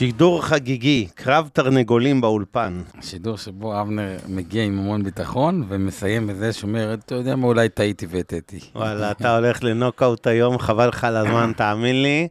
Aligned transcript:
שידור 0.00 0.42
חגיגי, 0.42 1.08
קרב 1.14 1.48
תרנגולים 1.52 2.20
באולפן. 2.20 2.82
שידור 3.00 3.36
שבו 3.36 3.80
אבנר 3.80 4.16
מגיע 4.28 4.64
עם 4.64 4.78
המון 4.78 5.02
ביטחון 5.02 5.64
ומסיים 5.68 6.26
בזה 6.26 6.52
שאומר, 6.52 6.94
אתה 6.94 7.14
יודע 7.14 7.36
מה, 7.36 7.46
אולי 7.46 7.68
טעיתי 7.68 8.06
והטעיתי. 8.10 8.60
וואלה, 8.74 9.10
אתה 9.10 9.36
הולך 9.36 9.64
לנוקאוט 9.64 10.26
היום, 10.26 10.58
חבל 10.58 10.88
לך 10.88 11.04
על 11.04 11.16
הזמן, 11.16 11.52
תאמין 11.56 12.02
לי. 12.02 12.28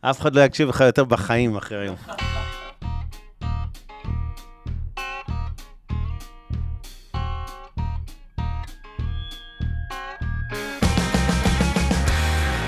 אף 0.00 0.20
אחד 0.20 0.34
לא 0.34 0.40
יקשיב 0.40 0.68
לך 0.68 0.80
יותר 0.80 1.04
בחיים 1.04 1.56
אחרי 1.56 1.78
היום. 1.78 1.96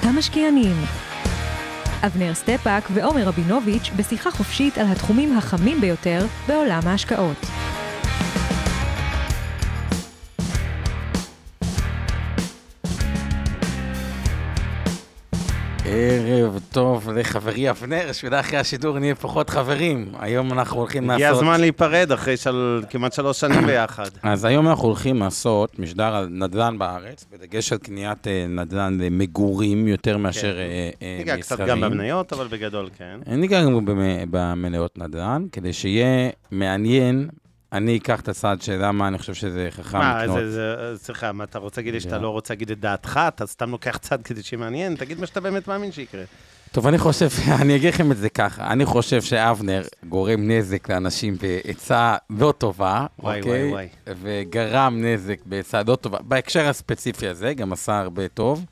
המשקיענים 0.02 1.05
אבנר 2.02 2.34
סטפאק 2.34 2.88
ועומר 2.94 3.22
רבינוביץ' 3.22 3.90
בשיחה 3.96 4.30
חופשית 4.30 4.78
על 4.78 4.86
התחומים 4.86 5.38
החמים 5.38 5.80
ביותר 5.80 6.26
בעולם 6.48 6.80
ההשקעות. 6.84 7.46
ערב 15.88 16.60
טוב 16.72 17.10
לחברי 17.10 17.70
אבנר, 17.70 18.12
שאולי 18.12 18.40
אחרי 18.40 18.58
השידור 18.58 18.98
נהיה 18.98 19.14
פחות 19.14 19.50
חברים. 19.50 20.12
היום 20.18 20.52
אנחנו 20.52 20.78
הולכים 20.78 21.02
לעשות... 21.02 21.14
הגיע 21.14 21.30
הזמן 21.30 21.60
להיפרד 21.60 22.12
אחרי 22.12 22.36
של... 22.36 22.82
כמעט 22.90 23.12
שלוש 23.12 23.40
שנים 23.40 23.66
ביחד. 23.70 24.08
אז 24.22 24.44
היום 24.44 24.68
אנחנו 24.68 24.84
הולכים 24.84 25.16
לעשות 25.16 25.78
משדר 25.78 26.14
על 26.16 26.28
נדל"ן 26.30 26.78
בארץ, 26.78 27.26
בדגש 27.32 27.72
על 27.72 27.78
קניית 27.78 28.26
אה, 28.26 28.46
נדל"ן 28.48 28.98
למגורים 29.00 29.88
יותר 29.88 30.16
מאשר 30.18 30.48
מסחרים. 30.48 30.92
כן. 31.00 31.06
ניגע 31.18 31.36
קצת 31.36 31.60
גם 31.60 31.80
במניות, 31.80 32.32
אבל 32.32 32.46
בגדול 32.46 32.88
כן. 32.98 33.20
ניגע 33.26 33.64
גם 33.64 33.80
במניות 34.30 34.98
נדל"ן, 34.98 35.44
כדי 35.52 35.72
שיהיה 35.72 36.30
מעניין 36.50 37.28
אני 37.76 37.96
אקח 37.96 38.20
את 38.20 38.28
הצד 38.28 38.56
של 38.60 38.78
למה 38.82 39.08
אני 39.08 39.18
חושב 39.18 39.34
שזה 39.34 39.68
חכם 39.70 39.98
לקנות. 39.98 40.36
מה, 40.36 40.50
זה, 40.50 40.92
סליחה, 40.96 41.32
מה, 41.32 41.44
אתה 41.44 41.58
רוצה 41.58 41.80
להגיד 41.80 41.94
לי 41.94 42.00
שאתה 42.00 42.18
לא 42.18 42.28
רוצה 42.28 42.54
להגיד 42.54 42.70
את 42.70 42.80
דעתך? 42.80 43.20
אתה 43.28 43.46
סתם 43.46 43.70
לוקח 43.70 43.96
צד 43.96 44.22
כדי 44.22 44.42
שיהיה 44.42 44.60
מעניין? 44.60 44.96
תגיד 44.96 45.20
מה 45.20 45.26
שאתה 45.26 45.40
באמת 45.40 45.68
מאמין 45.68 45.92
שיקרה. 45.92 46.24
טוב, 46.72 46.86
אני 46.86 46.98
חושב, 46.98 47.28
אני 47.62 47.76
אגיד 47.76 47.94
לכם 47.94 48.12
את 48.12 48.16
זה 48.16 48.28
ככה, 48.28 48.72
אני 48.72 48.84
חושב 48.84 49.22
שאבנר 49.22 49.82
גורם 50.08 50.50
נזק 50.50 50.90
לאנשים 50.90 51.36
בעצה 51.40 52.16
לא 52.30 52.54
טובה, 52.58 53.06
וואי, 53.18 53.38
אוקיי? 53.38 53.52
וואי, 53.52 53.70
וואי. 53.70 53.88
וגרם 54.20 55.04
נזק 55.04 55.38
בעצה 55.44 55.82
לא 55.86 55.96
טובה. 55.96 56.18
בהקשר 56.20 56.68
הספציפי 56.68 57.28
הזה, 57.28 57.54
גם 57.54 57.72
עשה 57.72 57.98
הרבה 57.98 58.28
טוב. 58.28 58.64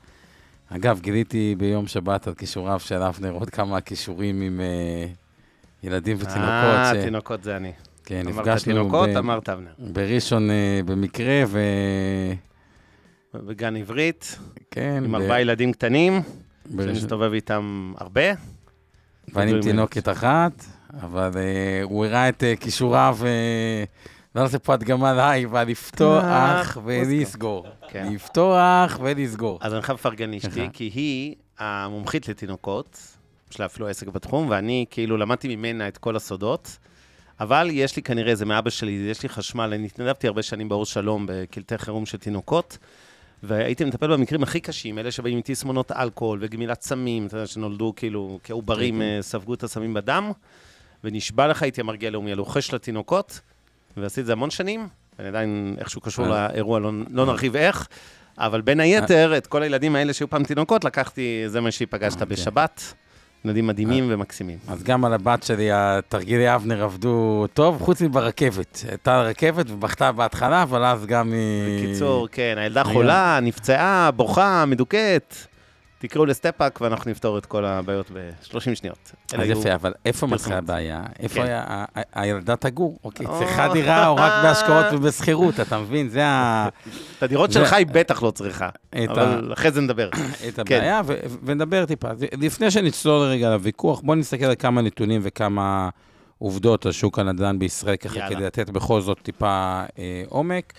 אגב, 0.69 0.99
גיליתי 0.99 1.55
ביום 1.57 1.87
שבת 1.87 2.27
על 2.27 2.33
כישוריו 2.33 2.79
של 2.79 3.01
אבנר 3.01 3.31
עוד 3.31 3.49
כמה 3.49 3.81
כישורים 3.81 4.41
עם 4.41 4.59
uh, 4.59 5.85
ילדים 5.87 6.17
ותינוקות. 6.19 6.45
אה, 6.45 6.91
ש... 6.95 7.03
תינוקות 7.03 7.43
זה 7.43 7.55
אני. 7.57 7.71
כן, 8.05 8.27
נפגשנו... 8.27 8.43
אמרת 8.43 8.63
תינוקות, 8.63 9.09
ב... 9.09 9.17
אמרת 9.17 9.49
אבנר. 9.49 9.71
בראשון 9.79 10.49
uh, 10.49 10.53
במקרה, 10.85 11.43
ו... 11.47 11.59
בגן 13.33 13.75
עברית. 13.75 14.39
כן. 14.71 15.03
עם 15.05 15.11
ב... 15.11 15.15
ארבעה 15.15 15.41
ילדים 15.41 15.73
קטנים, 15.73 16.21
בראש... 16.65 16.85
שאני 16.85 16.97
מסתובב 16.97 17.33
איתם 17.33 17.93
הרבה. 17.97 18.21
ואני 19.33 19.51
עם 19.51 19.61
תינוקת 19.61 20.09
אחת, 20.09 20.65
אבל 21.01 21.31
uh, 21.31 21.37
הוא 21.83 22.05
הראה 22.05 22.29
את 22.29 22.43
uh, 22.43 22.61
כישוריו, 22.61 23.17
לא 24.35 24.41
נעשה 24.41 24.59
פה 24.59 24.73
הדגמה 24.73 25.13
לייב, 25.13 25.55
לפתוח 25.55 26.77
ולסגור. 26.85 27.65
כן. 27.89 28.13
לפתוח 28.13 28.99
ולסגור. 29.01 29.59
אז 29.61 29.73
אני 29.73 29.81
חייב 29.81 29.97
לפרגן 29.99 30.31
לאשתי, 30.31 30.67
כי 30.73 30.83
היא 30.93 31.35
המומחית 31.59 32.27
לתינוקות, 32.27 32.99
יש 33.51 33.59
לה 33.59 33.65
אפילו 33.65 33.87
עסק 33.87 34.07
בתחום, 34.07 34.49
ואני 34.49 34.85
כאילו 34.89 35.17
למדתי 35.17 35.55
ממנה 35.55 35.87
את 35.87 35.97
כל 35.97 36.15
הסודות. 36.15 36.77
אבל 37.39 37.67
יש 37.71 37.95
לי 37.95 38.01
כנראה, 38.01 38.35
זה 38.35 38.45
מאבא 38.45 38.69
שלי, 38.69 38.91
יש 38.91 39.23
לי 39.23 39.29
חשמל, 39.29 39.73
אני 39.73 39.85
התנדבתי 39.85 40.27
הרבה 40.27 40.43
שנים 40.43 40.69
באור 40.69 40.85
שלום 40.85 41.25
בקלטי 41.29 41.77
חירום 41.77 42.05
של 42.05 42.17
תינוקות, 42.17 42.77
והייתי 43.43 43.85
מטפל 43.85 44.13
במקרים 44.13 44.43
הכי 44.43 44.59
קשים, 44.59 44.99
אלה 44.99 45.11
שבאים 45.11 45.35
עם 45.35 45.41
תסמונות 45.45 45.91
אלכוהול 45.91 46.39
וגמילת 46.41 46.81
סמים, 46.81 47.27
אתה 47.27 47.37
יודע, 47.37 47.47
שנולדו 47.47 47.93
כאילו 47.95 48.39
כעוברים, 48.43 48.95
אוקיי. 48.95 49.17
אה, 49.17 49.21
ספגו 49.21 49.53
את 49.53 49.63
הסמים 49.63 49.93
בדם, 49.93 50.31
ונשבע 51.03 51.47
לך, 51.47 51.63
הייתי 51.63 51.81
המרגיע 51.81 52.09
הלאומי, 52.09 52.31
הלוחש 52.31 52.73
לתינוקות, 52.73 53.39
ועשיתי 53.97 54.21
את 54.21 54.25
זה 54.25 54.31
המון 54.31 54.49
שנים, 54.49 54.87
ואני 55.19 55.29
עדיין 55.29 55.75
איכשהו 55.79 56.01
קשור 56.01 56.25
אה. 56.25 56.47
לאירוע, 56.51 56.79
לא, 56.79 56.91
לא 57.09 57.25
נרחיב 57.25 57.55
איך, 57.55 57.87
אבל 58.37 58.61
בין 58.61 58.79
היתר, 58.79 59.37
את 59.37 59.47
כל 59.47 59.63
הילדים 59.63 59.95
האלה 59.95 60.13
שהיו 60.13 60.29
פעם 60.29 60.43
תינוקות, 60.43 60.83
לקחתי, 60.83 61.43
זה 61.47 61.61
מה 61.61 61.71
שפגשת 61.71 62.21
אוקיי. 62.21 62.37
בשבת. 62.37 62.93
ילדים 63.45 63.67
מדהימים 63.67 64.05
ומקסימים. 64.09 64.57
אז 64.67 64.83
גם 64.83 65.05
על 65.05 65.13
הבת 65.13 65.43
שלי, 65.43 65.69
התרגילי 65.71 66.55
אבנר 66.55 66.83
עבדו 66.83 67.45
טוב, 67.53 67.81
חוץ 67.81 68.01
מברכבת. 68.01 68.83
הייתה 68.89 69.21
רכבת 69.21 69.65
ובכתה 69.71 70.11
בהתחלה, 70.11 70.63
אבל 70.63 70.85
אז 70.85 71.05
גם 71.05 71.31
היא... 71.33 71.87
בקיצור, 71.87 72.27
כן, 72.31 72.55
הילדה 72.57 72.83
חולה, 72.83 73.39
נפצעה, 73.41 74.11
בוכה, 74.11 74.65
מדוכאת. 74.65 75.35
תקראו 75.99 76.25
לסטפאק 76.25 76.81
ואנחנו 76.81 77.11
נפתור 77.11 77.37
את 77.37 77.45
כל 77.45 77.65
הבעיות 77.65 78.11
ב-30 78.13 78.75
שניות. 78.75 79.11
אז 79.33 79.49
יפה, 79.49 79.75
אבל 79.75 79.93
איפה 80.05 80.27
מתחילה 80.27 80.57
הבעיה? 80.57 81.03
איפה 81.19 81.35
כן. 81.35 81.41
היה, 81.41 81.85
הילדה 82.13 82.55
תגור? 82.55 82.99
אוקיי, 83.03 83.27
צריכה 83.39 83.73
דירה 83.73 84.07
או 84.07 84.15
רק 84.15 84.33
בהשקעות 84.43 84.85
ובשכירות, 84.93 85.59
אתה 85.59 85.79
מבין? 85.79 86.09
זה 86.09 86.25
ה... 86.25 86.67
את 87.17 87.23
הדירות 87.23 87.51
שלך 87.51 87.73
היא 87.73 87.87
בטח 87.87 88.23
לא 88.23 88.31
צריכה, 88.31 88.69
אבל 89.07 89.53
אחרי 89.53 89.71
זה 89.71 89.81
נדבר. 89.81 90.09
את 90.47 90.59
הבעיה, 90.59 91.01
ונדבר 91.43 91.85
טיפה. 91.85 92.09
לפני 92.41 92.71
שנצלול 92.71 93.27
רגע 93.27 93.49
לוויכוח, 93.49 94.01
בואו 94.01 94.17
נסתכל 94.17 94.45
על 94.45 94.55
כמה 94.59 94.81
נתונים 94.81 95.21
וכמה 95.23 95.89
עובדות 96.37 96.85
על 96.85 96.91
שוק 96.91 97.19
הנדל"ן 97.19 97.59
בישראל, 97.59 97.95
ככה 97.95 98.29
כדי 98.29 98.43
לתת 98.43 98.69
בכל 98.69 99.01
זאת 99.01 99.17
טיפה 99.23 99.83
אה, 99.99 100.23
עומק. 100.29 100.73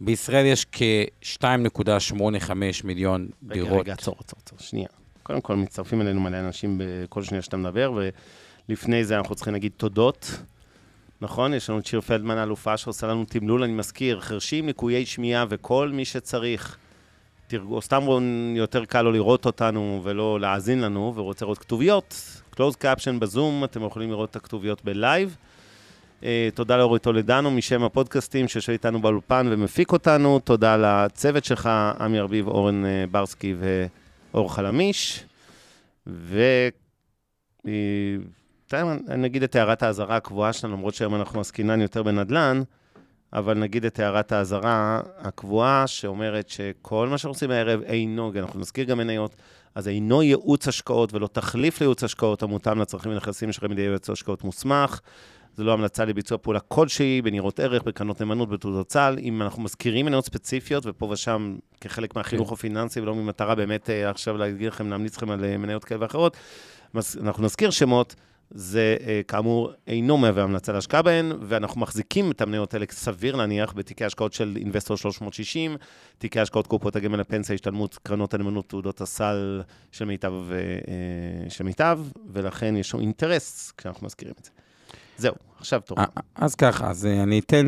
בישראל 0.00 0.46
יש 0.46 0.66
כ-2.85 0.72 2.52
מיליון 2.84 3.28
דירות. 3.42 3.70
רגע, 3.70 3.80
רגע, 3.80 3.92
עצור, 3.92 4.16
עצור, 4.20 4.38
עצור, 4.44 4.58
שנייה. 4.58 4.88
קודם 5.22 5.40
כל, 5.40 5.56
מצטרפים 5.56 6.00
אלינו 6.00 6.20
מלא 6.20 6.40
אנשים 6.40 6.80
בכל 6.80 7.22
שניה 7.22 7.42
שאתה 7.42 7.56
מדבר, 7.56 7.92
ולפני 8.68 9.04
זה 9.04 9.18
אנחנו 9.18 9.34
צריכים 9.34 9.52
להגיד 9.52 9.72
תודות. 9.76 10.30
נכון? 11.20 11.54
יש 11.54 11.70
לנו 11.70 11.78
את 11.78 11.86
שיר 11.86 12.00
פלדמן, 12.00 12.38
האלופה, 12.38 12.76
שעושה 12.76 13.06
לנו 13.06 13.24
תמלול, 13.24 13.62
אני 13.62 13.72
מזכיר, 13.72 14.20
חרשים, 14.20 14.68
לקויי 14.68 15.06
שמיעה 15.06 15.44
וכל 15.48 15.90
מי 15.92 16.04
שצריך. 16.04 16.76
תרגו, 17.46 17.82
סתם 17.82 18.02
יותר 18.56 18.84
קל 18.84 19.02
לו 19.02 19.12
לראות 19.12 19.46
אותנו 19.46 20.00
ולא 20.04 20.40
להאזין 20.40 20.80
לנו, 20.80 21.12
ורוצה 21.16 21.44
לראות 21.44 21.58
כתוביות. 21.58 22.14
closed 22.54 22.82
caption 22.82 23.18
בזום, 23.18 23.64
אתם 23.64 23.82
יכולים 23.84 24.10
לראות 24.10 24.30
את 24.30 24.36
הכתוביות 24.36 24.84
בלייב. 24.84 25.36
אה, 26.24 26.48
תודה 26.54 26.76
לאורי 26.76 26.98
טולדנו 26.98 27.50
משם 27.50 27.82
הפודקאסטים 27.82 28.48
שיושב 28.48 28.72
איתנו 28.72 29.02
באולפן 29.02 29.46
ומפיק 29.50 29.92
אותנו. 29.92 30.38
תודה 30.38 30.76
לצוות 30.76 31.44
שלך, 31.44 31.70
עמי 32.00 32.18
ארביב, 32.18 32.48
אורן 32.48 32.84
אה, 32.84 33.04
ברסקי 33.10 33.54
ואור 34.32 34.54
חלמיש. 34.54 35.24
ו... 36.06 36.42
אה, 37.66 37.72
נגיד 39.16 39.42
את 39.42 39.56
הערת 39.56 39.82
האזהרה 39.82 40.16
הקבועה 40.16 40.52
שלנו, 40.52 40.76
למרות 40.76 40.94
שהיום 40.94 41.14
אנחנו 41.14 41.40
עסקינן 41.40 41.80
יותר 41.80 42.02
בנדל"ן, 42.02 42.62
אבל 43.32 43.58
נגיד 43.58 43.84
את 43.84 43.98
הערת 43.98 44.32
האזהרה 44.32 45.00
הקבועה, 45.18 45.86
שאומרת 45.86 46.48
שכל 46.48 47.08
מה 47.08 47.18
שאנחנו 47.18 47.34
עושים 47.34 47.50
הערב 47.50 47.80
אינו, 47.82 48.32
אנחנו 48.36 48.60
נזכיר 48.60 48.84
גם 48.84 48.98
מניות, 48.98 49.36
אז 49.74 49.88
אינו 49.88 50.22
ייעוץ 50.22 50.68
השקעות 50.68 51.14
ולא 51.14 51.26
תחליף 51.26 51.80
לייעוץ 51.80 52.04
השקעות 52.04 52.42
המותאם 52.42 52.80
לצרכים 52.80 53.12
ונכסים 53.12 53.52
שלכם 53.52 53.68
בידי 53.68 53.82
ייעוץ 53.82 54.10
השקעות 54.10 54.44
מוסמך. 54.44 55.00
זה 55.56 55.64
לא 55.64 55.72
המלצה 55.72 56.04
לביצוע 56.04 56.38
פעולה 56.38 56.60
כלשהי, 56.60 57.22
בניירות 57.22 57.60
ערך, 57.60 57.82
בקרנות 57.82 58.20
נאמנות, 58.20 58.48
בתעודות 58.48 58.86
צה"ל. 58.86 59.18
אם 59.18 59.42
אנחנו 59.42 59.62
מזכירים 59.62 60.06
מניות 60.06 60.24
ספציפיות, 60.24 60.86
ופה 60.86 61.06
ושם 61.06 61.56
כחלק 61.80 62.16
מהחינוך 62.16 62.48
כן. 62.48 62.54
הפיננסי, 62.54 63.00
ולא 63.00 63.14
ממטרה 63.14 63.54
באמת 63.54 63.90
אה, 63.90 64.10
עכשיו 64.10 64.36
להגיד 64.36 64.68
לכם, 64.68 64.90
להמליץ 64.90 65.16
לכם 65.16 65.30
על 65.30 65.44
אה, 65.44 65.56
מניות 65.56 65.84
כאלה 65.84 66.02
ואחרות, 66.02 66.36
אנחנו 67.22 67.44
נזכיר 67.44 67.70
שמות. 67.70 68.14
זה 68.50 68.96
אה, 69.06 69.20
כאמור 69.28 69.72
אינו 69.86 70.16
מהווה 70.16 70.42
המלצה 70.42 70.72
להשקעה 70.72 71.02
בהן, 71.02 71.32
ואנחנו 71.40 71.80
מחזיקים 71.80 72.30
את 72.30 72.40
המניות 72.40 72.74
האלה 72.74 72.86
סביר 72.90 73.36
להניח 73.36 73.72
בתיקי 73.76 74.04
השקעות 74.04 74.32
של 74.32 74.56
אינבסטור 74.56 74.96
360, 74.96 75.76
תיקי 76.18 76.40
השקעות 76.40 76.66
קופות 76.66 76.96
הגמל 76.96 77.20
לפנסיה, 77.20 77.54
השתלמות, 77.54 77.98
קרנות 78.02 78.34
הנאמנות, 78.34 78.68
תעודות 78.68 79.00
הסל 79.00 79.62
של 79.92 80.04
מיטב, 80.04 80.32
של 81.48 81.64
מיטב, 81.64 82.00
ולכן 82.32 82.76
יש 82.76 82.94
לנו 82.94 83.02
אינטרס 83.02 83.72
כשאנחנו 83.76 84.06
מזכירים 84.06 84.34
את 84.38 84.44
זה. 84.44 84.50
זהו, 85.16 85.34
עכשיו 85.58 85.80
תורך. 85.80 86.04
אז 86.34 86.54
ככה, 86.54 86.90
אז 86.90 87.06
אני 87.06 87.38
אתן 87.38 87.66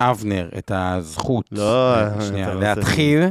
לאבנר 0.00 0.48
את 0.58 0.70
הזכות, 0.74 1.44
לא, 1.52 1.94
שנייה, 2.28 2.54
להתחיל 2.54 3.22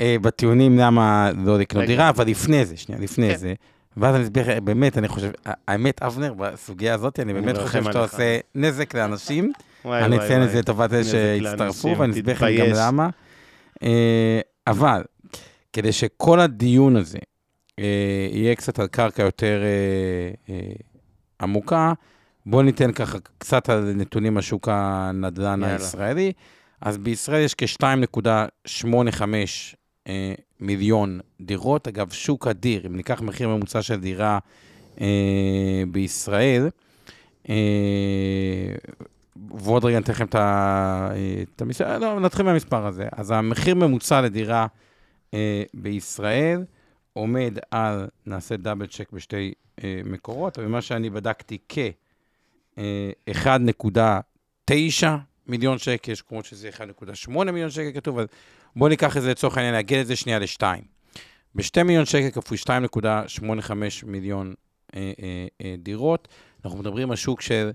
אה, 0.00 0.16
בטיעונים 0.22 0.78
למה 0.78 1.30
לא 1.44 1.58
לקנות. 1.58 1.84
דירה, 1.84 2.08
אבל 2.08 2.26
לפני 2.26 2.64
זה, 2.64 2.76
שנייה, 2.76 3.00
לפני 3.00 3.30
כן. 3.30 3.36
זה. 3.36 3.54
ואז 3.96 4.14
אני 4.14 4.24
אסביר 4.24 4.60
באמת, 4.60 4.98
אני 4.98 5.08
חושב, 5.08 5.30
האמת, 5.68 6.02
אבנר, 6.02 6.34
בסוגיה 6.34 6.94
הזאת, 6.94 7.20
אני 7.20 7.32
באמת 7.32 7.54
מרחם 7.54 7.66
חושב 7.66 7.84
שאתה. 7.84 7.98
עושה 7.98 8.38
נזק 8.54 8.94
לאנשים. 8.94 9.52
וואי, 9.84 10.04
אני 10.04 10.16
אציין 10.16 10.42
את. 10.42 10.50
זה 10.50 10.58
לטובת 10.58 10.92
אלה 10.92 11.04
שהצטרפו, 11.04 11.94
ואני 11.98 12.12
אסביר 12.12 12.34
לכם 12.34 12.46
גם. 12.58 12.66
למה. 12.74 13.08
אה, 13.82 14.40
אבל, 14.66 15.02
כדי 15.72 15.92
שכל 15.92 16.40
הדיון 16.40 16.96
הזה 16.96 17.18
אה, 17.78 18.28
יהיה 18.32 18.54
קצת 18.54 18.78
על 18.78 18.86
קרקע 18.86 19.22
יותר 19.22 19.62
אה, 19.62 20.54
אה, 20.54 20.72
עמוקה, 21.40 21.92
בואו 22.46 22.62
ניתן 22.62 22.92
ככה 22.92 23.18
קצת 23.38 23.70
נתונים 23.70 24.36
על 24.36 24.42
שוק 24.42 24.68
הנדל"ן 24.70 25.60
יאללה. 25.62 25.72
הישראלי. 25.72 26.32
אז 26.80 26.98
בישראל 26.98 27.44
יש 27.44 27.54
כ-2.85 27.54 29.22
אה, 30.08 30.34
מיליון 30.60 31.20
דירות. 31.40 31.88
אגב, 31.88 32.10
שוק 32.10 32.46
אדיר, 32.46 32.86
אם 32.86 32.96
ניקח 32.96 33.20
מחיר 33.20 33.48
ממוצע 33.48 33.82
של 33.82 34.00
דירה 34.00 34.38
אה, 35.00 35.82
בישראל, 35.88 36.68
אה, 37.48 37.54
ועוד 39.50 39.84
רגע 39.84 39.98
ניתן 39.98 40.12
לכם 40.12 40.24
את 40.24 40.34
אה, 40.34 41.12
את 41.56 41.62
המספר, 41.62 41.98
לא, 41.98 42.20
נתחיל 42.20 42.44
מהמספר 42.46 42.86
הזה. 42.86 43.08
אז 43.12 43.30
המחיר 43.30 43.74
ממוצע 43.74 44.20
לדירה 44.20 44.66
אה, 45.34 45.62
בישראל 45.74 46.64
עומד 47.12 47.58
על, 47.70 48.08
נעשה 48.26 48.56
דאבל 48.56 48.86
צ'ק 48.86 49.12
בשתי 49.12 49.52
אה, 49.84 50.00
מקורות, 50.04 50.58
אבל 50.58 50.68
מה 50.68 50.80
שאני 50.80 51.10
בדקתי 51.10 51.58
כ-1.9 52.76 55.06
מיליון 55.46 55.78
שקל, 55.78 56.12
יש 56.12 56.22
מקומות 56.22 56.44
שזה 56.44 56.68
1.8 56.68 57.30
מיליון 57.30 57.70
שקל 57.70 57.92
כתוב, 57.94 58.18
אז 58.18 58.26
בואו 58.76 58.88
ניקח 58.88 59.16
את 59.16 59.22
זה 59.22 59.30
לצורך 59.30 59.56
העניין, 59.56 59.74
נעגל 59.74 60.00
את 60.00 60.06
זה 60.06 60.16
שנייה 60.16 60.38
לשתיים. 60.38 60.84
ב-2 61.54 61.82
מיליון 61.84 62.04
שקל 62.04 62.30
כפוי 62.30 62.58
2.85 62.58 63.72
מיליון 64.06 64.54
אה, 64.94 65.12
אה, 65.22 65.46
אה, 65.62 65.74
דירות, 65.78 66.28
אנחנו 66.64 66.78
מדברים 66.78 67.10
על 67.10 67.16
שוק 67.16 67.40
של 67.40 67.70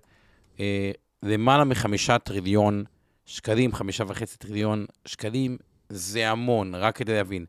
אה, 0.59 0.91
למעלה 1.23 1.63
מחמישה 1.63 2.19
טריליון 2.19 2.83
שקלים, 3.25 3.73
חמישה 3.73 4.03
וחצי 4.07 4.38
טריליון 4.38 4.85
שקלים, 5.05 5.57
זה 5.89 6.29
המון, 6.29 6.75
רק 6.75 6.95
כדי 6.95 7.13
להבין. 7.13 7.45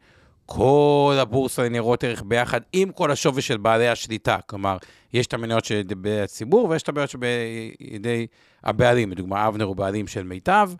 כל 0.50 1.16
הבורסה 1.20 1.62
לניירות 1.62 2.04
ערך 2.04 2.22
ביחד, 2.26 2.60
עם 2.72 2.92
כל 2.92 3.10
השווי 3.10 3.42
של 3.42 3.56
בעלי 3.56 3.88
השליטה. 3.88 4.38
כלומר, 4.46 4.76
יש 5.12 5.26
את 5.26 5.34
המניות 5.34 5.64
של 5.64 5.82
בידי 5.96 6.20
הציבור 6.20 6.68
ויש 6.68 6.82
את 6.82 6.88
המניות 6.88 7.10
שבידי 7.10 8.26
הבעלים. 8.64 9.10
לדוגמה, 9.10 9.48
אבנר 9.48 9.64
הוא 9.64 9.76
בעלים 9.76 10.06
של 10.06 10.22
מיטב, 10.22 10.70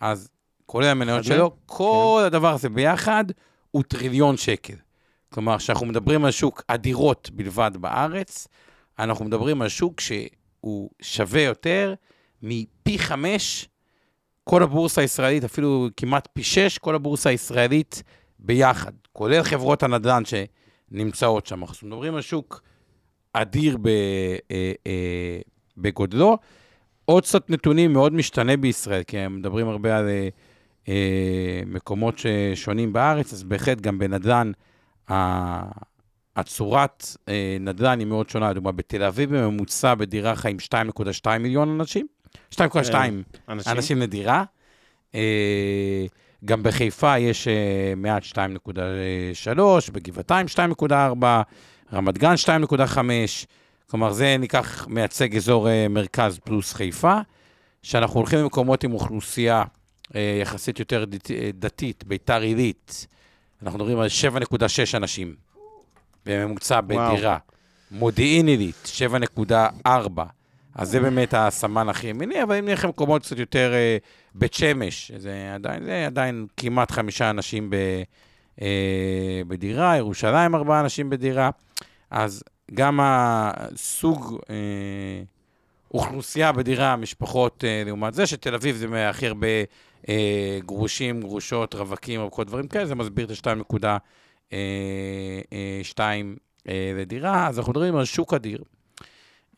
אז 0.00 0.28
כולל 0.66 0.86
המניות 0.86 1.24
שלו, 1.24 1.56
כל 1.66 2.22
הדבר 2.26 2.52
הזה 2.52 2.68
ביחד 2.68 3.24
הוא 3.70 3.82
טריליון 3.82 4.36
שקל. 4.36 4.74
כלומר, 5.28 5.58
כשאנחנו 5.58 5.86
מדברים 5.86 6.24
על 6.24 6.30
שוק 6.30 6.62
הדירות 6.68 7.30
בלבד 7.32 7.70
בארץ, 7.80 8.48
אנחנו 8.98 9.24
מדברים 9.24 9.62
על 9.62 9.68
שוק 9.68 10.00
שהוא 10.00 10.90
שווה 11.02 11.42
יותר 11.42 11.94
מפי 12.42 12.98
חמש 12.98 13.68
כל 14.44 14.62
הבורסה 14.62 15.00
הישראלית, 15.00 15.44
אפילו 15.44 15.88
כמעט 15.96 16.28
פי 16.32 16.42
שש, 16.42 16.78
כל 16.78 16.94
הבורסה 16.94 17.30
הישראלית 17.30 18.02
ביחד, 18.38 18.92
כולל 19.16 19.42
חברות 19.42 19.82
הנדל"ן 19.82 20.22
שנמצאות 20.24 21.46
שם. 21.46 21.62
אנחנו 21.62 21.88
מדברים 21.88 22.14
על 22.14 22.20
שוק 22.20 22.62
אדיר 23.32 23.76
ב, 23.82 23.86
אה, 23.86 24.72
אה, 24.86 25.38
בגודלו. 25.76 26.38
עוד 27.04 27.22
קצת 27.22 27.50
נתונים 27.50 27.92
מאוד 27.92 28.12
משתנה 28.12 28.56
בישראל, 28.56 29.02
כי 29.02 29.18
הם 29.18 29.36
מדברים 29.36 29.68
הרבה 29.68 29.98
על 29.98 30.08
אה, 30.88 31.60
מקומות 31.66 32.14
שונים 32.54 32.92
בארץ, 32.92 33.32
אז 33.32 33.42
בהחלט 33.42 33.80
גם 33.80 33.98
בנדל"ן, 33.98 34.52
הצורת 36.36 37.06
אה, 37.28 37.56
נדל"ן 37.60 37.98
היא 37.98 38.06
מאוד 38.06 38.28
שונה. 38.28 38.50
לדוגמה, 38.50 38.72
בתל 38.72 39.02
אביב 39.02 39.36
בממוצע 39.36 39.94
בדירה 39.94 40.36
חיים 40.36 40.56
2.2 41.24 41.38
מיליון 41.38 41.80
אנשים, 41.80 42.06
2.2 42.54 42.60
אנשים? 43.48 43.72
אנשים 43.72 43.98
לדירה. 43.98 44.44
אה, 45.14 46.06
גם 46.44 46.62
בחיפה 46.62 47.18
יש 47.18 47.48
אה, 47.48 47.92
מעט 47.96 48.22
2.3, 48.22 49.92
בגבעתיים 49.92 50.46
2.4, 50.82 50.94
רמת 51.92 52.18
גן 52.18 52.34
2.5, 52.44 52.98
כלומר 53.90 54.12
זה 54.12 54.36
ניקח, 54.38 54.86
מייצג 54.88 55.36
אזור 55.36 55.68
אה, 55.68 55.88
מרכז 55.88 56.38
פלוס 56.44 56.72
חיפה, 56.72 57.18
שאנחנו 57.82 58.20
הולכים 58.20 58.38
למקומות 58.38 58.84
עם 58.84 58.92
אוכלוסייה 58.92 59.64
אה, 60.14 60.38
יחסית 60.42 60.78
יותר 60.78 61.04
דת, 61.04 61.30
דתית, 61.54 62.04
ביתר 62.04 62.40
עילית, 62.40 63.06
אנחנו 63.62 63.78
מדברים 63.78 63.98
על 63.98 64.08
7.6 64.52 64.96
אנשים 64.96 65.34
בממוצע. 66.26 66.80
בדירה. 66.80 67.38
מודיעין 67.90 68.46
עילית, 68.46 68.90
7.4. 69.84 69.88
אז 70.74 70.90
זה 70.90 71.00
באמת 71.00 71.34
הסמן 71.36 71.88
הכי 71.88 72.06
ימיני, 72.06 72.42
אבל 72.42 72.54
אם 72.54 72.64
נלך 72.64 72.84
למקומות 72.84 73.22
קצת 73.22 73.38
יותר 73.38 73.72
בית 74.38 74.54
שמש, 74.54 75.12
זה 75.16 75.50
עדיין, 75.54 75.84
זה 75.84 76.06
עדיין 76.06 76.46
כמעט 76.56 76.90
חמישה 76.90 77.30
אנשים 77.30 77.70
ב, 77.70 77.76
אה, 78.62 79.42
בדירה, 79.48 79.96
ירושלים 79.96 80.54
ארבעה 80.54 80.80
אנשים 80.80 81.10
בדירה, 81.10 81.50
אז 82.10 82.42
גם 82.74 83.00
הסוג 83.02 84.40
אה, 84.50 85.22
אוכלוסייה 85.94 86.52
בדירה, 86.52 86.96
משפחות 86.96 87.64
אה, 87.64 87.82
לעומת 87.86 88.14
זה, 88.14 88.26
שתל 88.26 88.54
אביב 88.54 88.76
זה 88.76 89.08
הכי 89.08 89.26
הרבה 89.26 89.46
אה, 90.08 90.58
גרושים, 90.66 91.20
גרושות, 91.20 91.74
רווקים, 91.74 92.20
או 92.20 92.30
כל 92.30 92.44
דברים 92.44 92.68
כאלה, 92.68 92.86
זה 92.86 92.94
מסביר 92.94 93.26
את 93.26 93.46
ה-2.2 93.84 94.54
אה, 96.68 96.92
לדירה. 96.96 97.48
אז 97.48 97.58
אנחנו 97.58 97.72
מדברים 97.72 97.96
על 97.96 98.04
שוק 98.04 98.34
אדיר. 98.34 98.62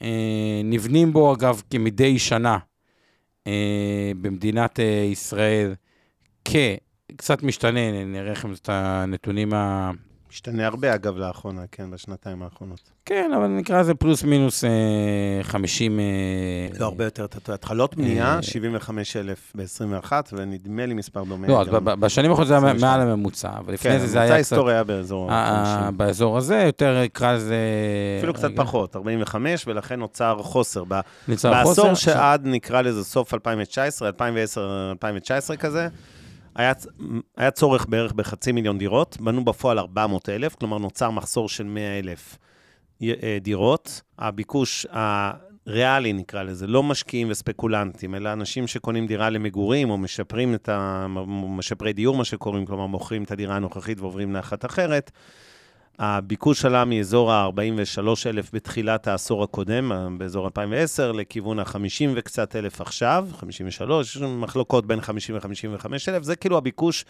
אה, 0.03 0.61
נבנים 0.65 1.13
בו, 1.13 1.35
אגב, 1.35 1.63
כמדי 1.71 2.19
שנה 2.19 2.53
אה, 2.53 2.59
במדינת 4.21 4.81
אה, 4.81 4.85
ישראל, 4.85 5.75
כ... 6.45 6.57
קצת 7.17 7.43
משתנה, 7.43 8.05
נראה 8.05 8.33
לכם 8.33 8.53
את 8.53 8.69
הנתונים 8.73 9.55
ה... 9.55 9.91
משתנה 10.33 10.67
הרבה, 10.67 10.95
אגב, 10.95 11.17
לאחרונה, 11.17 11.63
כן, 11.73 11.91
בשנתיים 11.91 12.43
האחרונות. 12.43 12.81
כן, 13.05 13.31
אבל 13.37 13.47
נקרא 13.47 13.81
לזה 13.81 13.95
פלוס 13.95 14.25
מינוס 14.25 14.65
אה, 14.65 14.71
50... 15.43 16.01
אה, 16.01 16.05
לא 16.79 16.85
הרבה 16.85 17.05
יותר, 17.05 17.25
אתה 17.25 17.41
טועה. 17.41 17.55
התחלות 17.55 17.95
בנייה, 17.97 18.35
אה, 18.35 18.43
75,000 18.43 19.53
ב-21, 19.55 20.13
ונדמה 20.33 20.87
לי 20.87 20.95
מספר 20.95 21.25
דומה. 21.25 21.49
לא, 21.49 21.61
אז 21.61 21.69
בשנים 21.83 22.31
האחרונות 22.31 22.49
זה 22.49 22.55
היה 22.55 22.59
22. 22.59 22.91
מעל 22.91 23.01
הממוצע, 23.01 23.51
אבל 23.59 23.75
לפני 23.75 23.91
כן, 23.91 23.99
זה 23.99 24.07
זה 24.07 24.19
הממוצע 24.19 24.21
היה 24.21 24.27
קצת... 24.29 24.35
ההיסטורי 24.35 24.73
היה 24.73 24.85
באזור 24.85 25.31
אה, 25.31 25.35
אה, 25.35 25.51
ה-50. 25.51 25.91
באזור 25.91 26.39
הזה, 26.39 26.63
יותר 26.67 27.03
נקרא 27.05 27.33
לזה... 27.33 27.57
אפילו 28.19 28.35
קצת 28.35 28.51
פחות, 28.57 28.97
45, 28.97 29.65
ולכן 29.67 30.01
נוצר 30.01 30.39
חוסר. 30.43 30.85
ב- 30.89 31.01
נוצר 31.29 31.51
בעשור 31.51 31.75
חוסר. 31.75 31.95
שעד, 31.95 32.47
נקרא 32.47 32.81
לזה 32.81 33.05
סוף 33.05 33.35
2019, 33.35 34.09
2010, 34.09 34.61
2019 34.91 35.57
כזה, 35.57 35.89
היה, 36.59 36.73
היה 37.37 37.51
צורך 37.51 37.87
בערך 37.89 38.13
בחצי 38.13 38.53
מיליון 38.53 38.79
דירות, 38.79 39.17
בנו 39.21 39.45
בפועל 39.45 39.79
400 39.79 40.29
אלף, 40.29 40.55
כלומר 40.55 40.79
נוצר 40.79 41.11
מחסור 41.11 41.49
של 41.49 41.65
100 41.65 41.99
אלף 41.99 42.39
אה, 43.03 43.39
דירות. 43.41 44.03
הביקוש 44.19 44.87
הריאלי, 44.91 46.13
נקרא 46.13 46.43
לזה, 46.43 46.67
לא 46.67 46.83
משקיעים 46.83 47.31
וספקולנטים, 47.31 48.15
אלא 48.15 48.33
אנשים 48.33 48.67
שקונים 48.67 49.07
דירה 49.07 49.31
למגורים, 49.31 49.91
או 49.91 49.99
משפרים 49.99 50.55
את 50.55 50.69
ה... 50.69 51.07
משפרי 51.49 51.93
דיור, 51.93 52.17
מה 52.17 52.25
שקוראים, 52.25 52.67
כלומר 52.67 52.87
מוכרים 52.87 53.23
את 53.23 53.31
הדירה 53.31 53.57
הנוכחית 53.57 54.01
ועוברים 54.01 54.33
לאחת 54.33 54.65
אחרת. 54.65 55.11
הביקוש 55.99 56.65
עלה 56.65 56.85
מאזור 56.85 57.33
ה-43 57.33 58.07
אלף 58.27 58.51
בתחילת 58.55 59.09
העשור 59.09 59.45
הקודם, 59.45 60.17
באזור 60.19 60.45
2010, 60.45 61.13
לכיוון 61.13 61.59
ה-50 61.59 62.09
וקצת 62.15 62.57
אלף 62.57 62.81
עכשיו, 62.81 63.29
53, 63.37 64.17
יש 64.17 64.23
מחלוקות 64.23 64.87
בין 64.87 65.01
50 65.01 65.37
ל-55 65.37 65.87
אלף, 66.09 66.23
זה 66.23 66.37
כאילו 66.37 66.57
הביקוש, 66.59 67.05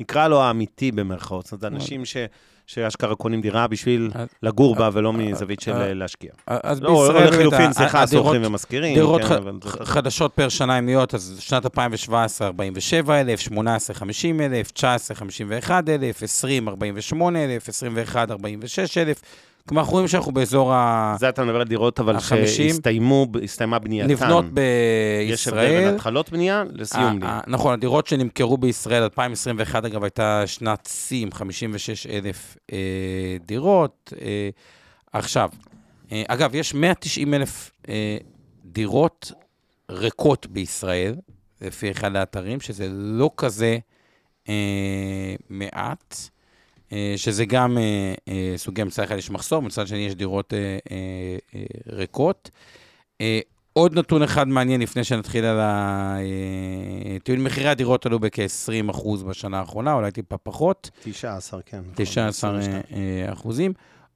נקרא 0.00 0.28
לו 0.28 0.42
האמיתי 0.42 0.92
במרכאות. 0.92 1.46
זאת 1.46 1.52
אומרת, 1.52 1.64
אנשים 1.64 2.04
ש... 2.04 2.16
שאשכרה 2.66 3.14
קונים 3.14 3.40
דירה 3.40 3.66
בשביל 3.66 4.10
לגור 4.42 4.74
בה 4.74 4.90
ולא 4.92 5.12
מזווית 5.12 5.60
של 5.60 5.72
אה, 5.72 5.94
להשקיע. 5.94 6.30
אז 6.46 6.82
לא, 6.82 6.90
בישראל 6.90 7.18
באמת 7.18 7.32
לחילופין, 7.32 7.72
סליחה, 7.72 8.06
שוכרים 8.06 8.42
ומשכירים. 8.44 8.94
דירות 8.94 9.24
כן, 9.24 9.38
חדשות 9.84 10.32
פר 10.34 10.48
שנה 10.48 10.76
הן 10.76 10.84
נהיות, 10.84 11.14
אז 11.14 11.36
שנת 11.40 11.64
2017, 11.64 12.46
47 12.46 13.20
אלף, 13.20 13.40
18, 13.40 13.94
50 13.94 14.40
אלף, 14.40 14.70
19, 14.70 15.16
51 15.16 15.88
אלף, 15.88 16.22
20, 16.22 16.68
48 16.68 17.44
אלף, 17.44 17.68
21, 17.68 18.30
46 18.30 18.98
אלף. 18.98 19.22
כלומר, 19.68 19.80
אנחנו 19.82 19.92
רואים 19.92 20.08
שאנחנו 20.08 20.32
באזור 20.32 20.72
ה... 20.74 21.16
זה 21.18 21.28
אתה 21.28 21.44
מדבר 21.44 21.60
על 21.60 21.66
דירות, 21.66 22.00
אבל. 22.00 22.18
שהסתיימו, 22.46 23.26
הסתיימה 23.44 23.78
בנייתן. 23.78 24.10
לבנות 24.10 24.44
יש 25.28 25.48
הבדל 25.48 25.60
בין 25.60 25.70
בישראל. 25.70 25.94
התחלות 25.94 26.30
בנייה 26.30 26.64
לסיום 26.72 27.04
ה- 27.04 27.10
בנייה. 27.14 27.32
ה- 27.32 27.40
נכון, 27.46 27.72
הדירות 27.72 28.06
שנמכרו 28.06 28.56
בישראל, 28.58 29.02
2021, 29.02 29.84
אגב, 29.84 30.04
הייתה 30.04 30.42
שנת 30.46 30.88
שיא 30.92 31.22
עם 31.22 31.32
56 31.32 32.06
אלף 32.06 32.56
אה, 32.72 32.78
דירות. 33.46 34.12
אה, 34.20 34.48
עכשיו, 35.12 35.50
אה, 36.12 36.22
אגב, 36.28 36.54
יש 36.54 36.74
190 36.74 37.34
אלף 37.34 37.70
אה, 37.88 38.16
דירות 38.64 39.32
ריקות 39.90 40.46
בישראל, 40.46 41.14
לפי 41.60 41.90
אחד 41.90 42.16
האתרים, 42.16 42.60
שזה 42.60 42.86
לא 42.90 43.30
כזה 43.36 43.78
אה, 44.48 44.54
מעט, 45.50 46.14
אה, 46.14 46.28
שזה 47.16 47.44
גם 47.44 47.78
אה, 47.78 48.14
אה, 48.28 48.54
סוגי 48.56 48.84
מצד 48.84 49.02
אחד 49.02 49.16
יש 49.16 49.30
מחסור, 49.30 49.62
מצד 49.62 49.86
שני 49.86 49.98
יש 49.98 50.14
דירות 50.14 50.54
אה, 50.54 50.58
אה, 50.90 51.36
אה, 51.54 51.64
ריקות. 51.96 52.50
אה, 53.20 53.40
עוד 53.72 53.98
נתון 53.98 54.22
אחד 54.22 54.48
מעניין 54.48 54.80
לפני 54.80 55.04
שנתחיל 55.04 55.44
על 55.44 55.58
הטיעון, 55.60 57.40
אה, 57.40 57.44
מחירי 57.44 57.68
הדירות 57.68 58.06
עלו 58.06 58.18
בכ-20% 58.18 59.24
בשנה 59.28 59.58
האחרונה, 59.58 59.92
אולי 59.92 60.10
טיפה 60.10 60.36
פחות. 60.38 60.90
19, 61.02 61.62
כן. 61.62 61.82
19 61.94 62.60
אה, 62.92 63.32
אחוזים. 63.32 63.72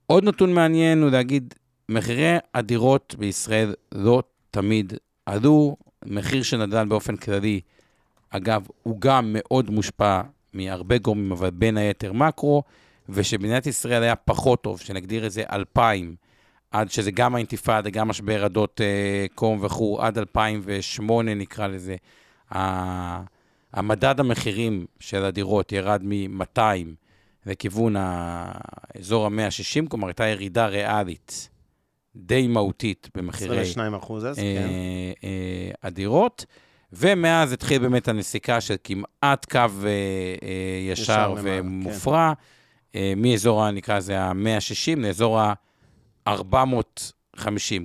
עוד 0.06 0.24
נתון 0.24 0.52
מעניין 0.52 1.02
הוא 1.02 1.10
להגיד, 1.10 1.54
מחירי 1.88 2.36
הדירות 2.54 3.14
בישראל 3.18 3.74
לא 3.92 4.22
תמיד 4.50 4.92
עלו, 5.26 5.76
מחיר 6.06 6.42
של 6.42 6.66
נדל"ן 6.66 6.88
באופן 6.88 7.16
כללי, 7.16 7.60
אגב, 8.30 8.66
הוא 8.82 9.00
גם 9.00 9.30
מאוד 9.38 9.70
מושפע 9.70 10.20
מהרבה 10.56 10.98
גורמים, 10.98 11.32
אבל 11.32 11.50
בין 11.50 11.76
היתר 11.76 12.12
מקרו, 12.12 12.62
ושבמדינת 13.08 13.66
ישראל 13.66 14.02
היה 14.02 14.16
פחות 14.16 14.62
טוב, 14.62 14.80
שנגדיר 14.80 15.26
את 15.26 15.32
זה 15.32 15.42
2,000, 15.52 16.16
עד 16.70 16.90
שזה 16.90 17.10
גם 17.10 17.34
האינתיפאדה, 17.34 17.90
גם 17.90 18.08
משבר 18.08 18.44
עדות 18.44 18.80
אה, 18.80 19.26
קום 19.34 19.64
וכו', 19.64 20.02
עד 20.02 20.18
2008 20.18 21.34
נקרא 21.34 21.66
לזה. 21.66 21.96
המדד 23.72 24.20
המחירים 24.20 24.86
של 25.00 25.24
הדירות 25.24 25.72
ירד 25.72 26.00
מ-200 26.04 26.60
לכיוון 27.46 27.94
האזור 27.98 29.26
ה-160, 29.26 29.88
כלומר 29.88 30.06
הייתה 30.06 30.26
ירידה 30.26 30.66
ריאלית 30.66 31.48
די 32.16 32.46
מהותית 32.46 33.08
במחירי... 33.14 33.60
22 33.60 33.94
אחוז 33.94 34.26
אז, 34.26 34.38
אה, 34.38 34.42
כן. 34.42 34.68
אה, 35.24 35.70
הדירות. 35.82 36.44
ומאז 36.92 37.52
התחיל 37.52 37.78
באמת 37.78 38.08
הנסיקה 38.08 38.60
של 38.60 38.76
כמעט 38.84 39.46
קו 39.50 39.58
אה, 39.58 39.66
אה, 40.42 40.92
ישר, 40.92 41.02
ישר 41.02 41.34
ומופרע, 41.42 42.32
כן. 42.92 42.98
אה, 42.98 43.12
מאזור, 43.16 43.70
נקרא 43.70 43.96
לזה, 43.96 44.20
ה-160 44.20 44.98
לאזור 44.98 45.40
ה-450. 45.40 46.30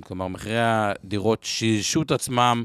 כלומר, 0.04 0.28
מחירי 0.28 0.60
הדירות 0.60 1.44
שילשו 1.44 2.02
את 2.02 2.10
עצמם 2.10 2.62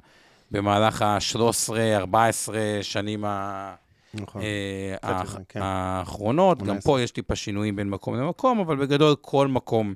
במהלך 0.52 1.02
ה-13-14 1.02 2.54
שנים 2.82 3.26
ה... 3.26 3.76
נכון. 4.14 4.42
אה, 4.42 5.24
כן. 5.50 5.60
האחרונות. 5.64 6.64
גם 6.64 6.80
פה 6.80 7.02
יש 7.02 7.12
טיפה 7.12 7.36
שינויים 7.36 7.76
בין 7.76 7.90
מקום 7.90 8.16
למקום, 8.16 8.60
אבל 8.60 8.76
בגדול 8.76 9.16
כל 9.22 9.48
מקום 9.48 9.94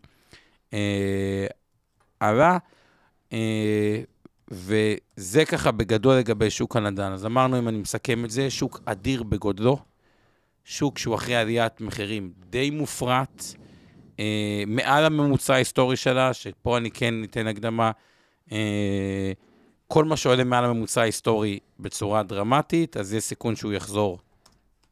אה, 0.74 1.48
עלה. 2.20 2.58
אה, 3.34 4.02
וזה 4.52 5.46
ככה 5.46 5.72
בגדול 5.72 6.16
לגבי 6.16 6.50
שוק 6.50 6.76
הנדל"ן. 6.76 7.12
אז 7.12 7.26
אמרנו, 7.26 7.60
אם 7.60 7.68
אני 7.68 7.78
מסכם 7.78 8.26
את 8.26 8.30
זה, 8.30 8.50
שוק 8.50 8.82
אדיר 8.86 9.24
בגודלו, 9.24 9.78
שוק 10.66 10.98
שהוא 10.98 11.16
אחרי 11.16 11.36
עליית 11.36 11.82
מחירים 11.82 12.32
די 12.50 12.70
מופרט, 12.70 13.44
אה, 14.20 14.64
מעל 14.68 15.06
הממוצע 15.06 15.54
ההיסטורי 15.54 15.96
שלה, 15.96 16.34
שפה 16.34 16.78
אני 16.78 16.92
כן 16.92 17.14
ניתן 17.14 17.48
הקדמה, 17.48 17.92
אה, 18.52 19.32
כל 19.88 20.06
מה 20.06 20.18
שעולה 20.18 20.44
מעל 20.44 20.66
הממוצע 20.66 21.02
ההיסטורי 21.02 21.60
בצורה 21.80 22.24
דרמטית, 22.24 22.98
אז 22.98 23.14
יש 23.14 23.24
סיכון 23.24 23.56
שהוא 23.56 23.74
יחזור 23.74 24.20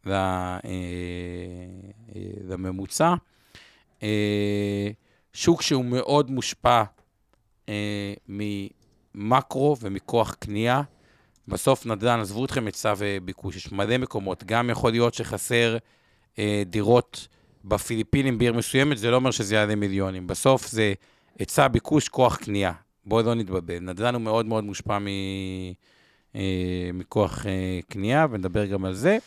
ל, 0.05 0.11
אה, 0.11 0.59
אה, 0.65 2.21
לממוצע. 2.47 3.13
אה, 4.03 4.89
שוק 5.33 5.61
שהוא 5.61 5.85
מאוד 5.85 6.31
מושפע 6.31 6.83
אה, 7.69 8.13
ממקרו 9.15 9.77
ומכוח 9.81 10.33
קנייה. 10.39 10.81
בסוף 11.47 11.85
נדל"ן, 11.85 12.19
עזבו 12.19 12.45
אתכם 12.45 12.65
היצע 12.65 12.93
וביקוש, 12.97 13.55
יש 13.55 13.71
מלא 13.71 13.97
מקומות. 13.97 14.43
גם 14.43 14.69
יכול 14.69 14.91
להיות 14.91 15.13
שחסר 15.13 15.77
אה, 16.39 16.63
דירות 16.65 17.27
בפיליפינים 17.65 18.37
בעיר 18.37 18.53
מסוימת, 18.53 18.97
זה 18.97 19.11
לא 19.11 19.15
אומר 19.15 19.31
שזה 19.31 19.55
יעלה 19.55 19.75
מיליונים. 19.75 20.27
בסוף 20.27 20.67
זה 20.67 20.93
היצע, 21.39 21.67
ביקוש, 21.67 22.09
כוח 22.09 22.35
קנייה. 22.35 22.71
בואו 23.05 23.25
לא 23.25 23.33
נתבלבל. 23.33 23.79
נדל"ן 23.79 24.13
הוא 24.13 24.21
מאוד 24.21 24.45
מאוד 24.45 24.63
מושפע 24.63 24.99
מ... 24.99 25.07
אה, 26.35 26.89
מכוח 26.93 27.45
אה, 27.45 27.79
קנייה, 27.89 28.27
ונדבר 28.31 28.65
גם 28.65 28.85
על 28.85 28.93
זה. 28.93 29.17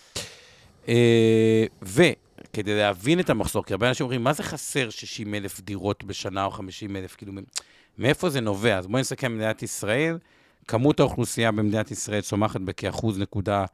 אה, 0.88 1.64
וכדי 1.82 2.76
להבין 2.76 3.20
את 3.20 3.30
המחסור, 3.30 3.64
כי 3.64 3.72
הרבה 3.72 3.88
אנשים 3.88 4.04
אומרים, 4.04 4.24
מה 4.24 4.32
זה 4.32 4.42
חסר 4.42 4.90
60 4.90 5.34
אלף 5.34 5.60
דירות 5.60 6.04
בשנה 6.04 6.44
או 6.44 6.50
50 6.50 6.96
אלף? 6.96 7.16
כאילו, 7.16 7.32
מאיפה 7.98 8.30
זה 8.30 8.40
נובע? 8.40 8.78
אז 8.78 8.86
בואו 8.86 9.00
נסכם 9.00 9.34
מדינת 9.36 9.62
ישראל. 9.62 10.18
כמות 10.68 11.00
האוכלוסייה 11.00 11.52
במדינת 11.52 11.90
ישראל 11.90 12.20
צומחת 12.20 12.60
בכאחוז 12.60 13.18
נקודה 13.18 13.64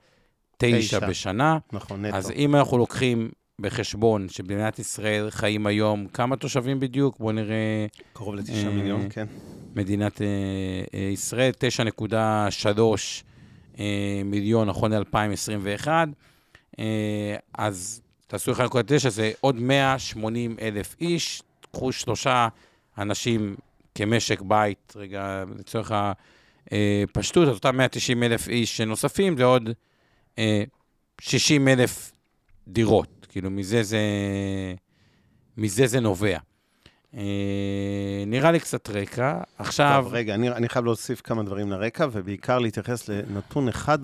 תשע 0.56 0.98
בשנה. 0.98 1.58
נכון, 1.72 2.04
נטו. 2.04 2.16
אז 2.16 2.30
אם 2.30 2.56
אנחנו 2.56 2.78
לוקחים 2.78 3.30
בחשבון 3.60 4.28
שבמדינת 4.28 4.78
ישראל 4.78 5.30
חיים 5.30 5.66
היום 5.66 6.06
כמה 6.06 6.36
תושבים 6.36 6.80
בדיוק? 6.80 7.18
בואו 7.18 7.32
נראה... 7.32 7.86
קרוב 8.12 8.34
לתשעה 8.34 8.66
אה, 8.66 8.70
מיליון, 8.70 9.06
כן. 9.10 9.26
מדינת 9.74 10.22
אה, 10.22 10.26
אה, 10.94 11.00
ישראל, 11.12 11.52
9.3 12.08 12.78
אה, 13.78 14.22
מיליון 14.24 14.68
נכון 14.68 14.92
ל-2021. 14.92 15.88
אה, 16.78 17.36
אז 17.58 18.00
תעשו 18.26 18.52
1.9, 18.52 19.08
זה 19.08 19.32
עוד 19.40 19.56
180 19.60 20.56
אלף 20.60 20.96
איש. 21.00 21.42
קחו 21.72 21.92
שלושה 21.92 22.48
אנשים 22.98 23.56
כמשק 23.98 24.40
בית, 24.40 24.92
רגע, 24.96 25.44
לצורך 25.58 25.92
הפשטות, 26.70 27.48
אז 27.48 27.54
אותם 27.54 27.76
190 27.76 28.22
אלף 28.22 28.48
איש 28.48 28.80
נוספים, 28.80 29.36
זה 29.36 29.44
עוד 29.44 29.70
60 31.20 31.68
אה, 31.68 31.72
אלף 31.72 32.12
דירות. 32.68 33.26
כאילו, 33.28 33.50
מזה 33.50 33.82
זה, 33.82 34.00
מזה 35.56 35.86
זה 35.86 36.00
נובע. 36.00 36.38
אה, 37.14 38.24
נראה 38.26 38.52
לי 38.52 38.60
קצת 38.60 38.90
רקע. 38.90 39.40
עכשיו... 39.58 40.00
טוב, 40.04 40.14
רגע, 40.14 40.34
אני, 40.34 40.48
אני 40.48 40.68
חייב 40.68 40.84
להוסיף 40.84 41.20
כמה 41.20 41.42
דברים 41.42 41.70
לרקע, 41.70 42.06
ובעיקר 42.12 42.58
להתייחס 42.58 43.08
לנתון 43.08 43.68
אחד, 43.68 43.98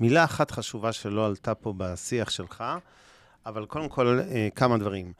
מילה 0.00 0.24
אחת 0.24 0.50
חשובה 0.50 0.92
שלא 0.92 1.26
עלתה 1.26 1.54
פה 1.54 1.74
בשיח 1.76 2.30
שלך, 2.30 2.64
אבל 3.46 3.66
קודם 3.66 3.88
כל, 3.88 4.20
אה, 4.30 4.48
כמה 4.54 4.78
דברים. 4.78 5.12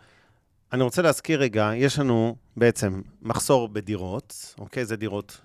אני 0.73 0.83
רוצה 0.83 1.03
להזכיר 1.03 1.41
רגע, 1.41 1.71
יש 1.75 1.99
לנו 1.99 2.37
בעצם 2.57 3.01
מחסור 3.23 3.69
בדירות, 3.69 4.55
אוקיי? 4.59 4.85
זה 4.85 4.97
דירות. 4.97 5.41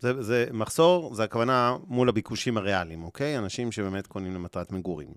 זה, 0.00 0.22
זה 0.22 0.46
מחסור, 0.52 1.14
זה 1.14 1.24
הכוונה 1.24 1.76
מול 1.86 2.08
הביקושים 2.08 2.56
הריאליים, 2.56 3.04
אוקיי? 3.04 3.38
אנשים 3.38 3.72
שבאמת 3.72 4.06
קונים 4.06 4.34
למטרת 4.34 4.72
מגורים. 4.72 5.08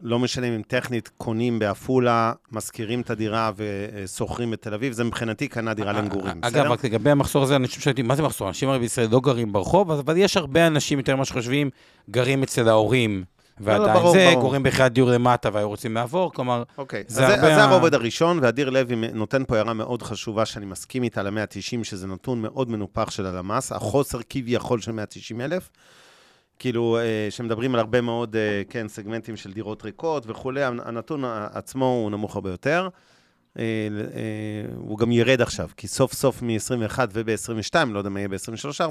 לא 0.00 0.18
משנה 0.18 0.46
אם 0.46 0.62
טכנית 0.68 1.10
קונים 1.18 1.58
בעפולה, 1.58 2.32
משכירים 2.52 3.00
את 3.00 3.10
הדירה 3.10 3.50
ושוכרים 3.56 4.50
בתל 4.50 4.74
אביב, 4.74 4.92
זה 4.92 5.04
מבחינתי 5.04 5.48
קנה 5.48 5.74
דירה 5.74 5.92
למגורים, 5.92 6.40
בסדר? 6.40 6.62
אגב, 6.62 6.70
רק 6.70 6.84
לגבי 6.84 7.10
המחסור 7.10 7.42
הזה, 7.42 7.56
אנשים 7.56 7.80
שואלים, 7.80 8.08
מה 8.08 8.16
זה 8.16 8.22
מחסור? 8.22 8.48
אנשים 8.48 8.68
הרי 8.68 8.78
בישראל 8.78 9.08
לא 9.10 9.20
גרים 9.20 9.52
ברחוב, 9.52 9.90
אבל 9.90 10.16
יש 10.16 10.36
הרבה 10.36 10.66
אנשים, 10.66 10.98
יותר 10.98 11.16
ממה 11.16 11.24
שחושבים, 11.24 11.70
גרים 12.10 12.42
אצל 12.42 12.68
ההורים. 12.68 13.24
ועדיין 13.62 13.88
לא, 13.88 13.92
ברור, 13.92 14.12
זה, 14.12 14.28
ברור. 14.32 14.42
גורם 14.42 14.62
בכלל 14.62 14.88
דיור 14.88 15.10
למטה 15.10 15.48
והיו 15.52 15.68
רוצים 15.68 15.94
לעבור, 15.94 16.32
כלומר, 16.32 16.62
אוקיי. 16.78 17.04
זה 17.06 17.26
הרבה... 17.26 17.34
אז 17.34 17.54
זה 17.54 17.64
הרובד 17.64 17.94
הראשון, 17.94 18.38
ואדיר 18.42 18.70
לוי 18.70 18.96
נותן 18.96 19.44
פה 19.44 19.56
הערה 19.56 19.72
מאוד 19.72 20.02
חשובה, 20.02 20.46
שאני 20.46 20.66
מסכים 20.66 21.02
איתה 21.02 21.22
ל-190, 21.22 21.84
שזה 21.84 22.06
נתון 22.06 22.42
מאוד 22.42 22.70
מנופח 22.70 23.10
של 23.10 23.26
הלמ"ס, 23.26 23.72
החוסר 23.72 24.18
כביכול 24.28 24.80
של 24.80 24.92
190 24.92 25.40
אלף. 25.40 25.70
כאילו, 26.58 26.98
אה, 26.98 27.26
שמדברים 27.30 27.74
על 27.74 27.80
הרבה 27.80 28.00
מאוד, 28.00 28.36
אה, 28.36 28.62
כן, 28.68 28.88
סגמנטים 28.88 29.36
של 29.36 29.52
דירות 29.52 29.84
ריקות 29.84 30.24
וכולי, 30.26 30.64
הנתון 30.64 31.24
עצמו 31.52 31.86
הוא 31.86 32.10
נמוך 32.10 32.34
הרבה 32.34 32.50
יותר. 32.50 32.88
אה, 33.58 33.64
הוא 34.76 34.98
גם 34.98 35.12
ירד 35.12 35.40
עכשיו, 35.40 35.68
כי 35.76 35.88
סוף 35.88 36.12
סוף 36.12 36.42
מ-21 36.42 36.98
וב-22, 37.12 37.74
לא 37.88 37.98
יודע 37.98 38.10
מה 38.10 38.20
יהיה 38.20 38.28
ב-23-4, 38.28 38.82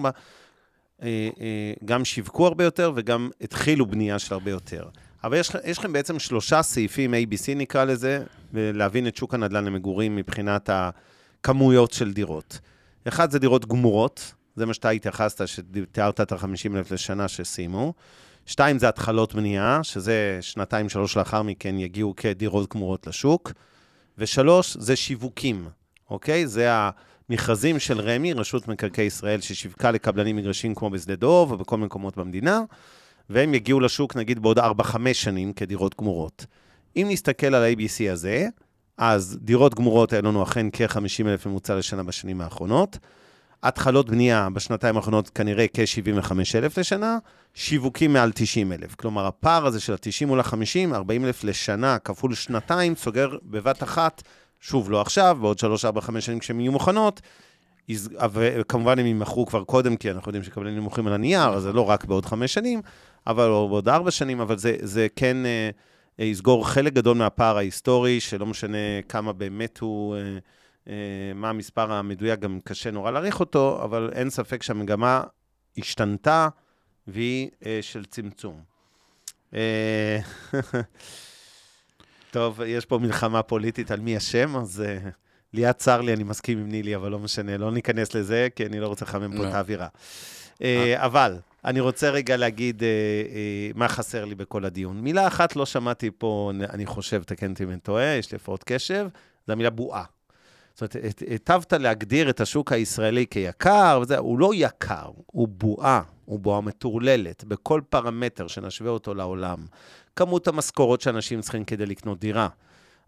גם 1.86 2.06
שיווקו 2.06 2.48
הרבה 2.48 2.64
יותר 2.64 2.92
וגם 2.96 3.30
התחילו 3.42 3.86
בנייה 3.86 4.20
של 4.20 4.34
הרבה 4.34 4.52
יותר. 4.52 4.86
אבל 5.24 5.38
יש, 5.38 5.52
יש 5.64 5.78
לכם 5.78 5.94
בעצם 5.94 6.20
שלושה 6.20 6.62
סעיפים, 6.62 7.14
ABC 7.14 7.56
נקרא 7.56 7.84
לזה, 7.84 8.24
להבין 8.54 9.08
את 9.08 9.16
שוק 9.16 9.34
הנדל"ן 9.34 9.66
למגורים 9.66 10.16
מבחינת 10.16 10.70
הכמויות 10.74 11.92
של 11.92 12.14
דירות. 12.14 12.60
אחד 13.08 13.32
זה 13.32 13.40
דירות 13.40 13.66
גמורות, 13.66 14.34
זה 14.56 14.66
מה 14.66 14.74
שאתה 14.74 14.90
התייחסת, 14.90 15.48
שתיארת 15.48 16.22
את 16.22 16.32
ה-50 16.32 16.76
אלף 16.76 16.92
לשנה 16.92 17.28
שסיימו. 17.28 17.94
שתיים, 18.46 18.80
זה 18.80 18.90
התחלות 18.90 19.36
בנייה, 19.36 19.80
שזה 19.84 20.38
שנתיים, 20.42 20.90
שלוש 20.90 21.18
לאחר 21.18 21.42
מכן 21.42 21.80
יגיעו 21.80 22.14
כדירות 22.18 22.74
גמורות 22.74 23.08
לשוק. 23.08 23.52
ושלוש, 24.18 24.78
זה 24.80 24.96
שיווקים, 24.96 25.68
אוקיי? 26.10 26.48
זה 26.48 26.70
המכרזים 27.32 27.80
של 27.80 28.02
רמ"י, 28.02 28.34
רשות 28.34 28.68
מקרקעי 28.68 29.06
ישראל, 29.06 29.42
ששיווקה 29.42 29.92
לקבלנים 29.92 30.36
מגרשים 30.36 30.76
כמו 30.76 30.90
בשדה 30.90 31.16
דוב 31.16 31.52
ובכל 31.52 31.78
מקומות 31.78 32.18
במדינה, 32.18 32.62
והם 33.30 33.54
יגיעו 33.54 33.80
לשוק 33.80 34.16
נגיד 34.16 34.40
בעוד 34.40 34.60
4-5 34.60 34.64
שנים 35.14 35.54
כדירות 35.54 35.96
גמורות. 36.00 36.46
אם 36.96 37.08
נסתכל 37.10 37.56
על 37.56 37.64
ה-ABC 37.64 38.12
הזה, 38.12 38.48
אז 38.98 39.38
דירות 39.42 39.76
גמורות 39.76 40.14
היה 40.14 40.22
לנו 40.22 40.44
אכן 40.44 40.68
כ-50 40.74 41.28
אלף 41.28 41.46
ממוצע 41.46 41.76
לשנה 41.76 42.04
בשנים 42.04 42.42
האחרונות. 42.42 42.98
התחלות 43.64 44.10
בנייה 44.10 44.48
בשנתיים 44.54 44.98
האחרונות 44.98 45.30
כנראה 45.30 45.66
כ-75,000 45.74 46.80
לשנה, 46.80 47.18
שיווקים 47.54 48.14
מעל 48.14 48.32
90,000. 48.32 48.96
כלומר, 48.96 49.28
הפער 49.28 49.66
הזה 49.66 49.80
של 49.80 49.94
ה-90 49.94 50.26
מול 50.26 50.40
ה-50, 50.40 50.96
40,000 50.96 51.44
לשנה 51.44 52.00
כפול 52.00 52.34
שנתיים, 52.34 52.96
סוגר 52.96 53.38
בבת 53.44 53.84
אחת, 53.84 54.22
שוב, 54.62 54.92
לא 54.92 55.02
עכשיו, 55.02 55.38
בעוד 55.42 55.60
3, 55.60 55.86
4, 55.86 56.02
5 56.02 56.26
שנים 56.26 56.40
כשהן 56.40 56.60
יהיו 56.60 56.72
מוכנות, 56.72 57.22
וכמובן 58.34 59.00
הם 59.00 59.06
יימכרו 59.06 59.46
כבר 59.46 59.64
קודם, 59.64 59.96
כי 59.96 60.12
אנחנו 60.12 60.30
יודעים 60.30 60.44
שקבלנים 60.44 60.78
נמוכים 60.78 61.08
על 61.08 61.14
הנייר, 61.14 61.50
אז 61.50 61.64
זה 61.64 61.74
לא 61.74 61.90
רק 61.90 62.06
בעוד 62.06 62.26
חמש 62.26 62.54
שנים, 62.54 62.82
אבל 63.28 63.50
או 63.50 63.70
בעוד 63.70 63.90
ארבע 63.90 64.12
שנים, 64.12 64.40
אבל 64.40 64.58
זה, 64.58 64.76
זה 64.82 65.08
כן 65.16 65.46
אה, 65.46 65.70
אה, 66.20 66.26
יסגור 66.26 66.68
חלק 66.68 66.94
גדול 66.94 67.18
מהפער 67.18 67.58
ההיסטורי, 67.58 68.20
שלא 68.20 68.46
משנה 68.46 69.02
כמה 69.10 69.34
באמת 69.34 69.80
הוא, 69.80 70.16
אה, 70.16 70.22
אה, 70.88 70.94
מה 71.36 71.50
המספר 71.50 71.92
המדויק, 71.92 72.40
גם 72.40 72.60
קשה 72.64 72.92
נורא 72.92 73.12
להעריך 73.12 73.40
אותו, 73.40 73.80
אבל 73.84 74.10
אין 74.14 74.30
ספק 74.30 74.64
שהמגמה 74.64 75.24
השתנתה, 75.78 76.48
והיא 77.08 77.50
אה, 77.66 77.80
של 77.82 78.06
צמצום. 78.06 78.62
אה, 79.54 80.20
טוב, 82.32 82.62
יש 82.66 82.86
פה 82.86 82.98
מלחמה 82.98 83.44
פוליטית 83.44 83.92
על 83.92 84.00
מי 84.00 84.18
אשם, 84.18 84.56
אז... 84.56 84.84
אה, 84.88 85.10
ליאת 85.54 85.78
צר 85.78 86.02
לי, 86.02 86.14
אני 86.14 86.24
מסכים 86.24 86.58
עם 86.58 86.70
נילי, 86.70 86.96
אבל 86.96 87.12
לא 87.12 87.20
משנה, 87.20 87.58
לא 87.58 87.72
ניכנס 87.72 88.16
לזה, 88.16 88.48
כי 88.56 88.66
אני 88.66 88.80
לא 88.80 88.88
רוצה 88.88 89.06
לחמם 89.06 89.38
פה 89.38 89.44
לא. 89.44 89.50
את 89.50 89.54
האווירה. 89.54 89.88
אה, 90.62 91.06
אבל, 91.06 91.38
אני 91.66 91.80
רוצה 91.80 92.10
רגע 92.10 92.38
להגיד 92.38 92.84
אה, 92.84 92.88
אה, 92.88 93.72
מה 93.76 93.88
חסר 93.88 94.26
לי 94.26 94.36
בכל 94.36 94.66
הדיון. 94.66 95.02
מילה 95.02 95.28
אחת 95.28 95.56
לא 95.56 95.66
שמעתי 95.66 96.12
פה, 96.18 96.52
אני 96.70 96.86
חושב, 96.86 97.24
תקן 97.24 97.52
אותי 97.52 97.64
אם 97.64 97.70
אני 97.70 97.80
טועה, 97.80 98.06
יש 98.06 98.32
לי 98.32 98.36
הפרעות 98.36 98.64
קשב, 98.64 99.08
זה 99.48 99.54
המילה 99.54 99.70
בועה. 99.70 100.04
זאת 100.74 100.96
אומרת, 100.96 101.24
היטבת 101.28 101.74
להגדיר 101.74 102.30
את 102.30 102.42
השוק 102.42 102.72
הישראלי 102.72 103.26
כיקר, 103.28 104.00
וזה, 104.02 104.18
הוא 104.18 104.40
לא 104.40 104.52
יקר, 104.56 105.10
הוא 105.26 105.48
בועה, 105.48 106.02
הוא 106.26 106.40
בועה 106.40 106.62
מטורללת, 106.62 107.44
בכל 107.44 107.82
פרמטר 107.90 108.48
שנשווה 108.48 108.92
אותו 108.92 109.14
לעולם. 109.14 109.66
כמות 110.22 110.48
המשכורות 110.48 111.02
שאנשים 111.02 111.42
צריכים 111.42 111.64
כדי 111.64 111.86
לקנות 111.86 112.20
דירה. 112.20 112.48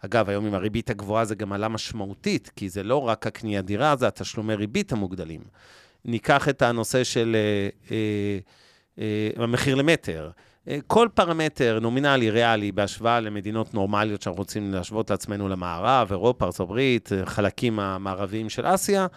אגב, 0.06 0.30
היום 0.30 0.46
עם 0.46 0.54
הריבית 0.54 0.90
הגבוהה 0.90 1.26
זה 1.26 1.36
גם 1.36 1.54
עלה 1.54 1.68
משמעותית, 1.68 2.52
כי 2.56 2.70
זה 2.70 2.84
לא 2.84 3.08
רק 3.08 3.28
הקנייה 3.28 3.62
דירה, 3.62 3.96
זה 3.96 4.08
התשלומי 4.08 4.56
ריבית 4.56 4.92
המוגדלים. 4.92 5.42
ניקח 6.06 6.50
את 6.50 6.62
הנושא 6.62 7.04
של 7.04 7.36
אה, 7.36 7.70
אה, 7.92 8.40
אה, 9.00 9.44
המחיר 9.44 9.76
למטר. 9.76 10.30
אה, 10.68 10.78
כל 10.88 11.08
פרמטר 11.14 11.80
נומינלי, 11.82 12.30
ריאלי, 12.30 12.72
בהשוואה 12.72 13.20
למדינות 13.20 13.74
נורמליות 13.74 14.22
שאנחנו 14.22 14.40
רוצים 14.40 14.74
להשוות 14.74 15.10
לעצמנו 15.10 15.50
למערב, 15.50 16.08
אירופה, 16.12 16.46
ארה"ב, 16.46 16.80
חלקים 17.26 17.80
המערביים 17.80 18.50
של 18.50 18.66
אסיה, 18.66 19.08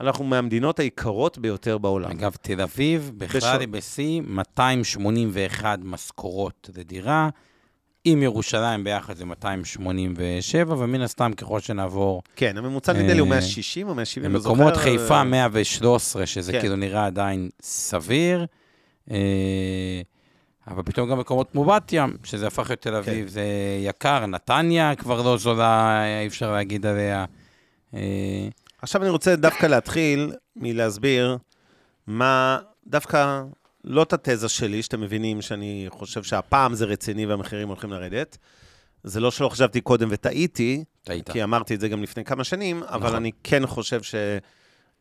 אנחנו 0.00 0.24
מהמדינות 0.24 0.78
היקרות 0.78 1.38
ביותר 1.38 1.78
בעולם. 1.78 2.10
אגב, 2.10 2.36
תל 2.42 2.60
אביב, 2.60 3.12
בכלל 3.16 3.60
היא 3.60 3.68
בשיא, 3.68 4.20
281 4.20 5.78
משכורות 5.82 6.70
לדירה. 6.76 7.28
עם 8.04 8.22
ירושלים 8.22 8.84
ביחד 8.84 9.16
זה 9.16 9.24
287, 9.24 10.74
ומן 10.78 11.00
הסתם 11.00 11.32
ככל 11.36 11.60
שנעבור... 11.60 12.22
כן, 12.36 12.56
הממוצע 12.56 12.92
נדמה 12.92 13.12
לי 13.12 13.18
הוא 13.18 13.28
160 13.28 13.86
אה, 13.86 13.90
או 13.90 13.94
170, 13.94 14.32
לא 14.32 14.38
זוכר. 14.38 14.54
במקומות 14.54 14.76
חיפה 14.76 15.24
113, 15.24 16.26
שזה 16.26 16.52
כן. 16.52 16.60
כאילו 16.60 16.76
נראה 16.76 17.06
עדיין 17.06 17.48
סביר. 17.62 18.46
אה, 19.10 19.16
אבל 20.68 20.82
פתאום 20.82 21.10
גם 21.10 21.18
מקומות 21.18 21.50
כמו 21.50 21.64
בת 21.64 21.92
ים, 21.92 22.16
שזה 22.24 22.46
הפך 22.46 22.70
להיות 22.70 22.80
תל 22.80 22.94
אביב, 22.94 23.26
כן. 23.26 23.32
זה 23.32 23.44
יקר, 23.80 24.26
נתניה 24.26 24.94
כבר 24.94 25.22
לא 25.22 25.36
זולה, 25.36 26.04
אי 26.22 26.26
אפשר 26.26 26.52
להגיד 26.52 26.86
עליה. 26.86 27.24
אה, 28.78 28.82
עכשיו 28.82 29.02
אני 29.02 29.10
רוצה 29.10 29.36
דווקא 29.36 29.66
להתחיל 29.66 30.32
מלהסביר 30.56 31.38
מה 32.06 32.58
דווקא 32.86 33.42
לא 33.84 34.02
את 34.02 34.12
התזה 34.12 34.48
שלי, 34.48 34.82
שאתם 34.82 35.00
מבינים 35.00 35.42
שאני 35.42 35.86
חושב 35.88 36.22
שהפעם 36.22 36.74
זה 36.74 36.84
רציני 36.84 37.26
והמחירים 37.26 37.68
הולכים 37.68 37.92
לרדת. 37.92 38.38
זה 39.04 39.20
לא 39.20 39.30
שלא 39.30 39.48
חשבתי 39.48 39.80
קודם 39.80 40.08
וטעיתי, 40.10 40.84
טעית. 41.04 41.30
כי 41.30 41.42
אמרתי 41.42 41.74
את 41.74 41.80
זה 41.80 41.88
גם 41.88 42.02
לפני 42.02 42.24
כמה 42.24 42.44
שנים, 42.44 42.80
נכון. 42.80 42.94
אבל 42.94 43.16
אני 43.16 43.30
כן 43.44 43.66
חושב 43.66 44.02
ש... 44.02 44.14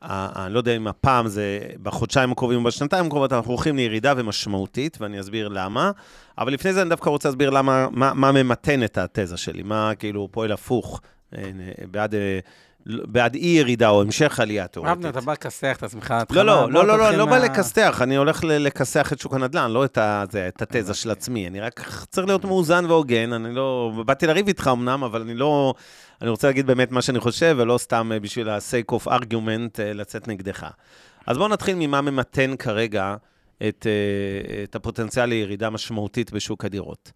אני 0.01 0.53
לא 0.53 0.59
יודע 0.59 0.75
אם 0.75 0.87
הפעם 0.87 1.27
זה 1.27 1.59
בחודשיים 1.83 2.31
הקרובים 2.31 2.59
או 2.59 2.63
בשנתיים 2.63 3.05
הקרובות, 3.05 3.33
אנחנו 3.33 3.51
הולכים 3.51 3.75
לירידה 3.75 4.13
ומשמעותית, 4.17 4.97
ואני 5.01 5.19
אסביר 5.19 5.47
למה. 5.47 5.91
אבל 6.37 6.53
לפני 6.53 6.73
זה 6.73 6.81
אני 6.81 6.89
דווקא 6.89 7.09
רוצה 7.09 7.29
להסביר 7.29 7.49
למה, 7.49 7.87
מה, 7.91 8.13
מה 8.13 8.31
ממתן 8.31 8.83
את 8.83 8.97
התזה 8.97 9.37
שלי, 9.37 9.63
מה 9.63 9.91
כאילו 9.99 10.29
פועל 10.31 10.51
הפוך, 10.51 11.01
אה, 11.37 11.51
בעד 11.91 12.15
אה, 12.15 12.39
בעד 12.87 13.35
אי 13.35 13.47
ירידה 13.47 13.89
או 13.89 14.01
המשך 14.01 14.39
עלייה 14.39 14.67
תיאורטית. 14.67 14.97
אבנר, 14.97 15.09
אתה 15.09 15.21
בא 15.21 15.33
לכסח 15.33 15.75
את 15.77 15.83
עצמך. 15.83 16.13
לא, 16.29 16.45
לא, 16.45 16.71
לא, 16.71 16.87
לא, 16.87 16.97
לא, 16.97 17.09
אני 17.09 17.17
לא 17.17 17.25
בא 17.25 17.37
לכסח, 17.37 17.99
אני 18.01 18.15
הולך 18.15 18.43
לכסח 18.43 19.13
את 19.13 19.19
שוק 19.19 19.33
הנדל"ן, 19.33 19.71
לא 19.71 19.85
את 19.85 20.61
התזה 20.61 20.93
של 20.93 21.11
עצמי. 21.11 21.47
אני 21.47 21.59
רק 21.59 21.89
צריך 22.09 22.27
להיות 22.27 22.45
מאוזן 22.45 22.85
והוגן, 22.85 23.33
אני 23.33 23.55
לא... 23.55 23.91
באתי 24.05 24.27
לריב 24.27 24.47
איתך 24.47 24.69
אמנם, 24.73 25.03
אבל 25.03 25.21
אני 25.21 25.35
לא... 25.35 25.73
אני 26.21 26.29
רוצה 26.29 26.47
להגיד 26.47 26.67
באמת 26.67 26.91
מה 26.91 27.01
שאני 27.01 27.19
חושב, 27.19 27.55
ולא 27.59 27.77
סתם 27.77 28.11
אה, 28.13 28.19
בשביל 28.19 28.49
ה-sake 28.49 28.93
of 28.93 29.07
argument 29.07 29.79
אה, 29.79 29.93
לצאת 29.93 30.27
נגדך. 30.27 30.67
אז 31.27 31.37
בואו 31.37 31.47
נתחיל 31.47 31.75
ממה 31.75 32.01
ממתן 32.01 32.55
כרגע 32.59 33.15
את, 33.67 33.87
אה, 33.87 34.63
את 34.63 34.75
הפוטנציאל 34.75 35.25
לירידה 35.25 35.69
משמעותית 35.69 36.31
בשוק 36.31 36.65
הדירות. 36.65 37.11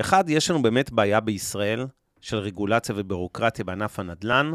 אחד, 0.00 0.30
יש 0.30 0.50
לנו 0.50 0.62
באמת 0.62 0.92
בעיה 0.92 1.20
בישראל 1.20 1.86
של 2.20 2.36
רגולציה 2.36 2.94
ובירוקרטיה 2.98 3.64
בענף 3.64 3.98
הנדל"ן. 3.98 4.52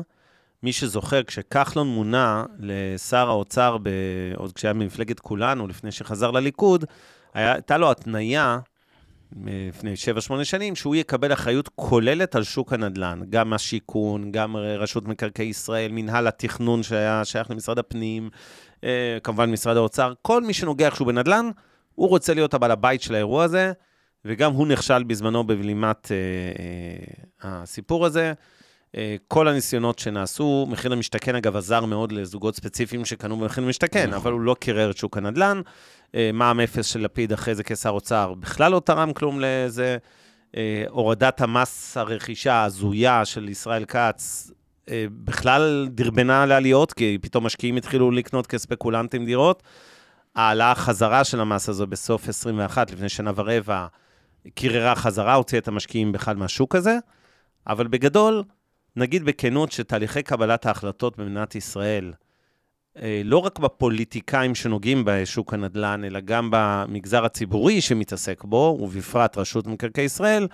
מי 0.64 0.74
שזוכר, 0.74 1.24
כשכחלון 1.24 1.88
מונה 1.88 2.46
לשר 2.60 3.30
האוצר, 3.30 3.78
ב... 3.84 3.90
עוד 4.36 4.54
כשהיה 4.54 4.74
במפלגת 4.74 5.20
כולנו, 5.20 5.68
לפני 5.68 5.92
שחזר 5.92 6.32
לליכוד, 6.32 6.86
הייתה 7.34 7.78
לו 7.78 7.92
התניה 7.92 8.60
לפני 9.44 9.94
7-8 10.40 10.44
שנים, 10.44 10.76
שהוא 10.76 10.96
יקבל 10.96 11.34
אחריות 11.34 11.70
כוללת 11.76 12.36
על 12.36 12.44
שוק 12.44 12.74
הנדל"ן, 12.74 13.22
גם 13.30 13.54
השיכון, 13.54 14.32
גם 14.32 14.58
רשות 14.58 15.06
מקרקעי 15.06 15.46
ישראל, 15.46 15.92
מנהל 15.92 16.28
התכנון 16.28 16.84
שהיה 16.84 17.26
שייך 17.26 17.52
למשרד 17.52 17.80
הפנים, 17.80 18.30
אה, 18.84 19.18
כמובן 19.24 19.52
משרד 19.52 19.78
האוצר, 19.78 20.14
כל 20.22 20.44
מי 20.44 20.54
שנוגע 20.54 20.86
איכשהו 20.86 21.06
בנדל"ן, 21.06 21.50
הוא 21.96 22.10
רוצה 22.10 22.34
להיות 22.34 22.54
הבעל 22.54 22.72
הבית 22.72 23.02
של 23.02 23.16
האירוע 23.16 23.44
הזה, 23.44 23.72
וגם 24.26 24.54
הוא 24.54 24.68
נכשל 24.68 25.04
בזמנו 25.04 25.44
בבלימת 25.44 26.12
אה, 26.12 26.18
אה, 27.46 27.62
הסיפור 27.62 28.06
הזה. 28.06 28.34
אה, 28.96 29.16
כל 29.28 29.48
הניסיונות 29.48 30.00
שנעשו, 30.00 30.68
מחיר 30.70 30.92
למשתכן 30.92 31.36
אגב 31.36 31.56
עזר 31.56 31.86
מאוד 31.86 32.12
לזוגות 32.12 32.56
ספציפיים 32.56 33.06
שקנו 33.06 33.38
במחיר 33.38 33.64
למשתכן, 33.64 34.08
נכון. 34.08 34.14
אבל 34.14 34.32
הוא 34.32 34.42
לא 34.42 34.56
קירר 34.60 34.92
את 34.92 34.98
שוק 34.98 35.18
הנדל"ן. 35.18 35.62
אה, 36.16 36.30
מע"מ 36.34 36.60
אפס 36.60 36.86
של 36.86 37.02
לפיד 37.02 37.34
אחרי 37.34 37.56
זה 37.56 37.64
כשר 37.64 37.90
אוצר 37.90 38.34
בכלל 38.34 38.72
לא 38.72 38.82
תרם 38.86 39.14
כלום 39.14 39.40
לזה. 39.42 39.98
אה, 40.58 40.84
הורדת 40.90 41.42
המס 41.42 41.98
הרכישה 41.98 42.54
ההזויה 42.54 43.26
של 43.26 43.50
ישראל 43.50 43.86
כץ 43.86 44.52
בכלל 45.12 45.88
דרבנה 45.92 46.46
לעליות, 46.46 46.94
כי 46.94 47.18
פתאום 47.22 47.46
משקיעים 47.46 47.76
התחילו 47.76 48.12
לקנות 48.12 48.48
כספקולנטים 48.48 49.26
דירות. 49.26 49.64
העלאה 50.36 50.76
חזרה 50.76 51.24
של 51.24 51.42
המס 51.42 51.70
הזה 51.70 51.86
בסוף 51.86 52.30
21, 52.30 52.92
לפני 52.92 53.10
שנה 53.10 53.32
ורבע, 53.36 53.88
קיררה 54.54 54.96
חזרה, 54.96 55.34
הוציאה 55.34 55.60
את 55.60 55.68
המשקיעים 55.68 56.12
בכלל 56.12 56.36
מהשוק 56.36 56.76
הזה. 56.76 56.98
אבל 57.68 57.88
בגדול, 57.88 58.44
נגיד 58.96 59.24
בכנות 59.24 59.72
שתהליכי 59.72 60.24
קבלת 60.24 60.66
ההחלטות 60.66 61.18
במדינת 61.18 61.56
ישראל, 61.56 62.14
אה, 63.02 63.22
לא 63.26 63.38
רק 63.38 63.60
בפוליטיקאים 63.60 64.56
שנוגעים 64.56 65.04
בשוק 65.06 65.54
הנדל"ן, 65.54 66.04
אלא 66.04 66.20
גם 66.20 66.50
במגזר 66.52 67.26
הציבורי 67.26 67.82
שמתעסק 67.82 68.44
בו, 68.44 68.78
ובפרט 68.82 69.38
רשות 69.38 69.68
מקרקעי 69.68 70.06
ישראל, 70.06 70.48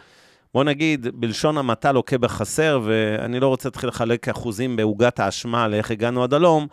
בוא 0.54 0.64
נגיד, 0.64 1.08
בלשון 1.14 1.58
המעטה 1.58 1.92
לוקה 1.92 2.18
בחסר, 2.18 2.82
ואני 2.84 3.40
לא 3.40 3.48
רוצה 3.48 3.70
להתחיל 3.70 3.90
לחלק 3.90 4.30
אחוזים 4.30 4.76
בעוגת 4.76 5.20
האשמה 5.20 5.68
לאיך 5.68 5.92
הגענו 5.92 6.24
עד 6.24 6.34
הלום, 6.34 6.68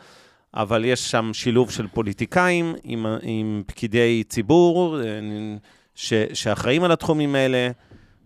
אבל 0.55 0.85
יש 0.85 1.11
שם 1.11 1.31
שילוב 1.33 1.71
של 1.71 1.87
פוליטיקאים 1.87 2.75
עם, 2.83 3.07
עם 3.23 3.63
פקידי 3.67 4.25
ציבור 4.29 5.01
אה, 5.01 5.05
ש, 5.95 6.13
שאחראים 6.33 6.85
על 6.85 6.93
התחומים 6.93 7.35
האלה, 7.35 7.71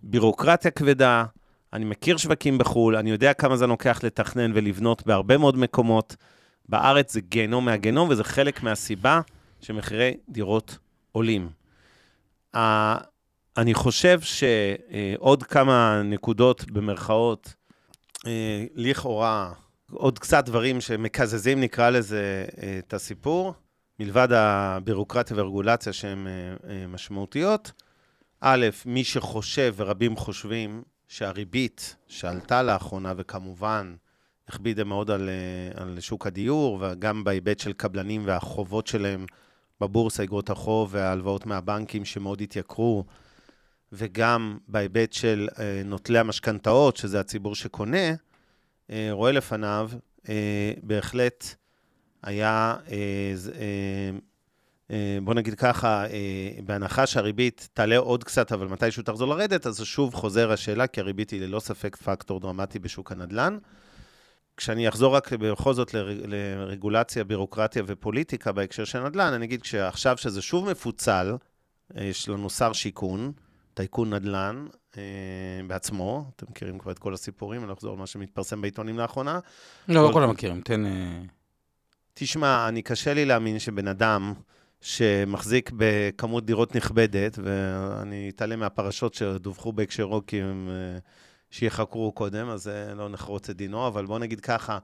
בירוקרטיה 0.03 0.71
כבדה, 0.71 1.25
אני 1.73 1.85
מכיר 1.85 2.17
שווקים 2.17 2.59
בחו"ל, 2.59 2.97
אני 2.97 3.11
יודע 3.11 3.33
כמה 3.33 3.57
זה 3.57 3.67
לוקח 3.67 4.01
לתכנן 4.05 4.53
ולבנות 4.55 5.07
בהרבה 5.07 5.39
מאוד 5.39 5.57
מקומות. 5.57 6.17
בארץ 6.69 7.13
זה 7.13 7.21
גיהנום 7.21 7.65
מהגיהנום, 7.65 8.09
וזה 8.09 8.25
חלק 8.25 8.63
מהסיבה 8.63 9.21
שמחירי 9.61 10.17
דירות 10.29 10.79
עולים. 11.13 11.51
אני 13.57 13.75
חושב 13.75 14.21
שעוד 14.21 15.43
כמה 15.43 16.03
נקודות 16.05 16.71
במרכאות, 16.71 17.55
uh, 18.19 18.25
לכאורה, 18.75 19.53
עוד 19.93 20.19
קצת 20.19 20.45
דברים 20.45 20.81
שמקזזים, 20.81 21.61
נקרא 21.61 21.91
לזה, 21.91 22.45
uh, 22.49 22.55
את 22.79 22.95
הסיפור, 22.95 23.55
מלבד 24.01 24.29
הבירוקרטיה 24.33 25.37
והרגולציה 25.37 25.93
שהן 25.93 26.27
uh, 26.27 26.67
משמעותיות. 26.89 27.73
א', 28.41 28.67
מי 28.87 29.05
שחושב, 29.05 29.75
ורבים 29.77 30.17
חושבים, 30.17 30.83
שהריבית 31.13 31.97
שעלתה 32.09 32.63
לאחרונה, 32.63 33.13
וכמובן 33.17 33.95
הכבידה 34.49 34.85
מאוד 34.85 35.11
על, 35.11 35.29
אה, 35.29 35.83
על 35.83 36.01
שוק 36.01 36.27
הדיור, 36.27 36.79
וגם 36.81 37.25
בהיבט 37.25 37.59
של 37.59 37.73
קבלנים 37.73 38.23
והחובות 38.25 38.87
שלהם 38.87 39.27
בבורסה, 39.81 40.23
אגרות 40.23 40.51
החוב 40.51 40.89
וההלוואות 40.93 41.47
מהבנקים 41.47 42.05
שמאוד 42.05 42.41
התייקרו, 42.41 43.05
וגם 43.93 44.59
בהיבט 44.69 45.13
של 45.13 45.49
אה, 45.59 45.83
נוטלי 45.85 46.19
המשכנתאות, 46.19 46.97
שזה 46.97 47.21
הציבור 47.21 47.55
שקונה, 47.55 48.15
אה, 48.91 49.09
רואה 49.11 49.33
לפניו, 49.33 49.91
בהחלט 50.83 51.55
היה, 52.23 52.77
בוא 55.25 55.35
נגיד 55.35 55.55
ככה, 55.55 56.07
אה, 56.07 56.51
בהנחה 56.65 57.07
שהריבית 57.07 57.69
תעלה 57.75 57.99
עוד 57.99 58.25
קצת, 58.25 58.53
אבל 58.53 58.67
מתישהו 58.67 59.03
תחזור 59.03 59.29
לרדת, 59.29 59.67
אז 59.67 59.81
שוב 59.85 60.15
חוזר 60.15 60.53
השאלה, 60.53 60.87
כי 60.87 61.01
הריבית 61.01 61.31
היא 61.31 61.41
ללא 61.41 61.61
ספק 61.61 61.97
פקטור 61.97 62.41
דרמטי 62.41 62.79
בשוק 62.79 63.13
הנדל"ן. 63.13 63.59
כשאני 64.57 64.89
אחזור 64.89 65.17
רק 65.17 65.33
בכל 65.33 65.75
זאת 65.75 65.95
לרגולציה, 66.27 67.25
בירוקרטיה 67.25 67.83
ופוליטיקה 67.87 68.53
בהקשר 68.53 68.85
של 68.85 69.09
נדל"ן, 69.09 69.33
אני 69.33 69.45
אגיד 69.45 69.65
שעכשיו 69.65 70.17
שזה 70.17 70.43
שוב 70.43 70.71
מפוצל, 70.71 71.37
אה, 71.97 72.05
יש 72.05 72.29
לנו 72.29 72.51
שר 72.51 72.73
שיכון, 72.73 73.33
טייקון 73.75 74.15
נדל"ן 74.15 74.67
אה, 74.97 75.03
בעצמו, 75.67 76.25
אתם 76.37 76.47
מכירים 76.51 76.79
כבר 76.79 76.93
את 76.93 76.99
כל 76.99 77.15
הסיפורים, 77.15 77.61
אני 77.61 77.69
לא 77.69 77.75
אחזור 77.75 77.93
על 77.93 77.99
מה 77.99 78.07
שמתפרסם 78.07 78.61
בעיתונים 78.61 78.99
לאחרונה. 78.99 79.41
לא, 79.89 80.09
לא 80.09 80.13
כולם 80.13 80.31
מכירים, 80.31 80.61
תן... 80.61 80.87
אה... 80.87 81.23
תשמע, 82.15 82.69
אני 82.69 82.83
קשה 82.83 83.15
לי 83.15 83.25
להאמין 83.25 83.59
שבן 83.59 83.89
אדם 83.89 84.35
שמחזיק 84.83 85.71
בכמות 85.77 86.47
דירות 86.47 86.77
נכבדת, 86.77 87.39
ואני 87.43 88.31
אתעלם 88.35 88.61
מהפרשות 88.61 89.15
שדווחו 89.15 89.73
בהקשרו 89.73 90.23
כי 90.27 90.43
הם... 90.43 90.69
אה, 90.71 90.99
שיחקרו 91.53 92.13
קודם, 92.13 92.49
אז 92.49 92.71
לא 92.97 93.09
נחרוץ 93.09 93.51
את 93.51 93.57
דינו, 93.57 93.87
אבל 93.87 94.07
בואו 94.07 94.19
נגיד 94.19 94.41
ככה, 94.41 94.79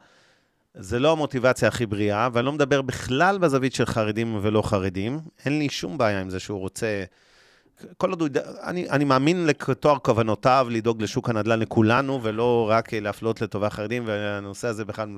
זה 0.74 0.98
לא 0.98 1.12
המוטיבציה 1.12 1.68
הכי 1.68 1.86
בריאה, 1.86 2.28
ואני 2.32 2.46
לא 2.46 2.52
מדבר 2.52 2.82
בכלל 2.82 3.38
בזווית 3.38 3.74
של 3.74 3.86
חרדים 3.86 4.38
ולא 4.42 4.62
חרדים. 4.62 5.20
אין 5.44 5.58
לי 5.58 5.68
שום 5.68 5.98
בעיה 5.98 6.20
עם 6.20 6.30
זה 6.30 6.40
שהוא 6.40 6.58
רוצה... 6.58 7.04
כל 7.96 8.10
עוד 8.10 8.20
הוא... 8.20 8.28
אני, 8.62 8.90
אני 8.90 9.04
מאמין 9.04 9.46
לתואר 9.46 9.98
כוונותיו 9.98 10.66
לדאוג 10.70 11.02
לשוק 11.02 11.28
הנדל"ן 11.28 11.60
לכולנו, 11.60 12.22
ולא 12.22 12.66
רק 12.70 12.94
להפלות 12.94 13.40
לטובה 13.40 13.70
חרדים, 13.70 14.02
והנושא 14.06 14.68
הזה 14.68 14.84
בכלל... 14.84 15.08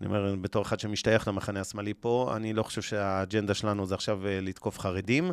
אני 0.00 0.06
אומר, 0.06 0.34
בתור 0.40 0.62
אחד 0.62 0.80
שמשתייך 0.80 1.28
למחנה 1.28 1.60
השמאלי 1.60 1.94
פה, 2.00 2.32
אני 2.36 2.52
לא 2.52 2.62
חושב 2.62 2.82
שהאג'נדה 2.82 3.54
שלנו 3.54 3.86
זה 3.86 3.94
עכשיו 3.94 4.26
אה, 4.26 4.40
לתקוף 4.40 4.78
חרדים. 4.78 5.32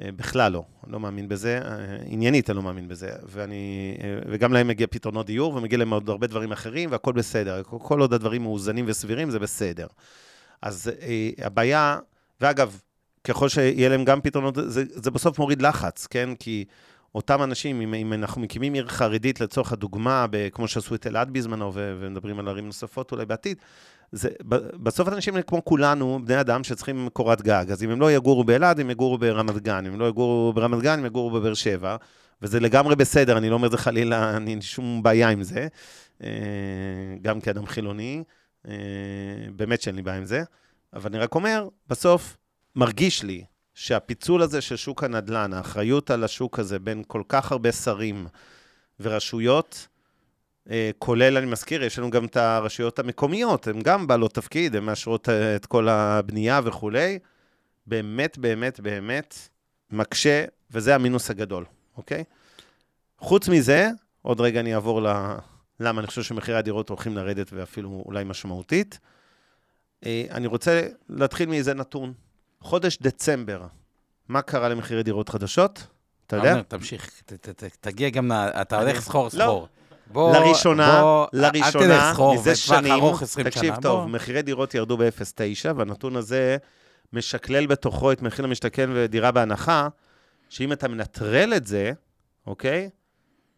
אה, 0.00 0.08
בכלל 0.16 0.52
לא, 0.52 0.64
לא 0.86 1.00
מאמין 1.00 1.28
בזה, 1.28 1.60
אה, 1.64 1.96
עניינית 2.06 2.50
אני 2.50 2.56
לא 2.56 2.62
מאמין 2.62 2.88
בזה, 2.88 3.10
ואני, 3.22 3.94
וגם 4.28 4.52
להם 4.52 4.68
מגיע 4.68 4.86
פתרונות 4.86 5.26
דיור, 5.26 5.54
ומגיע 5.56 5.78
להם 5.78 5.92
עוד 5.92 6.08
הרבה 6.08 6.26
דברים 6.26 6.52
אחרים, 6.52 6.90
והכול 6.92 7.12
בסדר. 7.12 7.62
כל 7.62 8.00
עוד 8.00 8.12
הדברים 8.12 8.42
מאוזנים 8.42 8.84
וסבירים, 8.88 9.30
זה 9.30 9.38
בסדר. 9.38 9.86
אז 10.62 10.90
הבעיה, 11.38 11.98
ואגב, 12.40 12.80
ככל 13.24 13.48
שיהיה 13.48 13.88
להם 13.88 14.04
גם 14.04 14.20
פתרונות, 14.20 14.54
זה, 14.66 14.84
זה 14.88 15.10
בסוף 15.10 15.38
מוריד 15.38 15.62
לחץ, 15.62 16.06
כן? 16.06 16.34
כי 16.38 16.64
אותם 17.14 17.42
אנשים, 17.42 17.80
אם, 17.80 17.94
אם 17.94 18.12
אנחנו 18.12 18.40
מקימים 18.40 18.74
עיר 18.74 18.88
חרדית 18.88 19.40
לצורך 19.40 19.72
הדוגמה, 19.72 20.26
כמו 20.52 20.68
שעשו 20.68 20.94
את 20.94 21.06
אלעד 21.06 21.30
בזמנו, 21.30 21.72
ומדברים 21.74 22.38
על 22.38 22.48
ערים 22.48 22.66
נוספות 22.66 23.12
אולי 23.12 23.26
בעתיד, 23.26 23.56
זה, 24.12 24.28
בסוף 24.82 25.08
אנשים 25.08 25.42
כמו 25.42 25.64
כולנו, 25.64 26.20
בני 26.24 26.40
אדם 26.40 26.64
שצריכים 26.64 27.08
קורת 27.12 27.42
גג. 27.42 27.64
אז 27.70 27.82
אם 27.82 27.90
הם 27.90 28.00
לא 28.00 28.12
יגורו 28.12 28.44
באלעד, 28.44 28.80
הם 28.80 28.90
יגורו 28.90 29.18
ברמת 29.18 29.58
גן. 29.58 29.86
אם 29.86 29.92
הם 29.92 30.00
לא 30.00 30.08
יגורו 30.08 30.52
ברמת 30.52 30.82
גן, 30.82 30.98
הם 30.98 31.06
יגורו 31.06 31.30
בבאר 31.30 31.54
שבע. 31.54 31.96
וזה 32.42 32.60
לגמרי 32.60 32.96
בסדר, 32.96 33.38
אני 33.38 33.50
לא 33.50 33.54
אומר 33.54 33.66
את 33.66 33.70
זה 33.70 33.78
חלילה, 33.78 34.38
אין 34.46 34.60
שום 34.60 35.02
בעיה 35.02 35.28
עם 35.28 35.42
זה. 35.42 35.68
אה, 36.22 36.28
גם 37.22 37.40
כאדם 37.40 37.66
חילוני, 37.66 38.22
אה, 38.68 38.74
באמת 39.56 39.82
שאין 39.82 39.96
לי 39.96 40.02
בעיה 40.02 40.18
עם 40.18 40.24
זה. 40.24 40.42
אבל 40.92 41.10
אני 41.10 41.18
רק 41.18 41.34
אומר, 41.34 41.68
בסוף, 41.88 42.36
מרגיש 42.76 43.22
לי 43.22 43.44
שהפיצול 43.74 44.42
הזה 44.42 44.60
של 44.60 44.76
שוק 44.76 45.04
הנדל"ן, 45.04 45.52
האחריות 45.52 46.10
על 46.10 46.24
השוק 46.24 46.58
הזה 46.58 46.78
בין 46.78 47.02
כל 47.06 47.22
כך 47.28 47.52
הרבה 47.52 47.72
שרים 47.72 48.26
ורשויות, 49.00 49.88
אה, 50.70 50.90
כולל, 50.98 51.36
אני 51.36 51.46
מזכיר, 51.46 51.84
יש 51.84 51.98
לנו 51.98 52.10
גם 52.10 52.24
את 52.24 52.36
הרשויות 52.36 52.98
המקומיות, 52.98 53.66
הן 53.66 53.80
גם 53.82 54.06
בעלות 54.06 54.34
תפקיד, 54.34 54.76
הן 54.76 54.84
מאשרות 54.84 55.28
אה, 55.28 55.56
את 55.56 55.66
כל 55.66 55.88
הבנייה 55.88 56.60
וכולי. 56.64 57.18
באמת, 57.86 58.38
באמת, 58.38 58.80
באמת 58.80 59.48
מקשה, 59.90 60.44
וזה 60.70 60.94
המינוס 60.94 61.30
הגדול, 61.30 61.64
אוקיי? 61.96 62.24
חוץ 63.18 63.48
מזה, 63.48 63.90
עוד 64.22 64.40
רגע 64.40 64.60
אני 64.60 64.74
אעבור 64.74 65.02
ל... 65.02 65.06
למה 65.80 66.00
אני 66.00 66.06
חושב 66.06 66.22
שמחירי 66.22 66.58
הדירות 66.58 66.88
הולכים 66.88 67.16
לרדת 67.16 67.52
ואפילו 67.52 68.02
אולי 68.06 68.24
משמעותית. 68.24 68.98
אה, 70.06 70.24
אני 70.30 70.46
רוצה 70.46 70.82
להתחיל 71.08 71.48
מאיזה 71.48 71.74
נתון. 71.74 72.12
חודש 72.64 72.98
דצמבר, 73.02 73.62
מה 74.28 74.42
קרה 74.42 74.68
למחירי 74.68 75.02
דירות 75.02 75.28
חדשות? 75.28 75.86
אתה 76.26 76.36
יודע? 76.36 76.62
תמשיך, 76.62 77.22
תגיע 77.80 78.10
גם, 78.10 78.32
אתה 78.32 78.80
הולך 78.80 79.00
סחור 79.00 79.30
סחור. 79.30 79.38
לא, 79.38 79.66
בוא, 80.06 80.36
לראשונה, 80.36 81.00
בוא, 81.00 81.26
לראשונה, 81.32 82.12
מזה 82.34 82.56
שנים, 82.56 83.04
תקשיב 83.44 83.74
טוב, 83.82 84.00
בוא. 84.00 84.08
מחירי 84.08 84.42
דירות 84.42 84.74
ירדו 84.74 84.96
ב-0.9, 84.96 85.72
והנתון 85.76 86.16
הזה 86.16 86.56
משקלל 87.12 87.66
בתוכו 87.66 88.12
את 88.12 88.22
מחיר 88.22 88.44
למשתכן 88.44 88.90
ודירה 88.94 89.30
בהנחה, 89.30 89.88
שאם 90.48 90.72
אתה 90.72 90.88
מנטרל 90.88 91.54
את 91.56 91.66
זה, 91.66 91.92
אוקיי? 92.46 92.90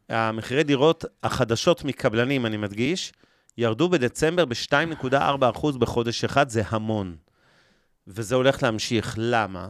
המחירי 0.09 0.65
דירות 0.65 1.05
החדשות 1.23 1.85
מקבלנים, 1.85 2.47
אני 2.47 2.57
מדגיש, 2.57 3.13
ירדו 3.59 3.89
בדצמבר 3.89 4.45
ב-2.4% 4.45 5.79
בחודש 5.79 6.25
אחד, 6.25 6.49
זה 6.49 6.63
המון. 6.69 7.17
וזה 8.09 8.35
הולך 8.35 8.63
להמשיך. 8.63 9.15
למה? 9.19 9.69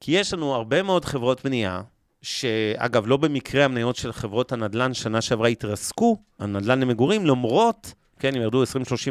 כי 0.00 0.12
יש 0.12 0.34
לנו 0.34 0.54
הרבה 0.54 0.82
מאוד 0.82 1.04
חברות 1.04 1.44
בנייה, 1.44 1.82
שאגב, 2.22 3.06
לא 3.06 3.16
במקרה 3.16 3.64
המניות 3.64 3.96
של 3.96 4.12
חברות 4.12 4.52
הנדל"ן 4.52 4.94
שנה 4.94 5.20
שעברה 5.20 5.48
התרסקו, 5.48 6.16
הנדל"ן 6.38 6.80
למגורים, 6.80 7.26
למרות, 7.26 7.94
כן, 8.18 8.34
הם 8.34 8.42
ירדו 8.42 8.62
20-30 8.62 8.66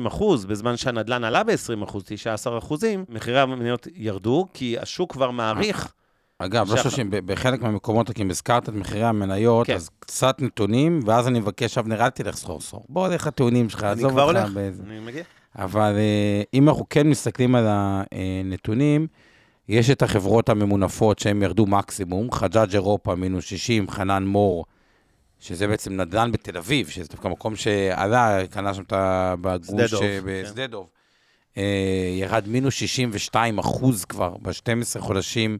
אחוז, 0.08 0.45
בזמן 0.45 0.78
שהנדל"ן 0.78 1.24
עלה 1.24 1.43
ב-20 1.43 1.84
אחוז, 1.84 2.04
19 2.06 2.58
אחוזים, 2.58 3.06
מחירי 3.10 3.39
המניות 3.39 3.88
ירדו, 3.95 4.48
כי 4.54 4.80
השוק 4.80 5.12
כבר 5.12 5.32
מעריך... 5.32 5.93
אגב, 6.39 6.74
לא 6.74 6.82
חושבים, 6.82 7.10
בחלק 7.12 7.62
מהמקומות, 7.62 8.12
כי 8.12 8.22
אם 8.22 8.30
הזכרת 8.30 8.69
את 8.69 8.74
מחירי 8.74 9.04
המניות, 9.04 9.67
כן. 9.67 9.76
אז 9.76 9.89
קצת 10.00 10.41
נתונים, 10.41 11.00
ואז 11.06 11.28
אני 11.28 11.39
מבקש, 11.39 11.78
אבנר, 11.78 12.02
אל 12.06 12.10
תלך 12.10 12.36
סחור 12.36 12.62
סחור. 12.62 12.86
בוא, 12.89 13.08
הולך 13.08 13.28
הטיעונים 13.28 13.69
שלך, 13.69 13.84
עזוב 13.84 14.17
אותך. 14.19 14.38
אני 14.38 14.45
כבר 14.45 14.58
הולך. 14.58 14.76
אני 14.88 15.00
מגיע. 15.00 15.24
אבל 15.60 15.95
אה, 15.98 16.41
אם 16.54 16.69
אנחנו 16.69 16.86
כן 16.89 17.08
מסתכלים 17.08 17.56
על 17.56 17.65
הנתונים, 17.69 19.08
יש 19.69 19.89
את 19.89 20.02
החברות 20.02 20.50
הממונפות 20.50 21.19
שהן 21.19 21.41
ירדו 21.41 21.65
מקסימום, 21.65 22.32
חג'אג' 22.32 22.74
אירופה 22.74 23.15
מינוס 23.15 23.45
60, 23.45 23.89
חנן 23.89 24.24
מור, 24.24 24.65
שזה 25.39 25.67
בעצם 25.67 26.02
נדל"ן 26.02 26.32
בתל 26.32 26.58
אביב, 26.58 26.88
שזה 26.88 27.08
דווקא 27.10 27.28
מקום 27.28 27.56
שעלה, 27.56 28.48
קנה 28.50 28.74
שם 28.74 28.82
את 28.82 28.93
ה... 28.93 29.36
בגוש 29.41 29.93
כן. 29.93 30.19
בשדה 30.26 30.67
דוב. 30.67 30.88
אה, 31.58 31.63
ירד 32.19 32.48
מינוס 32.48 32.74
62 32.74 33.60
אחוז 33.60 34.06
כבר 34.06 34.36
ב-12 34.41 35.00
חודשים. 35.00 35.58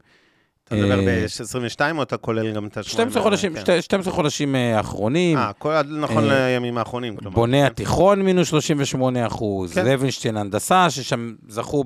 אתה 0.70 0.78
מדבר 0.78 1.00
אה, 1.00 1.26
ב-22 1.26 1.98
או 1.98 2.04
אתה 2.04 2.18
כולל 2.18 2.54
גם 2.54 2.68
את 2.68 2.78
ה-8? 2.78 2.84
12 2.84 3.24
חודשים, 3.24 3.54
כן. 3.66 3.82
12 3.82 4.14
חודשים 4.14 4.56
אה, 4.56 4.80
אחרונים. 4.80 5.38
אה, 5.38 5.52
נכון 5.84 6.24
לימים 6.28 6.78
האחרונים, 6.78 7.18
כלומר. 7.18 7.36
בוני 7.36 7.64
התיכון 7.64 8.22
מינוס 8.22 8.48
38 8.48 9.28
אחוז, 9.28 9.74
כן. 9.74 9.86
לוינשטיין 9.86 10.38
הנדסה, 10.38 10.90
ששם 10.90 11.36
זכו 11.48 11.84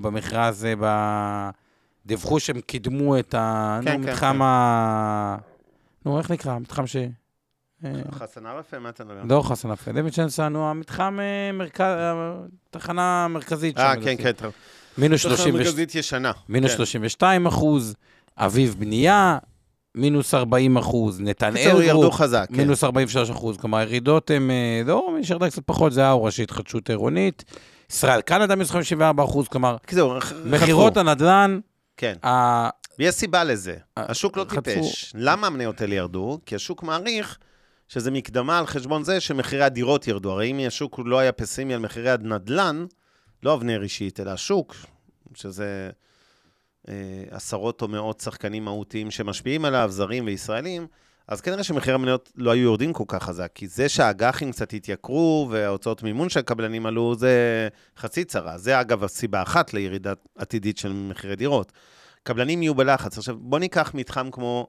במכרז, 0.00 0.66
דיווחו 2.06 2.40
שהם 2.40 2.60
קידמו 2.60 3.18
את 3.18 3.34
המתחם 3.38 4.42
ה... 4.42 5.36
נו, 6.04 6.18
איך 6.18 6.30
נקרא? 6.30 6.52
המתחם 6.52 6.86
ש... 6.86 6.96
חסן 8.12 8.46
ערפה? 8.46 8.78
מה 8.78 8.88
אתה 8.88 9.04
מדבר? 9.04 9.34
לא 9.36 9.42
חסן 9.42 9.70
ערפה, 9.70 9.92
לוינשטיין 9.92 10.28
נו, 10.50 10.70
המתחם 10.70 11.18
מרכז... 11.52 11.86
תחנה 12.70 13.26
מרכזית 13.28 13.76
שם. 13.76 13.82
אה, 13.82 13.94
כן, 14.04 14.14
כן, 14.18 14.32
טוב. 14.32 14.52
מינוס 14.98 15.20
30... 15.20 15.44
תחנה 15.44 15.58
מרכזית 15.58 15.94
ישנה. 15.94 16.32
מינוס 16.48 16.72
32 16.72 17.46
אחוז. 17.46 17.94
אביב 18.40 18.76
בנייה, 18.78 19.38
מינוס 19.94 20.34
40 20.34 20.76
אחוז, 20.76 21.20
נתנאל 21.20 21.70
גרופ, 21.70 21.82
ירדו 21.82 22.10
חזק, 22.10 22.46
כן. 22.48 22.56
מינוס 22.56 22.84
43 22.84 23.30
אחוז, 23.30 23.56
כלומר, 23.56 23.78
הירידות 23.78 24.30
הן, 24.30 24.50
אה, 24.50 24.82
לא, 24.86 25.14
מי 25.16 25.24
שירדה 25.24 25.50
קצת 25.50 25.62
פחות, 25.66 25.92
זה 25.92 26.06
האורה 26.06 26.30
של 26.30 26.42
התחדשות 26.42 26.90
עירונית. 26.90 27.44
ישראל, 27.90 28.20
קנדה 28.20 28.54
מינוס 28.54 28.70
54 28.70 29.24
אחוז, 29.24 29.48
כלומר, 29.48 29.76
מכירות 30.44 30.96
הנדל"ן, 30.96 31.60
כן. 31.96 32.14
יש 32.98 33.14
סיבה 33.14 33.44
לזה, 33.44 33.76
השוק 33.96 34.36
לא 34.36 34.44
טיפש. 34.44 35.12
למה 35.14 35.46
המניות 35.46 35.80
האלה 35.80 35.94
ירדו? 35.94 36.38
כי 36.46 36.54
השוק 36.54 36.82
מעריך 36.82 37.38
שזה 37.88 38.10
מקדמה 38.10 38.58
על 38.58 38.66
חשבון 38.66 39.04
זה 39.04 39.20
שמחירי 39.20 39.64
הדירות 39.64 40.08
ירדו. 40.08 40.32
הרי 40.32 40.50
אם 40.50 40.60
השוק 40.66 41.00
לא 41.04 41.18
היה 41.18 41.32
פסימי 41.32 41.74
על 41.74 41.80
מחירי 41.80 42.10
הנדל"ן, 42.10 42.86
לא 43.42 43.54
אבנר 43.54 43.82
אישית, 43.82 44.20
אלא 44.20 44.30
השוק, 44.30 44.74
שזה... 45.34 45.90
אה, 46.88 46.94
עשרות 47.30 47.82
או 47.82 47.88
מאות 47.88 48.20
שחקנים 48.20 48.64
מהותיים 48.64 49.10
שמשפיעים 49.10 49.64
עליו, 49.64 49.88
זרים 49.90 50.26
וישראלים, 50.26 50.86
אז 51.28 51.40
כנראה 51.40 51.62
שמחיר 51.62 51.94
המניות 51.94 52.32
לא 52.36 52.50
היו 52.50 52.62
יורדים 52.62 52.92
כל 52.92 53.04
כך 53.08 53.22
חזק, 53.22 53.50
כי 53.54 53.68
זה 53.68 53.88
שהאג"חים 53.88 54.52
קצת 54.52 54.72
התייקרו 54.72 55.48
וההוצאות 55.50 56.02
מימון 56.02 56.28
של 56.28 56.40
הקבלנים 56.40 56.86
עלו, 56.86 57.14
זה 57.14 57.68
חצי 57.96 58.24
צרה. 58.24 58.58
זה 58.58 58.80
אגב 58.80 59.04
הסיבה 59.04 59.42
אחת 59.42 59.74
לירידה 59.74 60.12
עתידית 60.38 60.78
של 60.78 60.92
מחירי 60.92 61.36
דירות. 61.36 61.72
קבלנים 62.22 62.62
יהיו 62.62 62.74
בלחץ. 62.74 63.18
עכשיו, 63.18 63.36
בוא 63.38 63.58
ניקח 63.58 63.90
מתחם 63.94 64.30
כמו, 64.30 64.66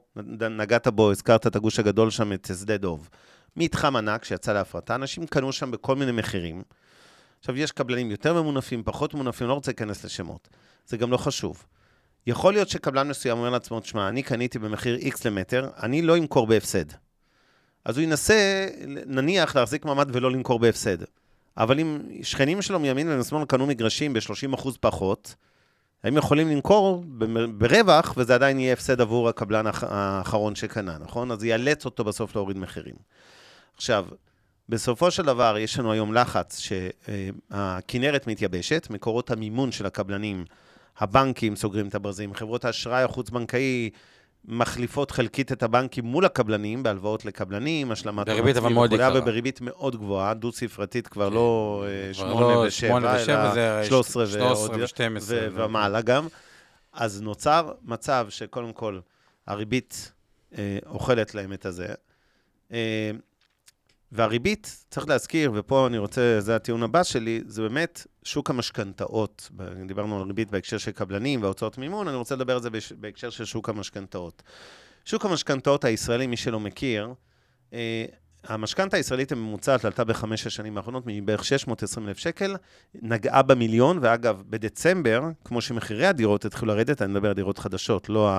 נגעת 0.50 0.88
בו, 0.88 1.12
הזכרת 1.12 1.47
את 1.47 1.56
הגוש 1.56 1.80
הגדול 1.80 2.10
שם, 2.10 2.34
את 2.34 2.52
שדה 2.60 2.78
דוב. 2.78 3.10
מתחם 3.56 3.95
ענק 3.95 4.24
שיצא 4.24 4.54
להפרטה, 4.54 4.95
אנשים 4.95 5.28
קנו 5.28 5.52
שם 5.52 5.71
בכל 5.71 5.95
מיני 5.95 6.12
מחירים. 6.12 6.63
עכשיו, 7.39 7.58
יש 7.58 7.71
קבלנים 7.71 8.12
יותר 8.12 8.41
ממונפים, 8.41 8.84
פחות 8.84 9.13
ממונפים, 9.13 9.47
לא 9.47 9.54
רוצה 9.54 9.71
להיכנס 9.71 10.04
לשמות. 10.04 10.50
זה 10.88 10.97
גם 10.97 11.12
לא 11.12 11.17
חשוב. 11.17 11.63
יכול 12.27 12.53
להיות 12.53 12.69
שקבלן 12.69 13.07
מסוים 13.07 13.38
אומר 13.38 13.49
לעצמו, 13.49 13.79
תשמע, 13.79 14.10
אני 14.10 14.23
קניתי 14.23 14.60
במחיר 14.60 14.97
X 14.97 15.15
למטר, 15.25 15.69
אני 15.84 16.01
לא 16.01 16.17
אמכור 16.17 16.47
בהפסד. 16.47 16.86
אז 17.86 17.97
הוא 17.97 18.03
ינסה, 18.03 18.67
נניח, 19.05 19.55
להחזיק 19.55 19.86
מעמד 19.86 20.15
ולא 20.15 20.31
למכור 20.31 20.60
בהפסד. 20.60 20.97
אבל 21.57 21.79
אם 21.79 21.99
שכנים 22.23 22.62
שלו 22.62 22.79
מימין 22.79 23.10
ומשמאל 23.10 23.45
קנו 23.45 23.67
מגרשים 23.67 24.13
ב-30% 24.13 24.69
פחות, 24.79 25.36
הם 26.03 26.17
יכולים 26.17 26.49
למכור 26.49 27.03
ברווח, 27.57 28.13
וזה 28.17 28.36
עדיין 28.36 28.60
יהיה 28.60 28.73
הפסד 28.73 29.01
עבור 29.01 29.29
הקבלן 29.29 29.65
האחרון 29.81 30.55
שקנה, 30.55 30.97
נכון? 30.97 31.31
אז 31.31 31.39
זה 31.39 31.47
יאלץ 31.47 31.86
אותו 31.86 32.03
בסוף 32.03 32.36
להוריד 32.36 32.57
מחירים. 32.57 32.95
עכשיו, 33.75 34.05
בסופו 34.69 35.12
של 35.12 35.23
דבר, 35.23 35.57
יש 35.57 35.79
לנו 35.79 35.91
היום 35.91 36.13
לחץ 36.13 36.60
שהכינרת 36.60 38.27
מתייבשת, 38.27 38.88
מקורות 38.89 39.31
המימון 39.31 39.71
של 39.71 39.86
הקבלנים, 39.86 40.45
הבנקים 41.02 41.56
סוגרים 41.56 41.88
את 41.88 41.96
הברזים, 41.96 42.34
חברות 42.34 42.66
האשראי 42.66 43.04
החוץ-בנקאי 43.04 43.90
מחליפות 44.46 45.12
חלקית 45.12 45.52
את 45.52 45.64
הבנקים 45.64 46.06
מול 46.06 46.26
הקבלנים, 46.26 46.84
בהלוואות 46.84 47.26
לקבלנים, 47.26 47.92
השלמת... 47.92 48.26
בריבית 48.28 48.58
אבל 48.58 48.74
מאוד 48.74 48.94
יקרה. 48.94 49.20
ובריבית 49.22 49.62
מאוד 49.62 49.96
גבוהה, 49.96 50.34
דו-ספרתית, 50.34 51.08
כבר 51.08 51.30
לא 51.30 51.84
8 52.14 52.46
ו-7, 52.46 52.84
אלא 53.28 53.84
13 53.84 54.26
ו-12 54.26 55.32
ומעלה 55.54 56.02
גם. 56.02 56.28
אז 56.94 57.22
נוצר 57.22 57.72
מצב 57.84 58.28
שקודם 58.30 58.74
כל 58.74 59.00
הריבית 59.48 60.12
אה, 60.58 60.78
אוכלת 60.86 61.36
להם 61.36 61.54
את 61.54 61.66
הזה. 61.66 61.88
אה, 62.72 63.12
והריבית, 64.12 64.86
צריך 64.89 65.08
להזכיר, 65.08 65.52
ופה 65.56 65.88
אני 65.88 65.97
רוצה, 65.97 66.36
זה 66.39 66.56
הטיעון 66.56 66.84
הבא 66.84 67.04
שלי, 67.04 67.41
זה 67.47 67.62
באמת 67.62 68.08
שוק 68.24 68.50
המשכנתאות. 68.50 69.50
דיברנו 69.88 70.21
על 70.21 70.28
ריבית 70.28 70.52
בהקשר 70.52 70.78
של 70.78 70.91
קבלנים 70.91 71.43
והוצאות 71.43 71.78
מימון, 71.78 72.08
אני 72.08 72.17
רוצה 72.17 72.36
לדבר 72.36 72.54
על 72.54 72.62
זה 72.62 72.69
בהקשר 73.00 73.30
של 73.30 73.45
שוק 73.45 73.69
המשכנתאות. 73.69 74.43
שוק 75.06 75.26
המשכנתאות 75.26 75.86
הישראלי, 75.86 76.28
מי 76.28 76.38
שלא 76.38 76.60
מכיר, 76.60 77.13
אה, 77.74 78.06
המשכנתה 78.43 78.97
הישראלית 78.97 79.32
הממוצעת 79.32 79.86
עלתה 79.86 80.04
בחמש 80.04 80.47
השנים 80.47 80.78
האחרונות 80.78 81.04
מבערך 81.06 81.45
620 81.45 82.08
אלף 82.08 82.17
שקל, 82.17 82.56
נגעה 82.95 83.41
במיליון, 83.41 84.00
ואגב, 84.02 84.43
בדצמבר, 84.50 85.21
כמו 85.45 85.62
שמחירי 85.62 86.06
הדירות 86.08 86.45
התחילו 86.45 86.74
לרדת, 86.76 87.02
אני 87.02 87.13
מדבר 87.13 87.28
על 87.28 87.36
דירות 87.36 87.58
חדשות, 87.58 88.10
לא 88.10 88.30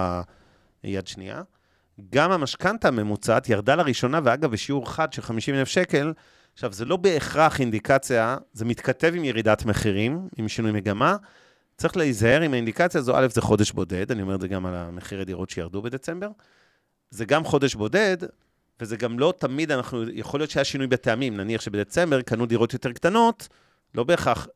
היד 0.83 1.07
שנייה, 1.07 1.43
גם 2.11 2.33
המשכנתה 2.33 2.89
הממוצעת 2.89 3.49
ירדה 3.49 3.75
לראשונה, 3.75 4.21
ואגב, 4.25 4.51
בשיעור 4.51 4.91
חד 4.91 5.13
של 5.13 5.23
50 5.23 5.55
אלף 5.55 5.69
שקל. 5.69 6.13
עכשיו, 6.55 6.73
זה 6.73 6.85
לא 6.85 6.97
בהכרח 6.97 7.61
אינדיקציה, 7.61 8.37
זה 8.53 8.65
מתכתב 8.65 9.13
עם 9.17 9.25
ירידת 9.25 9.65
מחירים, 9.65 10.29
עם 10.37 10.49
שינוי 10.49 10.73
מגמה. 10.73 11.17
צריך 11.77 11.97
להיזהר 11.97 12.41
עם 12.41 12.53
האינדיקציה 12.53 13.01
הזו, 13.01 13.17
א', 13.17 13.27
זה 13.29 13.41
חודש 13.41 13.73
בודד, 13.73 14.13
אני 14.13 14.23
אומר 14.23 14.35
את 14.35 14.41
זה 14.41 14.49
גם 14.49 14.67
על 14.67 14.75
המחירי 14.75 15.25
דירות 15.25 15.51
שירדו 15.51 15.83
בדצמבר. 15.83 16.29
זה 17.11 17.25
גם 17.25 17.45
חודש 17.45 17.75
בודד, 17.75 18.17
וזה 18.81 18.97
גם 18.97 19.19
לא 19.19 19.35
תמיד, 19.39 19.73
אנחנו, 19.73 20.05
יכול 20.13 20.41
להיות 20.41 20.51
שהיה 20.51 20.65
שינוי 20.65 20.87
בטעמים, 20.87 21.37
נניח 21.37 21.61
שבדצמבר 21.61 22.23
קנו 22.23 22.47
דירות 22.47 22.73
יותר 22.73 22.93
קטנות, 22.93 23.49
לא 23.95 24.05
בהכרח 24.05 24.49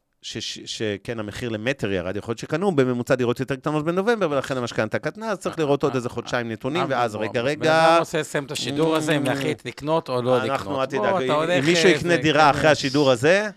שכן, 0.64 1.20
המחיר 1.20 1.48
למטר 1.48 1.92
ירד, 1.92 2.16
יכול 2.16 2.32
להיות 2.32 2.38
שקנו 2.38 2.76
בממוצע 2.76 3.14
דירות 3.14 3.40
יותר 3.40 3.56
קטנות 3.56 3.84
בנובמבר, 3.84 4.30
ולכן 4.30 4.56
המשכנתה 4.56 4.98
קטנה, 4.98 5.30
אז 5.30 5.38
צריך 5.38 5.58
לראות 5.58 5.82
עוד 5.82 5.94
איזה 5.94 6.08
חודשיים 6.08 6.52
נתונים, 6.52 6.82
אה, 6.82 6.86
ואז 6.88 7.16
רגע, 7.16 7.40
רגע... 7.40 7.60
בן 7.60 7.70
אדם 7.70 7.98
רוצה 7.98 8.20
לסיים 8.20 8.44
את 8.44 8.50
השידור 8.50 8.96
הזה, 8.96 9.16
אם 9.16 9.24
להחליט 9.24 9.66
לקנות 9.66 10.08
או 10.08 10.22
לא 10.22 10.36
לקנות. 10.36 10.50
אנחנו, 10.50 10.80
אל 10.80 10.86
תדאג, 10.86 11.30
אם 11.30 11.64
מישהו 11.64 11.88
יקנה 11.88 12.16
דירה 12.16 12.50
אחרי 12.50 12.70
השידור 12.70 13.10
הזה, 13.10 13.48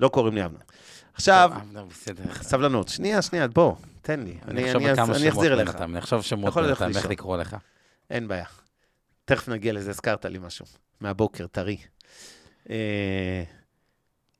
לא 0.00 0.08
קוראים 0.08 0.34
לי 0.34 0.44
אבנר. 0.44 0.58
עכשיו, 1.14 1.52
סבלנות, 2.42 2.88
שנייה, 2.88 3.22
שנייה, 3.22 3.48
בוא, 3.48 3.74
תן 4.02 4.20
לי, 4.20 4.34
אני 4.48 5.28
אחזיר 5.28 5.52
אליך. 5.52 5.76
אני 5.76 5.98
אחשוב 5.98 6.22
שמות 6.22 6.54
בינתיים, 6.54 6.96
איך 6.96 7.06
לקרוא 7.06 7.36
לך. 7.36 7.56
אין 8.10 8.28
בעיה. 8.28 8.44
תכף 9.24 9.48
נגיע 9.48 9.72
לזה, 9.72 9.90
הזכרת 9.90 10.24
לי 10.24 10.38
משהו. 10.38 10.66
מהבוקר, 11.00 11.46
טרי. 11.46 11.76
אה, 12.70 13.42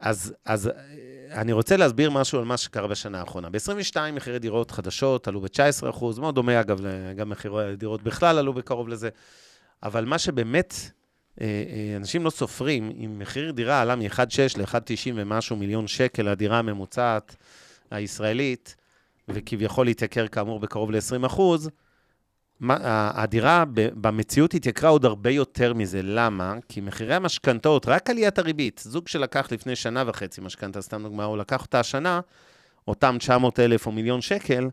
אז, 0.00 0.34
אז 0.44 0.70
אני 1.32 1.52
רוצה 1.52 1.76
להסביר 1.76 2.10
משהו 2.10 2.38
על 2.38 2.44
מה 2.44 2.56
שקרה 2.56 2.88
בשנה 2.88 3.20
האחרונה. 3.20 3.50
ב-22 3.50 3.96
מחירי 4.12 4.38
דירות 4.38 4.70
חדשות 4.70 5.28
עלו 5.28 5.40
ב-19%, 5.40 6.20
מאוד 6.20 6.34
דומה 6.34 6.60
אגב, 6.60 6.80
גם 7.16 7.30
מחירי 7.30 7.76
דירות 7.76 8.02
בכלל 8.02 8.38
עלו 8.38 8.52
בקרוב 8.52 8.88
לזה, 8.88 9.08
אבל 9.82 10.04
מה 10.04 10.18
שבאמת 10.18 10.74
אה, 11.40 11.46
אה, 11.46 11.96
אנשים 11.96 12.24
לא 12.24 12.30
סופרים, 12.30 12.92
אם 13.04 13.18
מחיר 13.18 13.50
דירה 13.50 13.80
עלה 13.80 13.96
מ-1.6 13.96 14.58
ל-1.90 14.58 15.12
ומשהו 15.14 15.56
מיליון 15.56 15.86
שקל, 15.86 16.28
הדירה 16.28 16.58
הממוצעת 16.58 17.36
הישראלית, 17.90 18.76
וכביכול 19.28 19.88
התייקר 19.88 20.28
כאמור 20.28 20.60
בקרוב 20.60 20.90
ל-20 20.90 21.26
אחוז, 21.26 21.70
הדירה 22.62 23.64
במציאות 23.74 24.54
התייקרה 24.54 24.90
עוד 24.90 25.04
הרבה 25.04 25.30
יותר 25.30 25.74
מזה. 25.74 26.00
למה? 26.02 26.54
כי 26.68 26.80
מחירי 26.80 27.14
המשכנתאות, 27.14 27.86
רק 27.88 28.10
עליית 28.10 28.38
הריבית, 28.38 28.82
זוג 28.84 29.08
שלקח 29.08 29.48
לפני 29.52 29.76
שנה 29.76 30.04
וחצי 30.06 30.40
משכנתה, 30.40 30.82
סתם 30.82 31.02
דוגמה, 31.02 31.24
הוא 31.24 31.38
לקח 31.38 31.62
אותה 31.62 31.80
השנה, 31.80 32.20
אותם 32.88 33.16
900 33.18 33.60
אלף 33.60 33.86
או 33.86 33.92
מיליון 33.92 34.20
שקל, 34.20 34.68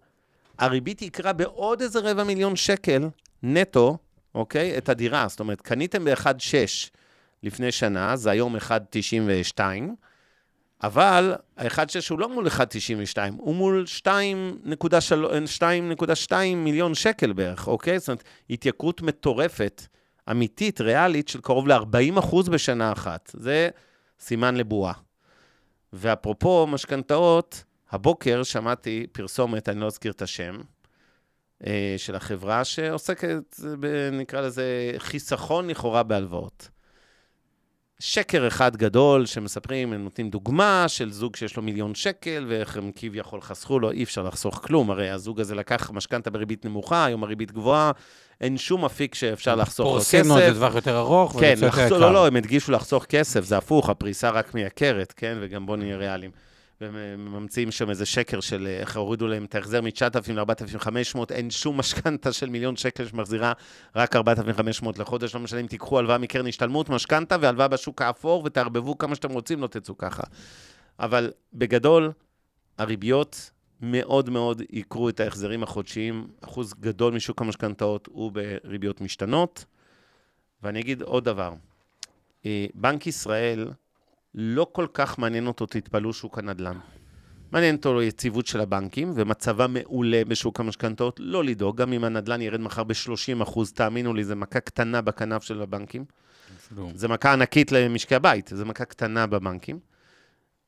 הריבית 0.60 1.02
יקרה 1.02 1.34
בעוד 1.34 1.82
איזה 1.82 2.00
רבע 2.00 2.23
מיליון 2.23 2.56
שקל 2.56 3.08
נטו, 3.43 3.97
אוקיי? 4.36 4.78
את 4.78 4.89
הדירה. 4.89 5.28
זאת 5.28 5.39
אומרת, 5.39 5.62
קניתם 5.62 6.06
ב-1.6 6.06 6.89
לפני 7.43 7.71
שנה, 7.71 8.15
זה 8.15 8.32
היום 8.32 8.56
1.92, 8.56 9.60
אבל 10.83 11.35
ה-1.6 11.57 11.79
הוא 12.09 12.19
לא 12.19 12.29
מול 12.29 12.47
1.92, 12.47 13.17
הוא 13.37 13.55
מול 13.55 13.85
2.2 13.99 14.05
מיליון 16.55 16.95
שקל 16.95 17.33
בערך, 17.33 17.67
אוקיי? 17.67 17.99
זאת 17.99 18.09
אומרת, 18.09 18.23
התייקרות 18.49 19.01
מטורפת, 19.01 19.81
אמיתית, 20.31 20.81
ריאלית, 20.81 21.27
של 21.27 21.41
קרוב 21.41 21.67
ל-40% 21.67 22.49
בשנה 22.49 22.91
אחת. 22.91 23.31
זה 23.33 23.69
סימן 24.19 24.55
לבועה. 24.55 24.93
ואפרופו 25.93 26.67
משכנתאות, 26.67 27.63
הבוקר 27.91 28.43
שמעתי 28.43 29.07
פרסומת, 29.11 29.69
אני 29.69 29.79
לא 29.79 29.85
אזכיר 29.85 30.11
את 30.11 30.21
השם, 30.21 30.57
אה, 31.67 31.95
של 31.97 32.15
החברה 32.15 32.65
שעוסקת, 32.65 33.59
נקרא 34.11 34.41
לזה, 34.41 34.91
חיסכון 34.97 35.67
לכאורה 35.67 36.03
בהלוואות. 36.03 36.69
שקר 37.99 38.47
אחד 38.47 38.75
גדול 38.75 39.25
שמספרים, 39.25 39.93
הם 39.93 40.03
נותנים 40.03 40.29
דוגמה 40.29 40.86
של 40.88 41.12
זוג 41.12 41.36
שיש 41.36 41.57
לו 41.57 41.63
מיליון 41.63 41.95
שקל, 41.95 42.45
ואיך 42.47 42.77
הם 42.77 42.91
כביכול 42.95 43.41
חסכו 43.41 43.79
לו, 43.79 43.91
אי 43.91 44.03
אפשר 44.03 44.23
לחסוך 44.23 44.62
כלום, 44.63 44.91
הרי 44.91 45.10
הזוג 45.10 45.39
הזה 45.39 45.55
לקח 45.55 45.91
משכנתה 45.93 46.29
בריבית 46.29 46.65
נמוכה, 46.65 47.05
היום 47.05 47.23
הריבית 47.23 47.51
גבוהה, 47.51 47.91
אין 48.41 48.57
שום 48.57 48.86
אפיק 48.86 49.15
שאפשר 49.15 49.55
לחסוך 49.55 49.93
לו 49.93 49.99
כסף. 49.99 50.12
פורסים 50.12 50.31
לו 50.31 50.39
את 50.39 50.53
זה 50.53 50.60
טווח 50.60 50.75
יותר 50.75 50.97
ארוך, 50.97 51.39
כן, 51.39 51.55
לחסוך. 51.62 51.97
לא, 51.97 52.13
לא, 52.13 52.27
הם 52.27 52.36
הדגישו 52.36 52.71
לחסוך 52.71 53.05
כסף, 53.05 53.43
זה 53.43 53.57
הפוך, 53.57 53.89
הפריסה 53.89 54.29
רק 54.29 54.53
מייקרת, 54.53 55.13
כן, 55.17 55.38
וגם 55.41 55.65
בואו 55.65 55.77
נהיה 55.77 55.97
ריאליים. 55.97 56.31
וממציאים 56.81 57.71
שם 57.71 57.89
איזה 57.89 58.05
שקר 58.05 58.39
של 58.39 58.67
איך 58.67 58.97
הורידו 58.97 59.27
להם 59.27 59.45
את 59.45 59.55
ההחזר 59.55 59.81
מ-9,000 59.81 60.33
ל-4,500, 60.33 61.19
אין 61.29 61.49
שום 61.51 61.77
משכנתה 61.77 62.33
של 62.33 62.49
מיליון 62.49 62.75
שקל 62.75 63.07
שמחזירה 63.07 63.53
רק 63.95 64.15
4,500 64.15 64.99
לחודש, 64.99 65.35
לא 65.35 65.41
משנה 65.41 65.59
אם 65.59 65.67
תיקחו 65.67 65.99
הלוואה 65.99 66.17
מקרן 66.17 66.47
השתלמות, 66.47 66.89
משכנתה 66.89 67.35
והלוואה 67.41 67.67
בשוק 67.67 68.01
האפור, 68.01 68.43
ותערבבו 68.45 68.97
כמה 68.97 69.15
שאתם 69.15 69.31
רוצים, 69.31 69.61
לא 69.61 69.67
תצאו 69.67 69.97
ככה. 69.97 70.23
אבל 70.99 71.31
בגדול, 71.53 72.11
הריביות 72.77 73.51
מאוד 73.81 74.29
מאוד 74.29 74.61
יקרו 74.69 75.09
את 75.09 75.19
ההחזרים 75.19 75.63
החודשיים. 75.63 76.27
אחוז 76.41 76.73
גדול 76.73 77.13
משוק 77.13 77.41
המשכנתאות 77.41 78.07
הוא 78.11 78.31
בריביות 78.31 79.01
משתנות. 79.01 79.65
ואני 80.63 80.79
אגיד 80.79 81.01
עוד 81.01 81.25
דבר, 81.25 81.53
אה, 82.45 82.65
בנק 82.73 83.07
ישראל, 83.07 83.67
לא 84.35 84.67
כל 84.71 84.87
כך 84.93 85.19
מעניין 85.19 85.47
אותו, 85.47 85.65
תתפלאו, 85.65 86.13
שוק 86.13 86.37
הנדל"ן. 86.37 86.77
מעניין 87.51 87.75
אותו 87.75 88.01
יציבות 88.01 88.47
של 88.47 88.59
הבנקים, 88.59 89.11
ומצבה 89.15 89.67
מעולה 89.67 90.21
בשוק 90.27 90.59
המשכנתאות, 90.59 91.19
לא 91.23 91.43
לדאוג, 91.43 91.77
גם 91.77 91.93
אם 91.93 92.03
הנדל"ן 92.03 92.41
ירד 92.41 92.59
מחר 92.59 92.83
ב-30 92.83 93.43
אחוז, 93.43 93.71
תאמינו 93.71 94.13
לי, 94.13 94.23
זו 94.23 94.35
מכה 94.35 94.59
קטנה 94.59 95.01
בכנף 95.01 95.43
של 95.43 95.61
הבנקים. 95.61 96.05
זו 96.95 97.09
מכה 97.09 97.33
ענקית 97.33 97.71
למשקי 97.71 98.15
הבית, 98.15 98.51
זו 98.53 98.65
מכה 98.65 98.85
קטנה 98.85 99.27
בבנקים. 99.27 99.79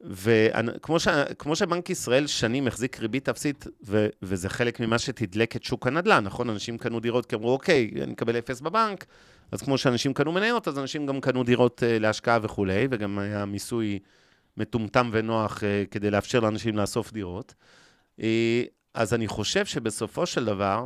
וכמו 0.02 1.00
ש... 1.00 1.08
שבנק 1.54 1.90
ישראל 1.90 2.28
שנים 2.28 2.68
החזיק 2.68 3.00
ריבית 3.00 3.30
אפסית, 3.30 3.68
ו... 3.88 4.08
וזה 4.22 4.50
חלק 4.50 4.80
ממה 4.80 5.00
שתדלק 5.00 5.56
את 5.56 5.64
שוק 5.64 5.88
הנדל"ן, 5.88 6.24
נכון? 6.24 6.50
אנשים 6.50 6.78
קנו 6.78 7.00
דירות 7.00 7.26
כי 7.26 7.36
אמרו, 7.36 7.52
אוקיי, 7.52 7.92
אני 8.04 8.14
אקבל 8.14 8.38
אפס 8.38 8.62
בבנק, 8.62 9.06
אז 9.52 9.62
כמו 9.62 9.78
שאנשים 9.78 10.14
קנו 10.14 10.32
מניות, 10.32 10.68
אז 10.68 10.80
אנשים 10.80 11.06
גם 11.06 11.22
קנו 11.22 11.44
דירות 11.44 11.84
אה, 11.84 12.00
להשקעה 12.00 12.40
וכולי, 12.42 12.88
וגם 12.92 13.20
היה 13.20 13.46
מיסוי 13.46 14.00
מטומטם 14.58 15.10
ונוח 15.14 15.64
אה, 15.64 15.84
כדי 15.92 16.12
לאפשר 16.12 16.40
לאנשים 16.40 16.78
לאסוף 16.78 17.14
דירות. 17.14 17.54
אה, 18.22 18.64
אז 18.94 19.14
אני 19.14 19.28
חושב 19.28 19.66
שבסופו 19.66 20.26
של 20.26 20.46
דבר, 20.46 20.86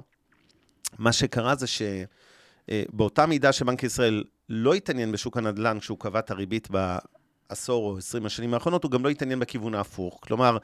מה 0.97 1.11
שקרה 1.11 1.55
זה 1.55 1.65
שבאותה 1.67 3.25
מידה 3.25 3.51
שבנק 3.51 3.83
ישראל 3.83 4.23
לא 4.49 4.73
התעניין 4.73 5.11
בשוק 5.11 5.37
הנדל"ן 5.37 5.79
כשהוא 5.79 5.99
קבע 5.99 6.19
את 6.19 6.31
הריבית 6.31 6.67
בעשור 6.69 7.91
או 7.91 7.97
עשרים 7.97 8.25
השנים 8.25 8.53
האחרונות, 8.53 8.83
הוא 8.83 8.91
גם 8.91 9.03
לא 9.03 9.09
התעניין 9.09 9.39
בכיוון 9.39 9.75
ההפוך. 9.75 10.19
כלומר, 10.21 10.57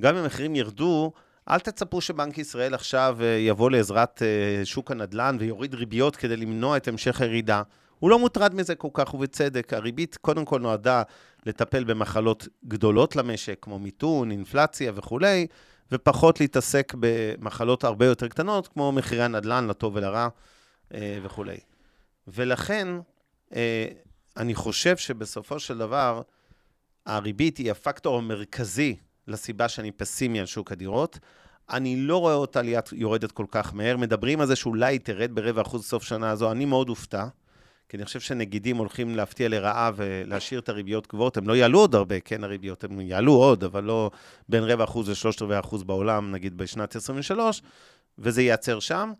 גם 0.00 0.16
אם 0.16 0.22
המחירים 0.22 0.56
ירדו, 0.56 1.12
אל 1.50 1.58
תצפו 1.58 2.00
שבנק 2.00 2.38
ישראל 2.38 2.74
עכשיו 2.74 3.18
אה, 3.20 3.26
יבוא 3.26 3.70
לעזרת 3.70 4.22
אה, 4.22 4.64
שוק 4.64 4.90
הנדל"ן 4.90 5.36
ויוריד 5.40 5.74
ריביות 5.74 6.16
כדי 6.16 6.36
למנוע 6.36 6.76
את 6.76 6.88
המשך 6.88 7.20
הירידה. 7.20 7.62
הוא 7.98 8.10
לא 8.10 8.18
מוטרד 8.18 8.54
מזה 8.54 8.74
כל 8.74 8.88
כך, 8.94 9.14
ובצדק. 9.14 9.72
הריבית 9.72 10.16
קודם 10.16 10.44
כל 10.44 10.60
נועדה 10.60 11.02
לטפל 11.46 11.84
במחלות 11.84 12.48
גדולות 12.68 13.16
למשק, 13.16 13.58
כמו 13.62 13.78
מיתון, 13.78 14.30
אינפלציה 14.30 14.92
וכולי, 14.94 15.46
ופחות 15.92 16.40
להתעסק 16.40 16.92
במחלות 17.00 17.84
הרבה 17.84 18.06
יותר 18.06 18.28
קטנות, 18.28 18.68
כמו 18.68 18.92
מחירי 18.92 19.22
הנדל"ן, 19.22 19.66
לטוב 19.66 19.96
ולרע 19.96 20.28
אה, 20.94 21.18
וכולי. 21.22 21.56
ולכן, 22.28 22.88
אני 24.36 24.54
חושב 24.54 24.96
שבסופו 24.96 25.60
של 25.60 25.78
דבר, 25.78 26.22
הריבית 27.06 27.56
היא 27.56 27.70
הפקטור 27.70 28.18
המרכזי 28.18 28.96
לסיבה 29.28 29.68
שאני 29.68 29.92
פסימי 29.92 30.40
על 30.40 30.46
שוק 30.46 30.72
הדירות. 30.72 31.18
אני 31.70 31.96
לא 31.96 32.16
רואה 32.16 32.34
אותה 32.34 32.62
ליד 32.62 32.84
יורדת 32.92 33.32
כל 33.32 33.46
כך 33.50 33.74
מהר. 33.74 33.96
מדברים 33.96 34.40
על 34.40 34.46
זה 34.46 34.56
שאולי 34.56 34.94
היא 34.94 35.00
תרד 35.00 35.30
ברבע 35.34 35.62
אחוז 35.62 35.84
סוף 35.84 36.02
שנה 36.02 36.30
הזו. 36.30 36.52
אני 36.52 36.64
מאוד 36.64 36.88
אופתע, 36.88 37.26
כי 37.88 37.96
אני 37.96 38.04
חושב 38.04 38.20
שנגידים 38.20 38.76
הולכים 38.76 39.16
להפתיע 39.16 39.48
לרעה 39.48 39.90
ולהשאיר 39.96 40.60
את 40.60 40.68
הריביות 40.68 41.06
גבוהות. 41.06 41.36
הם 41.36 41.48
לא 41.48 41.56
יעלו 41.56 41.78
עוד 41.78 41.94
הרבה, 41.94 42.20
כן, 42.20 42.44
הריביות, 42.44 42.84
הם 42.84 43.00
יעלו 43.00 43.32
עוד, 43.32 43.64
אבל 43.64 43.84
לא 43.84 44.10
בין 44.48 44.64
רבע 44.64 44.84
אחוז 44.84 45.10
לשלושת 45.10 45.42
רבעי 45.42 45.60
אחוז 45.60 45.82
בעולם, 45.82 46.30
נגיד 46.32 46.58
בשנת 46.58 46.96
23, 46.96 47.62
וזה 48.18 48.42
ייעצר 48.42 48.80
שם. 48.80 49.12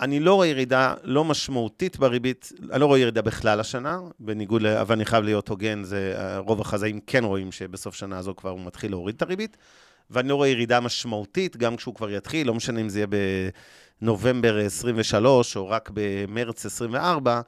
אני 0.00 0.20
לא 0.20 0.34
רואה 0.34 0.46
ירידה 0.46 0.94
לא 1.02 1.24
משמעותית 1.24 1.96
בריבית, 1.96 2.52
אני 2.72 2.80
לא 2.80 2.86
רואה 2.86 2.98
ירידה 2.98 3.22
בכלל 3.22 3.60
השנה, 3.60 4.00
בניגוד, 4.18 4.62
ל... 4.62 4.66
אבל 4.66 4.94
אני 4.94 5.04
חייב 5.04 5.24
להיות 5.24 5.48
הוגן, 5.48 5.84
זה, 5.84 6.14
רוב 6.38 6.60
החזאים 6.60 7.00
כן 7.06 7.24
רואים 7.24 7.52
שבסוף 7.52 7.94
שנה 7.94 8.18
הזו 8.18 8.34
כבר 8.36 8.50
הוא 8.50 8.60
מתחיל 8.60 8.90
להוריד 8.90 9.14
את 9.14 9.22
הריבית, 9.22 9.56
ואני 10.10 10.28
לא 10.28 10.34
רואה 10.34 10.48
ירידה 10.48 10.80
משמעותית, 10.80 11.56
גם 11.56 11.76
כשהוא 11.76 11.94
כבר 11.94 12.10
יתחיל, 12.10 12.46
לא 12.46 12.54
משנה 12.54 12.80
אם 12.80 12.88
זה 12.88 12.98
יהיה 12.98 13.06
בנובמבר 14.00 14.58
23 14.58 15.56
או 15.56 15.68
רק 15.68 15.90
במרץ 15.94 16.66
24, 16.66 17.40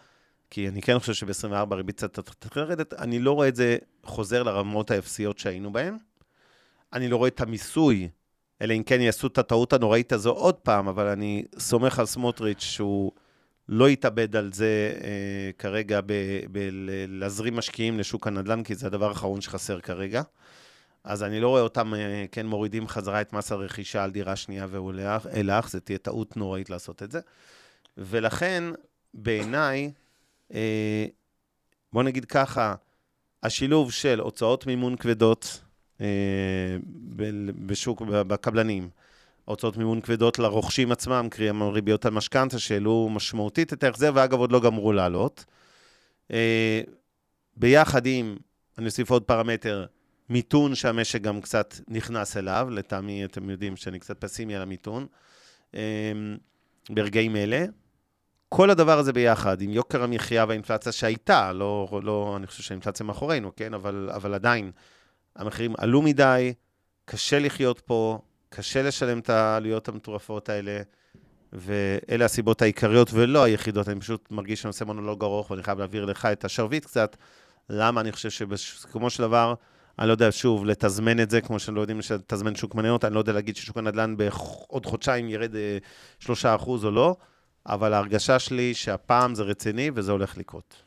כי 0.51 0.69
אני 0.69 0.83
כן 0.83 0.99
חושב 0.99 1.15
שב-24 1.15 1.55
הריבית 1.71 1.97
קצת 1.97 2.15
תתחיל 2.15 2.63
לרדת, 2.63 2.95
אני 2.95 3.19
לא 3.19 3.33
רואה 3.33 3.49
את 3.49 3.57
זה 3.57 3.77
חוזר 4.05 4.43
לרמות 4.43 4.91
האפסיות 4.91 5.39
שהיינו 5.39 5.73
בהן. 5.73 5.97
אני 6.93 7.09
לא 7.09 7.17
רואה 7.17 7.29
את 7.29 7.41
המיסוי 7.41 8.09
אלא 8.63 8.75
אם 8.75 8.83
כן 8.83 9.01
יעשו 9.01 9.27
את 9.27 9.39
הטעות 9.39 9.73
הנוראית 9.73 10.13
הזו 10.13 10.31
עוד 10.31 10.55
פעם, 10.55 10.89
אבל 10.89 11.07
אני 11.07 11.45
סומך 11.59 11.99
על 11.99 12.07
סמוטריץ' 12.07 12.61
שהוא 12.61 13.13
לא 13.69 13.91
יתאבד 13.91 14.37
על 14.37 14.53
זה 14.53 14.93
אה, 15.05 15.51
כרגע 15.59 16.01
בלהזרים 16.51 17.57
משקיעים 17.57 17.99
לשוק 17.99 18.27
הנדל"ן, 18.27 18.63
כי 18.63 18.75
זה 18.75 18.87
הדבר 18.87 19.09
האחרון 19.09 19.41
שחסר 19.41 19.81
כרגע. 19.81 20.23
אז 21.05 21.23
אני 21.23 21.41
לא 21.41 21.49
רואה 21.49 21.63
אותם, 21.63 21.95
אה, 21.95 22.25
כן, 22.33 22.47
מורידים 22.47 22.89
חזרה 22.89 23.21
את 23.21 23.33
מס 23.33 23.53
הרכישה 23.53 24.05
על 24.05 24.11
דירה 24.11 24.37
שנייה 24.37 24.67
ואילך, 24.71 25.69
זה 25.69 25.81
תהיה 25.81 25.99
טעות 25.99 26.37
נוראית 26.37 26.71
לעשות 26.71 27.03
את 27.03 27.11
זה. 27.11 27.21
ולכן, 27.99 28.65
בעיניי, 29.15 29.93
אה, 30.55 31.07
בוא 31.93 32.03
נגיד 32.03 32.25
ככה, 32.25 32.75
השילוב 33.43 33.93
של 33.93 34.21
הוצאות 34.21 34.67
מימון 34.67 34.97
כבדות, 34.97 35.64
בשוק, 37.67 38.03
בקבלנים. 38.03 38.89
הוצאות 39.45 39.77
מימון 39.77 40.01
כבדות 40.01 40.39
לרוכשים 40.39 40.93
עצמם, 40.93 41.29
קרי 41.31 41.51
ריביות 41.73 42.07
על 42.07 42.13
משכנתה, 42.13 42.59
שהעלו 42.59 43.09
משמעותית 43.13 43.73
את 43.73 43.85
ההחזר, 43.85 44.11
ואגב, 44.15 44.39
עוד 44.39 44.53
לא 44.53 44.61
גמרו 44.61 44.93
לעלות. 44.93 45.45
אה, 46.31 46.81
ביחד 47.57 48.07
עם, 48.07 48.37
אני 48.79 48.87
אוסיף 48.87 49.11
עוד 49.11 49.23
פרמטר, 49.23 49.87
מיתון 50.29 50.75
שהמשק 50.75 51.21
גם 51.21 51.41
קצת 51.41 51.75
נכנס 51.89 52.37
אליו, 52.37 52.69
לטעמי 52.71 53.25
אתם 53.25 53.51
יודעים 53.51 53.77
שאני 53.77 53.99
קצת 53.99 54.21
פסימי 54.21 54.57
על 54.57 54.63
המיתון, 54.63 55.07
אה, 55.75 55.81
ברגעים 56.91 57.37
אלה. 57.37 57.65
כל 58.49 58.71
הדבר 58.71 58.99
הזה 58.99 59.13
ביחד, 59.13 59.61
עם 59.61 59.71
יוקר 59.71 60.03
המחיה 60.03 60.45
והאינפלציה 60.49 60.93
שהייתה, 60.93 61.53
לא, 61.53 62.01
לא, 62.03 62.35
אני 62.37 62.47
חושב 62.47 62.63
שהאינפלציה 62.63 63.07
מאחורינו, 63.07 63.53
כן? 63.57 63.75
אבל, 63.75 64.11
אבל 64.15 64.35
עדיין, 64.35 64.71
המחירים 65.37 65.75
עלו 65.79 66.03
מדי, 66.03 66.55
קשה 67.05 67.39
לחיות 67.39 67.81
פה, 67.81 68.19
קשה 68.49 68.83
לשלם 68.83 69.19
את 69.19 69.31
העלויות 69.31 69.89
המטורפות 69.89 70.49
האלה, 70.49 70.83
ואלה 71.53 72.25
הסיבות 72.25 72.63
העיקריות 72.63 73.11
ולא 73.13 73.45
היחידות. 73.45 73.89
אני 73.89 74.01
פשוט 74.01 74.31
מרגיש 74.31 74.63
שאני 74.63 74.69
עושה 74.69 74.85
מונולוג 74.85 75.25
ארוך 75.25 75.51
ואני 75.51 75.63
חייב 75.63 75.79
להעביר 75.79 76.05
לך 76.05 76.27
את 76.27 76.45
השרביט 76.45 76.85
קצת. 76.85 77.17
למה 77.71 78.01
אני 78.01 78.13
חושב 78.13 78.31
שבסיכומו 78.31 79.11
של 79.11 79.23
דבר, 79.23 79.55
אני 79.99 80.07
לא 80.07 80.13
יודע, 80.13 80.33
שוב, 80.33 80.65
לתזמן 80.65 81.21
את 81.21 81.31
זה, 81.31 81.41
כמו 81.41 81.59
שלא 81.59 81.81
יודעים 81.81 82.01
לתזמן 82.11 82.55
שוק 82.55 82.75
מניות, 82.75 83.05
אני 83.05 83.15
לא 83.15 83.19
יודע 83.19 83.33
להגיד 83.33 83.57
ששוק 83.57 83.77
הנדל"ן 83.77 84.17
בעוד 84.17 84.87
חודשיים 84.87 85.29
ירד 85.29 85.55
3% 86.21 86.33
אה, 86.45 86.57
או 86.85 86.91
לא, 86.91 87.17
אבל 87.67 87.93
ההרגשה 87.93 88.39
שלי 88.39 88.75
שהפעם 88.75 89.35
זה 89.35 89.43
רציני 89.43 89.91
וזה 89.95 90.13
הולך 90.13 90.37
לקרות. 90.39 90.84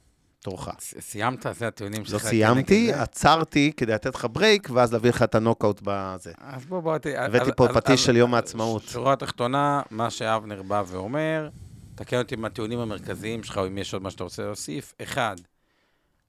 תורך. 0.50 0.70
סיימת? 1.00 1.46
זה 1.54 1.68
הטיעונים 1.68 2.06
שלך. 2.06 2.24
לא 2.24 2.30
סיימתי, 2.30 2.94
עצרתי 2.94 3.72
כדי 3.78 3.94
לתת 3.94 4.16
לך 4.16 4.28
break, 4.32 4.70
ואז 4.74 4.94
להביא 4.94 5.10
לך 5.10 5.24
את 5.24 5.36
הנוקאוט 5.36 5.82
בזה. 5.84 6.32
אז 6.38 6.66
בוא, 6.66 6.80
בוא. 6.80 6.98
הבאתי 7.18 7.52
פה 7.58 7.68
פטיש 7.74 8.06
של 8.06 8.16
יום 8.16 8.34
העצמאות. 8.34 8.84
שורה 8.84 9.14
התחתונה, 9.14 9.82
מה 9.92 10.10
שאבנר 10.10 10.64
בא 10.64 10.84
ואומר, 10.88 11.50
תקן 11.96 12.18
אותי 12.18 12.36
עם 12.36 12.46
הטיעונים 12.46 12.80
המרכזיים 12.80 13.44
שלך, 13.44 13.58
או 13.58 13.68
אם 13.68 13.78
יש 13.78 13.94
עוד 13.94 14.04
מה 14.04 14.12
שאתה 14.12 14.24
רוצה 14.24 14.44
להוסיף. 14.44 14.94
אחד, 15.02 15.36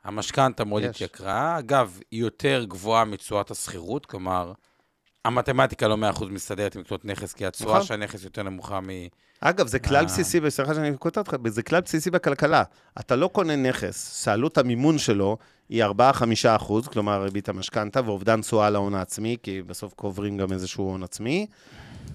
המשכנתה 0.05 0.65
מאוד 0.65 0.83
התייקרה. 0.83 1.59
אגב, 1.59 1.99
היא 2.11 2.21
יותר 2.21 2.65
גבוהה 2.69 3.05
מתשואת 3.05 3.51
השכירות, 3.51 4.07
כלומר, 4.07 4.53
המתמטיקה 5.29 5.89
לא 5.89 5.97
100% 6.15 6.25
מסתדרת 6.25 6.75
עם 6.75 6.81
לקנות 6.81 7.05
נכס, 7.05 7.33
כי 7.33 7.47
התשואה 7.47 7.75
נכון. 7.75 7.87
של 7.87 7.95
הנכס 7.95 8.25
יותר 8.25 8.43
נמוכה 8.43 8.81
מ... 8.81 8.87
אגב, 9.41 9.67
זה 9.67 9.79
כלל 9.79 10.05
בסיסי, 10.05 10.41
וסליחה 10.43 10.75
שאני 10.75 10.97
קוטע 10.97 11.21
אותך, 11.21 11.37
זה 11.47 11.63
כלל 11.63 11.81
בסיסי 11.81 12.11
בכלכלה. 12.11 12.63
אתה 13.01 13.17
לא 13.17 13.29
קונה 13.29 13.57
נכס 13.57 14.25
שעלות 14.25 14.59
המימון 14.59 14.99
שלו 14.99 15.37
היא 15.69 15.85
4-5 15.85 15.89
אחוז, 16.47 16.89
כלומר 16.89 17.23
ריבית 17.23 17.49
המשכנתה, 17.49 18.01
ואובדן 18.05 18.41
תשואה 18.41 18.71
להון 18.71 18.95
העצמי, 18.95 19.37
כי 19.43 19.63
בסוף 19.63 19.93
קוברים 19.93 20.37
גם 20.37 20.53
איזשהו 20.53 20.85
הון 20.85 21.03
עצמי. 21.03 21.47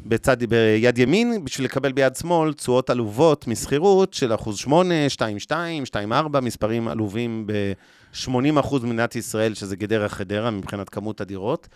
בצד, 0.06 0.44
ביד 0.44 0.98
ימין, 0.98 1.46
בשביל 1.46 1.66
לקבל 1.66 1.92
ביד 1.92 2.16
שמאל, 2.16 2.54
תשואות 2.54 2.90
עלובות 2.90 3.48
משכירות 3.48 4.14
של 4.14 4.36
אחוז 4.36 4.58
8, 4.58 5.10
2, 5.10 5.40
2, 5.40 5.86
2, 5.86 6.14
4, 6.14 6.40
מספרים 6.40 6.88
עלובים 6.88 7.48
ב-80 7.48 8.60
אחוז 8.60 8.84
במדינת 8.84 9.16
ישראל, 9.16 9.54
שזה 9.54 9.76
גדרה 9.76 10.10
חדרה 10.10 10.52
מבחינת 10.52 10.90
כמות 10.90 11.22
הדירות. 11.22 11.68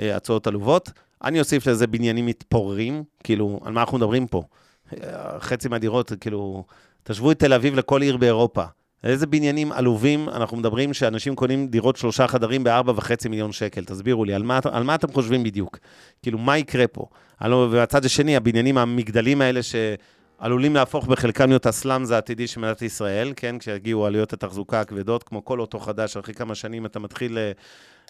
אה, 0.00 0.16
הצעות 0.16 0.46
עלובות. 0.46 0.90
אני 1.24 1.38
אוסיף 1.38 1.66
לזה 1.66 1.86
בניינים 1.86 2.26
מתפוררים, 2.26 3.04
כאילו, 3.24 3.60
על 3.64 3.72
מה 3.72 3.80
אנחנו 3.80 3.98
מדברים 3.98 4.26
פה? 4.26 4.42
חצי 5.38 5.68
מהדירות, 5.68 6.12
כאילו, 6.20 6.64
תשוו 7.02 7.30
את 7.30 7.38
תל 7.38 7.52
אביב 7.52 7.74
לכל 7.74 8.02
עיר 8.02 8.16
באירופה. 8.16 8.64
איזה 9.04 9.26
בניינים 9.26 9.72
עלובים 9.72 10.28
אנחנו 10.28 10.56
מדברים 10.56 10.94
שאנשים 10.94 11.34
קונים 11.34 11.66
דירות 11.66 11.96
שלושה 11.96 12.26
חדרים 12.26 12.64
בארבע 12.64 12.92
וחצי 12.96 13.28
מיליון 13.28 13.52
שקל? 13.52 13.84
תסבירו 13.84 14.24
לי, 14.24 14.34
על 14.34 14.42
מה, 14.42 14.60
על 14.72 14.82
מה 14.82 14.94
אתם 14.94 15.12
חושבים 15.12 15.42
בדיוק? 15.42 15.78
כאילו, 16.22 16.38
מה 16.38 16.58
יקרה 16.58 16.86
פה? 16.86 17.06
ובצד 17.50 18.04
השני, 18.04 18.36
הבניינים, 18.36 18.78
המגדלים 18.78 19.40
האלה 19.40 19.60
שעלולים 19.62 20.74
להפוך 20.74 21.06
בחלקם 21.06 21.48
להיות 21.48 21.66
הסלאמס 21.66 22.10
העתידי 22.10 22.46
של 22.46 22.60
מדינת 22.60 22.82
ישראל, 22.82 23.32
כן? 23.36 23.56
כשיגיעו 23.58 24.06
עלויות 24.06 24.32
התחזוקה 24.32 24.80
הכבדות, 24.80 25.22
כמו 25.22 25.44
כל 25.44 25.60
אוטו 25.60 25.78
חדש, 25.78 26.16
אחרי 26.16 26.34
כמה 26.34 26.54
שנים 26.54 26.86
אתה 26.86 26.98
מתחיל 26.98 27.38
אה, 27.38 27.52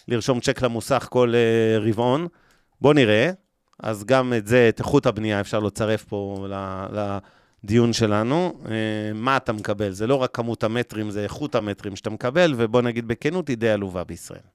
לרשום 0.07 0.39
צ'ק 0.39 0.61
למוסך 0.61 1.07
כל 1.09 1.33
uh, 1.33 1.87
רבעון. 1.87 2.27
בואו 2.81 2.93
נראה. 2.93 3.31
אז 3.79 4.03
גם 4.03 4.33
את 4.37 4.47
זה, 4.47 4.69
את 4.69 4.79
איכות 4.79 5.05
הבנייה, 5.05 5.39
אפשר 5.39 5.59
לצרף 5.59 6.03
פה 6.03 6.47
לדיון 7.63 7.93
שלנו. 7.93 8.53
Uh, 8.63 8.69
מה 9.13 9.37
אתה 9.37 9.53
מקבל? 9.53 9.91
זה 9.91 10.07
לא 10.07 10.15
רק 10.15 10.35
כמות 10.35 10.63
המטרים, 10.63 11.11
זה 11.11 11.23
איכות 11.23 11.55
המטרים 11.55 11.95
שאתה 11.95 12.09
מקבל, 12.09 12.53
ובוא 12.57 12.81
נגיד 12.81 13.07
בכנות, 13.07 13.47
היא 13.47 13.57
די 13.57 13.69
עלובה 13.69 14.03
בישראל. 14.03 14.54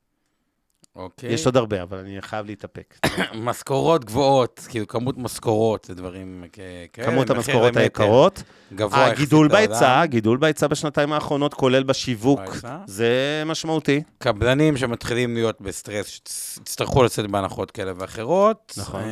אוקיי. 0.97 1.33
יש 1.33 1.47
עוד 1.47 1.57
הרבה, 1.57 1.83
אבל 1.83 1.99
אני 1.99 2.23
חייב 2.23 2.47
להתאפק. 2.47 2.95
משכורות 3.35 4.05
גבוהות, 4.05 4.67
כאילו 4.69 4.89
כמות 4.89 5.19
משכורות, 5.19 5.85
זה 5.85 5.95
דברים 5.95 6.45
כאלה. 6.53 6.87
כמות 7.07 7.31
המשכורות 7.31 7.77
היקרות. 7.77 8.43
גבוה 8.75 8.99
יחסית 8.99 9.19
הגידול 9.19 9.49
בהיצע, 9.49 10.07
גידול 10.07 10.39
בהיצע 10.39 10.67
בשנתיים 10.67 11.13
האחרונות, 11.13 11.55
כולל 11.55 11.83
בשיווק, 11.83 12.41
זה 12.87 13.43
משמעותי. 13.47 14.03
קבלנים 14.19 14.77
שמתחילים 14.77 15.35
להיות 15.35 15.61
בסטרס, 15.61 16.07
שיצטרכו 16.07 17.03
לצאת 17.03 17.31
בהנחות 17.31 17.71
כאלה 17.71 17.93
ואחרות. 17.97 18.75
נכון. 18.77 19.03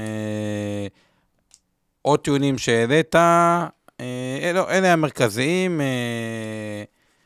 עוד 2.03 2.21
טיעונים 2.21 2.59
שהעלית, 2.59 3.15
אה, 3.17 3.67
לא, 4.55 4.71
אלה 4.71 4.93
המרכזיים. 4.93 5.81
אה, 5.81 6.85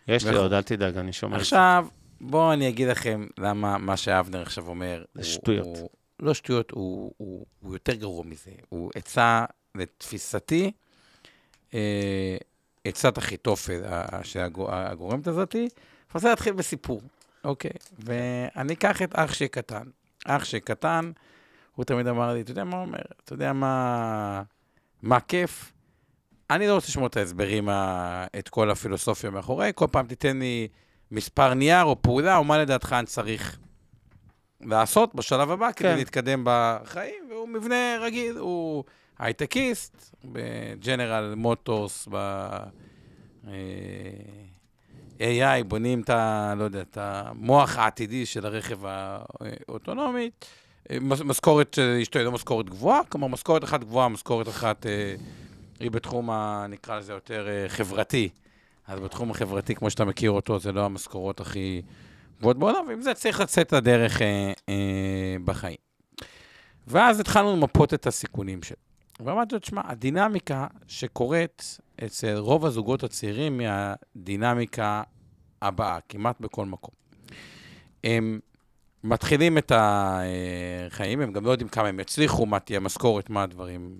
יש 0.09 0.27
לי. 0.27 0.37
עוד, 0.37 0.53
אל 0.53 0.63
תדאג, 0.63 0.97
אני 0.97 1.13
שומע. 1.13 1.37
עכשיו, 1.37 1.87
בואו 2.23 2.53
אני 2.53 2.69
אגיד 2.69 2.89
לכם 2.89 3.27
למה 3.39 3.79
מה 3.79 3.97
שאבנר 3.97 4.43
עכשיו 4.43 4.69
אומר. 4.69 5.05
זה 5.15 5.21
הוא- 5.21 5.25
שטויות. 5.25 5.67
הוא, 5.67 5.91
לא 6.21 6.35
שטויות, 6.35 6.71
הוא, 6.71 7.13
הוא, 7.17 7.47
הוא 7.61 7.73
יותר 7.73 7.95
גרוע 7.95 8.25
מזה. 8.25 8.51
הוא 8.69 8.91
עצה, 8.95 9.45
לתפיסתי, 9.75 10.73
אה, 11.75 12.37
עצת 12.85 13.19
אחיתופל 13.19 13.81
הגורמת 14.69 15.27
הזאתי. 15.27 15.59
אני 15.59 15.69
רוצה 16.15 16.29
להתחיל 16.31 16.53
בסיפור, 16.53 17.01
אוקיי? 17.45 17.71
ואני 17.99 18.73
אקח 18.73 19.03
את 19.03 19.11
אח 19.15 19.35
שלי 19.35 19.49
קטן. 19.49 19.83
אח 20.25 20.45
שלי 20.45 20.61
קטן, 20.61 21.13
הוא 21.77 21.85
תמיד 21.85 22.07
אמר 22.07 22.33
לי, 22.35 22.41
אתה 22.41 22.51
יודע 22.51 22.65
מה 22.65 22.77
הוא 22.77 22.85
אומר? 22.87 22.99
אתה 23.25 23.33
יודע 23.33 23.53
מה, 23.53 24.43
מה 25.03 25.21
כיף? 25.21 25.73
אני 26.51 26.67
לא 26.69 26.75
רוצה 26.75 26.87
לשמוע 26.89 27.07
את 27.07 27.17
ההסברים, 27.17 27.69
את 28.39 28.49
כל 28.49 28.71
הפילוסופיה 28.71 29.31
מאחורי, 29.31 29.71
כל 29.75 29.87
פעם 29.91 30.07
תיתן 30.07 30.39
לי 30.39 30.69
מספר 31.13 31.55
נייר 31.55 31.85
או 31.85 32.03
פעולה, 32.03 32.37
או 32.37 32.45
מה 32.45 32.59
לדעתך 32.59 32.93
אני 32.93 33.07
צריך 33.07 33.59
לעשות 34.61 35.15
בשלב 35.15 35.51
הבא 35.51 35.73
כדי 35.73 35.89
כן. 35.89 35.97
להתקדם 35.97 36.43
בחיים, 36.45 37.25
והוא 37.31 37.49
מבנה 37.49 37.97
רגיל, 38.01 38.37
הוא 38.37 38.85
הייטקיסט, 39.19 40.17
בג'נרל 40.25 41.35
מוטורס, 41.37 42.09
ב... 42.11 42.17
אה, 43.49 43.53
AI, 45.19 45.65
בונים 45.67 46.01
את 46.01 46.11
ה... 46.11 46.55
לא 46.57 46.65
יודע, 46.65 46.81
את 46.81 46.99
המוח 47.01 47.79
העתידי 47.79 48.27
של 48.27 48.47
הרכב 48.47 48.79
האוטונומי. 48.85 50.31
אה, 50.91 50.97
משכורת 51.01 51.75
של 51.75 51.99
אשתו 52.03 52.19
היא 52.19 52.27
לא 52.27 52.33
משכורת 52.33 52.71
גבוהה, 52.71 53.01
כלומר 53.09 53.29
משכורת 53.29 53.65
אחת 53.65 53.81
גבוהה, 53.81 54.09
משכורת 54.09 54.49
אחת 54.49 54.87
אה, 54.87 55.15
היא 55.81 55.91
בתחום, 55.91 56.31
ה, 56.31 56.67
נקרא 56.69 56.99
לזה 56.99 57.13
יותר 57.13 57.49
חברתי. 57.69 58.29
אז 58.87 59.01
בתחום 59.01 59.31
החברתי, 59.31 59.75
כמו 59.75 59.91
שאתה 59.91 60.05
מכיר 60.05 60.31
אותו, 60.31 60.59
זה 60.59 60.73
לא 60.73 60.85
המשכורות 60.85 61.41
הכי 61.41 61.83
גבוהות 62.39 62.59
בעולם, 62.59 62.85
ועם 62.89 63.03
זה 63.03 63.15
צריך 63.15 63.41
לצאת 63.41 63.73
לדרך 63.73 64.23
אה, 64.23 64.53
אה, 64.69 65.37
בחיים. 65.45 65.77
ואז 66.87 67.21
התחלנו 67.21 67.57
למפות 67.57 67.95
את 67.95 68.07
הסיכונים 68.07 68.63
שלו. 68.63 68.77
ואמרתי 69.21 69.55
לו, 69.55 69.59
תשמע, 69.59 69.83
הדינמיקה 69.85 70.67
שקורית 70.87 71.79
אצל 72.05 72.37
רוב 72.37 72.67
הזוגות 72.67 73.03
הצעירים 73.03 73.61
היא 73.61 73.69
הדינמיקה 73.71 75.03
הבאה, 75.63 75.99
כמעט 76.09 76.41
בכל 76.41 76.67
מקום. 76.67 76.95
הם 78.05 78.41
מתחילים 79.05 79.59
את 79.59 79.73
החיים, 79.75 81.21
הם 81.21 81.33
גם 81.33 81.45
לא 81.45 81.51
יודעים 81.51 81.69
כמה 81.69 81.89
הם 81.89 82.01
יצליחו, 82.01 82.47
מה 82.47 82.61
תהיה 82.61 82.77
המשכורת, 82.77 83.31
מה 83.31 83.43
הדברים 83.43 83.95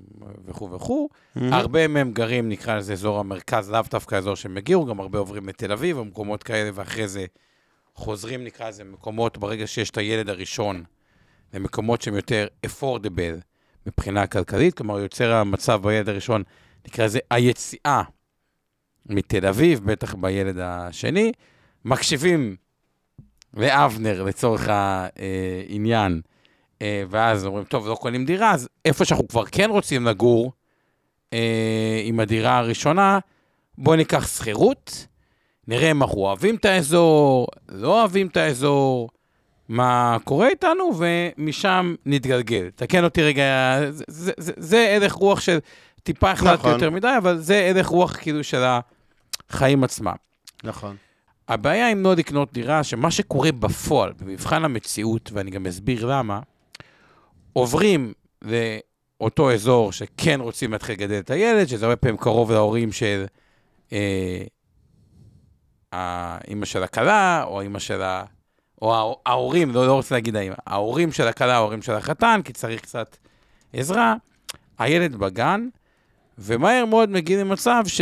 וכו' 0.47 0.71
וכו'. 0.71 1.09
הרבה 1.37 1.89
מהם 1.89 2.13
גרים, 2.13 2.49
נקרא 2.49 2.77
לזה 2.77 2.93
אזור 2.93 3.21
המרכז, 3.21 3.71
לאו 3.71 3.81
דווקא 3.91 4.15
האזור 4.15 4.37
שהם 4.37 4.57
הגיעו, 4.57 4.87
גם 4.87 5.01
הרבה 5.01 5.19
עוברים 5.19 5.49
לתל 5.49 5.73
אביב 5.73 5.99
או 5.99 6.05
מקומות 6.05 6.43
כאלה, 6.43 6.71
ואחרי 6.75 7.09
זה 7.09 7.27
חוזרים, 7.95 8.45
נקרא 8.45 8.69
לזה, 8.69 8.85
מקומות, 8.85 9.39
ברגע 9.39 9.67
שיש 9.67 9.91
את 9.91 9.99
הילד 9.99 10.29
הראשון, 10.29 10.85
למקומות 11.55 12.03
שהם 12.03 12.17
יותר 12.17 12.47
affordable 12.67 13.41
מבחינה 13.87 14.27
כלכלית, 14.27 14.75
כלומר, 14.75 14.99
יוצר 14.99 15.33
המצב 15.33 15.81
בילד 15.83 16.09
הראשון, 16.09 16.43
נקרא 16.87 17.05
לזה 17.05 17.19
היציאה 17.31 18.03
מתל 19.07 19.47
אביב, 19.47 19.81
בטח 19.85 20.15
בילד 20.15 20.59
השני, 20.59 21.33
מקשיבים 21.85 22.57
לאבנר 23.55 24.23
לצורך 24.23 24.69
העניין, 24.69 26.21
אה, 26.83 27.05
ואז 27.11 27.47
אומרים, 27.47 27.65
טוב, 27.65 27.89
לא 27.89 27.95
קונים 27.95 28.25
דירה, 28.25 28.51
אז 28.51 28.69
איפה 28.85 29.05
שאנחנו 29.05 29.29
כבר 29.29 29.45
כן 29.45 29.71
רוצים 29.71 30.07
לגור, 30.07 30.53
אה, 31.33 32.03
עם 32.05 32.21
הדירה 32.21 32.59
הראשונה, 32.59 33.19
בואו 33.79 33.97
ניקח 33.97 34.27
שכירות, 34.27 35.07
נראה 35.69 35.91
אם 35.91 36.03
אנחנו 36.03 36.21
אוהבים 36.21 36.55
את 36.55 36.65
האזור, 36.65 37.47
לא 37.69 38.01
אוהבים 38.01 38.27
את 38.27 38.37
האזור, 38.37 39.09
מה 39.69 40.17
קורה 40.25 40.49
איתנו, 40.49 40.93
ומשם 40.99 41.95
נתגלגל. 42.07 42.71
תקן 42.75 43.05
אותי 43.05 43.23
רגע, 43.23 43.79
זה, 43.91 44.05
זה, 44.09 44.33
זה, 44.37 44.53
זה 44.57 44.97
הלך 44.97 45.13
רוח 45.13 45.41
של, 45.41 45.59
טיפה 46.03 46.31
החלטתי 46.31 46.59
נכון. 46.59 46.73
יותר 46.73 46.91
מדי, 46.91 47.15
אבל 47.19 47.39
זה 47.39 47.71
הלך 47.71 47.87
רוח 47.87 48.17
כאילו 48.17 48.45
של 48.45 48.63
החיים 49.51 49.85
עצמם. 49.85 50.15
נכון. 50.65 50.97
הבעיה 51.49 51.91
עם 51.91 52.03
לא 52.03 52.15
לקנות 52.17 52.53
דירה, 52.53 52.85
שמה 52.85 53.11
שקורה 53.11 53.53
בפועל, 53.53 54.13
במבחן 54.21 54.65
המציאות, 54.65 55.31
ואני 55.33 55.51
גם 55.51 55.67
אסביר 55.67 56.07
למה, 56.07 56.41
עוברים 57.53 58.13
לאותו 58.43 59.53
אזור 59.53 59.93
שכן 59.93 60.41
רוצים 60.41 60.73
להתחיל 60.73 60.95
לגדל 60.95 61.19
את 61.19 61.31
הילד, 61.31 61.67
שזה 61.69 61.85
הרבה 61.85 61.97
פעמים 61.97 62.17
קרוב 62.17 62.53
להורים 62.53 62.93
של 62.93 63.25
אה, 63.93 64.43
האימא 65.93 66.65
של 66.67 66.83
הכלה, 66.83 67.45
או 67.45 67.61
האימא 67.61 67.79
של 67.79 68.03
ה... 68.03 68.25
או 68.83 68.95
ההור- 68.95 69.21
ההורים, 69.27 69.71
לא, 69.71 69.87
לא 69.87 69.93
רוצה 69.93 70.15
להגיד 70.15 70.37
האימא, 70.37 70.55
ההורים 70.67 71.13
של 71.13 71.29
הכלה, 71.29 71.55
ההורים 71.55 71.83
של 71.83 71.93
החתן, 71.93 72.41
כי 72.45 72.53
צריך 72.53 72.81
קצת 72.81 73.17
עזרה. 73.73 74.15
הילד 74.79 75.17
בגן, 75.17 75.69
ומהר 76.39 76.85
מאוד 76.85 77.11
מגיעים 77.11 77.41
למצב 77.41 77.83
ש... 77.87 78.01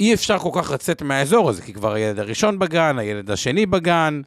אי 0.00 0.14
אפשר 0.14 0.38
כל 0.38 0.50
כך 0.54 0.70
לצאת 0.70 1.02
מהאזור 1.02 1.50
הזה, 1.50 1.62
כי 1.62 1.72
כבר 1.72 1.92
הילד 1.92 2.18
הראשון 2.18 2.58
בגן, 2.58 2.98
הילד 2.98 3.30
השני 3.30 3.66
בגן, 3.66 4.20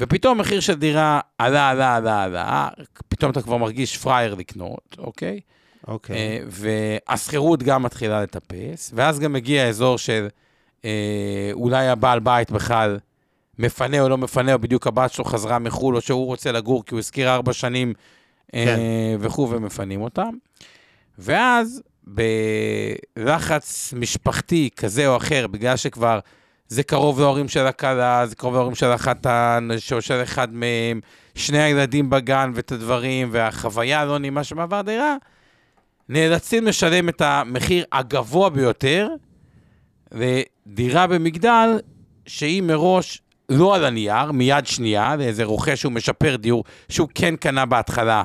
ופתאום 0.00 0.38
מחיר 0.38 0.60
של 0.60 0.74
דירה 0.74 1.20
עלה, 1.38 1.70
עלה, 1.70 1.96
עלה, 1.96 2.22
עלה, 2.22 2.68
פתאום 3.08 3.30
אתה 3.30 3.42
כבר 3.42 3.56
מרגיש 3.56 3.96
פראייר 3.96 4.34
לקנות, 4.34 4.96
אוקיי? 4.98 5.40
אוקיי. 5.88 6.16
אה, 6.16 6.38
והשכירות 6.46 7.62
גם 7.62 7.82
מתחילה 7.82 8.22
לטפס, 8.22 8.90
ואז 8.94 9.20
גם 9.20 9.32
מגיע 9.32 9.62
האזור 9.62 9.98
של 9.98 10.28
אה, 10.84 11.50
אולי 11.52 11.88
הבעל 11.88 12.20
בית 12.20 12.50
בכלל 12.50 12.98
מפנה 13.58 14.00
או 14.00 14.08
לא 14.08 14.18
מפנה, 14.18 14.52
או 14.52 14.58
בדיוק 14.58 14.86
הבת 14.86 15.12
שלו 15.12 15.24
חזרה 15.24 15.58
מחו"ל, 15.58 15.96
או 15.96 16.00
שהוא 16.00 16.26
רוצה 16.26 16.52
לגור 16.52 16.84
כי 16.84 16.94
הוא 16.94 16.98
הזכיר 16.98 17.34
ארבע 17.34 17.52
שנים 17.52 17.94
אה, 18.54 18.64
כן. 18.64 18.78
וכו', 19.20 19.48
ומפנים 19.50 20.02
אותם. 20.02 20.30
ואז 21.18 21.82
בלחץ 23.16 23.94
משפחתי 23.96 24.68
כזה 24.76 25.08
או 25.08 25.16
אחר, 25.16 25.46
בגלל 25.46 25.76
שכבר 25.76 26.18
זה 26.68 26.82
קרוב 26.82 27.20
להורים 27.20 27.48
של 27.48 27.66
הכלה, 27.66 28.26
זה 28.26 28.34
קרוב 28.36 28.54
להורים 28.54 28.74
של 28.74 28.86
החתן, 28.92 29.68
של 30.00 30.22
אחד 30.22 30.54
מהם, 30.54 31.00
שני 31.34 31.62
הילדים 31.62 32.10
בגן 32.10 32.52
ואת 32.54 32.72
הדברים, 32.72 33.28
והחוויה 33.32 34.00
הלא 34.00 34.18
נעימה 34.18 34.44
של 34.44 34.56
דירה, 34.84 35.16
נאלצים 36.08 36.66
לשלם 36.66 37.08
את 37.08 37.20
המחיר 37.20 37.84
הגבוה 37.92 38.50
ביותר 38.50 39.08
לדירה 40.12 41.06
במגדל 41.06 41.78
שהיא 42.26 42.62
מראש 42.62 43.22
לא 43.48 43.76
על 43.76 43.84
הנייר, 43.84 44.32
מיד 44.32 44.66
שנייה, 44.66 45.16
לאיזה 45.16 45.44
רוכש 45.44 45.80
שהוא 45.80 45.92
משפר 45.92 46.36
דיור, 46.36 46.64
שהוא 46.88 47.08
כן 47.14 47.36
קנה 47.36 47.66
בהתחלה, 47.66 48.22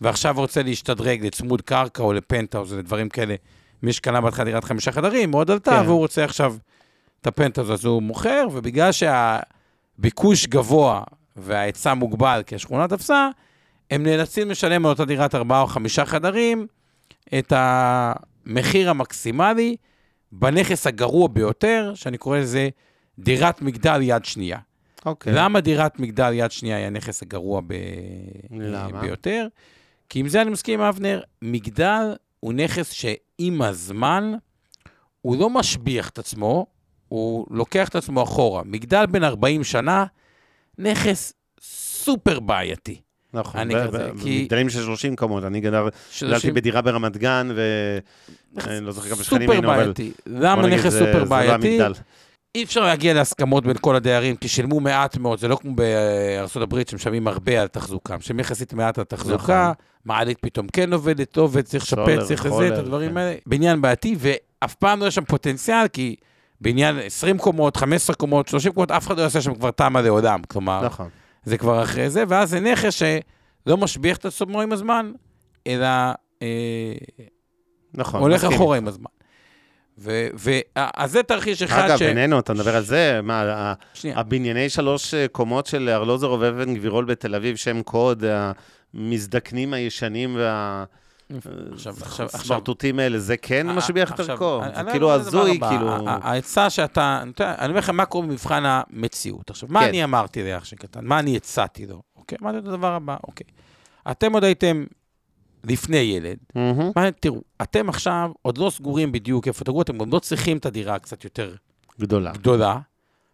ועכשיו 0.00 0.34
רוצה 0.36 0.62
להשתדרג 0.62 1.26
לצמוד 1.26 1.62
קרקע 1.62 2.02
או 2.02 2.12
לפנטהאוז 2.12 2.72
או 2.72 2.78
לדברים 2.78 3.08
כאלה. 3.08 3.34
מי 3.82 3.92
שקנה 3.92 4.20
בהתחלה 4.20 4.44
דירת 4.44 4.64
חמישה 4.64 4.92
חדרים, 4.92 5.30
מאוד 5.30 5.50
עלתה, 5.50 5.70
כן. 5.70 5.86
והוא 5.86 5.98
רוצה 5.98 6.24
עכשיו 6.24 6.56
את 7.20 7.26
הפנטהאוז, 7.26 7.70
אז 7.70 7.84
הוא 7.84 8.02
מוכר, 8.02 8.46
ובגלל 8.52 8.90
שהביקוש 8.92 10.46
גבוה 10.46 11.02
וההיצע 11.36 11.94
מוגבל 11.94 12.42
כי 12.46 12.54
השכונה 12.54 12.88
תפסה, 12.88 13.28
הם 13.90 14.02
נאלצים 14.02 14.50
לשלם 14.50 14.86
על 14.86 14.92
אותה 14.92 15.04
דירת 15.04 15.34
ארבעה 15.34 15.60
או 15.60 15.66
חמישה 15.66 16.04
חדרים 16.04 16.66
את 17.38 17.52
המחיר 17.56 18.90
המקסימלי 18.90 19.76
בנכס 20.32 20.86
הגרוע 20.86 21.28
ביותר, 21.28 21.92
שאני 21.94 22.18
קורא 22.18 22.38
לזה 22.38 22.68
דירת 23.18 23.62
מגדל 23.62 24.00
יד 24.02 24.24
שנייה. 24.24 24.58
אוקיי. 25.06 25.32
למה 25.36 25.60
דירת 25.60 25.98
מגדל 25.98 26.32
יד 26.32 26.50
שנייה 26.50 26.76
היא 26.76 26.86
הנכס 26.86 27.22
הגרוע 27.22 27.60
ב... 27.66 27.74
למה? 28.50 29.00
ביותר? 29.00 29.46
כי 30.08 30.18
עם 30.20 30.28
זה 30.28 30.42
אני 30.42 30.50
מסכים 30.50 30.80
עם 30.80 30.86
אבנר, 30.86 31.20
מגדל 31.42 32.14
הוא 32.40 32.52
נכס 32.52 32.90
שעם 32.90 33.62
הזמן 33.62 34.32
הוא 35.22 35.36
לא 35.40 35.50
משביח 35.50 36.08
את 36.08 36.18
עצמו, 36.18 36.66
הוא 37.08 37.46
לוקח 37.50 37.88
את 37.88 37.96
עצמו 37.96 38.22
אחורה. 38.22 38.62
מגדל 38.64 39.06
בן 39.06 39.24
40 39.24 39.64
שנה, 39.64 40.04
נכס 40.78 41.32
סופר 41.60 42.40
בעייתי. 42.40 43.00
נכון. 43.32 43.60
אני 43.60 43.74
ו- 43.74 43.88
כזה, 43.88 44.10
ו- 44.14 44.22
כי- 44.22 44.42
מגדלים 44.42 44.70
של 44.70 44.82
30 44.84 45.16
קומות, 45.16 45.44
אני 45.44 45.60
גדל- 45.60 45.88
גדלתי 46.22 46.52
בדירה 46.52 46.82
ברמת 46.82 47.16
גן, 47.16 47.48
ואני 48.56 48.84
לא 48.86 48.92
זוכר 48.92 49.08
כמה 49.08 49.24
שכנים 49.24 49.40
סופר 49.42 49.52
היינו, 49.52 49.68
אבל... 49.74 49.82
בעייתי. 49.82 50.12
למה 50.26 50.66
נכס 50.66 50.92
סופר 50.92 51.18
לא 51.18 51.24
בעייתי? 51.24 51.78
אי 52.56 52.62
אפשר 52.62 52.84
להגיע 52.84 53.14
להסכמות 53.14 53.66
בין 53.66 53.76
כל 53.80 53.96
הדיירים, 53.96 54.36
כי 54.36 54.48
שילמו 54.48 54.80
מעט 54.80 55.16
מאוד, 55.16 55.38
זה 55.38 55.48
לא 55.48 55.56
כמו 55.56 55.74
בארה"ב 55.74 56.82
שמשלמים 56.90 57.28
הרבה 57.28 57.60
על 57.60 57.68
תחזוקה, 57.68 58.16
משלמים 58.16 58.40
יחסית 58.40 58.72
מעט 58.72 58.98
על 58.98 59.04
תחזוקה, 59.04 59.62
נכון. 59.62 59.84
מעלית 60.04 60.38
פתאום 60.40 60.66
כן 60.72 60.92
עובדת, 60.92 61.36
עובד, 61.36 61.62
צריך 61.62 61.84
סולר, 61.84 62.04
לשפץ, 62.04 62.26
צריך 62.26 62.46
לזה, 62.46 62.68
את 62.68 62.78
הדברים 62.78 63.10
כן. 63.10 63.16
האלה. 63.16 63.36
בניין 63.46 63.82
בעייתי, 63.82 64.16
ואף 64.18 64.74
פעם 64.74 65.00
לא 65.00 65.06
יש 65.06 65.14
שם 65.14 65.24
פוטנציאל, 65.24 65.88
כי 65.88 66.16
בניין 66.60 66.98
20 66.98 67.38
קומות, 67.38 67.76
15 67.76 68.16
קומות, 68.16 68.48
30 68.48 68.72
קומות, 68.72 68.90
אף 68.90 69.06
אחד 69.06 69.16
לא 69.16 69.22
יעשה 69.22 69.40
שם 69.40 69.54
כבר 69.54 69.70
תמ"א 69.70 70.00
לעולם. 70.00 70.40
כלומר, 70.48 70.84
נכון. 70.84 71.08
זה 71.44 71.58
כבר 71.58 71.82
אחרי 71.82 72.10
זה, 72.10 72.24
ואז 72.28 72.50
זה 72.50 72.60
נכס 72.60 72.94
שלא 72.94 73.76
משביח 73.76 74.16
את 74.16 74.24
עצמו 74.24 74.60
עם 74.60 74.72
הזמן, 74.72 75.12
אלא 75.66 75.86
אה, 76.42 76.92
נכון. 77.94 78.20
הולך 78.20 78.44
אחורה. 78.44 78.76
עם 78.76 78.88
הזמן. 78.88 79.10
ו- 79.98 80.28
ו- 80.38 80.60
אז 80.74 81.12
זה 81.12 81.22
תרחיש 81.22 81.62
אחד 81.62 81.82
אגב, 81.82 81.98
ש... 81.98 82.02
בינינו, 82.02 82.38
אתה 82.38 82.54
מדבר 82.54 82.76
על 82.76 82.82
זה, 82.82 83.20
מה, 83.22 83.74
שנייה. 83.94 84.18
הבנייני 84.18 84.68
שלוש 84.68 85.14
אה, 85.14 85.28
קומות 85.28 85.66
של 85.66 85.88
ארלוזורוב 85.88 86.42
אבן 86.42 86.74
גבירול 86.74 87.04
בתל 87.04 87.34
אביב, 87.34 87.56
שם 87.56 87.82
קוד, 87.82 88.24
המזדקנים 88.94 89.72
הישנים 89.72 90.36
וה... 90.36 90.84
עכשיו, 91.30 91.94
עכשיו, 92.02 92.26
עכשיו, 92.26 92.26
הסמרטוטים 92.40 92.98
האלה, 92.98 93.18
זה 93.18 93.36
כן 93.36 93.66
משביח 93.66 94.12
את 94.12 94.20
ערכו. 94.20 94.60
זה 94.64 94.80
אני 94.80 94.90
כאילו 94.90 95.12
הזוי, 95.12 95.60
כאילו... 95.68 95.90
העצה 96.06 96.70
שאתה, 96.70 97.22
אני 97.40 97.68
אומר 97.68 97.78
לך 97.78 97.90
מה 97.90 98.04
קורה 98.04 98.26
במבחן 98.26 98.62
המציאות. 98.66 99.50
עכשיו, 99.50 99.68
מה 99.72 99.80
כן. 99.80 99.88
אני 99.88 100.04
אמרתי 100.04 100.42
לאח 100.42 100.64
שקטן? 100.64 101.04
מה 101.04 101.18
אני 101.18 101.36
הצעתי 101.36 101.86
לו? 101.86 102.02
אוקיי, 102.16 102.38
אמרתי 102.42 102.58
את 102.58 102.66
הדבר 102.66 102.94
הבא, 102.94 103.16
אוקיי. 103.26 103.46
אתם 104.10 104.32
עוד 104.32 104.44
הייתם 104.44 104.84
לפני 105.66 105.96
ילד, 105.96 106.36
מהמם. 106.54 106.90
מה, 106.96 107.12
תראו, 107.12 107.40
אתם 107.62 107.88
עכשיו 107.88 108.30
עוד 108.42 108.58
לא 108.58 108.70
סגורים 108.70 109.12
בדיוק 109.12 109.48
איפה 109.48 109.64
תגורו, 109.64 109.82
אתם 109.82 109.98
גם 109.98 110.12
לא 110.12 110.18
צריכים 110.18 110.56
את 110.56 110.66
הדירה 110.66 110.98
קצת 110.98 111.24
יותר 111.24 111.54
גדולה. 112.00 112.32
גדולה 112.32 112.78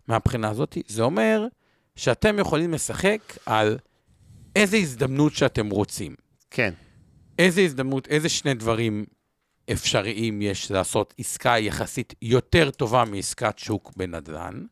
מהבחינה 0.08 0.48
הזאת. 0.50 0.78
זה 0.86 1.02
אומר 1.02 1.46
שאתם 1.96 2.38
יכולים 2.38 2.72
לשחק 2.72 3.36
על 3.46 3.78
איזה 4.56 4.76
הזדמנות 4.76 5.34
שאתם 5.34 5.70
רוצים. 5.70 6.14
כן. 6.50 6.74
איזה 7.38 7.60
הזדמנות, 7.60 8.08
איזה 8.08 8.28
שני 8.28 8.54
דברים 8.54 9.04
אפשריים 9.72 10.42
יש 10.42 10.70
לעשות 10.70 11.14
עסקה 11.18 11.58
יחסית 11.58 12.14
יותר 12.22 12.70
טובה 12.70 13.04
מעסקת 13.04 13.58
שוק 13.58 13.92
בנדל"ן? 13.96 14.64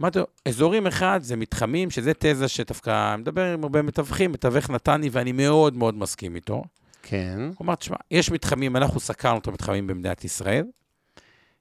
אמרתי 0.00 0.18
לו, 0.18 0.26
אזורים 0.44 0.86
אחד 0.86 1.20
זה 1.22 1.36
מתחמים, 1.36 1.90
שזה 1.90 2.12
תזה 2.18 2.48
שדווקא, 2.48 3.14
אני 3.14 3.20
מדבר 3.20 3.52
עם 3.52 3.62
הרבה 3.62 3.82
מתווכים, 3.82 4.32
מתווך 4.32 4.70
נתני, 4.70 5.08
ואני 5.12 5.32
מאוד 5.32 5.76
מאוד 5.76 5.94
מסכים 5.94 6.36
איתו. 6.36 6.62
כן. 7.02 7.40
הוא 7.40 7.64
אמר, 7.64 7.74
תשמע, 7.74 7.96
יש 8.10 8.30
מתחמים, 8.30 8.76
אנחנו 8.76 9.00
סקרנו 9.00 9.38
את 9.38 9.46
המתחמים 9.46 9.86
במדינת 9.86 10.24
ישראל, 10.24 10.64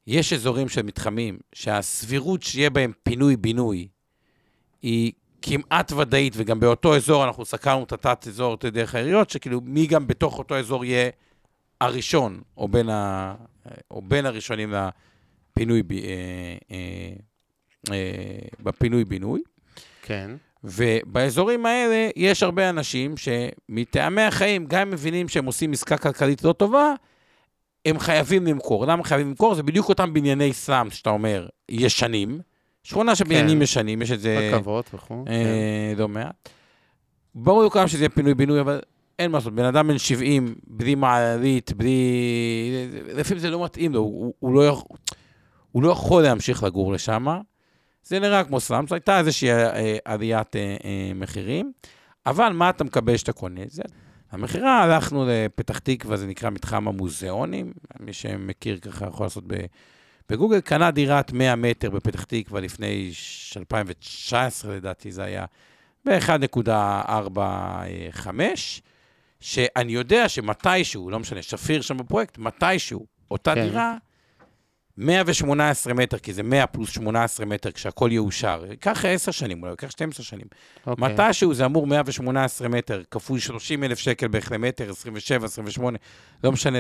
יש 0.08 0.34
אזורים 0.34 0.70
של 0.70 0.82
מתחמים 0.82 1.38
שהסבירות 1.54 2.44
שיהיה 2.44 2.70
בהם 2.70 2.92
פינוי-בינוי 3.04 3.88
היא 4.82 5.12
כמעט 5.42 5.92
ודאית, 5.92 6.34
וגם 6.38 6.60
באותו 6.60 6.96
אזור 6.96 7.26
אנחנו 7.26 7.46
סקרנו 7.46 7.84
את 7.84 7.92
התת-אזור 7.92 8.56
דרך 8.56 8.96
העיריות, 8.96 9.30
שכאילו 9.30 9.62
מי 9.64 9.88
גם 9.88 10.08
בתוך 10.08 10.40
אותו 10.40 10.58
אזור 10.58 10.86
יהיה 10.86 11.10
הראשון, 11.82 12.42
או 12.58 12.68
בין, 12.68 12.90
ה... 12.90 13.36
או 13.92 14.02
בין 14.02 14.26
הראשונים 14.26 14.74
לפינוי, 14.74 15.84
ב... 15.84 15.92
אה, 15.92 15.98
אה, 15.98 16.58
אה, 16.72 17.14
בפינוי-בינוי. 18.60 19.42
כן. 20.02 20.32
ובאזורים 20.64 21.66
האלה 21.66 22.10
יש 22.16 22.44
הרבה 22.44 22.70
אנשים 22.70 23.16
שמטעמי 23.18 24.22
החיים, 24.22 24.66
גם 24.66 24.82
אם 24.82 24.90
מבינים 24.90 25.30
שהם 25.30 25.46
עושים 25.46 25.72
עסקה 25.72 25.98
כלכלית 25.98 26.44
לא 26.44 26.54
טובה, 26.54 26.94
הם 27.86 28.00
חייבים 28.00 28.46
למכור. 28.46 28.86
למה 28.86 29.04
חייבים 29.04 29.28
למכור? 29.28 29.56
זה 29.56 29.64
בדיוק 29.64 29.90
אותם 29.90 30.14
בנייני 30.14 30.54
סלאם, 30.54 30.90
שאתה 30.90 31.10
אומר, 31.10 31.48
ישנים. 31.70 32.40
שכונה 32.84 33.16
של 33.16 33.24
בניינים 33.24 33.58
כן. 33.58 33.62
ישנים, 33.62 34.02
יש 34.02 34.12
את 34.12 34.20
זה 34.20 34.52
רכבות 34.54 34.90
וכו'. 34.94 35.24
כן. 35.26 35.32
אה, 35.32 35.94
לא 35.98 36.08
מעט. 36.08 36.50
ברור 37.36 37.64
לכולם 37.64 37.88
שזה 37.88 38.04
יהיה 38.04 38.10
פינוי-בינוי, 38.10 38.62
אבל 38.62 38.80
אין 39.20 39.32
מה 39.32 39.38
לעשות. 39.38 39.54
בן 39.54 39.66
אדם 39.66 39.88
בן 39.88 39.98
70, 39.98 40.56
בלי 40.68 40.96
מעלית, 40.96 41.74
בלי... 41.74 41.92
לפעמים 43.14 43.40
זה 43.40 43.50
לא 43.50 43.64
מתאים 43.64 43.94
לו, 43.94 44.00
הוא, 44.00 44.34
הוא, 44.40 44.54
לא, 44.54 44.68
יכול, 44.68 44.98
הוא 45.72 45.84
לא 45.84 45.92
יכול 45.92 46.24
להמשיך 46.24 46.64
לגור 46.64 46.94
לשם. 46.94 47.28
זה 48.08 48.20
נראה 48.20 48.44
כמו 48.44 48.60
זו 48.60 48.76
הייתה 48.92 49.20
איזושהי 49.20 49.52
אה, 49.52 49.98
עליית 50.06 50.56
אה, 50.56 50.76
אה, 50.86 51.12
מחירים, 51.16 51.72
אבל 52.26 52.50
מה 52.50 52.70
אתה 52.70 52.84
מקבל 52.84 53.16
כשאתה 53.16 53.34
קונה 53.34 53.64
את 53.64 53.72
זה? 53.72 53.84
המכירה, 54.32 54.84
הלכנו 54.84 55.26
לפתח 55.28 55.80
תקווה, 55.80 56.18
זה 56.18 56.28
נקרא 56.28 56.50
מתחם 56.50 56.88
המוזיאונים, 56.88 57.74
מי 58.00 58.14
שמכיר 58.14 58.80
ככה 58.80 59.08
יכול 59.08 59.26
לעשות. 59.26 59.44
בגוגל, 60.30 60.60
קנה 60.60 60.92
דירת 60.92 61.32
100 61.32 61.56
מטר 61.56 61.90
בפתח 61.90 62.24
תקווה 62.24 62.62
לפני 62.62 63.10
ש- 63.14 63.58
2019, 63.58 64.76
לדעתי 64.76 65.12
זה 65.12 65.24
היה, 65.24 65.46
ב-1.45, 66.06 68.28
שאני 69.40 69.94
יודע 69.94 70.30
שמתישהו, 70.30 71.10
לא 71.10 71.20
משנה, 71.20 71.42
שפיר 71.42 71.82
שם 71.82 71.98
בפרויקט, 71.98 72.38
מתישהו, 72.38 73.06
אותה 73.32 73.56
כן. 73.56 73.64
דירה, 73.64 73.96
118 74.98 75.94
מטר, 75.94 76.18
כי 76.18 76.34
זה 76.34 76.44
100 76.44 76.68
פלוס 76.68 76.90
18 76.90 77.46
מטר 77.46 77.72
כשהכול 77.72 78.12
יאושר, 78.12 78.64
ייקח 78.70 79.06
10 79.06 79.32
שנים, 79.32 79.62
אולי 79.62 79.72
ייקח 79.72 79.90
12 79.90 80.26
שנים. 80.26 80.48
אוקיי. 80.88 81.14
מתישהו 81.14 81.54
זה 81.54 81.66
אמור 81.66 81.88
118 81.88 82.68
מטר, 82.68 83.02
כפול 83.12 83.40
30 83.40 83.84
אלף 83.84 84.00
שקל 84.00 84.28
בערך 84.28 84.52
למטר, 84.52 84.90
27, 84.90 85.46
28, 85.46 85.98
לא 86.44 86.52
משנה, 86.52 86.80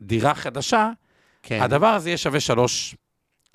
לדירה 0.00 0.34
חדשה, 0.34 0.90
כן. 1.42 1.62
הדבר 1.62 1.86
הזה 1.86 2.08
יהיה 2.08 2.18
שווה 2.18 2.40
3, 2.40 2.96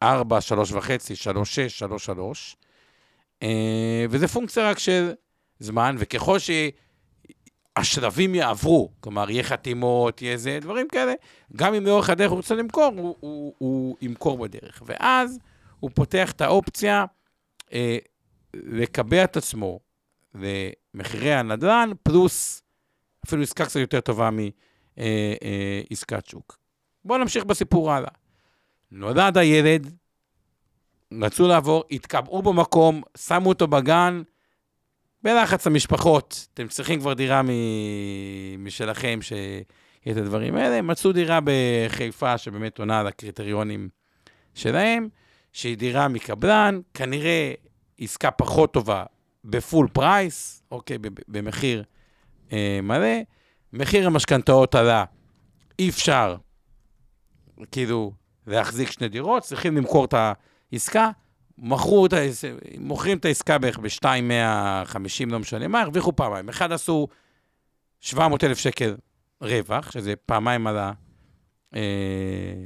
4, 0.03 0.41
3 0.41 0.71
וחצי, 0.71 1.15
3, 1.15 1.55
6, 1.55 1.79
3, 1.79 2.05
3. 2.05 2.55
אה, 3.43 4.05
וזה 4.09 4.27
פונקציה 4.27 4.69
רק 4.69 4.79
של 4.79 5.11
זמן, 5.59 5.95
וככל 5.99 6.39
שהשלבים 7.77 8.35
יעברו, 8.35 8.91
כלומר, 8.99 9.29
יהיה 9.29 9.43
חתימות, 9.43 10.21
יהיה 10.21 10.33
איזה 10.33 10.59
דברים 10.61 10.87
כאלה, 10.87 11.13
גם 11.55 11.73
אם 11.73 11.85
לאורך 11.85 12.09
הדרך 12.09 12.29
הוא 12.29 12.37
רוצה 12.37 12.55
למכור, 12.55 12.93
הוא, 12.97 13.15
הוא, 13.19 13.53
הוא 13.57 13.97
ימכור 14.01 14.37
בדרך. 14.37 14.83
ואז 14.85 15.39
הוא 15.79 15.91
פותח 15.93 16.31
את 16.31 16.41
האופציה 16.41 17.05
אה, 17.73 17.97
לקבע 18.53 19.23
את 19.23 19.37
עצמו 19.37 19.79
למחירי 20.35 21.33
הנדל"ן, 21.33 21.89
פלוס 22.03 22.61
אפילו 23.25 23.43
עסקה 23.43 23.65
קצת 23.65 23.79
יותר 23.79 23.99
טובה 24.01 24.29
מעסקת 24.97 26.27
שוק. 26.27 26.57
בואו 27.05 27.19
נמשיך 27.19 27.45
בסיפור 27.45 27.91
הלאה. 27.91 28.11
נולד 28.91 29.37
הילד, 29.37 29.95
רצו 31.21 31.47
לעבור, 31.47 31.83
התקבעו 31.91 32.41
במקום, 32.41 33.01
שמו 33.17 33.49
אותו 33.49 33.67
בגן, 33.67 34.21
בלחץ 35.23 35.67
המשפחות, 35.67 36.47
אתם 36.53 36.67
צריכים 36.67 36.99
כבר 36.99 37.13
דירה 37.13 37.41
מ... 37.41 37.49
משלכם, 38.57 39.19
שיהיה 39.21 39.63
את 40.11 40.17
הדברים 40.17 40.55
האלה. 40.55 40.81
מצאו 40.81 41.11
דירה 41.11 41.39
בחיפה 41.43 42.37
שבאמת 42.37 42.79
עונה 42.79 42.99
על 42.99 43.07
הקריטריונים 43.07 43.89
שלהם, 44.53 45.09
שהיא 45.53 45.77
דירה 45.77 46.07
מקבלן, 46.07 46.79
כנראה 46.93 47.53
עסקה 47.99 48.31
פחות 48.31 48.73
טובה 48.73 49.03
בפול 49.45 49.87
פרייס, 49.93 50.63
אוקיי, 50.71 50.97
במחיר 51.27 51.83
אה, 52.51 52.79
מלא. 52.83 53.17
מחיר 53.73 54.07
המשכנתאות 54.07 54.75
עלה, 54.75 55.05
אי 55.79 55.89
אפשר 55.89 56.35
כאילו 57.71 58.11
להחזיק 58.47 58.91
שני 58.91 59.07
דירות, 59.09 59.43
צריכים 59.43 59.77
למכור 59.77 60.05
את 60.05 60.13
העסקה, 60.73 61.09
מכרו 61.61 62.05
את 62.05 62.13
העס... 62.13 62.45
מוכרים 62.77 63.17
את 63.17 63.25
העסקה 63.25 63.57
בערך 63.57 63.79
ב-2,150, 63.79 65.25
לא 65.27 65.39
משנה 65.39 65.67
מה, 65.67 65.81
הרוויחו 65.81 66.15
פעמיים. 66.15 66.49
אחד 66.49 66.71
עשו 66.71 67.07
700,000 67.99 68.57
שקל 68.57 68.95
רווח, 69.41 69.91
שזה 69.91 70.13
פעמיים 70.25 70.67
על 70.67 70.77
ה- 70.77 70.91
אה, 71.75 71.81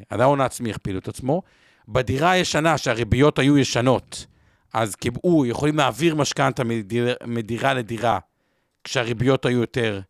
על 0.09 0.21
ההון 0.21 0.41
העצמי 0.41 0.71
הכפילו 0.71 0.99
את 0.99 1.07
עצמו. 1.07 1.41
בדירה 1.87 2.31
הישנה, 2.31 2.77
שהריביות 2.77 3.39
היו 3.39 3.57
ישנות, 3.57 4.25
אז 4.73 4.95
קיבעו, 4.95 5.45
יכולים 5.45 5.77
להעביר 5.77 6.15
משכנתה 6.15 6.63
מדיר, 6.63 7.15
מדירה 7.27 7.73
לדירה, 7.73 8.19
כשהריביות 8.83 9.45
היו 9.45 9.59
יותר 9.59 10.01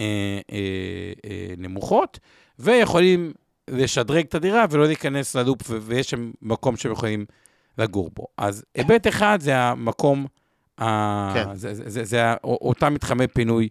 אה, 0.00 0.40
אה, 0.52 1.12
אה, 1.24 1.54
נמוכות, 1.58 2.18
ויכולים 2.58 3.32
לשדרג 3.70 4.24
את 4.24 4.34
הדירה 4.34 4.64
ולא 4.70 4.86
להיכנס 4.86 5.36
ללופ, 5.36 5.62
ויש 5.82 6.10
שם 6.10 6.30
מקום 6.42 6.76
שהם 6.76 6.92
יכולים 6.92 7.24
לגור 7.78 8.10
בו. 8.14 8.26
אז 8.38 8.64
היבט 8.74 9.06
אחד 9.08 9.38
זה 9.40 9.56
המקום, 9.58 10.26
ה- 10.78 11.30
כן. 11.34 11.54
זה, 11.56 11.74
זה, 11.74 11.90
זה, 11.90 12.04
זה 12.04 12.24
ה- 12.24 12.36
אותם 12.44 12.94
מתחמי 12.94 13.26
פינוי, 13.26 13.68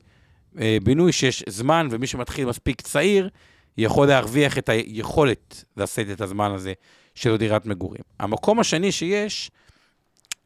אה, 0.60 0.78
בינוי 0.84 1.12
שיש 1.12 1.44
זמן, 1.50 1.88
ומי 1.92 2.08
שמתחיל 2.08 2.46
מספיק 2.48 2.82
צעיר, 2.82 3.30
יכול 3.78 4.08
להרוויח 4.08 4.58
את 4.58 4.70
היכולת 4.70 5.64
לשאת 5.78 6.08
את 6.12 6.22
הזמן 6.22 6.52
הזה 6.52 6.74
של 7.16 7.38
דירת 7.38 7.66
מגורים. 7.66 8.02
המקום 8.20 8.60
השני 8.60 8.92
שיש, 8.92 9.52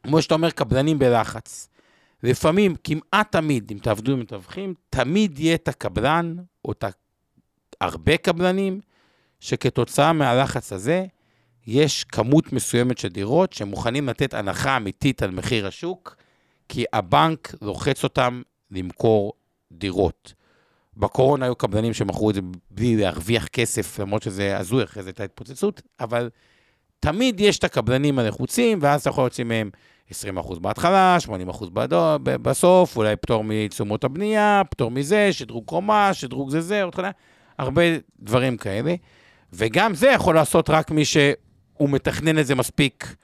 כמו 0.02 0.22
שאתה 0.22 0.34
אומר, 0.34 0.50
קבלנים 0.50 0.98
בלחץ. 0.98 1.68
לפעמים, 2.22 2.74
כמעט 2.84 3.32
תמיד, 3.32 3.70
אם 3.72 3.78
תעבדו 3.78 4.12
עם 4.12 4.20
מתווכים, 4.20 4.74
תמיד 4.90 5.38
יהיה 5.38 5.54
את 5.54 5.68
הקבלן, 5.68 6.34
או 6.64 6.72
את 6.72 6.84
ה- 6.84 6.88
הרבה 7.80 8.16
קבלנים, 8.16 8.80
שכתוצאה 9.40 10.12
מהלחץ 10.12 10.72
הזה, 10.72 11.06
יש 11.70 12.04
כמות 12.04 12.52
מסוימת 12.52 12.98
של 12.98 13.08
דירות 13.08 13.52
שמוכנים 13.52 14.08
לתת 14.08 14.34
הנחה 14.34 14.76
אמיתית 14.76 15.22
על 15.22 15.30
מחיר 15.30 15.66
השוק, 15.66 16.16
כי 16.68 16.84
הבנק 16.92 17.54
לוחץ 17.62 18.04
אותם 18.04 18.42
למכור 18.70 19.32
דירות. 19.72 20.34
בקורונה 20.96 21.44
היו 21.44 21.56
קבלנים 21.56 21.94
שמכרו 21.94 22.30
את 22.30 22.34
זה 22.34 22.40
בלי 22.70 22.96
להרוויח 22.96 23.46
כסף, 23.46 24.00
למרות 24.00 24.22
שזה 24.22 24.58
הזוי, 24.58 24.84
אחרי 24.84 25.02
זה 25.02 25.08
הייתה 25.08 25.24
התפוצצות, 25.24 25.82
אבל 26.00 26.30
תמיד 27.00 27.40
יש 27.40 27.58
את 27.58 27.64
הקבלנים 27.64 28.18
הנחוצים, 28.18 28.78
ואז 28.82 29.00
אתה 29.00 29.10
יכול 29.10 29.24
להוציא 29.24 29.44
מהם 29.44 29.70
20% 30.10 30.58
בהתחלה, 30.60 31.16
80% 31.26 31.70
בדו, 31.72 32.18
ב- 32.22 32.36
בסוף, 32.36 32.96
אולי 32.96 33.16
פטור 33.16 33.44
מתשומות 33.44 34.04
הבנייה, 34.04 34.62
פטור 34.70 34.90
מזה, 34.90 35.32
שדרוג 35.32 35.64
קומה, 35.64 36.14
שדרוג 36.14 36.50
זה 36.50 36.60
זה, 36.60 36.84
הרבה 37.58 37.82
דברים 38.20 38.56
כאלה. 38.56 38.94
וגם 39.52 39.94
זה 39.94 40.08
יכול 40.08 40.34
לעשות 40.34 40.70
רק 40.70 40.90
מי 40.90 41.04
שהוא 41.78 41.90
מתכנן 41.90 42.38
את 42.38 42.46
זה 42.46 42.54
מספיק 42.54 43.14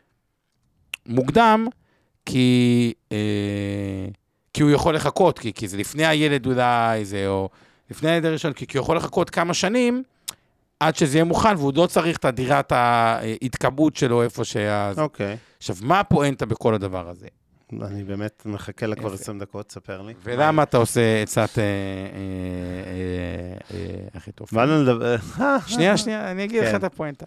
מוקדם, 1.07 1.67
כי, 2.27 2.93
אה, 3.13 4.07
כי 4.53 4.63
הוא 4.63 4.71
יכול 4.71 4.95
לחכות, 4.95 5.39
כי, 5.39 5.53
כי 5.53 5.69
זה 5.69 5.77
לפני 5.77 6.07
הילד 6.07 6.47
אולי, 6.47 7.05
זה, 7.05 7.29
או 7.29 7.49
לפני 7.91 8.11
הילד 8.11 8.25
הראשון, 8.25 8.53
כי, 8.53 8.67
כי 8.67 8.79
הוא 8.79 8.85
יכול 8.85 8.97
לחכות 8.97 9.31
כמה 9.31 9.55
שנים 9.55 10.03
עד 10.81 10.97
שזה 10.97 11.17
יהיה 11.17 11.25
מוכן, 11.25 11.57
והוא 11.57 11.73
לא 11.77 11.87
צריך 11.87 12.17
את 12.17 12.25
הדירת 12.25 12.73
ההתקבעות 12.73 13.97
שלו 13.97 14.23
איפה 14.23 14.45
שה... 14.45 14.93
אוקיי. 14.97 15.37
עכשיו, 15.59 15.77
מה 15.83 16.01
הפואנטה 16.01 16.47
בכל 16.47 16.75
הדבר 16.75 17.09
הזה? 17.09 17.27
אני 17.83 18.05
באמת 18.05 18.43
מחכה 18.47 18.87
לה 18.87 18.97
כבר 18.97 19.15
יפה. 19.15 19.23
20 19.23 19.39
דקות, 19.39 19.73
ספר 19.73 20.03
לי. 20.03 20.15
ולמה 20.23 20.63
אתה 20.63 20.77
עושה 20.77 21.23
עצת 21.23 21.59
אה, 21.59 21.63
אה, 21.63 21.69
אה, 23.75 23.79
אה, 23.79 24.09
הכי 24.15 24.33
טוב? 24.33 24.49
שנייה, 25.67 25.97
שנייה, 25.97 26.31
אני 26.31 26.45
אגיד 26.45 26.63
לך 26.63 26.71
כן. 26.71 26.77
את 26.77 26.85
הפואנטה. 26.85 27.27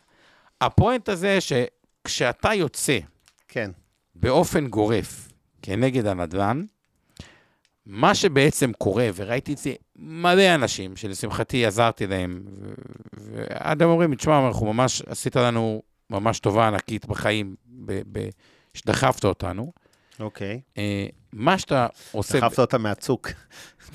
הפואנטה 0.62 1.16
זה 1.16 1.38
שכשאתה 1.42 2.54
יוצא 2.54 3.00
כן, 3.48 3.72
באופן 4.16 4.68
גורף 4.68 5.28
כנגד 5.62 6.06
הנדל"ן, 6.06 6.64
מה 7.86 8.16
שבעצם 8.16 8.72
קורה, 8.78 9.10
וראיתי 9.16 9.54
את 9.54 9.58
זה 9.58 9.74
מלא 9.96 10.56
אנשים, 10.56 10.96
שלשמחתי 10.96 11.66
עזרתי 11.66 12.08
להם, 12.08 12.44
ועד 13.14 13.82
הם 13.82 13.90
אומרים, 13.90 14.16
תשמע, 14.16 14.48
אנחנו 14.48 14.74
ממש, 14.74 15.02
עשית 15.02 15.36
לנו 15.36 15.82
ממש 16.10 16.40
טובה 16.40 16.68
ענקית 16.68 17.06
בחיים, 17.06 17.56
שדחפת 18.74 19.26
אותנו. 19.26 19.72
אוקיי. 20.20 20.62
אה, 20.78 21.08
מה 21.34 21.58
שאתה 21.58 21.88
עושה... 22.12 22.40
דחפת 22.40 22.60
אותה 22.60 22.78
מהצוק. 22.78 23.30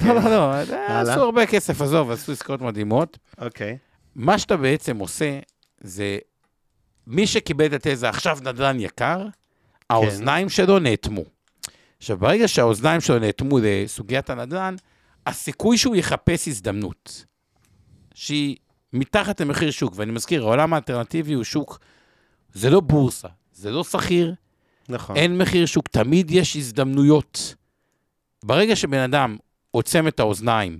לא, 0.04 0.14
לא, 0.14 0.24
לא. 0.24 0.54
עשו 1.00 1.20
הרבה 1.20 1.46
כסף, 1.46 1.80
עזוב, 1.80 2.10
עשו 2.10 2.32
עסקאות 2.32 2.60
מדהימות. 2.60 3.18
אוקיי. 3.38 3.78
מה 4.14 4.38
שאתה 4.38 4.56
בעצם 4.56 4.98
עושה, 4.98 5.38
זה 5.80 6.18
מי 7.06 7.26
שקיבל 7.26 7.66
את 7.66 7.86
התזה, 7.86 8.08
עכשיו 8.08 8.38
נדל"ן 8.42 8.80
יקר, 8.80 9.26
האוזניים 9.90 10.48
שלו 10.48 10.78
נאטמו. 10.78 11.22
עכשיו, 11.98 12.16
ברגע 12.16 12.48
שהאוזניים 12.48 13.00
שלו 13.00 13.18
נאטמו 13.18 13.58
לסוגיית 13.62 14.30
הנדל"ן, 14.30 14.74
הסיכוי 15.26 15.78
שהוא 15.78 15.96
יחפש 15.96 16.48
הזדמנות, 16.48 17.24
שהיא 18.14 18.56
מתחת 18.92 19.40
למחיר 19.40 19.70
שוק, 19.70 19.92
ואני 19.96 20.12
מזכיר, 20.12 20.42
העולם 20.42 20.74
האלטרנטיבי 20.74 21.32
הוא 21.32 21.44
שוק, 21.44 21.78
זה 22.52 22.70
לא 22.70 22.80
בורסה, 22.80 23.28
זה 23.52 23.70
לא 23.70 23.84
שכיר, 23.84 24.34
נכון. 24.88 25.16
אין 25.16 25.38
מחיר 25.38 25.66
שוק, 25.66 25.88
תמיד 25.88 26.30
יש 26.30 26.56
הזדמנויות. 26.56 27.54
ברגע 28.44 28.76
שבן 28.76 28.98
אדם 28.98 29.36
עוצם 29.70 30.08
את 30.08 30.20
האוזניים 30.20 30.78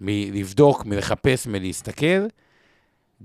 מלבדוק, 0.00 0.86
מלחפש, 0.86 1.46
מלהסתכל, 1.46 2.26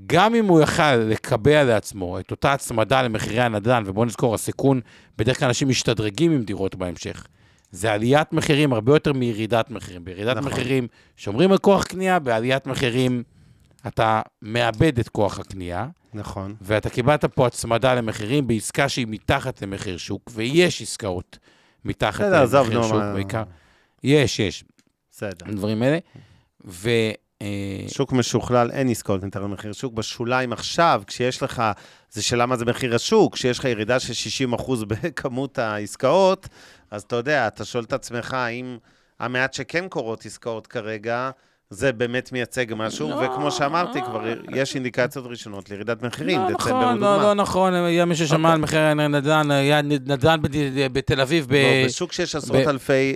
גם 0.06 0.36
אם 0.36 0.46
הוא 0.46 0.62
יכל 0.62 0.96
לקבע 0.96 1.64
לעצמו 1.64 2.20
את 2.20 2.32
אותה 2.32 2.54
הצמדה 2.54 3.02
למחירי 3.02 3.42
הנדל"ן, 3.42 3.84
ובואו 3.86 4.06
נזכור, 4.06 4.36
הסיכון, 4.36 4.82
בדרך 5.18 5.40
כלל 5.40 5.48
אנשים 5.48 5.70
משתדרגים 5.70 6.32
עם 6.32 6.44
דירות 6.44 6.76
בהמשך. 6.76 7.28
זה 7.72 7.94
עליית 7.94 8.34
מחירים 8.34 8.74
הרבה 8.74 8.96
יותר 8.96 9.14
מירידת 9.14 9.70
מחירים. 9.70 10.06
בירידת 10.06 10.38
נכון. 10.38 10.52
מחירים 10.52 10.88
שומרים 11.18 11.52
על 11.52 11.58
כוח 11.58 11.84
קנייה, 11.84 12.20
בעליית 12.20 12.68
מחירים 12.68 13.24
אתה 13.88 14.22
מאבד 14.42 15.00
את 15.00 15.10
כוח 15.10 15.40
הקנייה. 15.40 15.88
נכון. 16.14 16.56
ואתה 16.62 16.90
קיבלת 16.90 17.26
פה 17.26 17.48
הצמדה 17.48 17.94
למחירים 17.94 18.48
בעסקה 18.48 18.90
שהיא 18.90 19.08
מתחת 19.10 19.62
למחיר 19.62 19.98
שוק, 19.98 20.32
ויש 20.34 20.82
עסקאות 20.82 21.38
מתחת 21.86 22.24
בסדר, 22.24 22.44
עזוב, 22.44 22.68
למחיר 22.68 22.84
שוק, 22.84 22.94
מה- 22.94 23.14
בעיקר. 23.14 23.44
יש, 24.04 24.40
יש, 24.40 24.64
בסדר. 25.12 25.46
הדברים 25.46 25.82
האלה. 25.82 25.98
ו... 26.66 26.90
אה, 27.44 27.86
שוק 27.88 28.12
משוכלל, 28.12 28.72
אין 28.72 28.90
עסקאות 28.90 29.24
מתחת 29.24 29.42
למחיר 29.42 29.74
שוק. 29.74 29.94
בשוליים 29.94 30.54
עכשיו, 30.54 31.04
כשיש 31.08 31.44
לך, 31.44 31.64
זה 32.12 32.24
שאלה 32.24 32.46
מה 32.46 32.56
זה 32.56 32.66
מחיר 32.66 32.96
השוק, 32.96 33.34
כשיש 33.34 33.60
לך 33.60 33.66
ירידה 33.66 34.00
של 34.00 34.14
60% 34.56 34.86
בכמות 34.88 35.60
העסקאות, 35.60 36.48
אז 36.92 37.02
אתה 37.02 37.16
יודע, 37.16 37.48
אתה 37.48 37.66
שואל 37.66 37.84
את 37.84 37.94
עצמך 37.94 38.34
האם 38.34 38.78
המעט 39.20 39.54
שכן 39.54 39.88
קורות 39.90 40.26
עסקאות 40.26 40.68
כרגע, 40.68 41.32
זה 41.74 41.92
באמת 41.92 42.32
מייצג 42.32 42.66
משהו, 42.76 43.10
לא. 43.10 43.16
וכמו 43.16 43.52
שאמרתי, 43.52 44.02
כבר 44.02 44.22
יש 44.56 44.76
אינדיקציות 44.76 45.26
ראשונות 45.28 45.70
לירידת 45.70 46.04
מחירים, 46.04 46.40
לא 46.42 46.46
דצמבר 46.46 46.56
נכון, 46.56 46.90
לדוגמה. 46.92 47.18
לא, 47.18 47.24
לא 47.24 47.34
נכון, 47.34 47.74
היה 47.74 48.06
מי 48.06 48.16
ששמע 48.16 48.38
אוקיי. 48.38 48.52
על 48.52 48.58
מחירי 48.60 49.08
נדל"ן, 49.10 49.52
היה 49.52 49.82
נדל"ן 49.82 50.40
בתל 50.94 51.22
אביב, 51.22 51.46
ב- 51.50 51.54
לא, 51.54 51.86
בשוק 51.88 52.12
שיש 52.12 52.36
עשרות 52.36 52.66
ב- 52.66 52.70
אלפי... 52.70 53.14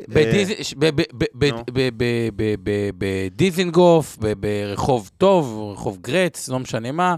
בדיזינגוף, 2.97 4.17
ברחוב 4.39 5.09
טוב, 5.17 5.71
רחוב 5.73 5.97
גרץ, 6.01 6.49
לא 6.49 6.59
משנה 6.59 6.91
מה, 6.91 7.15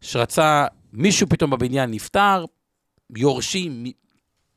שרצה, 0.00 0.66
מישהו 0.92 1.28
פתאום 1.28 1.50
בבניין 1.50 1.90
נפטר, 1.90 2.44
יורשים, 3.16 3.84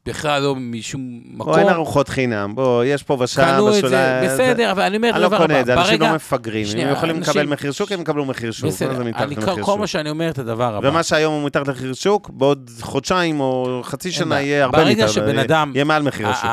בכלל 0.06 0.42
לא 0.42 0.56
משום 0.56 1.02
מקום. 1.26 1.52
בוא, 1.54 1.60
אין 1.60 1.70
ארוחות 1.70 2.10
חינם, 2.10 2.56
בוא, 2.56 2.84
יש 2.84 3.04
פה 3.04 3.18
ושם 3.20 3.42
קנו 3.42 3.78
את 3.78 3.90
זה, 3.90 4.22
בסדר, 4.26 4.72
אבל 4.72 4.82
אני 4.84 4.98
אומר 4.98 5.10
אני 5.14 5.22
לא 5.22 5.38
קונה 5.38 5.60
את 5.60 5.66
זה, 5.66 5.74
אנשים 5.74 6.02
לא 6.02 6.16
מפגרים. 6.16 6.66
אם 6.78 6.88
הם 6.88 6.94
יכולים 6.94 7.20
לקבל 7.22 7.46
מחיר 7.46 7.72
שוק, 7.72 7.92
הם 7.92 8.02
יקבלו 8.02 8.26
מחיר 8.26 8.52
שוק. 8.52 8.66
בסדר, 8.70 9.02
אני 9.02 9.36
כל? 9.62 9.80
מה 9.80 9.88
שאני 9.88 10.10
אומר 10.10 10.30
את 10.30 10.40
הדבר 10.40 10.76
הבא. 10.76 10.88
ומה 10.90 11.04
שהיום 11.04 11.34
הוא 11.34 11.46
מתחת 11.46 11.68
למחיר 11.68 11.94
שוק, 11.94 12.30
בעוד 12.30 12.70
חודשיים 12.82 13.40
או 13.40 13.82
חצי 13.84 14.12
שנה. 14.12 14.42
יהיה 14.42 14.64
הרבה 14.64 14.78
ברגע 14.78 15.04
מתחת, 15.04 15.14
שבן 15.16 15.30
יהיה- 15.30 15.42
אדם- 15.42 15.72
יהיה 15.76 15.84
מעל 15.84 16.02
מחיר 16.04 16.28
השוק. 16.28 16.50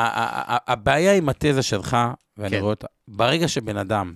הבעיה 0.67 1.13
עם 1.13 1.29
התזה 1.29 1.61
שלך, 1.61 1.97
ואני 2.37 2.49
כן. 2.49 2.59
רואה 2.61 2.69
אותה, 2.69 2.87
ברגע 3.07 3.47
שבן 3.47 3.77
אדם, 3.77 4.13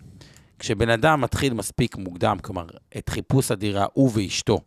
כשבן 0.60 0.90
אדם 0.90 1.22
מתחיל 1.22 1.54
מספיק 1.54 1.98
מוקדם, 1.98 2.38
כלומר, 2.42 2.66
את 2.98 3.10
חיפוש 3.10 3.52
הדירה, 3.52 3.86
הוא 3.94 4.12
ואשתו, 4.14 4.60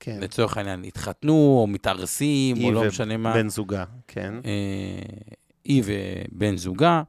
כן. 0.00 0.20
לצורך 0.20 0.56
העניין, 0.56 0.84
התחתנו, 0.84 1.32
או 1.32 1.66
מתארסים, 1.66 2.56
או 2.56 2.62
היא 2.62 2.72
לא 2.72 2.84
משנה 2.84 3.16
מה, 3.16 3.30
ובן 3.30 3.48
זוגה, 3.48 3.84
כן. 4.08 4.34
אה, 4.44 5.30
היא 5.64 5.82
ובן 5.86 6.56
זוגה. 6.56 7.02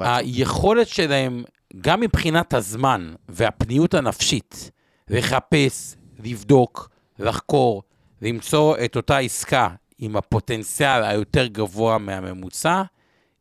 היכולת 0.00 0.88
שלהם, 0.88 1.44
גם 1.80 2.00
מבחינת 2.00 2.54
הזמן 2.54 3.14
והפניות 3.28 3.94
הנפשית, 3.94 4.70
לחפש, 5.08 5.96
לבדוק, 6.24 6.90
לחקור, 7.18 7.82
למצוא 8.22 8.76
את 8.84 8.96
אותה 8.96 9.18
עסקה 9.18 9.68
עם 9.98 10.16
הפוטנציאל 10.16 11.04
היותר 11.04 11.46
גבוה 11.46 11.98
מהממוצע, 11.98 12.82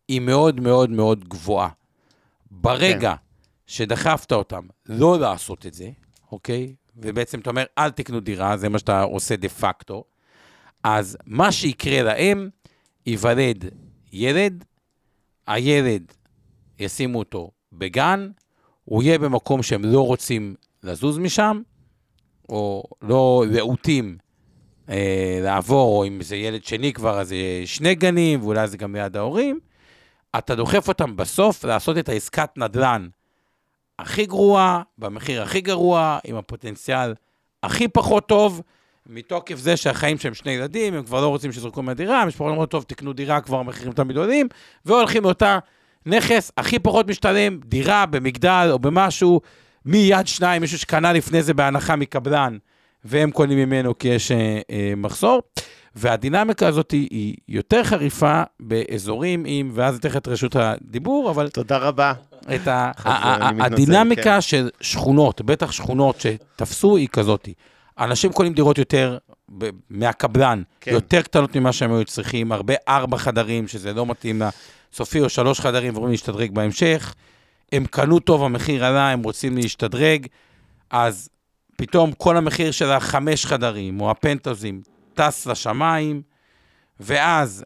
היא 0.08 0.22
מאוד 0.22 0.60
מאוד 0.60 0.89
מאוד 0.89 1.28
גבוהה. 1.28 1.70
ברגע 2.52 3.14
שדחפת 3.68 4.32
אותם 4.32 4.62
לא 4.86 5.20
לעשות 5.20 5.66
את 5.66 5.74
זה, 5.74 5.89
אוקיי? 6.32 6.74
ובעצם 6.96 7.39
אתה 7.39 7.50
אומר, 7.50 7.64
אל 7.78 7.91
תקנו 7.91 8.20
דירה, 8.20 8.58
זה 8.58 8.70
מה 8.70 8.80
שאתה 8.80 9.02
עושה 9.02 9.36
דה 9.36 9.50
פקטו, 9.50 10.04
אז 10.84 11.18
מה 11.26 11.52
שיקרה 11.52 12.04
להם, 12.04 12.50
ייוולד 13.06 13.66
ילד, 14.14 14.66
הילד, 15.48 16.12
ישימו 16.80 17.20
אותו 17.20 17.52
בגן, 17.74 18.30
הוא 18.86 19.04
יהיה 19.04 19.20
במקום 19.20 19.64
שהם 19.64 19.86
לא 19.86 20.06
רוצים 20.06 20.56
לזוז 20.84 21.18
משם, 21.18 21.62
או 22.50 22.84
לא 23.02 23.44
להוטים 23.50 24.18
אה, 24.89 25.39
לעבור, 25.44 25.98
או 25.98 26.08
אם 26.08 26.22
זה 26.22 26.36
ילד 26.36 26.64
שני 26.64 26.94
כבר, 26.94 27.20
אז 27.20 27.34
שני 27.66 27.96
גנים, 27.96 28.41
ואולי 28.41 28.68
זה 28.68 28.78
גם 28.78 28.96
ליד 28.96 29.18
ההורים. 29.18 29.60
אתה 30.38 30.56
דוחף 30.56 30.88
אותם 30.88 31.16
בסוף 31.16 31.66
לעשות 31.66 31.98
את 31.98 32.10
העסקת 32.10 32.50
נדל"ן 32.58 33.08
הכי 34.00 34.26
גרועה, 34.26 34.82
במחיר 34.98 35.44
הכי 35.44 35.62
גרוע, 35.62 36.20
עם 36.24 36.36
הפוטנציאל 36.36 37.14
הכי 37.64 37.88
פחות 37.88 38.28
טוב, 38.28 38.62
מתוקף 39.10 39.56
זה 39.58 39.78
שהחיים 39.78 40.18
שהם 40.18 40.34
שני 40.34 40.52
ילדים, 40.52 40.94
הם 40.94 41.04
כבר 41.04 41.22
לא 41.22 41.28
רוצים 41.28 41.52
שיזרקו 41.52 41.82
מהדירה, 41.82 42.22
המשפחות 42.22 42.52
אומרות, 42.52 42.72
טוב, 42.72 42.84
תקנו 42.84 43.14
דירה, 43.14 43.41
כבר 43.41 43.60
המחירים 43.60 43.94
תמיד 43.94 44.18
עולים, 44.18 44.48
והולכים 44.86 45.24
לאותה 45.24 45.60
נכס 46.06 46.52
הכי 46.58 46.80
פחות 46.80 47.08
משתלם, 47.08 47.60
דירה 47.66 48.06
במגדל 48.06 48.68
או 48.72 48.80
במשהו, 48.80 49.41
מיד 49.86 50.28
שניים, 50.28 50.62
מישהו 50.62 50.78
שקנה 50.78 51.14
לפני 51.14 51.44
זה 51.44 51.54
בהנחה 51.54 51.96
מקבלן, 51.96 52.58
והם 53.06 53.32
קונים 53.32 53.58
ממנו 53.58 53.98
כי 53.98 54.08
יש 54.08 54.32
אה, 54.32 54.62
אה, 54.72 54.94
מחסור. 54.98 55.41
והדינמיקה 55.96 56.68
הזאת 56.68 56.91
היא 56.91 57.36
יותר 57.48 57.84
חריפה 57.84 58.44
באזורים 58.60 59.44
עם, 59.48 59.72
ואז 59.74 59.98
אתן 59.98 60.10
לך 60.10 60.18
את 60.18 60.28
רשות 60.28 60.56
הדיבור, 60.56 61.32
אבל 61.32 61.50
תודה 61.50 61.78
רבה. 61.78 62.14
את 62.56 62.68
ה, 62.68 62.91
מתנצל, 63.54 63.62
הדינמיקה 63.62 64.24
כן. 64.24 64.41
של 64.41 64.70
שכונות, 64.82 65.41
בטח 65.41 65.72
שכונות 65.72 66.22
שתפסו, 66.22 66.98
היא 66.98 67.08
כזאת. 67.08 67.50
אנשים 68.00 68.32
קונים 68.32 68.54
דירות 68.54 68.78
יותר 68.78 69.18
מהקבלן, 69.89 70.62
כן. 70.82 70.91
יותר 70.91 71.22
קטנות 71.22 71.56
ממה 71.56 71.74
שהם 71.74 71.94
היו 71.94 72.06
צריכים, 72.06 72.52
הרבה 72.52 72.74
ארבע 72.88 73.18
חדרים, 73.18 73.68
שזה 73.68 73.94
לא 73.94 74.06
מתאים 74.06 74.41
לסופי, 74.94 75.20
או 75.22 75.30
שלוש 75.30 75.60
חדרים, 75.60 75.94
ואומרים 75.94 76.12
להשתדרג 76.12 76.52
בהמשך. 76.52 77.14
הם 77.72 77.86
קנו 77.86 78.20
טוב, 78.20 78.44
המחיר 78.44 78.86
עלה, 78.86 79.10
הם 79.10 79.24
רוצים 79.24 79.58
להשתדרג, 79.58 80.28
אז 80.89 81.30
פתאום 81.78 82.12
כל 82.12 82.38
המחיר 82.38 82.72
של 82.72 82.91
החמש 82.91 83.46
חדרים, 83.46 84.02
או 84.02 84.12
הפנטוזים, 84.12 84.82
טס 85.14 85.46
לשמיים, 85.46 86.22
ואז 87.00 87.66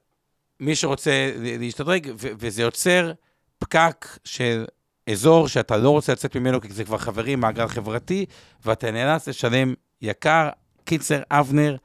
מי 0.60 0.76
שרוצה 0.76 1.32
להשתדרג, 1.60 2.12
ו- 2.16 2.32
וזה 2.40 2.62
יוצר 2.62 3.12
פקק 3.60 4.08
של 4.24 4.66
אזור 5.12 5.48
שאתה 5.48 5.78
לא 5.78 5.90
רוצה 5.90 6.12
לצאת 6.12 6.38
ממנו 6.38 6.62
כי 6.62 6.74
זה 6.74 6.84
כבר 6.84 6.98
חברים, 6.98 7.40
מעגל 7.40 7.68
חברתי, 7.68 8.26
ואתה 8.66 8.92
נאלץ 8.92 9.28
לשלם 9.28 9.74
יקר. 10.02 10.50
קיצר, 10.88 11.20
אבנר, 11.32 11.76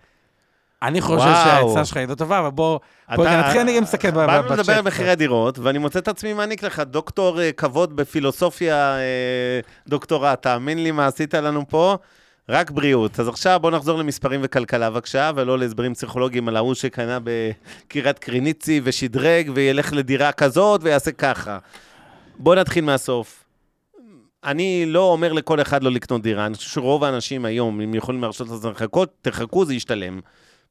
אני 0.83 1.01
חושב 1.01 1.35
שהעצה 1.45 1.85
שלך 1.85 1.97
היא 1.97 2.09
לא 2.09 2.15
טובה, 2.15 2.39
אבל 2.39 2.51
בוא, 2.51 2.79
בוא 3.15 3.29
נתחיל 3.29 3.61
אני 3.61 3.77
גם 3.77 3.83
מסתכל 3.83 4.11
בצ'אט. 4.11 4.27
באנו 4.27 4.55
לדבר 4.55 4.73
על 4.73 4.83
מחירי 4.83 5.17
דירות, 5.17 5.59
ואני 5.59 5.79
מוצא 5.79 5.99
את 5.99 6.09
עצמי 6.09 6.33
מעניק 6.33 6.63
לך 6.63 6.81
דוקטור 6.81 7.41
אה, 7.41 7.53
כבוד 7.53 7.97
בפילוסופיה, 7.97 8.97
אה, 8.99 9.61
דוקטורט, 9.89 10.43
תאמין 10.43 10.83
לי 10.83 10.91
מה 10.91 11.07
עשית 11.07 11.35
לנו 11.35 11.69
פה. 11.69 11.97
רק 12.49 12.71
בריאות. 12.71 13.21
אז 13.21 13.29
עכשיו 13.29 13.59
בואו 13.63 13.77
נחזור 13.77 13.99
למספרים 13.99 14.41
וכלכלה 14.43 14.91
בבקשה, 14.91 15.31
ולא 15.35 15.59
להסברים 15.59 15.95
פסיכולוגיים 15.95 16.49
על 16.49 16.57
ההוא 16.57 16.75
שקנה 16.75 17.19
בקריית 17.25 18.19
קריניצי 18.19 18.81
ושדרג, 18.85 19.51
וילך 19.55 19.93
לדירה 19.93 20.33
כזאת 20.33 20.81
ויעשה 20.85 21.13
ככה. 21.13 21.59
בואו 22.39 22.55
נתחיל 22.55 22.85
מהסוף. 22.85 23.45
אני 24.45 24.85
לא 24.87 25.13
אומר 25.13 25.33
לכל 25.33 25.61
אחד 25.61 25.83
לא 25.83 25.91
לקנות 25.91 26.23
דירה, 26.23 26.47
אני 26.47 26.55
חושב 26.55 26.71
שרוב 26.71 27.05
האנשים 27.05 27.45
היום, 27.45 27.81
אם 27.81 27.95
יכולים 27.95 28.23
להרשות 28.23 28.49
לזה 28.49 28.71
לחכות, 28.71 29.13
תחכו, 29.23 29.65
זה 29.65 29.75
ישתלם. 29.75 30.21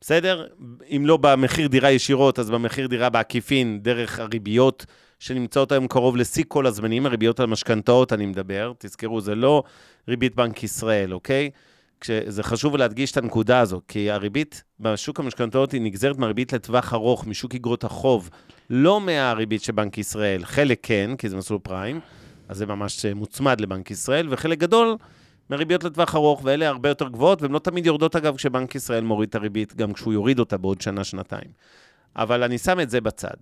בסדר? 0.02 0.48
אם 0.96 1.04
לא 1.06 1.18
במחיר 1.18 1.68
דירה 1.68 1.92
ישירות, 1.92 2.40
אז 2.40 2.50
במחיר 2.50 2.88
דירה 2.88 3.10
בעקיפין, 3.10 3.80
דרך 3.82 4.20
הריביות 4.20 4.86
שנמצאות 5.22 5.72
היום 5.72 5.88
קרוב 5.88 6.18
לשיא 6.18 6.44
כל 6.48 6.66
הזמנים, 6.66 7.06
הריביות 7.06 7.40
על 7.40 7.46
משכנתאות, 7.46 8.14
אני 8.14 8.26
מדבר. 8.26 8.74
תזכרו, 8.78 9.22
זה 9.22 9.36
לא 9.36 9.64
ריבית 10.08 10.36
בנק 10.36 10.64
ישראל, 10.64 11.14
אוקיי? 11.14 11.50
זה 12.28 12.44
חשוב 12.44 12.78
להדגיש 12.78 13.12
את 13.12 13.18
הנקודה 13.18 13.60
הזו, 13.60 13.82
כי 13.88 14.12
הריבית 14.12 14.64
בשוק 14.80 15.20
המשכנתאות 15.20 15.72
היא 15.72 15.82
נגזרת 15.82 16.18
מהריבית 16.18 16.54
לטווח 16.54 16.94
ארוך, 16.94 17.28
משוק 17.28 17.56
אגרות 17.56 17.84
החוב, 17.84 18.30
לא 18.70 19.02
מהריבית 19.02 19.64
של 19.64 19.72
בנק 19.72 19.98
ישראל. 19.98 20.46
חלק 20.46 20.80
כן, 20.84 21.12
כי 21.18 21.30
זה 21.30 21.38
מסלול 21.38 21.60
פריים, 21.64 22.00
אז 22.50 22.58
זה 22.58 22.66
ממש 22.66 23.06
מוצמד 23.06 23.62
לבנק 23.62 23.92
ישראל, 23.92 24.28
וחלק 24.30 24.58
גדול 24.58 24.98
מריביות 25.50 25.84
לטווח 25.84 26.16
ארוך, 26.16 26.42
ואלה 26.44 26.68
הרבה 26.68 26.90
יותר 26.90 27.08
גבוהות, 27.08 27.42
והן 27.42 27.52
לא 27.52 27.60
תמיד 27.60 27.86
יורדות, 27.86 28.16
אגב, 28.16 28.36
כשבנק 28.36 28.76
ישראל 28.76 29.04
מוריד 29.04 29.30
את 29.30 29.36
הריבית, 29.36 29.76
גם 29.76 29.94
כשהוא 29.94 30.14
יוריד 30.14 30.40
אותה 30.40 30.58
בעוד 30.58 30.82
שנה-שנתיים. 30.82 31.52
אבל 32.16 32.44
אני 32.44 32.58
שם 32.58 32.80
את 32.80 32.90
זה 32.90 33.02
בצד. 33.02 33.36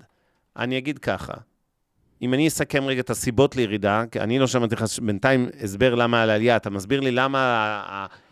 אני 0.58 0.78
אגיד 0.78 1.00
ככה, 1.00 1.34
אם 2.22 2.34
אני 2.34 2.48
אסכם 2.48 2.84
רגע 2.84 3.02
את 3.02 3.10
הסיבות 3.10 3.56
לירידה, 3.56 4.04
כי 4.12 4.20
אני 4.20 4.40
לא 4.40 4.48
שמעתי 4.48 4.76
לך 4.76 4.84
בינתיים 5.02 5.50
הסבר 5.64 5.96
למה 5.96 6.24
על 6.24 6.30
העלייה, 6.30 6.56
אתה 6.56 6.70
מסביר 6.70 7.00
לי 7.00 7.12
למה 7.12 7.40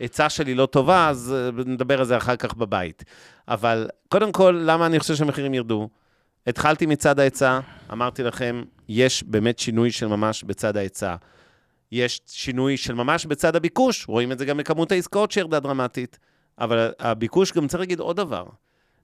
העצה 0.00 0.28
שלי 0.28 0.54
לא 0.54 0.66
טובה, 0.66 1.08
אז 1.08 1.34
אה, 1.36 1.64
נדבר 1.64 1.98
על 1.98 2.04
זה 2.04 2.16
אחר 2.16 2.36
כך 2.36 2.54
בבית. 2.54 3.04
אבל 3.48 3.88
קודם 4.08 4.32
כל, 4.32 4.62
למה 4.66 4.86
אני 4.86 4.98
חושב 4.98 5.14
שהמחירים 5.14 5.54
ירדו? 5.54 5.88
התחלתי 6.46 6.86
מצד 6.86 7.20
ההיצע, 7.20 7.60
אמרתי 7.92 8.22
לכם, 8.22 8.62
יש 8.88 9.22
באמת 9.22 9.58
שינוי 9.58 9.90
של 9.90 10.06
ממש 10.06 10.44
בצד 10.44 10.76
ההיצע. 10.76 11.14
יש 11.92 12.20
שינוי 12.26 12.76
של 12.76 12.94
ממש 12.94 13.26
בצד 13.26 13.56
הביקוש, 13.56 14.08
רואים 14.08 14.32
את 14.32 14.38
זה 14.38 14.44
גם 14.44 14.56
בכמות 14.56 14.92
העסקאות 14.92 15.30
שירדה 15.30 15.60
דרמטית. 15.60 16.18
אבל 16.58 16.92
הביקוש, 16.98 17.52
גם 17.52 17.68
צריך 17.68 17.80
להגיד 17.80 18.00
עוד 18.00 18.16
דבר. 18.16 18.44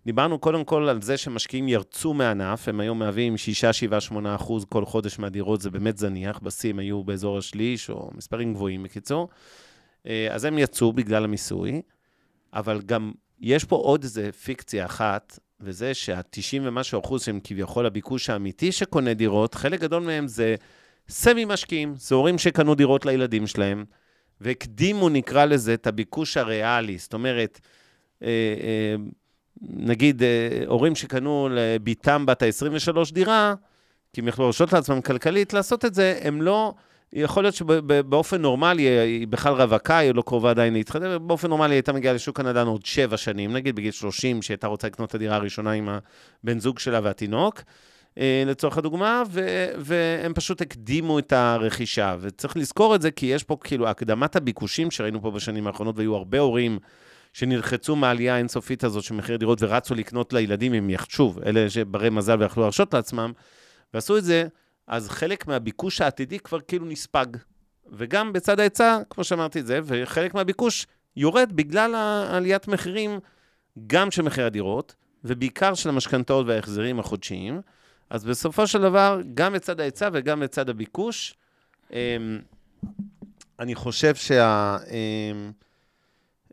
דיברנו 0.07 0.39
קודם 0.39 0.65
כל 0.65 0.89
על 0.89 1.03
זה 1.03 1.17
שמשקיעים 1.17 1.69
ירצו 1.69 2.15
מענף, 2.15 2.69
הם 2.69 2.81
היום 2.81 2.99
מהווים 2.99 3.37
6, 3.37 3.65
7, 3.65 4.01
8 4.01 4.35
אחוז 4.35 4.65
כל 4.65 4.85
חודש 4.85 5.19
מהדירות, 5.19 5.61
זה 5.61 5.71
באמת 5.71 5.99
זניח, 5.99 6.39
בשיא 6.39 6.71
הם 6.71 6.79
היו 6.79 7.05
באזור 7.05 7.39
השליש, 7.39 7.91
או 7.91 8.11
מספרים 8.15 8.55
גבוהים 8.55 8.83
בקיצור. 8.83 9.29
אה, 10.07 10.29
אז 10.31 10.45
הם 10.45 10.59
יצאו 10.59 10.93
בגלל 10.93 11.25
המיסוי, 11.25 11.83
אבל 12.53 12.81
גם 12.87 13.13
יש 13.41 13.65
פה 13.65 13.77
עוד 13.77 14.03
איזה 14.03 14.33
פיקציה 14.33 14.85
אחת, 14.87 15.39
וזה 15.61 15.95
שה-90 15.95 16.61
ומשהו 16.63 17.01
אחוז 17.01 17.25
שהם 17.25 17.41
כביכול 17.45 17.87
הביקוש 17.87 18.31
האמיתי 18.31 18.73
שקונה 18.73 19.15
דירות, 19.15 19.55
חלק 19.55 19.81
גדול 19.81 20.03
מהם 20.03 20.27
זה 20.29 20.55
סמי 21.09 21.45
משקיעים, 21.45 21.95
זה 21.97 22.15
הורים 22.15 22.39
שקנו 22.39 22.75
דירות 22.75 23.07
לילדים 23.07 23.47
שלהם, 23.47 23.85
והקדימו, 24.41 25.09
נקרא 25.09 25.45
לזה, 25.45 25.75
את 25.75 25.87
הביקוש 25.87 26.37
הריאלי. 26.37 26.99
זאת 26.99 27.15
אומרת, 27.15 27.61
אה, 28.23 28.29
אה, 28.29 28.95
נגיד, 29.63 30.23
אה, 30.23 30.65
הורים 30.67 30.95
שקנו 30.95 31.49
לביתם 31.53 32.27
בת 32.27 32.43
ה-23 32.43 33.13
דירה, 33.13 33.55
כי 34.13 34.21
הם 34.21 34.29
יכלו 34.29 34.45
להרשות 34.45 34.73
לעצמם 34.73 35.01
כלכלית 35.01 35.53
לעשות 35.53 35.85
את 35.85 35.95
זה, 35.95 36.19
הם 36.23 36.43
לא... 36.43 36.75
יכול 37.15 37.45
להיות 37.45 37.55
שבאופן 37.55 38.43
נורמלי, 38.43 38.83
היא 38.83 39.29
בכלל 39.29 39.53
רווקה, 39.53 39.99
היא 39.99 40.15
לא 40.15 40.23
קרובה 40.23 40.51
עדיין 40.51 40.73
להתחתן, 40.73 41.17
באופן 41.27 41.49
נורמלי 41.49 41.71
היא 41.71 41.77
הייתה 41.77 41.93
מגיעה 41.93 42.15
לשוק 42.15 42.41
הנדל"ן 42.41 42.67
עוד 42.67 42.87
שבע 42.87 43.17
שנים, 43.17 43.53
נגיד 43.53 43.77
בגיל 43.77 43.91
30, 43.91 44.43
שהייתה 44.43 44.67
רוצה 44.67 44.87
לקנות 44.87 45.11
את 45.11 45.15
הדירה 45.15 45.37
הראשונה 45.37 45.71
עם 45.73 45.89
הבן 46.45 46.59
זוג 46.59 46.79
שלה 46.79 47.01
והתינוק. 47.03 47.63
אה, 48.19 48.43
לצורך 48.47 48.79
הדוגמה, 48.79 49.23
ו- 49.31 49.69
והם 49.79 50.35
פשוט 50.35 50.61
הקדימו 50.61 51.19
את 51.19 51.33
הרכישה. 51.33 52.17
וצריך 52.21 52.57
לזכור 52.57 52.95
את 52.95 53.03
זה, 53.03 53.11
כי 53.11 53.27
יש 53.27 53.45
פה 53.45 53.57
כאילו 53.65 53.89
הקדמת 53.89 54.37
הביקושים 54.37 54.91
שראינו 54.91 55.23
פה 55.23 55.31
בשנים 55.31 55.67
האחרונות, 55.67 55.99
והיו 55.99 56.15
הרבה 56.15 56.39
הורים 56.39 56.79
שנלחצו 57.35 57.97
מהעלייה 57.97 58.35
האינסופית 58.35 58.85
הזאת 58.85 59.05
של 59.05 59.15
מחיר 59.15 59.37
דירות 59.37 59.63
ורצו 59.63 59.95
לקנות 59.95 60.33
לילדים, 60.33 60.75
אם 60.75 60.91
שוב, 61.09 61.39
אלה 61.47 61.71
שברי 61.71 62.11
מזל 62.11 62.43
ויכלו 62.43 62.63
להרשות 62.63 62.95
לעצמם, 62.95 63.33
ועשו 63.95 64.17
את 64.17 64.25
זה, 64.25 64.47
אז 64.87 65.09
חלק 65.09 65.47
מהביקוש 65.47 66.01
העתידי 66.01 66.39
כבר 66.39 66.61
כאילו 66.61 66.87
נספג. 66.87 67.27
וגם 67.93 68.33
בצד 68.33 68.61
ההיצע, 68.61 68.99
כמו 69.11 69.25
שאמרתי 69.25 69.61
את 69.61 69.67
זה, 69.67 69.81
וחלק 69.85 70.35
מהביקוש 70.35 70.87
יורד 71.17 71.53
בגלל 71.55 71.95
העליית 71.95 72.69
מחירים, 72.69 73.19
גם 73.87 74.11
של 74.11 74.23
מחירי 74.23 74.47
הדירות, 74.47 74.95
ובעיקר 75.25 75.75
של 75.75 75.89
המשכנתאות 75.89 76.47
וההחזרים 76.47 77.01
החודשיים. 77.01 77.61
אז 78.11 78.25
בסופו 78.25 78.67
של 78.67 78.83
דבר, 78.83 79.21
גם 79.35 79.53
בצד 79.53 79.81
ההיצע 79.81 80.09
וגם 80.13 80.41
בצד 80.41 80.69
הביקוש, 80.69 81.35
אמ, 81.93 81.97
אני 83.61 83.75
חושב 83.75 84.15
שה... 84.15 84.77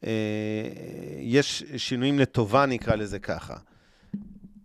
אה, 0.05 0.11
יש 1.19 1.63
שינויים 1.77 2.19
לטובה, 2.19 2.65
נקרא 2.65 2.95
לזה 2.95 3.19
ככה. 3.19 3.55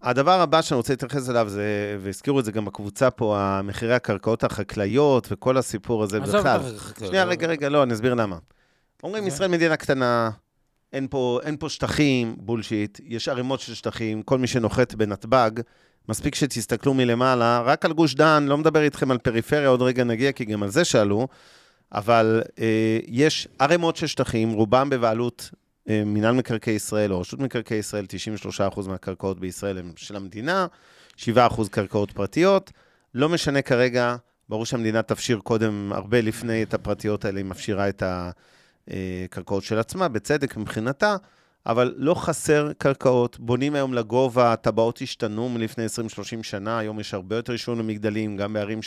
הדבר 0.03 0.41
הבא 0.41 0.63
שאני 0.63 0.77
רוצה 0.77 0.93
להתייחס 0.93 1.31
אליו, 1.31 1.49
זה, 1.49 1.97
והזכירו 2.01 2.41
את 2.41 2.45
זה 2.45 2.53
גם 2.53 2.65
בקבוצה 2.65 3.11
פה, 3.11 3.39
המחירי 3.41 3.95
הקרקעות 3.95 4.45
החקלאיות 4.45 5.29
וכל 5.31 5.57
הסיפור 5.57 6.03
הזה 6.03 6.21
בכלל. 6.21 6.61
שנייה, 7.07 7.25
רגע, 7.25 7.47
רגע, 7.47 7.69
לא, 7.69 7.83
אני 7.83 7.95
אסביר 7.95 8.15
למה. 8.15 8.39
אומרים, 9.03 9.27
ישראל 9.27 9.51
מדינה 9.51 9.77
קטנה, 9.77 10.31
אין 10.93 11.07
פה, 11.11 11.41
אין 11.43 11.57
פה 11.57 11.69
שטחים, 11.69 12.37
בולשיט, 12.39 13.01
יש 13.05 13.29
ערימות 13.29 13.61
של 13.61 13.75
שטחים, 13.75 14.23
כל 14.23 14.39
מי 14.39 14.47
שנוחת 14.47 14.95
בנתב"ג, 14.95 15.51
מספיק 16.09 16.35
שתסתכלו 16.35 16.95
מלמעלה, 16.95 17.63
רק 17.65 17.85
על 17.85 17.93
גוש 17.93 18.15
דן, 18.15 18.47
לא 18.49 18.59
מדבר 18.59 18.83
איתכם 18.83 19.11
על 19.11 19.19
פריפריה, 19.19 19.69
עוד 19.69 19.83
רגע 19.83 20.05
נגיע, 20.05 20.33
כי 20.33 20.45
גם 20.45 20.63
על 20.63 20.69
זה 20.69 20.85
שאלו, 20.85 21.29
אבל 21.93 22.43
אה, 22.59 22.99
יש 23.07 23.49
ערימות 23.59 23.97
של 23.97 24.07
שטחים, 24.07 24.53
רובם 24.53 24.91
בבעלות 24.91 25.51
אה, 25.89 26.03
מינהל 26.07 26.35
מקרקעי 26.35 26.75
ישראל 26.75 27.13
או 27.13 27.21
רשות 27.21 27.41
מקרקעי 27.41 27.79
ישראל, 27.79 28.05
93% 28.75 28.89
מהקרקעות 28.89 29.41
בישראל 29.41 29.79
הן 29.79 29.93
של 29.97 30.17
המדינה, 30.17 30.67
7% 31.19 31.29
קרקעות 31.71 32.13
פרטיות. 32.13 32.73
לא 33.15 33.29
משנה 33.29 33.63
כרגע, 33.63 34.17
ברור 34.49 34.67
שהמדינה 34.67 35.03
תפשיר 35.03 35.39
קודם, 35.39 35.93
הרבה 35.93 36.21
לפני 36.21 36.63
את 36.63 36.75
הפרטיות 36.75 37.25
האלה, 37.25 37.39
היא 37.39 37.47
מפשירה 37.47 37.89
את 37.89 38.03
הקרקעות 38.07 39.63
של 39.63 39.79
עצמה, 39.79 40.09
בצדק 40.09 40.57
מבחינתה. 40.57 41.17
אבל 41.67 41.95
לא 41.97 42.15
חסר 42.15 42.73
קרקעות, 42.79 43.39
בונים 43.41 43.75
היום 43.75 43.95
לגובה, 43.95 44.53
הטבעות 44.53 45.03
השתנו 45.03 45.49
מלפני 45.49 45.87
20-30 45.87 46.43
שנה, 46.43 46.79
היום 46.79 47.01
יש 47.01 47.15
הרבה 47.15 47.37
יותר 47.37 47.53
אישורים 47.53 47.81
למגדלים, 47.81 48.37
גם 48.37 48.53
בערים 48.53 48.81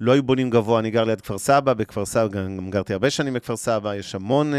שלא 0.00 0.12
היו 0.12 0.22
בונים 0.22 0.50
גבוה, 0.50 0.78
אני 0.78 0.90
גר 0.90 1.04
ליד 1.04 1.20
כפר 1.20 1.38
סבא, 1.38 1.74
בכפר 1.74 2.06
סבא, 2.06 2.28
גם, 2.28 2.56
גם 2.56 2.70
גרתי 2.70 2.92
הרבה 2.92 3.10
שנים 3.10 3.34
בכפר 3.34 3.56
סבא, 3.56 3.94
יש 3.94 4.14
המון 4.14 4.52
uh, 4.52 4.56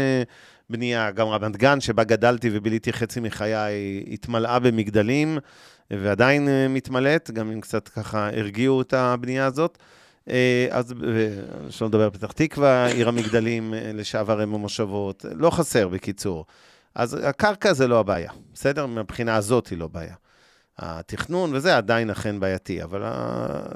בנייה, 0.70 1.10
גם 1.10 1.26
רמת 1.28 1.56
גן, 1.56 1.80
שבה 1.80 2.04
גדלתי 2.04 2.50
וביליתי 2.52 2.92
חצי 2.92 3.20
מחיי, 3.20 4.04
התמלאה 4.12 4.58
במגדלים, 4.58 5.38
ועדיין 5.90 6.48
uh, 6.48 6.50
מתמלאת, 6.68 7.30
גם 7.30 7.50
אם 7.50 7.60
קצת 7.60 7.88
ככה 7.88 8.30
הרגיעו 8.36 8.80
את 8.80 8.94
הבנייה 8.94 9.46
הזאת. 9.46 9.78
Uh, 10.26 10.30
אז 10.70 10.94
שלא 11.70 11.88
לדבר 11.88 12.04
על 12.04 12.10
פתח 12.10 12.32
תקווה, 12.32 12.86
עיר 12.86 13.08
המגדלים, 13.08 13.74
לשעבר 13.94 14.40
הם 14.40 14.54
המושבות, 14.54 15.24
לא 15.34 15.50
חסר 15.50 15.88
בקיצור. 15.88 16.46
אז 16.94 17.16
הקרקע 17.22 17.72
זה 17.72 17.88
לא 17.88 18.00
הבעיה, 18.00 18.30
בסדר? 18.54 18.86
מבחינה 18.86 19.36
הזאת 19.36 19.66
היא 19.66 19.78
לא 19.78 19.88
בעיה. 19.88 20.14
התכנון 20.78 21.54
וזה 21.54 21.76
עדיין 21.76 22.10
אכן 22.10 22.40
בעייתי, 22.40 22.82
אבל 22.82 23.02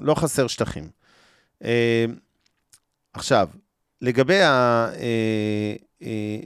לא 0.00 0.14
חסר 0.14 0.46
שטחים. 0.46 1.01
אה, 1.64 2.04
עכשיו, 3.12 3.48
לגבי 4.00 4.42
ה... 4.42 4.88
אה, 4.94 5.74
אה, 6.02 6.38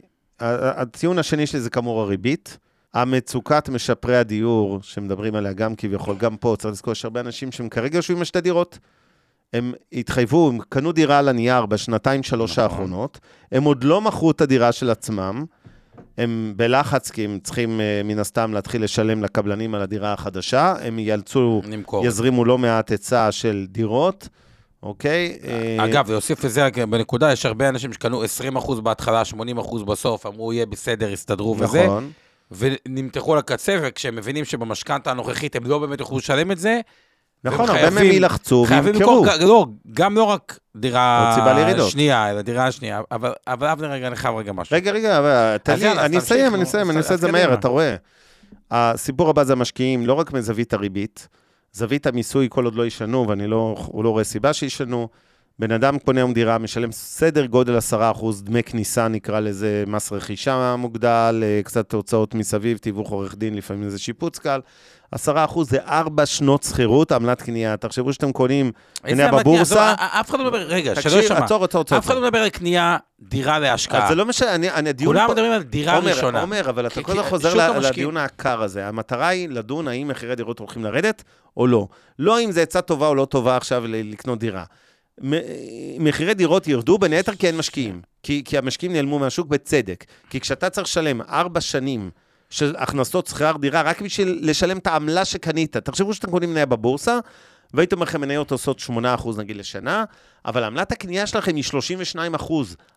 הציון 0.83 1.19
השני 1.19 1.47
שלי 1.47 1.61
זה 1.61 1.71
כאמור 1.71 2.01
הריבית. 2.01 2.59
המצוקת 2.95 3.69
משפרי 3.69 4.17
הדיור, 4.17 4.79
שמדברים 4.83 5.35
עליה 5.35 5.53
גם 5.53 5.75
כביכול, 5.77 6.17
גם 6.17 6.37
פה, 6.37 6.57
צריך 6.59 6.73
לזכור, 6.73 6.93
יש 6.93 7.05
הרבה 7.05 7.21
אנשים 7.21 7.53
שהם 7.53 7.69
כרגע 7.69 7.97
יושבים 7.97 8.19
עם 8.19 8.25
שתי 8.25 8.41
דירות. 8.41 8.79
הם 9.53 9.73
התחייבו, 9.93 10.49
הם 10.49 10.59
קנו 10.69 10.93
דירה 10.93 11.19
על 11.19 11.29
הנייר 11.29 11.67
בשנתיים, 11.67 12.23
שלוש 12.23 12.53
נכון. 12.53 12.65
האחרונות, 12.65 13.19
הם 13.53 13.65
עוד 13.65 13.85
לא 13.85 14.01
מכרו 14.01 14.31
את 14.31 14.41
הדירה 14.41 14.73
של 14.73 14.91
עצמם, 14.91 15.45
הם 16.19 16.53
בלחץ, 16.57 17.11
כי 17.11 17.25
הם 17.25 17.39
צריכים 17.43 17.81
אה, 17.81 18.01
מן 18.05 18.19
הסתם 18.19 18.53
להתחיל 18.53 18.85
לשלם 18.85 19.23
לקבלנים 19.23 19.75
על 19.75 19.83
הדירה 19.83 20.13
החדשה, 20.13 20.75
הם 20.81 20.99
ייאלצו, 20.99 21.63
יזרימו 22.05 22.45
לא 22.45 22.59
מעט 22.59 22.91
היצע 22.91 23.33
של 23.33 23.67
דירות, 23.69 24.29
אוקיי? 24.83 25.39
אה, 25.45 25.85
אגב, 25.85 26.11
להוסיף 26.11 26.45
לזה 26.45 26.67
רק 26.67 26.79
בנקודה, 26.79 27.33
יש 27.33 27.47
הרבה 27.47 27.69
אנשים 27.69 27.93
שקנו 27.93 28.23
20% 28.25 28.81
בהתחלה, 28.81 29.23
80% 29.33 29.85
בסוף, 29.85 30.27
אמרו, 30.27 30.53
יהיה 30.53 30.67
בסדר, 30.67 31.11
יסתדרו 31.11 31.57
וזה, 31.59 31.85
נכון. 31.85 32.11
ונמתחו 32.51 33.37
לקצה, 33.37 33.79
וכשהם 33.83 34.17
מבינים 34.17 34.45
שבמשכנתה 34.45 35.11
הנוכחית 35.11 35.57
הם 35.57 35.65
לא 35.65 35.79
באמת 35.79 36.01
יוכלו 36.01 36.19
לשלם 36.19 36.53
את 36.53 36.59
זה, 36.59 36.81
נכון, 37.45 37.69
הרבה 37.69 37.91
מהם 37.91 38.05
יילחצו 38.05 38.67
וימכרו. 38.69 39.27
לא, 39.41 39.67
גם 39.93 40.17
לא 40.17 40.23
רק 40.23 40.59
דירה. 40.77 41.33
שנייה, 41.91 42.31
אלא 42.31 42.43
דירה 42.43 42.73
שנייה, 42.73 43.01
אבל 43.11 43.33
אבל 43.47 43.67
אבנר, 43.67 43.91
רגע, 43.91 44.07
אני 44.07 44.17
חייב 44.17 44.35
רגע 44.35 44.53
משהו. 44.53 44.77
רגע, 44.77 44.93
רגע, 44.93 45.19
אבל 45.19 45.57
תן 45.63 45.79
לי, 45.79 45.93
אני 45.93 46.19
אסיים, 46.19 46.55
אני 46.55 46.63
אסיים, 46.63 46.91
אני 46.91 46.99
אעשה 46.99 47.15
את 47.15 47.21
זה 47.21 47.33
מהר. 47.33 47.55
אתה 47.55 47.69
רואה. 47.69 47.97
הסיפור 48.71 49.31
הבא 49.31 49.45
זה 49.45 49.53
המשקיעים, 49.53 50.07
לא 50.07 50.13
רק 50.13 50.33
מזווית 50.33 50.73
הריבית, 50.73 51.29
זווית 51.77 52.07
המיסוי 52.07 52.47
כל 52.51 52.65
עוד 52.65 52.75
לא 52.75 52.87
ישנו, 52.87 53.29
ואני 53.29 53.47
לא, 53.47 53.77
הוא 53.87 54.05
לא 54.05 54.11
רואה 54.11 54.25
סיבה 54.25 54.53
שישנו. 54.53 55.09
בן 55.59 55.71
אדם 55.71 55.99
קונה 55.99 56.21
היום 56.21 56.33
דירה, 56.33 56.59
משלם 56.59 56.93
סדר 56.93 57.47
גודל 57.47 57.79
10% 57.79 57.93
דמי 58.43 58.63
כניסה, 58.63 59.09
נקרא 59.09 59.41
לזה, 59.41 59.85
מס 59.87 60.13
רכישה 60.13 60.77
מוגדל, 60.77 61.43
אה, 61.43 61.61
קצת 61.65 61.95
הוצאות 61.95 62.35
מסביב, 62.35 62.79
תיווך 62.79 63.11
עורך 63.11 63.35
דין, 63.37 63.55
לפעמים 63.55 63.89
זה 63.89 63.99
שיפוץ 63.99 64.39
קל. 64.39 64.61
10% 65.15 65.19
זה 65.63 65.79
4 65.89 66.27
שנות 66.27 66.63
שכירות, 66.63 67.13
עמלת 67.13 67.43
קנייה. 67.43 67.77
תחשבו 67.77 68.13
שאתם 68.13 68.33
קונים, 68.33 68.73
קנייה? 69.03 69.33
בבורסה, 69.33 69.93
עזוב, 69.93 70.07
אף 70.21 70.31
אחד 70.31 70.39
לא 70.39 70.45
מדבר, 70.45 70.59
רגע, 70.59 71.01
שלא 71.01 71.17
יישמע. 71.17 71.39
עצור, 71.39 71.65
עצור, 71.65 71.81
עצור. 71.81 71.99
אף 71.99 72.07
אחד 72.07 72.15
לא 72.15 72.21
מדבר 72.23 72.39
על 72.39 72.49
קנייה, 72.49 72.97
דירה 73.21 73.59
להשקעה. 73.59 74.09
זה 74.09 74.15
לא 74.15 74.27
משנה, 74.27 74.55
אני, 74.55 74.71
אני, 74.71 74.89
הדיון 74.89 75.17
כולם. 75.17 75.31
מדברים 75.31 75.53
על 75.53 75.63
דירה 75.63 75.99
ראשונה. 75.99 76.41
עומר, 76.41 76.71
אבל 76.71 76.87
אתה 76.87 77.03
כל 77.03 77.13
הזמן 77.13 77.25
חוזר 77.25 77.79
לדיון 77.79 78.17
העקר 78.17 78.63
הזה. 78.63 78.87
המטרה 78.87 79.29
היא 79.29 79.49
לדון 79.49 79.89
האם 79.89 80.09
מחירי 80.09 80.37
דירות 80.37 80.59
הולכים 80.59 80.85
לרדת 80.85 81.23
או 81.57 81.67
לא. 81.67 81.89
לא 82.19 82.41
אם 82.41 82.53
זו 82.53 82.61
עצה 82.61 82.81
טובה 82.81 83.09
או 83.09 83.15
לא 83.15 83.25
טובה 83.25 83.57
עכשיו 83.57 83.85
לקנות 83.87 84.39
דירה. 84.39 84.65
מחירי 85.99 86.35
דירות 86.35 86.69
ירדו 86.69 86.99
בין 86.99 87.13
היתר 87.13 87.35
כי 87.35 87.47
אין 87.47 87.57
משקיעים. 87.57 88.01
כי, 88.23 88.43
כי 88.45 88.59
המשקיעים 88.59 88.93
נעלמו 88.93 89.19
מהשוק 89.19 89.49
בצדק. 89.49 90.05
כי 90.31 90.41
כשאתה 90.41 90.71
צריך 90.71 90.87
לשלם 90.87 91.23
ארבע 91.23 91.61
שנים 91.61 92.11
של 92.51 92.75
הכנסות 92.79 93.27
שכר 93.27 93.53
דירה 93.61 93.83
רק 93.83 94.03
בשביל 94.03 94.39
לשלם 94.43 94.79
את 94.79 94.87
העמלה 94.87 95.25
שקנית, 95.25 95.77
תחשבו 95.77 96.15
שאתם 96.15 96.31
קונים 96.31 96.51
מניה 96.51 96.67
בבורסה, 96.67 97.19
והייתם 97.75 98.03
לכם 98.03 98.21
מניות 98.21 98.51
עושות 98.51 98.79
8% 98.81 98.91
נגיד 99.39 99.57
לשנה, 99.57 100.05
אבל 100.45 100.65
עמלת 100.65 100.93
הקנייה 100.93 101.27
שלכם 101.27 101.57
היא 101.57 101.65
32%. 102.39 102.53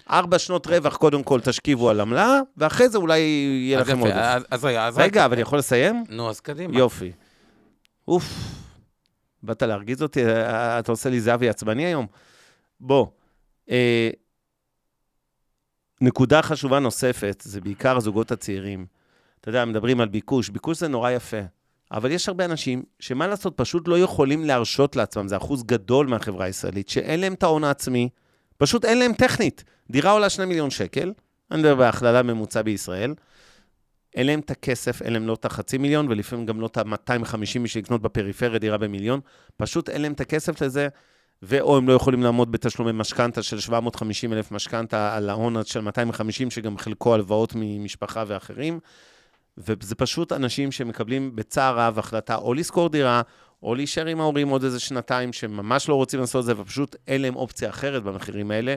ארבע 0.09 0.39
שנות 0.39 0.67
רווח, 0.67 0.95
קודם 0.97 1.23
כל 1.23 1.39
תשכיבו 1.41 1.89
על 1.89 1.99
עמלה, 2.01 2.39
ואחרי 2.57 2.89
זה 2.89 2.97
אולי 2.97 3.19
יהיה 3.19 3.79
לכם 3.79 3.99
עודף. 3.99 4.13
אז- 4.15 4.43
אז 4.51 4.65
רגע, 4.65 4.87
אז. 4.87 4.97
רגע, 4.97 5.25
אבל 5.25 5.33
אני 5.33 5.41
יכול 5.41 5.59
לסיים? 5.59 6.03
נו, 6.09 6.29
אז 6.29 6.39
קדימה. 6.39 6.77
יופי. 6.77 7.11
אוף, 8.07 8.23
באת 9.43 9.63
להרגיז 9.63 10.01
אותי? 10.03 10.25
אה, 10.25 10.79
אתה 10.79 10.91
עושה 10.91 11.09
לי 11.09 11.21
זהבי 11.21 11.49
עצבני 11.49 11.85
היום? 11.85 12.07
בוא, 12.79 13.07
אה, 13.69 14.09
נקודה 16.01 16.41
חשובה 16.41 16.79
נוספת, 16.79 17.41
זה 17.45 17.61
בעיקר 17.61 17.97
הזוגות 17.97 18.31
הצעירים. 18.31 18.85
אתה 19.41 19.49
יודע, 19.49 19.65
מדברים 19.65 20.01
על 20.01 20.07
ביקוש, 20.07 20.49
ביקוש 20.49 20.79
זה 20.79 20.87
נורא 20.87 21.11
יפה, 21.11 21.41
אבל 21.91 22.11
יש 22.11 22.27
הרבה 22.27 22.45
אנשים 22.45 22.83
שמה 22.99 23.27
לעשות, 23.27 23.53
פשוט 23.57 23.87
לא 23.87 23.99
יכולים 23.99 24.45
להרשות 24.45 24.95
לעצמם, 24.95 25.27
זה 25.27 25.37
אחוז 25.37 25.63
גדול 25.63 26.07
מהחברה 26.07 26.45
הישראלית, 26.45 26.89
שאין 26.89 27.19
להם 27.19 27.33
את 27.33 27.43
ההון 27.43 27.63
העצמי, 27.63 28.09
פשוט 28.57 28.85
אין 28.85 28.99
להם 28.99 29.13
טכנית. 29.13 29.63
דירה 29.91 30.11
עולה 30.11 30.29
2 30.29 30.49
מיליון 30.49 30.69
שקל, 30.69 31.13
אני 31.51 31.59
מדבר 31.59 31.75
בהכללה 31.75 32.23
ממוצע 32.23 32.61
בישראל, 32.61 33.13
אין 34.15 34.27
להם 34.27 34.39
את 34.39 34.51
הכסף, 34.51 35.01
אין 35.01 35.13
להם 35.13 35.27
לא 35.27 35.33
את 35.33 35.45
החצי 35.45 35.77
מיליון, 35.77 36.07
ולפעמים 36.09 36.45
גם 36.45 36.61
לא 36.61 36.65
את 36.65 36.77
ה-250 36.77 37.37
בשביל 37.37 37.83
לקנות 37.83 38.01
בפריפריה 38.01 38.59
דירה 38.59 38.77
במיליון. 38.77 39.19
פשוט 39.57 39.89
אין 39.89 40.01
להם 40.01 40.13
את 40.13 40.21
הכסף 40.21 40.61
לזה, 40.61 40.87
ואו 41.41 41.77
הם 41.77 41.87
לא 41.87 41.93
יכולים 41.93 42.23
לעמוד 42.23 42.51
בתשלומי 42.51 42.91
משכנתה 42.91 43.43
של 43.43 43.59
750 43.59 44.33
אלף 44.33 44.51
משכנתה 44.51 45.15
על 45.15 45.29
ההון 45.29 45.55
של 45.63 45.81
250, 45.81 46.51
שגם 46.51 46.77
חלקו 46.77 47.13
הלוואות 47.13 47.53
ממשפחה 47.55 48.23
ואחרים. 48.27 48.79
וזה 49.59 49.95
פשוט 49.95 50.31
אנשים 50.31 50.71
שמקבלים 50.71 51.35
בצער 51.35 51.79
רב 51.79 51.99
החלטה 51.99 52.35
או 52.35 52.53
לשכור 52.53 52.89
דירה, 52.89 53.21
או 53.63 53.75
להישאר 53.75 54.05
עם 54.05 54.19
ההורים 54.19 54.49
עוד 54.49 54.63
איזה 54.63 54.79
שנתיים, 54.79 55.33
שממש 55.33 55.89
לא 55.89 55.95
רוצים 55.95 56.19
לעשות 56.19 56.39
את 56.39 56.45
זה, 56.45 56.61
ופשוט 56.61 56.95
אין 57.07 57.21
להם 57.21 57.35
אופציה 57.35 57.69
אחרת 57.69 58.03
במחירים 58.03 58.51
האלה, 58.51 58.75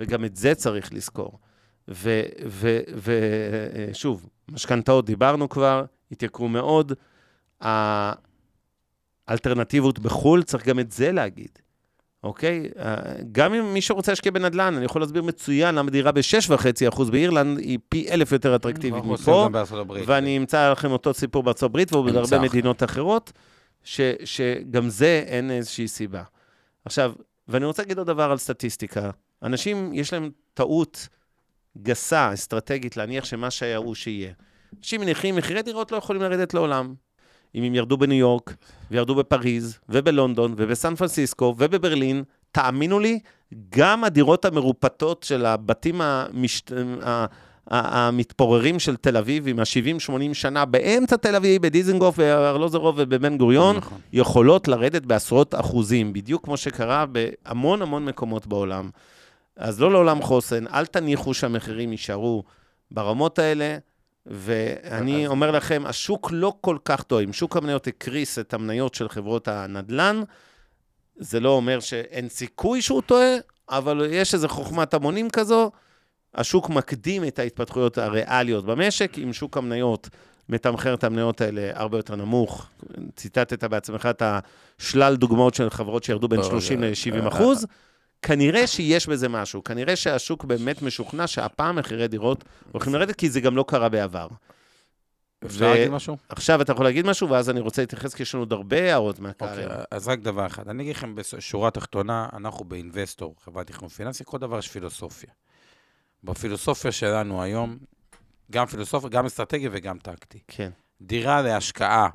וגם 0.00 0.24
את 0.24 0.36
זה 0.36 0.54
צריך 0.54 0.92
לזכור. 0.92 1.38
ושוב, 3.92 4.28
משכנתאות 4.48 5.06
דיברנו 5.06 5.48
כבר, 5.48 5.84
התייקרו 6.12 6.48
מאוד. 6.48 6.92
האלטרנטיבות 9.28 9.98
בחו"ל, 9.98 10.42
צריך 10.42 10.66
גם 10.66 10.78
את 10.78 10.92
זה 10.92 11.12
להגיד, 11.12 11.58
אוקיי? 12.24 12.68
אה, 12.78 12.96
גם 13.32 13.54
אם 13.54 13.74
מישהו 13.74 13.96
רוצה 13.96 14.12
להשקיע 14.12 14.32
בנדל"ן, 14.32 14.74
אני 14.76 14.84
יכול 14.84 15.02
להסביר 15.02 15.22
מצוין 15.22 15.74
למה 15.74 15.90
דירה 15.90 16.12
ב-6.5% 16.12 17.04
באירלנד 17.10 17.58
היא 17.58 17.78
פי 17.88 18.10
אלף 18.10 18.32
יותר 18.32 18.56
אטרקטיבית 18.56 19.04
מפה. 19.04 19.48
ואני 20.06 20.36
אמצא 20.36 20.72
לכם 20.72 20.90
אותו 20.90 21.14
סיפור 21.14 21.42
בארצות 21.42 21.70
הברית 21.70 21.92
ובעוד 21.92 22.06
נמצא 22.06 22.18
הרבה 22.18 22.36
אחר. 22.36 22.56
מדינות 22.56 22.82
אחרות, 22.82 23.32
ש, 23.84 24.00
שגם 24.24 24.88
זה 24.88 25.24
אין 25.26 25.50
איזושהי 25.50 25.88
סיבה. 25.88 26.22
עכשיו, 26.84 27.12
ואני 27.48 27.64
רוצה 27.64 27.82
להגיד 27.82 27.98
עוד 27.98 28.06
דבר 28.06 28.30
על 28.30 28.38
סטטיסטיקה. 28.38 29.10
אנשים, 29.42 29.90
יש 29.94 30.12
להם 30.12 30.30
טעות 30.54 31.08
גסה, 31.82 32.34
אסטרטגית, 32.34 32.96
להניח 32.96 33.24
שמה 33.24 33.50
שהיה 33.50 33.76
הוא 33.76 33.94
שיהיה. 33.94 34.32
אנשים 34.78 35.00
מניחים, 35.00 35.36
מחירי 35.36 35.62
דירות 35.62 35.92
לא 35.92 35.96
יכולים 35.96 36.22
לרדת 36.22 36.54
לעולם. 36.54 36.94
אם 37.54 37.62
הם 37.62 37.74
ירדו 37.74 37.96
בניו 37.96 38.18
יורק, 38.18 38.54
וירדו 38.90 39.14
בפריז, 39.14 39.78
ובלונדון, 39.88 40.54
ובסן 40.56 40.94
פרנסיסקו, 40.94 41.54
ובברלין, 41.58 42.22
תאמינו 42.52 42.98
לי, 42.98 43.18
גם 43.68 44.04
הדירות 44.04 44.44
המרופטות 44.44 45.22
של 45.22 45.46
הבתים 45.46 46.00
המשת... 46.00 46.72
המתפוררים 47.66 48.78
של 48.78 48.96
תל 48.96 49.16
אביב, 49.16 49.48
עם 49.48 49.58
ה-70-80 49.58 50.34
שנה, 50.34 50.64
באמצע 50.64 51.16
תל 51.16 51.36
אביב, 51.36 51.62
בדיזנגוף, 51.62 52.16
בארלוזרוב 52.16 52.94
ובבן 52.98 53.38
גוריון, 53.38 53.76
נכון. 53.76 53.98
יכולות 54.12 54.68
לרדת 54.68 55.02
בעשרות 55.02 55.54
אחוזים, 55.54 56.12
בדיוק 56.12 56.44
כמו 56.44 56.56
שקרה 56.56 57.04
בהמון 57.06 57.82
המון 57.82 58.04
מקומות 58.04 58.46
בעולם. 58.46 58.90
אז 59.56 59.80
לא 59.80 59.92
לעולם 59.92 60.22
חוסן, 60.22 60.66
אל 60.66 60.86
תניחו 60.86 61.34
שהמחירים 61.34 61.92
יישארו 61.92 62.42
ברמות 62.90 63.38
האלה, 63.38 63.76
ואני 64.26 65.24
אז- 65.24 65.30
אומר 65.30 65.50
לכם, 65.50 65.82
השוק 65.86 66.28
לא 66.32 66.54
כל 66.60 66.76
כך 66.84 67.02
טועה. 67.02 67.24
אם 67.24 67.32
שוק 67.32 67.56
המניות 67.56 67.86
הקריס 67.86 68.38
את 68.38 68.54
המניות 68.54 68.94
של 68.94 69.08
חברות 69.08 69.48
הנדל"ן, 69.48 70.22
זה 71.16 71.40
לא 71.40 71.48
אומר 71.50 71.80
שאין 71.80 72.28
סיכוי 72.28 72.82
שהוא 72.82 73.02
טועה, 73.02 73.34
אבל 73.70 74.06
יש 74.10 74.34
איזו 74.34 74.48
חוכמת 74.48 74.94
המונים 74.94 75.30
כזו. 75.30 75.70
השוק 76.34 76.70
מקדים 76.70 77.24
את 77.24 77.38
ההתפתחויות 77.38 77.98
הריאליות 77.98 78.64
במשק, 78.64 79.18
אם 79.18 79.32
שוק 79.32 79.56
המניות 79.56 80.08
מתמחר 80.48 80.94
את 80.94 81.04
המניות 81.04 81.40
האלה 81.40 81.70
הרבה 81.74 81.98
יותר 81.98 82.16
נמוך. 82.16 82.66
ציטטת 83.16 83.64
בעצמך 83.64 84.06
את 84.10 84.22
השלל 84.26 85.16
דוגמאות 85.16 85.54
של 85.54 85.70
חברות 85.70 86.04
שירדו 86.04 86.28
בין 86.28 86.40
לא, 86.40 86.44
30 86.44 86.80
זה- 86.80 86.90
ל-70 86.90 87.28
אחוז. 87.28 87.66
כנראה 88.22 88.66
שיש 88.66 89.06
בזה 89.06 89.28
משהו, 89.28 89.64
כנראה 89.64 89.96
שהשוק 89.96 90.44
באמת 90.44 90.82
משוכנע 90.82 91.26
שהפעם 91.26 91.76
מחירי 91.76 92.08
דירות 92.08 92.44
הולכים 92.72 92.94
לרדת, 92.94 93.16
כי 93.16 93.30
זה 93.30 93.40
גם 93.40 93.56
לא 93.56 93.64
קרה 93.68 93.88
בעבר. 93.88 94.28
אפשר 95.46 95.70
להגיד 95.70 95.88
משהו? 95.88 96.16
עכשיו 96.28 96.62
אתה 96.62 96.72
יכול 96.72 96.84
להגיד 96.84 97.06
משהו, 97.06 97.30
ואז 97.30 97.50
אני 97.50 97.60
רוצה 97.60 97.82
להתייחס, 97.82 98.14
כי 98.14 98.22
יש 98.22 98.34
לנו 98.34 98.42
עוד 98.42 98.52
הרבה 98.52 98.82
הערות 98.82 99.18
מהקהל. 99.18 99.48
אוקיי, 99.48 99.64
היום. 99.64 99.84
אז 99.90 100.08
רק 100.08 100.18
דבר 100.18 100.46
אחד. 100.46 100.68
אני 100.68 100.82
אגיד 100.82 100.96
לכם 100.96 101.14
בשורה 101.14 101.68
התחתונה, 101.68 102.28
אנחנו 102.32 102.64
באינבסטור, 102.64 103.34
חברת 103.44 103.66
תכנון 103.66 103.88
פיננסי, 103.88 104.24
כל 104.26 104.38
דבר 104.38 104.58
יש 104.58 104.68
פילוסופיה. 104.68 105.30
בפילוסופיה 106.24 106.92
שלנו 106.92 107.42
היום, 107.42 107.78
גם 108.50 108.66
פילוסופיה, 108.66 109.10
גם 109.10 109.26
אסטרטגיה 109.26 109.70
וגם 109.72 109.98
טקטי. 109.98 110.38
כן. 110.48 110.70
דירה 111.00 111.42
להשקעה, 111.42 112.08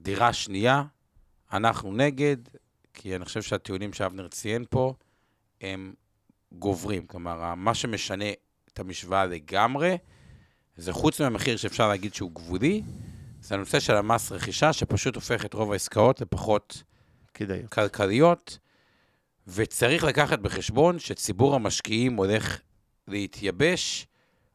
דירה 0.00 0.32
שנייה, 0.32 0.82
אנחנו 1.52 1.92
נגד, 1.92 2.36
כי 2.94 3.16
אני 3.16 3.24
חושב 3.24 3.42
שהטיעונים 3.42 3.92
שאבנר 3.92 4.28
ציין 4.28 4.64
פה, 4.70 4.94
הם 5.60 5.94
גוברים. 6.52 7.06
כלומר, 7.06 7.54
מה 7.54 7.74
שמשנה 7.74 8.30
את 8.72 8.78
המשוואה 8.78 9.26
לגמרי, 9.26 9.98
זה 10.76 10.92
חוץ 10.92 11.20
מהמחיר 11.20 11.56
שאפשר 11.56 11.88
להגיד 11.88 12.14
שהוא 12.14 12.30
גבולי, 12.30 12.82
זה 13.40 13.54
הנושא 13.54 13.80
של 13.80 13.96
המס 13.96 14.32
רכישה, 14.32 14.72
שפשוט 14.72 15.14
הופך 15.14 15.44
את 15.44 15.54
רוב 15.54 15.72
העסקאות 15.72 16.20
לפחות 16.20 16.82
כדאי. 17.34 17.62
כלכליות, 17.72 18.58
וצריך 19.46 20.04
לקחת 20.04 20.38
בחשבון 20.38 20.98
שציבור 20.98 21.54
המשקיעים 21.54 22.16
הולך 22.16 22.60
להתייבש, 23.08 24.06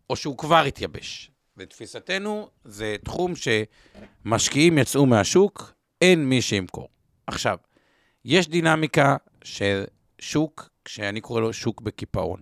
או 0.09 0.15
שהוא 0.15 0.37
כבר 0.37 0.63
התייבש. 0.63 1.31
לתפיסתנו, 1.57 2.49
זה 2.63 2.95
תחום 3.03 3.33
שמשקיעים 3.35 4.77
יצאו 4.77 5.05
מהשוק, 5.05 5.73
אין 6.01 6.25
מי 6.29 6.41
שימכור. 6.41 6.89
עכשיו, 7.27 7.57
יש 8.25 8.47
דינמיקה 8.47 9.17
של 9.43 9.83
שוק, 10.19 10.69
שאני 10.87 11.21
קורא 11.21 11.41
לו 11.41 11.53
שוק 11.53 11.81
בקיפאון, 11.81 12.39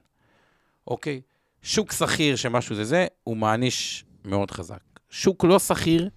אוקיי? 0.88 1.22
שוק 1.62 1.92
שכיר 1.92 2.36
שמשהו 2.36 2.76
זה 2.76 2.84
זה, 2.84 3.08
הוא 3.24 3.38
מעניש 3.38 4.06
מאוד 4.26 4.52
חזק. 4.52 4.80
שוק 5.10 5.44
לא 5.44 5.60
שכיר, 5.60 6.10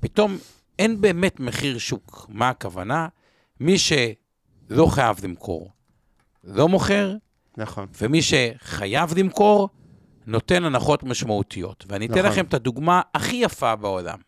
פתאום 0.00 0.38
אין 0.78 1.00
באמת 1.00 1.40
מחיר 1.40 1.78
שוק. 1.78 2.26
מה 2.28 2.48
הכוונה? 2.48 3.08
מי 3.60 3.78
שלא 3.78 4.86
חייב 4.86 5.24
למכור, 5.24 5.70
לא 6.44 6.68
מוכר, 6.68 7.14
נכון. 7.56 7.86
ומי 8.00 8.20
שחייב 8.22 9.18
למכור, 9.18 9.68
נותן 10.26 10.64
הנחות 10.64 11.02
משמעותיות. 11.02 11.84
ואני 11.88 12.06
אתן 12.06 12.18
נכון. 12.18 12.30
לכם 12.30 12.44
את 12.44 12.54
הדוגמה 12.54 13.00
הכי 13.14 13.36
יפה 13.36 13.76
בעולם. 13.76 14.18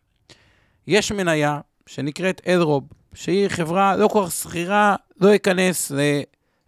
יש 0.86 1.12
מניה 1.12 1.60
שנקראת 1.86 2.48
אדרוב, 2.48 2.84
שהיא 3.14 3.48
חברה 3.48 3.96
לא 3.96 4.08
כל 4.08 4.24
כך 4.26 4.32
שכירה, 4.32 4.96
לא 5.20 5.28
ייכנס 5.28 5.92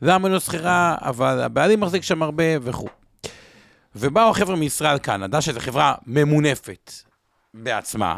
למה 0.02 0.28
לא 0.28 0.40
שכירה, 0.40 0.96
אבל 1.00 1.40
הבעלים 1.40 1.80
מחזיק 1.80 2.02
שם 2.02 2.22
הרבה 2.22 2.44
וכו'. 2.62 2.88
ובאו 3.96 4.30
החבר'ה 4.30 4.56
מישראל 4.56 4.98
קנדה, 4.98 5.40
שזו 5.40 5.60
חברה 5.60 5.94
ממונפת 6.06 6.92
בעצמה, 7.54 8.16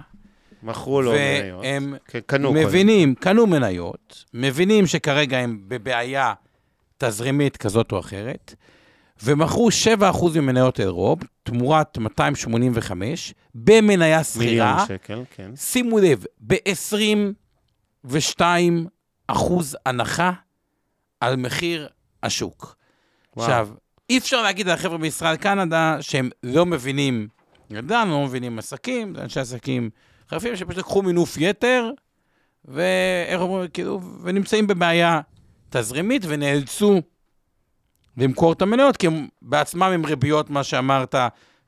מכרו 0.63 1.03
לו 1.03 1.13
מניות. 1.13 1.65
והם 1.65 1.95
כן, 2.09 2.21
קודם. 2.27 2.55
מבינים, 2.55 3.15
קנו 3.15 3.47
מניות, 3.47 4.25
מבינים 4.35 4.87
שכרגע 4.87 5.39
הם 5.39 5.61
בבעיה 5.69 6.35
תזרימית 6.99 7.57
כזאת 7.57 7.93
או 7.93 8.01
אחרת, 8.01 8.55
ומכרו 9.23 9.69
7% 10.01 10.39
ממניות 10.39 10.81
אירופ, 10.81 11.23
תמורת 11.43 11.99
285, 11.99 13.35
במניה 13.55 14.21
מיליון 14.39 14.79
שכירה, 14.79 14.85
שקל, 14.89 15.23
כן. 15.37 15.57
שימו 15.57 15.99
לב, 15.99 16.25
ב-22 16.47 18.41
אחוז 19.27 19.77
הנחה 19.87 20.33
על 21.23 21.37
מחיר 21.37 21.89
השוק. 22.23 22.77
וואו. 23.37 23.47
עכשיו, 23.47 23.69
אי 24.11 24.19
אפשר 24.19 24.43
להגיד 24.43 24.69
על 24.69 24.75
החבר'ה 24.75 24.99
מישראל 24.99 25.37
קנדה 25.37 25.97
שהם 26.01 26.31
לא 26.43 26.67
מבינים 26.67 27.29
נדל"ן, 27.71 28.09
לא 28.09 28.25
מבינים 28.25 28.59
עסקים, 28.59 29.15
זה 29.15 29.23
אנשי 29.23 29.41
עסקים 29.41 29.91
חרפים 30.31 30.57
שפשוט 30.57 30.79
לקחו 30.79 31.03
מינוף 31.03 31.37
יתר, 31.41 31.91
ואיך 32.65 33.41
אומרים, 33.41 33.69
כאילו, 33.69 34.01
ונמצאים 34.23 34.67
בבעיה 34.67 35.21
תזרימית 35.71 36.23
ונאלצו 36.29 37.01
למכור 38.17 38.53
את 38.53 38.63
המניות, 38.63 38.97
כי 38.97 39.07
הם 39.07 39.29
בעצמם 39.43 39.83
עם 39.83 40.07
ריביות, 40.07 40.51
מה 40.51 40.65
שאמרת, 40.65 41.15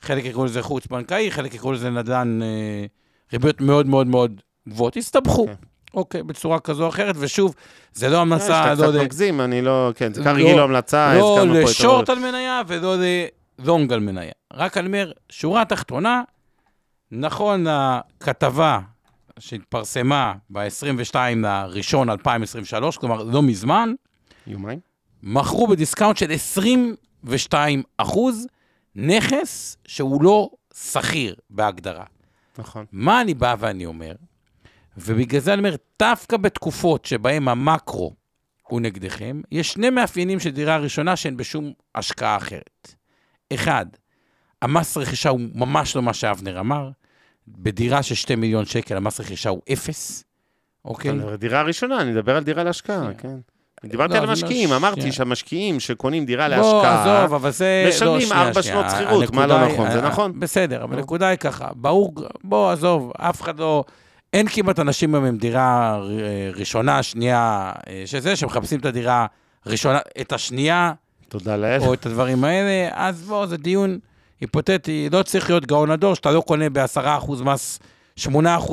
חלק 0.00 0.24
יקראו 0.24 0.44
לזה 0.44 0.62
חוץ-בנקאי, 0.62 1.30
חלק 1.30 1.54
יקראו 1.54 1.72
לזה 1.72 1.90
נדל"ן, 1.90 2.42
אה, 2.42 2.86
ריביות 3.32 3.60
מאוד 3.60 3.86
מאוד 3.86 4.06
מאוד 4.06 4.40
גבוהות, 4.68 4.96
הסתבכו. 4.96 5.46
כן. 5.46 5.54
אוקיי, 5.94 6.22
בצורה 6.22 6.60
כזו 6.60 6.84
או 6.84 6.88
אחרת, 6.88 7.14
ושוב, 7.18 7.54
זה 7.92 8.08
לא 8.08 8.16
אה, 8.16 8.20
המלצה, 8.20 8.46
שאתה 8.46 8.70
לא 8.70 8.74
קצת 8.74 8.84
יודע, 8.84 9.02
מגזים, 9.02 9.40
אני 9.40 9.62
לא... 9.62 9.90
כן, 9.94 10.14
זה 10.14 10.24
כרגיל 10.24 10.56
לא 10.56 10.62
המלצה, 10.64 11.14
לא 11.14 11.32
הזכרנו 11.32 11.54
פה 11.54 11.60
את... 11.60 11.64
לשורט. 11.64 12.08
על 12.08 12.18
מניה 12.18 12.62
ולא 12.66 12.96
ללונג 13.58 13.92
על 13.92 14.00
מניה. 14.00 14.32
רק 14.52 14.76
אני 14.76 14.86
אומר, 14.86 15.12
שורה 15.30 15.64
תחתונה, 15.64 16.22
נכון 17.10 17.66
לכתבה 18.20 18.80
שהתפרסמה 19.38 20.34
ב-22 20.50 21.16
לראשון 21.36 22.10
2023, 22.10 22.98
כלומר 22.98 23.22
לא 23.22 23.42
מזמן, 23.42 23.92
יומיים? 24.46 24.78
מכרו 25.22 25.66
בדיסקאונט 25.66 26.16
של 26.16 26.32
22 26.32 27.82
אחוז 27.96 28.46
נכס 28.96 29.76
שהוא 29.86 30.22
לא 30.22 30.50
שכיר 30.74 31.34
בהגדרה. 31.50 32.04
נכון. 32.58 32.84
מה 32.92 33.20
אני 33.20 33.34
בא 33.34 33.54
ואני 33.58 33.86
אומר? 33.86 34.12
ובגלל 34.96 35.40
זה 35.40 35.52
אני 35.52 35.58
אומר, 35.58 35.76
דווקא 35.98 36.36
בתקופות 36.36 37.04
שבהן 37.04 37.48
המקרו 37.48 38.14
הוא 38.62 38.80
נגדכם, 38.80 39.40
יש 39.52 39.72
שני 39.72 39.90
מאפיינים 39.90 40.40
של 40.40 40.50
דירה 40.50 40.76
ראשונה 40.76 41.16
שאין 41.16 41.36
בשום 41.36 41.72
השקעה 41.94 42.36
אחרת. 42.36 42.94
אחד, 43.54 43.86
המס 44.62 44.96
רכישה 44.96 45.28
הוא 45.28 45.40
ממש 45.54 45.96
לא 45.96 46.02
מה 46.02 46.14
שאבנר 46.14 46.60
אמר. 46.60 46.90
בדירה 47.48 48.02
של 48.02 48.14
2 48.14 48.40
מיליון 48.40 48.64
שקל, 48.64 48.96
המס 48.96 49.20
רכישה 49.20 49.50
הוא 49.50 49.62
אפס, 49.72 50.24
אוקיי? 50.84 51.12
דירה 51.38 51.62
ראשונה, 51.62 52.00
אני 52.00 52.10
מדבר 52.12 52.36
על 52.36 52.44
דירה 52.44 52.64
להשקעה. 52.64 53.14
כן. 53.18 53.36
דיברתי 53.84 54.12
לא, 54.12 54.18
על 54.18 54.24
לא, 54.24 54.30
המשקיעים, 54.30 54.72
אמרתי 54.72 55.00
שנייה. 55.00 55.12
שהמשקיעים 55.12 55.80
שקונים 55.80 56.24
דירה 56.24 56.48
להשקעה, 56.48 57.22
עזוב, 57.22 57.34
אבל 57.34 57.50
זה... 57.50 57.84
משלמים 57.88 58.14
לא, 58.14 58.20
שנייה, 58.20 58.42
ארבע. 58.42 58.62
שנות 58.62 58.86
שכירות, 58.90 59.30
מה 59.30 59.46
לא 59.46 59.68
נכון? 59.68 59.90
זה 59.90 59.98
אה, 59.98 60.08
נכון? 60.08 60.40
בסדר, 60.40 60.84
אבל. 60.84 60.98
הנקודה 60.98 61.28
היא 61.28 61.38
ככה, 61.38 61.68
ברור, 61.74 62.14
בוא, 62.44 62.72
עזוב, 62.72 63.12
אף 63.16 63.42
אחד 63.42 63.58
לא... 63.58 63.84
אין 64.34 64.48
כמעט 64.48 64.78
אנשים 64.78 65.14
היום 65.14 65.24
עם 65.24 65.36
דירה 65.36 65.98
ר- 65.98 66.08
ראשונה, 66.54 67.02
שנייה, 67.02 67.72
אה, 67.88 68.02
שזה, 68.06 68.36
שמחפשים 68.36 68.80
את 68.80 68.84
הדירה 68.86 69.26
ראשונה, 69.66 69.98
את 70.20 70.32
השנייה, 70.32 70.92
תודה 71.28 71.56
לאל. 71.56 71.80
או 71.80 71.94
את 71.94 72.06
הדברים 72.06 72.44
האלה, 72.44 72.88
אז 72.92 73.22
בוא, 73.22 73.46
זה 73.46 73.56
דיון 73.56 73.98
היפותטי, 74.40 75.08
לא 75.12 75.22
צריך 75.22 75.50
להיות 75.50 75.66
גאון 75.66 75.90
הדור, 75.90 76.14
שאתה 76.14 76.30
לא 76.30 76.40
קונה 76.40 76.70
ב-10% 76.70 77.42
מס, 77.44 77.78
8% 78.20 78.28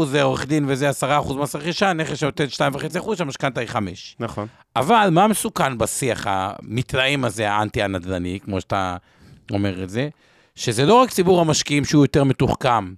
זה 0.06 0.22
עורך 0.24 0.46
דין 0.46 0.66
וזה 0.68 0.90
10% 0.90 1.34
מס 1.34 1.56
רכישה, 1.56 1.94
נכס 1.94 2.18
שנותן 2.18 2.46
2.5%, 2.46 3.16
שהמשכנתה 3.16 3.62
היא 3.62 3.70
5. 3.70 4.16
נכון. 4.20 4.48
אבל 4.76 5.10
מה 5.12 5.28
מסוכן 5.28 5.78
בשיח 5.78 6.26
המתלהם 6.30 7.26
הזה, 7.26 7.52
האנטי-הנדל"ני, 7.52 8.40
כמו 8.44 8.62
שאתה 8.62 8.98
אומר 9.52 9.84
את 9.84 9.90
זה? 9.90 10.10
שזה 10.56 10.86
לא 10.86 10.94
רק 10.94 11.10
ציבור 11.10 11.42
המשקיעים 11.42 11.86
שהוא 11.86 12.04
יותר 12.06 12.24
מתוחכם, 12.24 12.94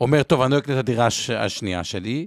אומר, 0.00 0.22
טוב, 0.22 0.40
אני 0.40 0.52
לא 0.52 0.58
אקנה 0.58 0.74
את 0.74 0.78
הדירה 0.78 1.06
הש... 1.06 1.30
השנייה 1.30 1.84
שלי, 1.84 2.26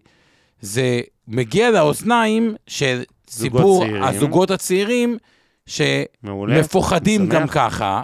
זה 0.62 1.02
מגיע 1.28 1.70
לאוזניים 1.70 2.56
של 2.68 3.04
ציבור 3.28 3.84
צעירים. 3.84 4.04
הזוגות 4.04 4.52
הצעירים. 4.52 5.18
שמפוחדים. 5.66 7.30
גם 7.30 7.48
ככה, 7.48 8.02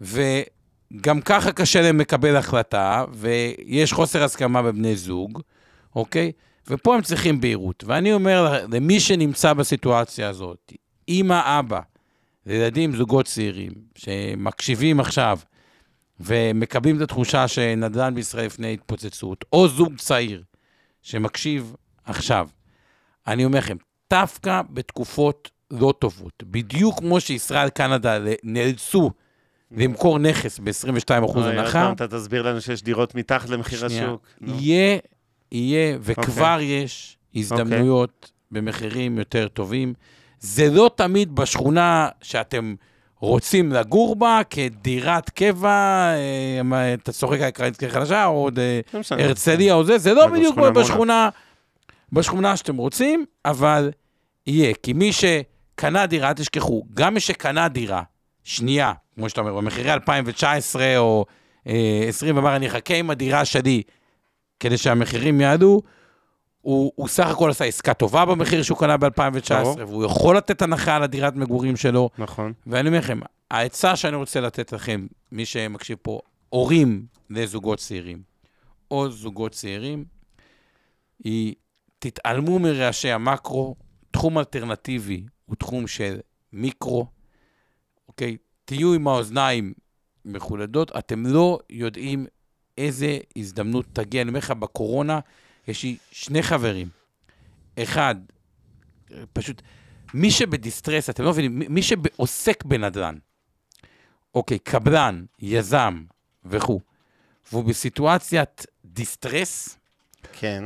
וגם 0.00 1.20
ככה 1.24 1.52
קשה 1.52 1.80
להם 1.82 2.00
לקבל 2.00 2.36
החלטה, 2.36 3.04
ויש 3.12 3.92
חוסר 3.92 4.22
הסכמה 4.24 4.62
בבני 4.62 4.96
זוג, 4.96 5.40
אוקיי? 5.96 6.32
ופה 6.68 6.94
הם 6.94 7.02
צריכים 7.02 7.40
בהירות. 7.40 7.84
ואני 7.86 8.12
אומר 8.12 8.64
למי 8.72 9.00
שנמצא 9.00 9.52
בסיטואציה 9.52 10.28
הזאת, 10.28 10.72
אמא, 11.08 11.58
אבא, 11.58 11.80
לילדים, 12.46 12.96
זוגות 12.96 13.26
צעירים, 13.26 13.72
שמקשיבים 13.94 15.00
עכשיו 15.00 15.38
ומקבלים 16.20 16.96
את 16.96 17.00
התחושה 17.00 17.48
שנדל"ן 17.48 18.14
בישראל 18.14 18.46
לפני 18.46 18.74
התפוצצות, 18.74 19.44
או 19.52 19.68
זוג 19.68 19.96
צעיר 19.96 20.42
שמקשיב 21.02 21.74
עכשיו, 22.04 22.48
אני 23.26 23.44
אומר 23.44 23.58
לכם, 23.58 23.76
דווקא 24.10 24.62
בתקופות 24.70 25.50
לא 25.70 25.94
טובות, 25.98 26.42
בדיוק 26.46 26.98
כמו 26.98 27.20
שישראל 27.20 27.68
קנדה 27.68 28.18
נאלצו 28.42 29.10
למכור 29.70 30.18
נכס 30.18 30.58
ב-22% 30.58 31.10
אוי, 31.10 31.26
עוד 31.26 31.46
הנחה, 31.46 31.92
אתה 31.92 32.08
תסביר 32.08 32.42
לנו 32.42 32.60
שיש 32.60 32.82
דירות 32.82 33.14
מתחת 33.14 33.48
למחיר 33.48 33.88
שנייה. 33.88 34.04
השוק. 34.04 34.26
יהיה, 34.40 34.98
יהיה, 35.52 35.98
וכבר 36.00 36.52
אוקיי. 36.54 36.64
יש 36.64 37.18
הזדמנויות 37.34 38.30
במחירים 38.50 39.18
יותר 39.18 39.48
טובים. 39.48 39.94
זה 40.40 40.70
לא 40.70 40.90
תמיד 40.96 41.34
בשכונה 41.34 42.08
שאתם 42.22 42.74
רוצים 43.20 43.72
לגור 43.72 44.16
בה 44.16 44.40
כדירת 44.50 45.30
קבע, 45.30 46.12
אה, 46.72 46.94
אתה 46.94 47.12
צוחק 47.12 47.60
על 47.60 47.70
חדשה, 47.88 48.26
או 48.26 48.32
עוד 48.32 48.58
אה, 48.58 48.80
לא. 48.94 49.00
הרצליה 49.10 49.74
או 49.74 49.84
זה, 49.84 49.98
זה 49.98 50.14
לא 50.14 50.26
בדיוק. 50.26 50.58
בשכונה, 50.58 51.28
בשכונה 52.12 52.56
שאתם 52.56 52.76
רוצים, 52.76 53.24
אבל 53.44 53.90
יהיה. 54.46 54.74
כי 54.82 54.92
מי 54.92 55.10
שקנה 55.12 56.06
דירה, 56.06 56.28
אל 56.28 56.32
תשכחו, 56.32 56.84
גם 56.94 57.14
מי 57.14 57.20
שקנה 57.20 57.68
דירה 57.68 58.02
שנייה, 58.44 58.92
כמו 59.14 59.28
שאתה 59.28 59.40
אומר, 59.40 59.54
במחירי 59.54 59.92
2019 59.92 60.98
או 60.98 61.24
אה, 61.66 62.04
20, 62.08 62.38
אמר, 62.38 62.56
אני 62.56 62.66
אחכה 62.66 62.94
עם 62.94 63.10
הדירה 63.10 63.44
שלי 63.44 63.82
כדי 64.60 64.78
שהמחירים 64.78 65.40
יעלו, 65.40 65.82
הוא, 66.60 66.92
הוא 66.94 67.08
סך 67.08 67.26
הכל 67.26 67.50
עשה 67.50 67.64
עסקה 67.64 67.94
טובה 67.94 68.24
במחיר 68.24 68.62
שהוא 68.62 68.78
קנה 68.78 68.96
ב-2019, 68.96 69.54
ברור. 69.54 69.76
והוא 69.78 70.04
יכול 70.04 70.36
לתת 70.36 70.62
הנחה 70.62 70.96
על 70.96 71.02
הדירת 71.02 71.36
מגורים 71.36 71.76
שלו. 71.76 72.10
נכון. 72.18 72.52
ואני 72.66 72.88
אומר 72.88 72.98
לכם, 72.98 73.20
העצה 73.50 73.96
שאני 73.96 74.16
רוצה 74.16 74.40
לתת 74.40 74.72
לכם, 74.72 75.06
מי 75.32 75.44
שמקשיב 75.44 75.98
פה, 76.02 76.20
הורים 76.48 77.06
לזוגות 77.30 77.78
צעירים, 77.78 78.22
או 78.90 79.10
זוגות 79.10 79.52
צעירים, 79.52 80.04
היא 81.24 81.54
תתעלמו 81.98 82.58
מרעשי 82.58 83.10
המקרו, 83.10 83.76
תחום 84.10 84.38
אלטרנטיבי 84.38 85.24
הוא 85.46 85.56
תחום 85.56 85.86
של 85.86 86.20
מיקרו, 86.52 87.06
אוקיי? 88.08 88.36
תהיו 88.64 88.94
עם 88.94 89.08
האוזניים 89.08 89.72
מחודדות, 90.24 90.96
אתם 90.98 91.26
לא 91.26 91.58
יודעים 91.70 92.26
איזה 92.78 93.18
הזדמנות 93.36 93.84
תגיע. 93.92 94.22
אני 94.22 94.28
אומר 94.28 94.38
לך, 94.38 94.50
בקורונה 94.50 95.20
יש 95.68 95.82
לי 95.82 95.96
שני 96.12 96.42
חברים. 96.42 96.88
אחד, 97.78 98.14
פשוט, 99.32 99.62
מי 100.14 100.30
שב 100.30 100.50
distress, 100.50 101.10
אתם 101.10 101.22
לא 101.22 101.30
מבינים, 101.30 101.62
מי- 101.68 101.82
שעוסק 101.82 102.64
בנדל"ן, 102.64 103.14
אוקיי, 104.34 104.58
קבלן, 104.58 105.24
יזם 105.38 106.02
וכו', 106.44 106.80
והוא 107.52 107.64
בסיטואציית 107.64 108.66
distress, 108.84 109.78
כן. 110.32 110.64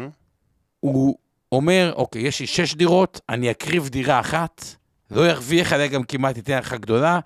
הוא 0.81 1.19
אומר, 1.53 1.93
אוקיי, 1.97 2.23
יש 2.23 2.41
לי 2.41 2.47
שש 2.47 2.75
דירות, 2.75 3.21
אני 3.29 3.51
אקריב 3.51 3.89
דירה 3.89 4.21
אחת, 4.21 4.65
לא 5.11 5.29
ירוויח 5.29 5.73
עליה 5.73 5.87
גם 5.87 6.05
כמעט 6.05 6.37
ייתן 6.37 6.53
הנחה 6.53 6.77
גדולה, 6.77 7.21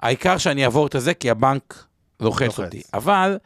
העיקר 0.00 0.38
שאני 0.38 0.64
אעבור 0.64 0.86
את 0.86 0.94
הזה 0.94 1.14
כי 1.14 1.30
הבנק 1.30 1.84
לוחץ 2.20 2.46
לוחץ. 2.46 2.58
אותי. 2.60 2.82
אבל 2.94 3.38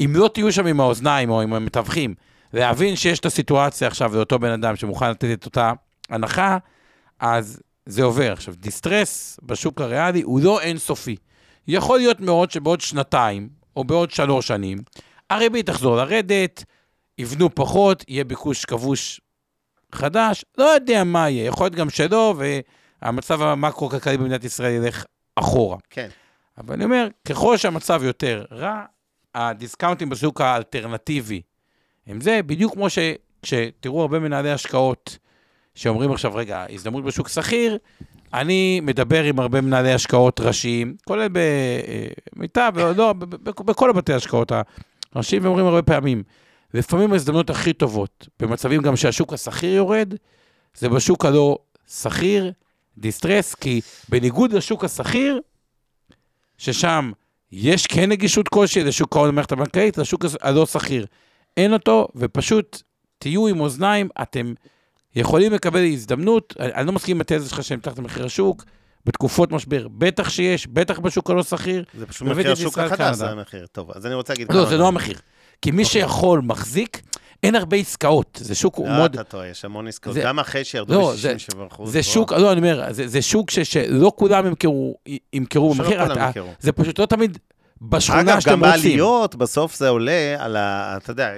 אם 0.00 0.12
לא 0.16 0.30
תהיו 0.34 0.52
שם 0.52 0.66
עם 0.66 0.80
האוזניים 0.80 1.30
או 1.30 1.40
עם 1.40 1.52
המתווכים, 1.52 2.14
להבין 2.56 2.96
שיש 2.96 3.20
את 3.20 3.26
הסיטואציה 3.26 3.88
עכשיו 3.88 4.14
לאותו 4.14 4.38
בן 4.38 4.50
אדם 4.50 4.76
שמוכן 4.76 5.10
לתת 5.10 5.28
את 5.32 5.44
אותה 5.44 5.72
הנחה, 6.10 6.58
אז 7.20 7.60
זה 7.86 8.02
עובר. 8.02 8.32
עכשיו, 8.32 8.54
דיסטרס 8.56 9.40
בשוק 9.42 9.80
הריאלי 9.80 10.22
הוא 10.22 10.40
לא 10.40 10.60
אינסופי. 10.60 11.16
יכול 11.68 11.98
להיות 11.98 12.20
מאוד 12.20 12.50
שבעוד 12.50 12.80
שנתיים, 12.80 13.48
או 13.76 13.84
בעוד 13.84 14.10
שלוש 14.10 14.46
שנים, 14.46 14.78
הריבית 15.30 15.66
תחזור 15.66 15.96
לרדת, 15.96 16.64
יבנו 17.18 17.54
פחות, 17.54 18.04
יהיה 18.08 18.24
ביקוש 18.24 18.64
כבוש 18.64 19.20
חדש, 19.92 20.44
לא 20.58 20.64
יודע 20.64 21.04
מה 21.04 21.30
יהיה, 21.30 21.46
יכול 21.46 21.64
להיות 21.64 21.74
גם 21.74 21.90
שלא, 21.90 22.34
והמצב 23.02 23.42
המקרו-כלכלי 23.42 24.16
במדינת 24.16 24.44
ישראל 24.44 24.72
ילך 24.72 25.04
אחורה. 25.36 25.76
כן. 25.90 26.08
אבל 26.58 26.74
אני 26.74 26.84
אומר, 26.84 27.08
ככל 27.28 27.56
שהמצב 27.56 28.02
יותר 28.04 28.44
רע, 28.52 28.84
הדיסקאונטים 29.34 30.08
בשוק 30.08 30.40
האלטרנטיבי 30.40 31.42
הם 32.06 32.20
זה, 32.20 32.40
בדיוק 32.46 32.72
כמו 32.72 32.86
שכשתראו 32.90 34.00
הרבה 34.00 34.18
מנהלי 34.18 34.50
השקעות 34.50 35.18
שאומרים 35.74 36.12
עכשיו, 36.12 36.34
רגע, 36.34 36.64
הזדמנות 36.70 37.04
בשוק 37.04 37.28
שכיר, 37.28 37.78
אני 38.34 38.80
מדבר 38.80 39.24
עם 39.24 39.40
הרבה 39.40 39.60
מנהלי 39.60 39.92
השקעות 39.92 40.40
ראשיים, 40.40 40.96
כולל 41.04 41.28
במיטב, 42.36 42.72
לא, 42.96 43.12
בכל 43.42 43.90
הבתי 43.90 44.12
השקעות 44.12 44.52
הראשיים, 45.14 45.44
ואומרים 45.44 45.66
הרבה 45.66 45.82
פעמים, 45.82 46.22
לפעמים 46.74 47.12
ההזדמנות 47.12 47.50
הכי 47.50 47.72
טובות, 47.72 48.28
במצבים 48.40 48.82
גם 48.82 48.96
שהשוק 48.96 49.32
השכיר 49.32 49.74
יורד, 49.74 50.14
זה 50.74 50.88
בשוק 50.88 51.24
הלא 51.24 51.58
שכיר, 51.88 52.52
דיסטרס, 52.98 53.54
כי 53.54 53.80
בניגוד 54.08 54.52
לשוק 54.52 54.84
השכיר, 54.84 55.40
ששם 56.58 57.12
יש 57.52 57.86
כן 57.86 58.08
נגישות 58.08 58.48
כלשהי 58.48 58.84
לשוק 58.84 59.16
ההון 59.16 59.28
במערכת 59.28 59.52
הבנקאית, 59.52 59.98
לשוק 59.98 60.24
הלא 60.40 60.66
שכיר 60.66 61.06
אין 61.56 61.72
אותו, 61.72 62.08
ופשוט 62.16 62.82
תהיו 63.18 63.46
עם 63.46 63.60
אוזניים, 63.60 64.08
אתם 64.22 64.54
יכולים 65.16 65.52
לקבל 65.52 65.84
הזדמנות, 65.84 66.54
אני 66.60 66.86
לא 66.86 66.92
מסכים 66.92 67.16
עם 67.16 67.20
התזה 67.20 67.48
שלך 67.48 67.64
שהם 67.64 67.80
תחת 67.80 67.98
מחיר 67.98 68.26
השוק, 68.26 68.64
בתקופות 69.06 69.52
משבר, 69.52 69.88
בטח 69.88 70.28
שיש, 70.28 70.66
בטח 70.66 70.98
בשוק 70.98 71.30
הלא 71.30 71.42
שכיר. 71.42 71.84
זה 71.98 72.06
פשוט 72.06 72.28
מחיר 72.28 72.52
השוק 72.52 72.78
החדש, 72.78 73.16
זה 73.16 73.30
המחיר. 73.30 73.66
טוב, 73.66 73.90
אז 73.94 74.06
אני 74.06 74.14
רוצה 74.14 74.32
להגיד... 74.32 74.52
לא, 74.52 74.66
זה 74.66 74.76
לא 74.76 74.88
המחיר. 74.88 75.18
כי 75.62 75.70
מי 75.70 75.82
אוקיי. 75.82 76.00
שיכול, 76.00 76.40
מחזיק, 76.40 77.02
אין 77.42 77.54
הרבה 77.54 77.76
עסקאות. 77.76 78.38
זה 78.42 78.54
שוק 78.54 78.78
לא, 78.78 78.86
מאוד... 78.86 79.16
לא, 79.16 79.20
אתה 79.20 79.30
טועה, 79.30 79.48
יש 79.48 79.64
המון 79.64 79.88
עסקאות. 79.88 80.16
גם 80.16 80.38
אחרי 80.38 80.64
שירדו 80.64 80.94
לא, 80.94 81.12
ב-67 81.12 81.66
אחוז. 81.72 81.92
זה 81.92 82.02
שוק, 82.02 82.32
לא, 82.32 82.52
אני 82.52 82.60
אומר, 82.60 82.84
זה 82.90 83.22
שוק 83.22 83.50
שלא 83.50 84.12
כולם 84.16 84.52
ימכרו 85.32 85.74
במחיר. 85.74 86.02
זה 86.60 86.72
פשוט 86.72 86.98
לא 86.98 87.06
תמיד 87.06 87.38
בשכונה 87.82 88.40
שאתם 88.40 88.52
רוצים. 88.52 88.52
אגב, 88.52 88.74
גם 88.74 88.80
בעליות, 88.82 89.34
בסוף 89.34 89.76
זה 89.76 89.88
עולה 89.88 90.36
על 90.38 90.56
ה... 90.56 90.96
אתה 90.96 91.10
יודע, 91.10 91.30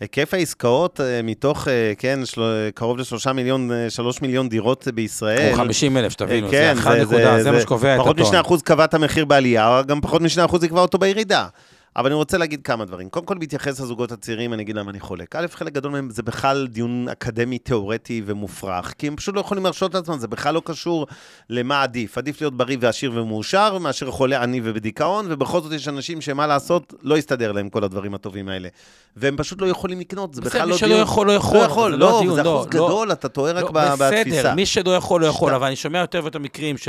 היקף 0.00 0.34
העסקאות 0.34 1.00
אה, 1.00 1.20
מתוך, 1.22 1.68
אה, 1.68 1.92
כן, 1.98 2.20
קרוב 2.74 2.98
לשלושה 2.98 3.32
מיליון, 3.32 3.72
אה, 3.72 3.90
שלוש 3.90 4.22
מיליון 4.22 4.48
דירות 4.48 4.88
בישראל. 4.94 5.52
או 5.52 5.56
50 5.56 5.96
אלף, 5.96 6.12
שתבינו, 6.12 6.50
זה 6.50 6.72
אחת 6.72 6.96
נקודה, 6.96 7.42
זה 7.42 7.50
מה 7.50 7.60
שקובע 7.60 7.94
את 7.94 8.00
הטון. 8.00 8.12
פחות 8.12 8.20
משני 8.20 8.40
אחוז 8.40 8.62
קבע 8.62 8.84
את 8.84 8.94
המחיר 8.94 9.24
בעלייה, 9.24 9.82
גם 9.86 10.00
פחות 10.00 10.22
משני 10.22 10.44
אחוז 10.44 10.64
יקבע 10.64 10.80
אותו 10.80 10.98
בירידה. 10.98 11.46
אבל 11.96 12.06
אני 12.06 12.14
רוצה 12.14 12.38
להגיד 12.38 12.62
כמה 12.62 12.84
דברים. 12.84 13.08
קודם 13.08 13.26
כל, 13.26 13.38
בהתייחס 13.38 13.80
לזוגות 13.80 14.12
הצעירים, 14.12 14.52
אני 14.52 14.62
אגיד 14.62 14.76
למה 14.76 14.90
אני 14.90 15.00
חולק. 15.00 15.36
א', 15.36 15.46
חלק 15.52 15.72
גדול 15.72 15.92
מהם 15.92 16.10
זה 16.10 16.22
בכלל 16.22 16.66
דיון 16.66 17.08
אקדמי, 17.08 17.58
תיאורטי 17.58 18.22
ומופרך, 18.26 18.94
כי 18.98 19.06
הם 19.06 19.16
פשוט 19.16 19.34
לא 19.34 19.40
יכולים 19.40 19.64
להרשות 19.64 19.94
לעצמם, 19.94 20.18
זה 20.18 20.28
בכלל 20.28 20.54
לא 20.54 20.62
קשור 20.64 21.06
למה 21.50 21.82
עדיף. 21.82 22.18
עדיף 22.18 22.40
להיות 22.40 22.56
בריא 22.56 22.76
ועשיר 22.80 23.12
ומאושר, 23.14 23.78
מאשר 23.78 24.10
חולה 24.10 24.42
עני 24.42 24.60
ובדיכאון, 24.64 25.26
ובכל 25.28 25.60
זאת 25.60 25.72
יש 25.72 25.88
אנשים 25.88 26.20
שמה 26.20 26.46
לעשות, 26.46 26.94
לא 27.02 27.18
יסתדר 27.18 27.52
להם 27.52 27.68
כל 27.68 27.84
הדברים 27.84 28.14
הטובים 28.14 28.48
האלה. 28.48 28.68
והם 29.16 29.36
פשוט 29.36 29.60
לא 29.60 29.66
יכולים 29.66 30.00
לקנות, 30.00 30.34
זה 30.34 30.40
בכלל 30.40 30.68
לא 30.68 30.76
דיון. 30.76 30.90
מי 30.90 30.96
שלא 30.96 31.02
יכול, 31.02 31.26
לא 31.26 31.32
יכול. 31.32 31.58
לא 31.58 31.62
יכול, 31.62 31.90
לא, 31.90 31.98
לא, 31.98 32.22
זה 32.34 32.40
אחוז 32.40 32.44
לא, 32.44 32.66
גדול, 32.68 33.12
אתה 33.12 33.28
טועה 33.28 33.52
רק 33.52 33.70
בתפיסה. 33.70 34.24
בסדר, 34.24 34.54
מי 34.54 34.66
שלא 34.66 34.96
יכול, 34.96 35.20
לא 35.20 35.26
יכול, 35.26 35.54
אבל 35.54 35.66
אני 35.66 35.76
שומע 35.76 35.98
יותר 35.98 36.20
ויותר 36.22 36.38
מקרים 36.38 36.78
ש... 36.78 36.88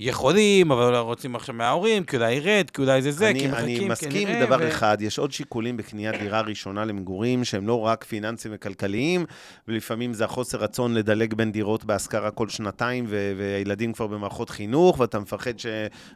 יכולים, 0.00 0.70
אבל 0.70 0.92
לא 0.92 1.02
רוצים 1.02 1.36
עכשיו 1.36 1.54
מההורים, 1.54 2.04
כי 2.04 2.16
אולי 2.16 2.32
ירד, 2.32 2.70
כי 2.70 2.82
אולי 2.82 3.02
זה 3.02 3.10
זה, 3.10 3.30
אני, 3.30 3.40
כי 3.40 3.48
מחכים, 3.48 3.64
אני 3.64 3.88
מסכים 3.88 4.28
עם 4.28 4.46
דבר 4.46 4.56
ו... 4.60 4.68
אחד, 4.68 4.96
יש 5.00 5.18
עוד 5.18 5.32
שיקולים 5.32 5.76
בקניית 5.76 6.20
דירה 6.20 6.40
ראשונה 6.40 6.84
למגורים, 6.84 7.44
שהם 7.44 7.66
לא 7.66 7.80
רק 7.80 8.04
פיננסיים 8.04 8.54
וכלכליים, 8.56 9.26
ולפעמים 9.68 10.14
זה 10.14 10.24
החוסר 10.24 10.58
רצון 10.58 10.94
לדלג 10.94 11.34
בין 11.34 11.52
דירות 11.52 11.84
בהשכרה 11.84 12.30
כל 12.30 12.48
שנתיים, 12.48 13.04
ו- 13.08 13.32
והילדים 13.38 13.92
כבר 13.92 14.06
במערכות 14.06 14.50
חינוך, 14.50 15.00
ואתה 15.00 15.18
מפחד 15.18 15.58
ש... 15.58 15.66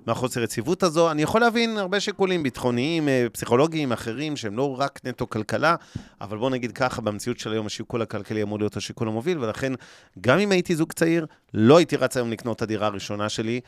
מהחוסר 0.07 0.43
יציבות 0.43 0.83
הזו. 0.83 1.11
אני 1.11 1.23
יכול 1.23 1.41
להבין 1.41 1.77
הרבה 1.77 2.01
שיקולים 2.01 2.43
ביטחוניים, 2.43 3.09
אה, 3.09 3.27
פסיכולוגיים, 3.33 3.93
אחרים, 3.93 4.37
שהם 4.37 4.57
לא 4.57 4.81
רק 4.81 5.01
נטו 5.05 5.31
כלכלה, 5.31 5.75
אבל 6.21 6.39
בוא 6.39 6.51
נגיד 6.51 6.73
ככה, 6.73 7.03
במציאות 7.03 7.39
של 7.39 7.53
היום 7.53 7.67
השיקול 7.67 8.03
הכלכלי 8.03 8.43
אמור 8.43 8.59
להיות 8.59 8.77
השיקול 8.77 9.09
המוביל, 9.09 9.39
ולכן, 9.39 9.73
גם 10.21 10.39
אם 10.39 10.53
הייתי 10.53 10.77
זוג 10.77 10.93
צעיר, 10.93 11.27
לא 11.55 11.77
הייתי 11.77 11.97
רץ 11.97 12.17
היום 12.17 12.31
לקנות 12.31 12.57
את 12.57 12.63
הדירה 12.63 12.87
הראשונה 12.87 13.29
שלי. 13.29 13.61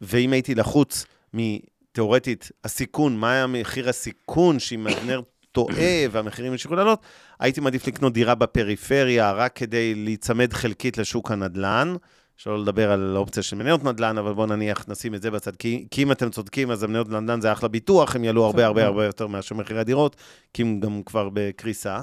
ואם 0.00 0.32
הייתי 0.32 0.54
לחוץ 0.54 1.06
מתיאורטית 1.34 2.50
הסיכון, 2.64 3.16
מה 3.16 3.32
היה 3.32 3.46
מחיר 3.46 3.88
הסיכון 3.88 4.58
שאם 4.58 4.86
אבנר 4.88 5.20
טועה 5.52 6.06
והמחירים 6.10 6.52
ימשיכו 6.52 6.74
לעלות, 6.74 7.02
הייתי 7.40 7.60
מעדיף 7.60 7.86
לקנות 7.86 8.12
דירה 8.12 8.34
בפריפריה 8.34 9.32
רק 9.32 9.56
כדי 9.56 9.94
להיצמד 9.94 10.52
חלקית 10.52 10.98
לשוק 10.98 11.30
הנדל"ן. 11.30 11.96
שלא 12.38 12.58
לדבר 12.58 12.92
על 12.92 13.16
האופציה 13.16 13.42
של 13.42 13.56
מניות 13.56 13.84
נדל"ן, 13.84 14.18
אבל 14.18 14.32
בואו 14.32 14.46
נניח, 14.46 14.84
נשים 14.88 15.14
את 15.14 15.22
זה 15.22 15.30
בצד. 15.30 15.56
כי, 15.56 15.86
כי 15.90 16.02
אם 16.02 16.12
אתם 16.12 16.30
צודקים, 16.30 16.70
אז 16.70 16.82
המניות 16.82 17.08
נדל"ן 17.08 17.40
זה 17.40 17.52
אחלה 17.52 17.68
ביטוח, 17.68 18.16
הם 18.16 18.24
יעלו 18.24 18.44
הרבה 18.44 18.66
הרבה 18.66 18.84
הרבה 18.84 19.04
יותר 19.04 19.26
מאשר 19.26 19.54
מחירי 19.54 19.80
הדירות, 19.80 20.16
כי 20.54 20.62
הם 20.62 20.80
גם 20.80 21.02
כבר 21.02 21.28
בקריסה. 21.32 22.00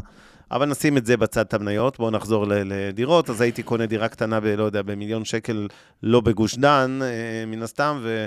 אבל 0.52 0.66
נשים 0.66 0.98
את 0.98 1.06
זה 1.06 1.18
בצד 1.18 1.42
את 1.42 1.54
המניות, 1.54 1.98
בואו 1.98 2.12
נחזור 2.12 2.46
לדירות. 2.48 3.30
אז 3.30 3.42
הייתי 3.42 3.64
קונה 3.64 3.86
דירה 3.86 4.08
קטנה 4.08 4.40
ב, 4.40 4.46
לא 4.46 4.64
יודע, 4.64 4.82
במיליון 4.82 5.26
שקל, 5.26 5.68
לא 6.04 6.22
בגוש 6.22 6.56
דן, 6.56 7.00
אה, 7.04 7.46
מן 7.48 7.64
הסתם, 7.64 8.00
ו, 8.04 8.26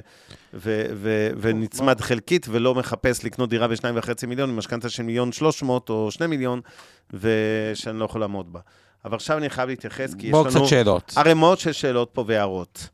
ו, 0.54 0.82
ו, 0.94 1.28
ונצמד 1.40 2.00
חלקית, 2.00 2.46
ולא 2.50 2.74
מחפש 2.74 3.24
לקנות 3.24 3.50
דירה 3.50 3.68
בשניים 3.68 3.96
וחצי 3.98 4.26
מיליון, 4.26 4.50
עם 4.50 4.56
משכנתה 4.56 4.88
של 4.88 5.02
מיליון 5.02 5.32
שלוש 5.32 5.62
מאות 5.62 5.90
או 5.90 6.10
שני 6.10 6.26
מיליון, 6.26 6.60
ושאני 7.12 7.98
לא 7.98 8.04
יכול 8.04 8.20
לעמוד 8.20 8.52
בה. 8.52 8.60
אבל 9.04 9.14
עכשיו 9.14 9.38
אני 9.38 9.50
חייב 9.50 9.68
להתייחס, 9.68 10.14
כי 10.14 10.26
יש 10.26 10.34
לנו... 10.54 10.68
שאלות. 10.68 11.12
ערימות 11.16 11.58
של 11.58 11.72
שאלות 11.72 12.10
פה 12.12 12.24
והערות. 12.26 12.88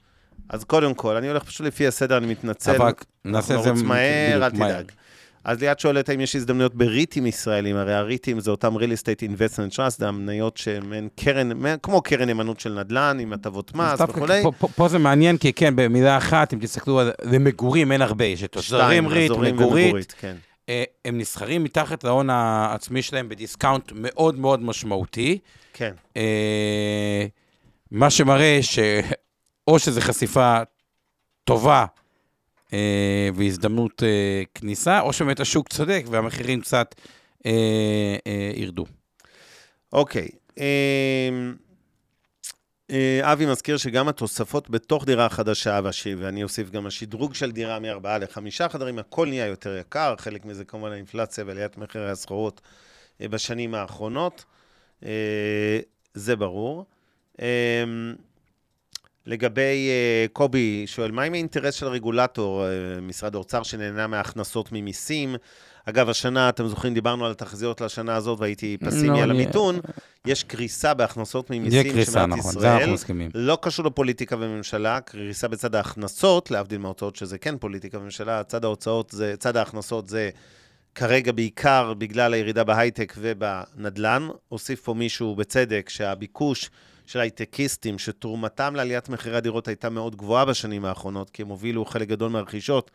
אז 0.49 0.65
קודם 0.65 0.95
כל, 0.95 1.17
אני 1.17 1.29
הולך 1.29 1.45
פשוט 1.45 1.67
לפי 1.67 1.87
הסדר, 1.87 2.17
אני 2.17 2.27
מתנצל. 2.27 2.77
אבל 2.77 2.93
נעשה 3.25 3.55
את 3.55 3.63
זה... 3.63 3.73
מהר, 3.73 4.45
אל 4.45 4.51
תדאג. 4.51 4.93
אז 5.45 5.61
ליאת 5.61 5.81
שואלת 5.81 6.09
האם 6.09 6.21
יש 6.21 6.37
הזדמנויות 6.37 6.75
בריטים 6.75 7.27
ישראלים, 7.27 7.77
הרי 7.77 7.95
הריטים 7.95 8.41
זה 8.41 8.51
אותם 8.51 8.77
real 8.77 8.81
estate 8.81 9.23
investment 9.23 9.75
trust, 9.75 9.99
זה 9.99 10.09
המניות 10.09 10.57
שהן 10.57 11.09
קרן, 11.17 11.79
כמו 11.83 12.03
קרן 12.03 12.27
נאמנות 12.27 12.61
של 12.61 12.73
נדל"ן, 12.73 13.19
עם 13.21 13.33
הטבות 13.33 13.75
מס 13.75 14.01
וכולי. 14.01 14.43
פה, 14.43 14.53
פה, 14.59 14.69
פה 14.69 14.89
זה 14.89 14.99
מעניין, 14.99 15.37
כי 15.37 15.53
כן, 15.53 15.77
במילה 15.77 16.17
אחת, 16.17 16.55
אם 16.55 16.59
תסתכלו 16.59 17.01
על 17.01 17.13
למגורים, 17.23 17.93
אין 17.93 18.03
הרבה, 18.03 18.25
יש 18.25 18.45
את 18.45 18.57
אזורים 18.57 19.09
ריט, 19.09 19.33
מגוריט. 19.33 20.15
כן. 20.21 20.37
אה, 20.69 20.85
הם 21.05 21.19
נסחרים 21.19 21.65
מתחת 21.65 22.05
להון 22.05 22.31
העצמי 22.31 23.03
שלהם 23.03 23.29
ב 23.29 23.36
discount 23.36 23.93
מאוד 23.95 24.39
מאוד 24.39 24.63
משמעותי. 24.63 25.39
כן. 25.73 25.93
אה, 26.17 27.27
מה 27.91 28.11
שמראה 28.11 28.59
שאו 28.63 29.79
שזו 29.79 30.01
חשיפה 30.01 30.59
טובה 31.45 31.85
והזדמנות 33.35 34.03
אה, 34.03 34.43
כניסה, 34.55 35.01
או 35.01 35.13
שבאמת 35.13 35.41
השוק 35.41 35.69
צודק 35.69 36.05
והמחירים 36.11 36.61
קצת 36.61 36.95
אה, 37.47 38.17
אה, 38.27 38.51
ירדו. 38.55 38.85
אוקיי. 39.93 40.29
אה, 40.59 41.29
אה, 42.91 43.33
אבי 43.33 43.47
מזכיר 43.47 43.77
שגם 43.77 44.09
התוספות 44.09 44.71
בתוך 44.71 45.05
דירה 45.05 45.29
חדשה, 45.29 45.81
ואני 46.19 46.43
אוסיף 46.43 46.71
גם 46.71 46.87
השדרוג 46.87 47.35
של 47.35 47.53
דירה 47.53 47.79
מארבעה 47.79 48.19
לחמישה 48.19 48.69
חדרים, 48.69 48.99
הכל 48.99 49.29
נהיה 49.29 49.47
יותר 49.47 49.77
יקר, 49.77 50.15
חלק 50.19 50.45
מזה 50.45 50.65
כמובן 50.65 50.93
האינפלציה 50.93 51.45
ועליית 51.47 51.79
מחירי 51.79 52.11
הסחורות 52.11 52.61
אה, 53.21 53.29
בשנים 53.29 53.75
האחרונות, 53.75 54.45
אה, 55.05 55.79
זה 56.15 56.37
ברור. 56.37 56.85
לגבי 59.27 59.91
uh, 59.91 60.33
קובי, 60.33 60.83
שואל, 60.87 61.11
מה 61.11 61.23
עם 61.23 61.33
האינטרס 61.33 61.75
של 61.75 61.87
הרגולטור, 61.87 62.65
uh, 62.65 63.01
משרד 63.01 63.35
האוצר, 63.35 63.63
שנהנה 63.63 64.07
מהכנסות 64.07 64.73
ממיסים? 64.73 65.37
אגב, 65.85 66.09
השנה, 66.09 66.49
אתם 66.49 66.67
זוכרים, 66.67 66.95
דיברנו 66.95 67.27
על 67.27 67.31
התחזיות 67.31 67.81
לשנה 67.81 68.17
הזאת, 68.17 68.41
והייתי 68.41 68.77
פסימי 68.85 69.19
לא, 69.19 69.23
על 69.23 69.31
המיתון. 69.31 69.81
יש 70.27 70.45
קריסה 70.45 70.95
בהכנסות 70.95 71.51
ממיסים 71.51 71.83
של 71.83 72.11
מדינת 72.11 72.29
נכון, 72.29 72.39
ישראל. 72.39 72.61
זה 72.61 72.77
אנחנו 72.77 72.93
מסכימים. 72.93 73.31
לא 73.35 73.59
קשור 73.63 73.87
לפוליטיקה 73.87 74.37
וממשלה, 74.39 75.01
קריסה 75.01 75.49
בצד 75.49 75.75
ההכנסות, 75.75 76.51
להבדיל 76.51 76.79
מההוצאות 76.79 77.17
שזה 77.17 77.39
כן 77.39 77.59
פוליטיקה 77.59 77.99
וממשלה, 77.99 78.43
צד 78.45 78.65
ההוצאות 78.65 79.11
זה, 79.11 79.35
צד 79.39 79.57
ההכנסות 79.57 80.09
זה 80.09 80.31
כרגע 80.95 81.33
בעיקר 81.33 81.95
בגלל 81.99 82.35
הירידה 82.35 82.65
בהייטק 82.65 83.15
ובנדל"ן. 83.19 84.29
הוסיף 84.49 84.81
פה 84.81 84.95
מישהו 84.95 85.35
בצדק 85.35 85.89
שהביקוש... 85.89 86.71
של 87.07 87.21
הייטקיסטים, 87.21 87.99
שתרומתם 87.99 88.75
לעליית 88.75 89.09
מחירי 89.09 89.37
הדירות 89.37 89.69
הייתה 89.69 89.91
מאוד 89.91 90.17
גבוהה 90.17 90.45
בשנים 90.45 90.85
האחרונות, 90.85 91.31
כי 91.31 91.43
הם 91.43 91.49
הובילו 91.49 91.85
חלק 91.85 92.09
גדול 92.09 92.31
מהרכישות. 92.31 92.91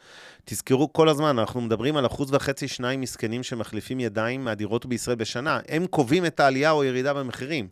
תזכרו 0.46 0.94
כל 0.94 1.10
הזמן, 1.10 1.40
אנחנו 1.40 1.62
מדברים 1.62 1.98
על 1.98 2.06
אחוז 2.06 2.34
וחצי, 2.34 2.68
שניים 2.68 3.02
מסכנים 3.02 3.44
שמחליפים 3.44 4.00
ידיים 4.00 4.46
מהדירות 4.46 4.86
בישראל 4.86 5.16
בשנה. 5.16 5.60
הם 5.68 5.88
קובעים 5.88 6.26
את 6.26 6.40
העלייה 6.40 6.72
או 6.72 6.82
הירידה 6.82 7.14
במחירים. 7.14 7.68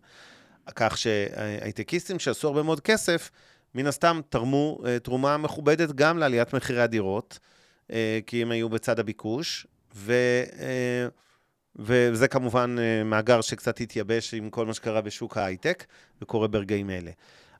כך 0.76 0.98
שהייטקיסטים 0.98 2.18
שעשו 2.18 2.48
הרבה 2.48 2.62
מאוד 2.62 2.80
כסף, 2.80 3.30
מן 3.74 3.86
הסתם 3.86 4.20
תרמו 4.28 4.78
אה, 4.86 4.98
תרומה 4.98 5.36
מכובדת 5.36 5.92
גם 5.92 6.18
לעליית 6.18 6.52
מחירי 6.54 6.82
הדירות, 6.82 7.38
אה, 7.92 8.18
כי 8.26 8.42
הם 8.42 8.50
היו 8.50 8.68
בצד 8.68 8.98
הביקוש, 8.98 9.66
ו, 9.94 10.12
אה, 10.58 11.08
וזה 11.76 12.28
כמובן 12.28 12.76
אה, 12.78 13.04
מאגר 13.04 13.40
שקצת 13.40 13.80
התייבש 13.80 14.34
עם 14.34 14.50
כל 14.50 14.66
מה 14.66 14.74
שקרה 14.74 15.00
בשוק 15.00 15.36
ההייטק, 15.36 15.84
וקורה 16.22 16.48
ברגעים 16.48 16.90
אלה. 16.90 17.10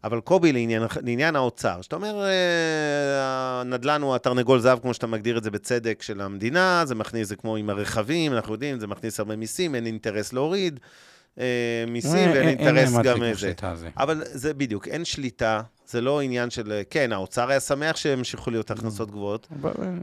אבל 0.05 0.21
קובי, 0.21 0.53
לעניין, 0.53 0.83
לעניין 1.03 1.37
האוצר, 1.37 1.83
שאתה 1.83 1.97
אומר, 1.97 2.25
אה, 2.25 3.61
הנדל"ן 3.61 4.03
הוא 4.03 4.15
התרנגול 4.15 4.61
זהב, 4.61 4.79
כמו 4.79 4.95
שאתה 4.95 5.07
מגדיר 5.07 5.39
את 5.39 5.45
זה 5.45 5.51
בצדק, 5.51 6.03
של 6.03 6.21
המדינה, 6.21 6.83
זה 6.87 6.95
מכניס, 6.95 7.29
זה 7.29 7.37
כמו 7.37 7.57
עם 7.57 7.71
הרכבים, 7.71 8.33
אנחנו 8.33 8.53
יודעים, 8.53 8.81
זה 8.81 8.87
מכניס 8.87 9.21
הרבה 9.21 9.37
מיסים, 9.37 9.75
אין 9.75 9.87
אינטרס 9.87 10.33
להוריד 10.33 10.81
מיסים, 11.87 12.31
ואין 12.31 12.49
אינטרס 12.49 12.93
גם 13.05 13.23
זה. 13.35 13.53
אבל 13.97 14.23
זה 14.25 14.55
בדיוק, 14.55 14.89
אין 14.89 15.05
שליטה, 15.05 15.63
זה 15.87 16.01
לא 16.01 16.21
עניין 16.21 16.51
של, 16.51 16.83
כן, 16.91 17.13
האוצר 17.13 17.51
היה 17.51 17.61
שמח 17.61 17.97
שהמשיכו 17.97 18.51
להיות 18.51 18.71
הכנסות 18.71 19.11
גבוהות, 19.11 19.49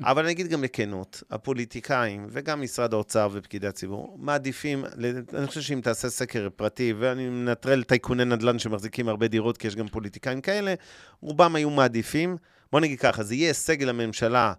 אבל 0.04 0.24
אני 0.24 0.32
אגיד 0.32 0.48
גם 0.48 0.62
בכנות, 0.62 1.24
הפוליטיקאים 1.32 2.28
וגם 2.30 2.62
משרד 2.62 2.94
האוצר 2.94 3.30
ופקידי 3.32 3.68
הציבור 3.68 4.18
מעדיפים, 4.20 4.86
אני 5.34 5.48
חושב 5.48 5.62
שאם 5.62 5.82
תעשה 5.82 6.10
סקר 6.10 6.48
פרטי, 6.56 6.94
ואני 7.00 7.30
מנטרל 7.30 7.84
טייקוני 7.84 8.26
נדל"ן 8.26 8.60
שמחזיקים 8.60 9.10
הרבה 9.10 9.28
דירות, 9.28 9.58
כי 9.58 9.68
יש 9.68 9.76
גם 9.76 9.88
פוליטיקאים 9.88 10.42
כאלה, 10.42 10.74
רובם 11.22 11.56
היו 11.56 11.70
מעדיפים, 11.70 12.38
בוא 12.72 12.80
נגיד 12.80 13.00
ככה, 13.00 13.24
זה 13.24 13.36
יהיה 13.36 13.48
הישג 13.48 13.84
לממשלה, 13.84 14.54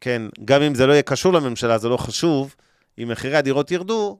כן, 0.00 0.22
גם 0.44 0.62
אם 0.62 0.74
זה 0.74 0.86
לא 0.86 0.92
יהיה 0.92 1.02
קשור 1.02 1.32
לממשלה, 1.32 1.78
זה 1.78 1.88
לא 1.88 1.96
חשוב, 1.96 2.54
אם 3.02 3.08
מחירי 3.08 3.36
הדירות 3.36 3.70
ירדו, 3.70 4.18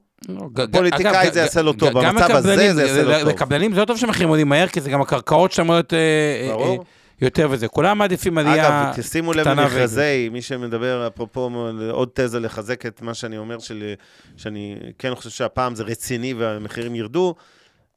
פוליטיקאי 0.73 1.31
זה 1.33 1.41
יעשה 1.41 1.63
לו 1.63 1.73
טוב, 1.73 1.91
במצב 1.91 2.31
הזה 2.31 2.75
זה 2.75 2.83
יעשה 2.83 3.03
לו 3.03 3.19
טוב. 3.19 3.29
לקבלנים 3.29 3.75
זה 3.75 3.81
לא 3.81 3.85
טוב 3.85 3.99
שהמחירים 3.99 4.29
עולים 4.29 4.49
מהר, 4.49 4.67
כי 4.67 4.81
זה 4.81 4.91
גם 4.91 5.01
הקרקעות 5.01 5.53
שם 5.53 5.71
אה, 5.71 5.81
אה, 5.93 6.75
יותר 7.21 7.49
וזה. 7.51 7.69
כולם 7.69 7.99
מעדיפים 7.99 8.39
עלייה 8.39 8.65
קטנה. 8.65 8.91
אגב, 8.91 9.01
תשימו 9.01 9.33
לב 9.33 9.49
למכרזי, 9.49 10.29
מי 10.33 10.43
שמדבר, 10.43 11.07
אפרופו 11.07 11.51
עוד 11.91 12.09
תזה 12.15 12.41
לחזק 12.41 12.87
את 12.87 13.03
מה 13.03 13.15
שאני 13.15 13.39
אומר, 13.39 13.57
שאני 14.37 14.77
כן 14.99 15.15
חושב 15.15 15.31
שהפעם 15.31 15.75
זה 15.75 15.83
רציני 15.83 16.35
והמחירים 16.35 16.95
ירדו. 16.95 17.35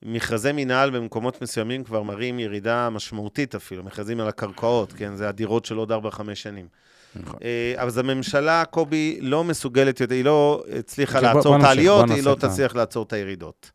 מכרזי 0.03 0.52
מינהל 0.52 0.89
במקומות 0.89 1.41
מסוימים 1.41 1.84
כבר 1.84 2.03
מראים 2.03 2.39
ירידה 2.39 2.89
משמעותית 2.89 3.56
אפילו, 3.56 3.84
מכרזים 3.84 4.19
על 4.19 4.27
הקרקעות, 4.27 4.94
כן? 4.94 5.15
זה 5.15 5.30
הדירות 5.30 5.65
של 5.65 5.76
עוד 5.76 5.91
4-5 5.91 5.95
שנים. 6.34 6.68
נכון. 7.16 7.40
אה, 7.44 7.74
אז 7.78 7.98
הממשלה, 7.98 8.64
קובי, 8.66 9.18
לא 9.22 9.44
מסוגלת 9.44 10.12
היא 10.12 10.26
לא 10.26 10.64
הצליחה 10.80 11.18
אוקיי, 11.18 11.34
לעצור 11.34 11.58
את 11.58 11.64
העליות, 11.64 12.10
היא 12.10 12.24
לא 12.24 12.36
תצליח 12.40 12.76
לעצור 12.76 13.04
את 13.04 13.14
הירידות. 13.14 13.72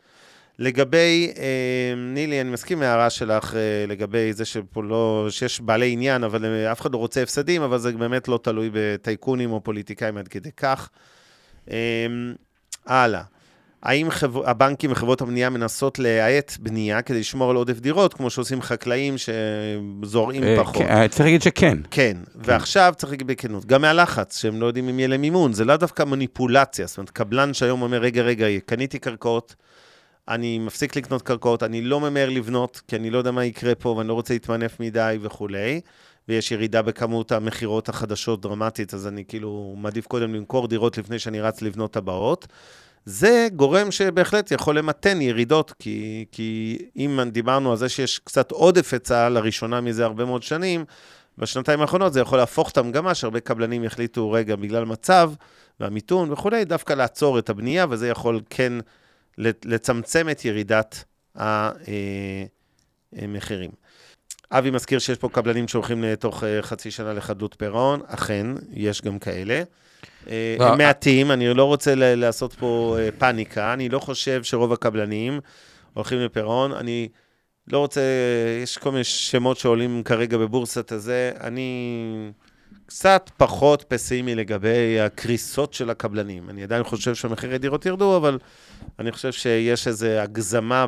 לגבי, 0.59 1.33
אה, 1.39 1.95
נילי, 1.97 2.41
אני 2.41 2.51
מסכים 2.51 2.79
עם 2.79 2.85
ההערה 2.85 3.11
שלך 3.11 3.55
אה, 3.55 3.61
לגבי 3.89 4.33
זה 4.33 4.45
שפה 4.45 4.83
לא, 4.83 5.27
שיש 5.31 5.61
בעלי 5.61 5.93
עניין, 5.93 6.25
אבל 6.25 6.45
אף 6.73 6.81
אחד 6.81 6.93
לא 6.93 6.99
רוצה 6.99 7.23
הפסדים, 7.23 7.63
אבל 7.63 7.79
זה 7.79 7.93
באמת 7.93 8.29
לא 8.29 8.39
תלוי 8.43 8.71
בטייקונים 8.73 9.53
או 9.53 9.61
פוליטיקאים 9.61 10.17
עד 10.17 10.29
כדי 10.29 10.53
כך. 10.53 10.91
הלאה. 12.87 13.23
האם 13.83 14.11
חבר... 14.11 14.51
הבנקים 14.51 14.93
וחברות 14.93 15.21
הבנייה 15.21 15.51
מנסות 15.51 15.99
להאט 15.99 16.57
בנייה 16.61 17.03
כדי 17.03 17.21
לשמור 17.21 17.51
על 17.51 17.57
עודף 17.57 17.81
דירות, 17.81 18.15
כמו 18.15 18.31
שעושים 18.31 18.63
חקלאים 18.63 19.15
שזורעים 19.19 20.45
אה, 20.45 20.57
פחות? 20.61 20.77
כן, 20.77 21.09
צריך 21.09 21.21
להגיד 21.21 21.43
שכן. 21.43 21.79
כן, 21.83 21.83
כן, 21.91 22.17
ועכשיו 22.35 22.95
צריך 22.97 23.13
להגיד 23.13 23.27
בכנות, 23.27 23.67
גם 23.67 23.83
מהלחץ, 23.83 24.41
שהם 24.41 24.61
לא 24.61 24.67
יודעים 24.67 24.89
אם 24.89 24.99
יהיה 24.99 25.09
להם 25.09 25.21
מימון, 25.21 25.53
זה 25.53 25.65
לא 25.65 25.77
דווקא 25.77 26.03
מניפולציה, 26.03 26.87
זאת 26.87 26.99
אומרת, 26.99 27.11
קבלן 27.11 27.55
שהיום 27.55 27.83
אומר, 27.83 27.99
רגע, 27.99 28.23
רגע, 28.23 28.47
קניתי 28.67 28.99
קרקעות, 28.99 29.55
אני 30.29 30.59
מפסיק 30.59 30.97
לקנות 30.97 31.23
קרקעות, 31.23 31.63
אני 31.63 31.83
לא 31.83 32.01
ממהר 32.01 32.29
לבנות, 32.29 32.83
כי 32.89 32.97
אני 32.97 33.11
לא 33.11 33.19
יודע 33.19 33.31
מה 33.31 33.45
יקרה 33.45 33.75
פה, 33.75 33.89
ואני 33.89 34.09
לא 34.09 34.15
רוצה 34.15 34.35
להתמנף 34.35 34.81
מדי 34.81 35.19
וכולי. 35.21 35.81
ויש 36.29 36.53
ירידה 36.53 36.83
בכמות 36.83 37.33
המכירות 37.33 37.89
החדשות 37.89 38.43
דרמטית, 38.43 38.95
אז 38.95 39.07
אני 39.07 39.25
כאילו 39.29 39.75
מעדיף 39.77 40.07
קודם 40.07 40.35
למכור 40.35 40.69
דירות 40.69 40.99
לפני 40.99 41.19
שאני 41.19 41.41
רץ 41.41 41.63
לבנות 41.63 41.97
הבאות. 41.97 42.47
זה 43.05 43.49
גורם 43.57 43.91
שבהחלט 43.91 44.51
יכול 44.51 44.79
למתן 44.79 45.21
ירידות, 45.21 45.73
כי, 45.79 46.25
כי 46.33 46.79
אם 46.97 47.21
דיברנו 47.33 47.71
על 47.71 47.77
זה 47.77 47.89
שיש 47.89 48.19
קצת 48.19 48.51
עודף 48.51 48.93
היצע 48.93 49.29
לראשונה 49.29 49.81
מזה 49.81 50.05
הרבה 50.05 50.25
מאוד 50.25 50.43
שנים, 50.43 50.85
בשנתיים 51.39 51.81
האחרונות 51.81 52.13
זה 52.13 52.21
יכול 52.21 52.39
להפוך 52.39 52.71
את 52.71 52.79
המגמה, 52.79 53.15
שהרבה 53.15 53.41
קבלנים 53.41 53.85
יחליטו, 53.85 54.31
רגע, 54.31 54.57
בגלל 54.57 54.85
מצב 54.85 55.33
והמיתון 55.81 56.33
וכולי, 56.33 56.65
דווקא 56.65 56.93
לעצור 56.93 57.39
את 57.39 57.51
הבנייה, 57.51 57.87
וזה 57.91 58.09
יכול 58.09 58.41
כן 58.51 58.73
לצמצם 59.39 60.29
את 60.31 60.45
ירידת 60.45 61.05
המחירים. 63.13 63.71
אבי 64.53 64.71
מזכיר 64.71 64.99
שיש 64.99 65.19
פה 65.19 65.29
קבלנים 65.29 65.69
שהולכים 65.69 66.03
לתוך 66.03 66.45
אה, 66.45 66.63
חצי 66.63 66.91
שנה 66.91 67.13
לחדלות 67.13 67.55
פירעון, 67.59 68.01
אכן, 68.07 68.47
יש 68.73 69.03
גם 69.03 69.19
כאלה. 69.19 69.63
אה, 70.31 70.57
לא, 70.59 70.69
הם 70.69 70.79
מעטים, 70.79 71.31
אני 71.31 71.55
לא 71.55 71.65
רוצה 71.65 71.95
לעשות 71.97 72.55
פה 72.55 72.97
אה, 72.99 73.09
פאניקה, 73.19 73.73
אני 73.73 73.89
לא 73.89 73.99
חושב 73.99 74.43
שרוב 74.43 74.73
הקבלנים 74.73 75.41
הולכים 75.95 76.19
לפירעון. 76.19 76.73
אני 76.73 77.09
לא 77.69 77.79
רוצה, 77.79 78.01
יש 78.63 78.79
כל 78.79 78.91
מיני 78.91 79.05
שמות 79.05 79.57
שעולים 79.57 80.03
כרגע 80.03 80.39
בבורסת 80.39 80.93
הזה, 80.93 81.33
אני 81.41 82.31
קצת 82.87 83.31
פחות 83.37 83.85
פסימי 83.89 84.35
לגבי 84.35 85.01
הקריסות 85.01 85.75
של 85.75 85.91
הקבלנים. 85.91 86.51
אני 86.51 86.63
עדיין 86.63 86.83
חושב 86.83 87.15
שמחירי 87.15 87.59
דירות 87.59 87.87
ירדו, 87.87 88.17
אבל 88.17 88.39
אני 88.99 89.13
חושב 89.13 89.33
שיש 89.33 89.89
איזו 89.89 90.07
הגזמה 90.07 90.87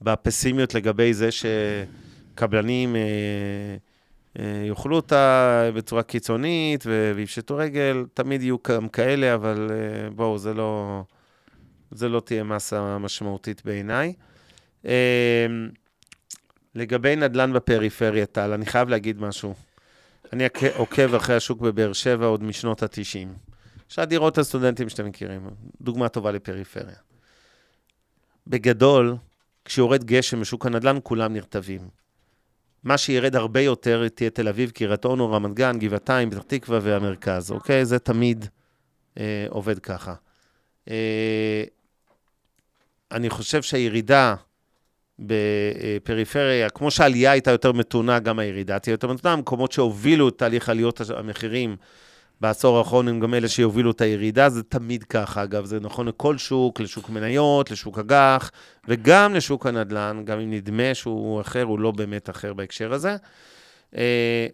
בפסימיות 0.00 0.74
לגבי 0.74 1.14
זה 1.14 1.30
שקבלנים... 1.30 2.05
אה, 2.42 3.76
אה, 4.38 4.66
יאכלו 4.68 4.96
אותה 4.96 5.70
בצורה 5.74 6.02
קיצונית 6.02 6.84
ויפשטו 6.86 7.56
רגל, 7.56 8.04
תמיד 8.14 8.42
יהיו 8.42 8.56
גם 8.68 8.88
כאלה, 8.88 9.34
אבל 9.34 9.70
אה, 9.70 10.10
בואו, 10.10 10.38
זה 10.38 10.54
לא, 10.54 11.02
זה 11.90 12.08
לא 12.08 12.20
תהיה 12.20 12.44
מסה 12.44 12.98
משמעותית 12.98 13.62
בעיניי. 13.64 14.12
לגבי 16.74 17.16
נדל"ן 17.16 17.52
בפריפריה, 17.52 18.26
טל, 18.26 18.52
אני 18.52 18.66
חייב 18.66 18.88
להגיד 18.88 19.20
משהו. 19.20 19.54
אני 20.32 20.44
עוקב 20.76 21.14
אחרי 21.14 21.36
השוק 21.36 21.60
בבאר 21.60 21.92
שבע 21.92 22.26
עוד 22.26 22.42
משנות 22.42 22.82
ה-90. 22.82 23.28
שהדירות 23.88 24.38
הסטודנטים 24.38 24.88
שאתם 24.88 25.06
מכירים, 25.06 25.50
דוגמה 25.80 26.08
טובה 26.08 26.30
לפריפריה. 26.30 26.96
בגדול, 28.46 29.16
כשיורד 29.64 30.04
גשם 30.04 30.40
בשוק 30.40 30.66
הנדל"ן, 30.66 30.98
כולם 31.02 31.32
נרטבים. 31.32 31.80
מה 32.86 32.98
שירד 32.98 33.36
הרבה 33.36 33.60
יותר 33.60 34.08
תהיה 34.08 34.30
תל 34.30 34.48
אביב, 34.48 34.70
קריית 34.70 35.04
אונו, 35.04 35.32
רמת 35.32 35.54
גן, 35.54 35.78
גבעתיים, 35.78 36.30
פתח 36.30 36.42
תקווה 36.46 36.78
והמרכז, 36.82 37.50
אוקיי? 37.50 37.84
זה 37.84 37.98
תמיד 37.98 38.46
אה, 39.18 39.46
עובד 39.48 39.78
ככה. 39.78 40.14
אה, 40.90 41.64
אני 43.12 43.30
חושב 43.30 43.62
שהירידה 43.62 44.34
בפריפריה, 45.18 46.70
כמו 46.70 46.90
שהעלייה 46.90 47.30
הייתה 47.30 47.50
יותר 47.50 47.72
מתונה, 47.72 48.18
גם 48.18 48.38
הירידה 48.38 48.78
תהיה 48.78 48.92
יותר 48.92 49.12
מתונה. 49.12 49.34
המקומות 49.34 49.72
שהובילו 49.72 50.28
את 50.28 50.38
תהליך 50.38 50.68
עליות 50.68 51.00
המחירים 51.16 51.76
בעשור 52.40 52.78
האחרון 52.78 53.08
הם 53.08 53.20
גם 53.20 53.34
אלה 53.34 53.48
שיובילו 53.48 53.90
את 53.90 54.00
הירידה, 54.00 54.48
זה 54.48 54.62
תמיד 54.62 55.04
ככה, 55.04 55.42
אגב, 55.42 55.64
זה 55.64 55.80
נכון 55.80 56.08
לכל 56.08 56.38
שוק, 56.38 56.80
לשוק 56.80 57.10
מניות, 57.10 57.70
לשוק 57.70 57.98
אג"ח, 57.98 58.50
וגם 58.88 59.34
לשוק 59.34 59.66
הנדל"ן, 59.66 60.22
גם 60.24 60.40
אם 60.40 60.50
נדמה 60.50 60.94
שהוא 60.94 61.40
אחר, 61.40 61.62
הוא 61.62 61.78
לא 61.78 61.90
באמת 61.90 62.30
אחר 62.30 62.52
בהקשר 62.52 62.92
הזה. 62.92 63.16
אה, 63.96 64.46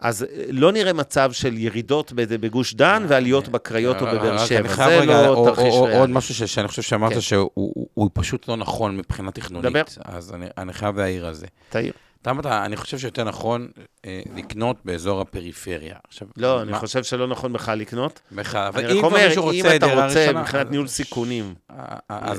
אז 0.00 0.26
לא 0.48 0.72
נראה 0.72 0.92
מצב 0.92 1.32
של 1.32 1.58
ירידות 1.58 2.12
בגוש 2.14 2.74
דן 2.74 3.04
ועליות 3.08 3.48
בקריות 3.48 4.00
או 4.00 4.06
בבאר 4.06 4.38
שבע. 4.46 4.74
זה 4.74 5.04
לא 5.06 5.42
תרחיש 5.46 5.74
ריאלי. 5.74 5.98
עוד 5.98 6.10
משהו 6.10 6.34
שאני 6.48 6.68
חושב 6.68 6.82
שאמרת 6.82 7.12
כן. 7.12 7.20
שהוא 7.20 8.10
פשוט 8.12 8.48
לא 8.48 8.56
נכון 8.56 8.96
מבחינה 8.96 9.30
תכנונית. 9.30 9.70
דבר. 9.70 9.82
אז 10.04 10.34
אני 10.58 10.72
חייב 10.72 10.98
להעיר 10.98 11.26
על 11.26 11.34
זה. 11.34 11.46
תעיר. 11.68 11.92
אתה 12.22 12.30
אמרת, 12.30 12.46
אני 12.46 12.76
חושב 12.76 12.98
שיותר 12.98 13.24
נכון 13.24 13.68
אה, 14.04 14.22
לקנות 14.36 14.76
באזור 14.84 15.20
הפריפריה. 15.20 15.96
עכשיו, 16.08 16.28
לא, 16.36 16.56
מה? 16.56 16.62
אני 16.62 16.74
חושב 16.74 17.02
שלא 17.02 17.26
נכון 17.26 17.52
בכלל 17.52 17.78
לקנות. 17.78 18.20
בכלל, 18.32 18.66
אבל 18.66 18.90
אם 18.90 18.98
כבר 18.98 19.08
מישהו 19.08 19.42
רוצה 19.42 19.78
דירה 19.78 20.06
ראשונה... 20.06 20.24
אם 20.24 20.30
אתה 20.30 20.30
רוצה, 20.30 20.40
מבחינת 20.40 20.70
ניהול 20.70 20.88
סיכונים, 20.88 21.54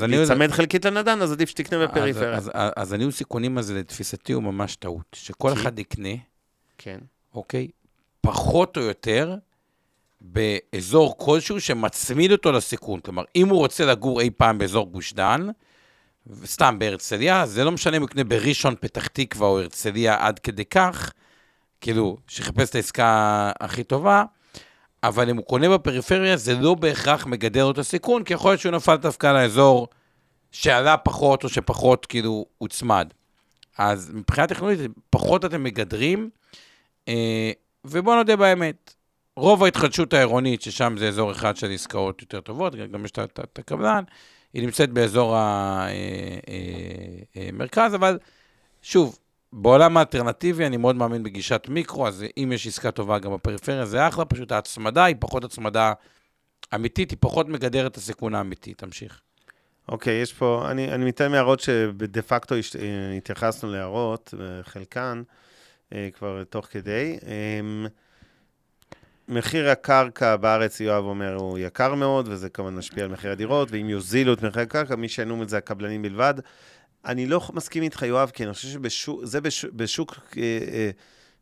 להיצמד 0.02 0.52
חלקית 0.52 0.86
לנדן, 0.86 1.22
אז 1.22 1.32
עדיף 1.32 1.49
שתקנה 1.49 1.88
בפריפריה. 1.88 2.34
אז, 2.34 2.52
אז, 2.53 2.72
אז 2.76 2.94
הניהול 2.94 3.12
סיכונים 3.12 3.58
הזה, 3.58 3.80
לתפיסתי, 3.80 4.34
הוא 4.34 4.44
ממש 4.44 4.76
טעות. 4.76 5.06
שכל 5.16 5.53
אחד 5.53 5.80
יקנה, 5.80 6.16
כן. 6.78 6.99
אוקיי, 7.34 7.68
פחות 8.22 8.78
או 8.78 8.82
יותר, 8.82 9.36
באזור 10.22 11.18
כלשהו 11.18 11.62
שמצמיד 11.62 12.32
אותו 12.32 12.52
לסיכון. 12.52 12.99
כלומר, 12.99 13.24
אם 13.36 13.49
הוא 13.49 13.58
רוצה 13.58 13.86
לגור 13.86 14.22
אי 14.22 14.30
פעם 14.30 14.58
באזור 14.58 14.88
גוש 14.91 15.14
דן, 15.14 15.48
סתם 16.45 16.80
בהרצליה, 16.80 17.45
זה 17.45 17.64
לא 17.64 17.72
משנה 17.72 17.98
אם 17.98 18.02
הוא 18.02 18.10
יקנה 18.10 18.24
בראשון, 18.24 18.76
פתח 18.80 19.08
תקווה 19.08 19.48
או 19.48 19.60
הרצליה 19.60 20.18
עד 20.20 20.40
כדי 20.40 20.66
כך, 20.66 21.12
כאילו, 21.82 22.18
שיחפש 22.28 22.70
את 22.70 22.76
העסקה 22.76 23.52
הכי 23.60 23.84
טובה, 23.84 24.24
אבל 25.03 25.30
אם 25.30 25.38
הוא 25.38 25.45
קונה 25.45 25.70
בפריפריה, 25.70 26.38
זה 26.38 26.53
לא 26.60 26.74
בהכרח 26.74 27.26
מגדר 27.26 27.66
לו 27.66 27.72
את 27.72 27.78
הסיכון, 27.78 28.24
כי 28.24 28.34
יכול 28.34 28.52
להיות 28.52 28.62
שהוא 28.62 28.72
נפל 28.72 28.95
דווקא 28.95 29.28
לאזור 29.28 29.88
שעלה 30.52 30.98
פחות 30.98 31.44
או 31.44 31.49
שפחות, 31.49 32.06
כאילו, 32.06 32.45
הוצמד. 32.58 33.08
אז 33.78 34.12
מבחינה 34.14 34.48
טכנולוגית, 34.48 34.91
פחות 35.10 35.45
אתם 35.45 35.64
מגדרים, 35.64 36.30
אה, 37.08 37.52
ובואו 37.86 38.16
נודה 38.16 38.36
באמת, 38.36 38.94
רוב 39.36 39.64
ההתחדשות 39.64 40.14
העירונית, 40.14 40.62
ששם 40.62 40.95
זה 40.98 41.08
אזור 41.08 41.32
אחד 41.32 41.58
של 41.58 41.72
עסקאות 41.72 42.22
יותר 42.22 42.41
טובות, 42.41 42.76
גם 42.76 43.06
יש 43.06 43.12
את 43.12 43.60
הקבלן, 43.60 44.03
היא 44.53 44.64
נמצאת 44.64 44.90
באזור 44.90 45.36
המרכז, 47.36 47.95
אבל 47.95 48.19
שוב, 48.82 49.19
בעולם 49.53 49.98
האלטרנטיבי 49.98 50.65
אני 50.65 50.78
מאוד 50.78 50.95
מאמין 50.95 51.23
בגישת 51.23 51.65
מיקרו, 51.69 52.07
אז 52.07 52.26
אם 52.38 52.52
יש 52.56 52.68
עסקה 52.68 52.91
טובה 52.91 53.19
גם 53.19 53.34
בפריפריה 53.34 53.86
זה 53.86 54.07
אחלה, 54.07 54.26
פשוט 54.26 54.52
ההצמדה 54.52 55.03
היא 55.03 55.15
פחות 55.19 55.44
הצמדה 55.44 55.94
אמיתית, 56.76 57.11
היא 57.11 57.18
פחות 57.22 57.49
מגדרת 57.49 57.91
את 57.91 57.98
הסיכון 57.98 58.36
האמיתי. 58.36 58.73
תמשיך. 58.73 59.22
אוקיי, 59.90 60.19
okay, 60.19 60.23
יש 60.23 60.34
פה, 60.34 60.68
אני, 60.72 60.91
אני 60.91 61.06
מתאם 61.06 61.34
הערות 61.34 61.60
שבדה 61.60 62.22
פקטו 62.22 62.56
התייחסנו 63.18 63.72
להערות, 63.72 64.34
חלקן, 64.64 65.23
אה, 65.94 66.10
כבר 66.14 66.44
תוך 66.44 66.68
כדי. 66.72 67.18
מחיר 69.27 69.69
הקרקע 69.69 70.35
בארץ, 70.35 70.80
יואב 70.80 71.03
אומר, 71.03 71.35
הוא 71.35 71.60
יקר 71.60 71.95
מאוד, 71.95 72.27
וזה 72.31 72.49
כמובן 72.49 72.76
משפיע 72.76 73.03
על 73.03 73.10
מחיר 73.10 73.31
הדירות, 73.31 73.72
ואם 73.72 73.89
יוזילו 73.89 74.34
את 74.34 74.43
מחיר 74.43 74.61
הקרקע, 74.61 74.95
מי 74.95 75.10
שינום 75.10 75.41
את 75.41 75.49
זה 75.49 75.57
הקבלנים 75.57 76.02
בלבד. 76.02 76.34
אני 77.06 77.26
לא 77.26 77.41
מסכים 77.53 77.84
איתך, 77.84 78.02
יואב, 78.02 78.30
כי 78.30 78.43
אני 78.43 78.53
חושב 78.53 78.68
שזה 78.68 78.80
בשוק, 79.41 79.73
בשוק 79.73 80.15
אה, 80.38 80.43
אה, 80.43 80.89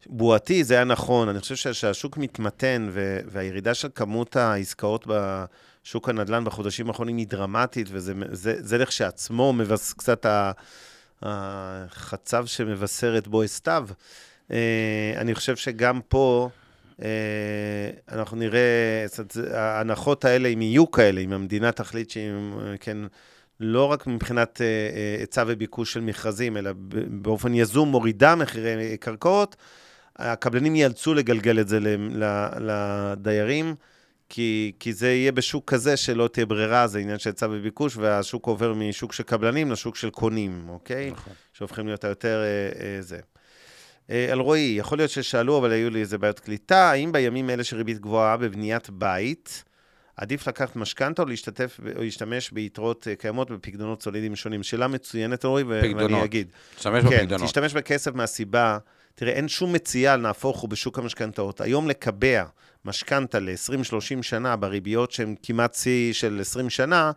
בועתי, 0.06 0.64
זה 0.64 0.74
היה 0.74 0.84
נכון. 0.84 1.30
אני 1.30 1.40
חושב 1.40 1.74
שהשוק 1.74 2.18
מתמתן, 2.18 2.90
והירידה 3.26 3.74
של 3.74 3.88
כמות 3.96 4.36
העסקאות 4.36 5.08
בשוק 5.08 6.10
הנדל"ן 6.10 6.46
בחודשים 6.46 6.88
האחרונים 6.88 7.18
היא 7.18 7.28
דרמטית, 7.28 7.88
וזה 7.92 8.14
זה, 8.32 8.56
זה 8.60 8.78
לכשעצמו 8.78 9.54
מבס, 9.54 9.94
קצת 9.94 10.26
החצב 11.22 12.46
שמבשר 12.46 13.18
את 13.18 13.28
בו 13.28 13.46
אסתיו. 13.46 13.88
אה, 14.52 15.14
אני 15.18 15.36
חושב 15.36 15.56
שגם 15.56 16.00
פה... 16.08 16.50
אה, 17.02 17.90
אנחנו 18.12 18.38
נראה, 18.38 19.06
ההנחות 19.54 20.26
האלה, 20.26 20.50
אם 20.50 20.62
יהיו 20.62 20.92
כאלה, 20.92 21.22
אם 21.22 21.34
המדינה 21.34 21.72
תחליט 21.72 22.10
שהיא, 22.10 22.32
כן, 22.80 22.98
לא 23.60 23.86
רק 23.86 24.08
מבחינת 24.08 24.62
אה, 24.62 24.66
אה, 24.66 25.16
היצע 25.20 25.44
וביקוש 25.48 25.94
של 25.94 26.02
מכרזים, 26.02 26.58
אלא 26.58 26.72
באופן 27.08 27.54
יזום 27.54 27.90
מורידה 27.90 28.36
מחירי 28.36 28.98
קרקעות, 28.98 29.56
הקבלנים 30.16 30.76
ייאלצו 30.76 31.14
לגלגל 31.14 31.60
את 31.60 31.68
זה 31.68 31.80
לדיירים, 32.60 33.76
כי, 34.30 34.72
כי 34.80 34.94
זה 34.94 35.08
יהיה 35.08 35.32
בשוק 35.32 35.72
כזה 35.72 35.98
שלא 35.98 36.28
תהיה 36.28 36.46
ברירה, 36.46 36.88
זה 36.88 37.00
עניין 37.00 37.20
של 37.20 37.30
היצע 37.30 37.48
וביקוש, 37.52 37.98
והשוק 37.98 38.48
עובר 38.48 38.74
משוק 38.74 39.14
של 39.14 39.24
קבלנים 39.24 39.72
לשוק 39.72 39.96
של 39.96 40.10
קונים, 40.10 40.66
אוקיי? 40.70 41.12
נכון. 41.12 41.34
שהופכים 41.54 41.88
להיות 41.88 42.04
היותר 42.04 42.42
אה, 42.44 42.82
אה, 42.82 43.02
זה. 43.02 43.20
אה, 44.10 44.32
אלרועי, 44.32 44.76
יכול 44.78 44.98
להיות 44.98 45.12
ששאלו, 45.12 45.58
אבל 45.58 45.72
היו 45.72 45.90
לי 45.90 46.00
איזה 46.00 46.18
בעיות 46.18 46.40
קליטה, 46.40 46.92
האם 46.92 47.12
בימים 47.12 47.50
אלה 47.50 47.64
של 47.64 47.78
ריבית 47.78 48.00
גבוהה 48.00 48.38
בבניית 48.38 48.90
בית, 48.90 49.64
עדיף 50.18 50.48
לקחת 50.48 50.76
משכנתה 50.76 51.22
או 51.22 51.28
להשתתף 51.28 51.80
או 51.96 52.02
להשתמש 52.02 52.52
ביתרות 52.52 53.08
אה, 53.08 53.16
קיימות 53.16 53.52
בפקדונות 53.52 54.04
סולידיים 54.04 54.36
שונים? 54.36 54.64
שאלה 54.64 54.88
מצוינת, 54.88 55.46
אלרועי, 55.46 55.64
ואני 55.64 56.24
אגיד. 56.24 56.48
תשתמש 56.76 57.04
כן, 57.04 57.10
בפקדונות. 57.10 57.46
תשתמש 57.46 57.74
בכסף 57.74 58.14
מהסיבה, 58.14 58.78
תראה, 59.16 59.34
אין 59.34 59.48
שום 59.48 59.74
מציאה, 59.74 60.16
נהפוך 60.16 60.60
הוא 60.60 60.70
בשוק 60.70 61.00
המשכנתאות. 61.00 61.62
היום 61.62 61.88
לקבע 61.88 62.44
משכנתה 62.86 63.40
ל-20-30 63.40 64.22
שנה 64.22 64.56
בריביות 64.56 65.12
שהן 65.12 65.36
כמעט 65.44 65.76
שיא 65.76 66.14
של 66.14 66.38
20 66.42 66.70
שנה, 66.70 67.12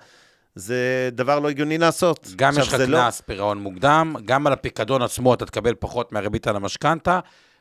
זה 0.55 1.09
דבר 1.13 1.39
לא 1.39 1.49
הגיוני 1.49 1.79
לעשות. 1.79 2.29
גם 2.37 2.53
יש 2.59 2.69
לך 2.69 2.75
לא- 2.75 2.87
קנס 2.87 3.21
לא... 3.21 3.27
פירעון 3.27 3.59
מוקדם, 3.59 4.17
גם 4.25 4.47
על 4.47 4.53
הפיקדון 4.53 5.03
עצמו 5.03 5.35
אתה 5.35 5.47
תקבל 5.47 5.75
פחות 5.79 6.13
מהריבית 6.13 6.47
על 6.47 6.57
המשכנתה, 6.57 7.21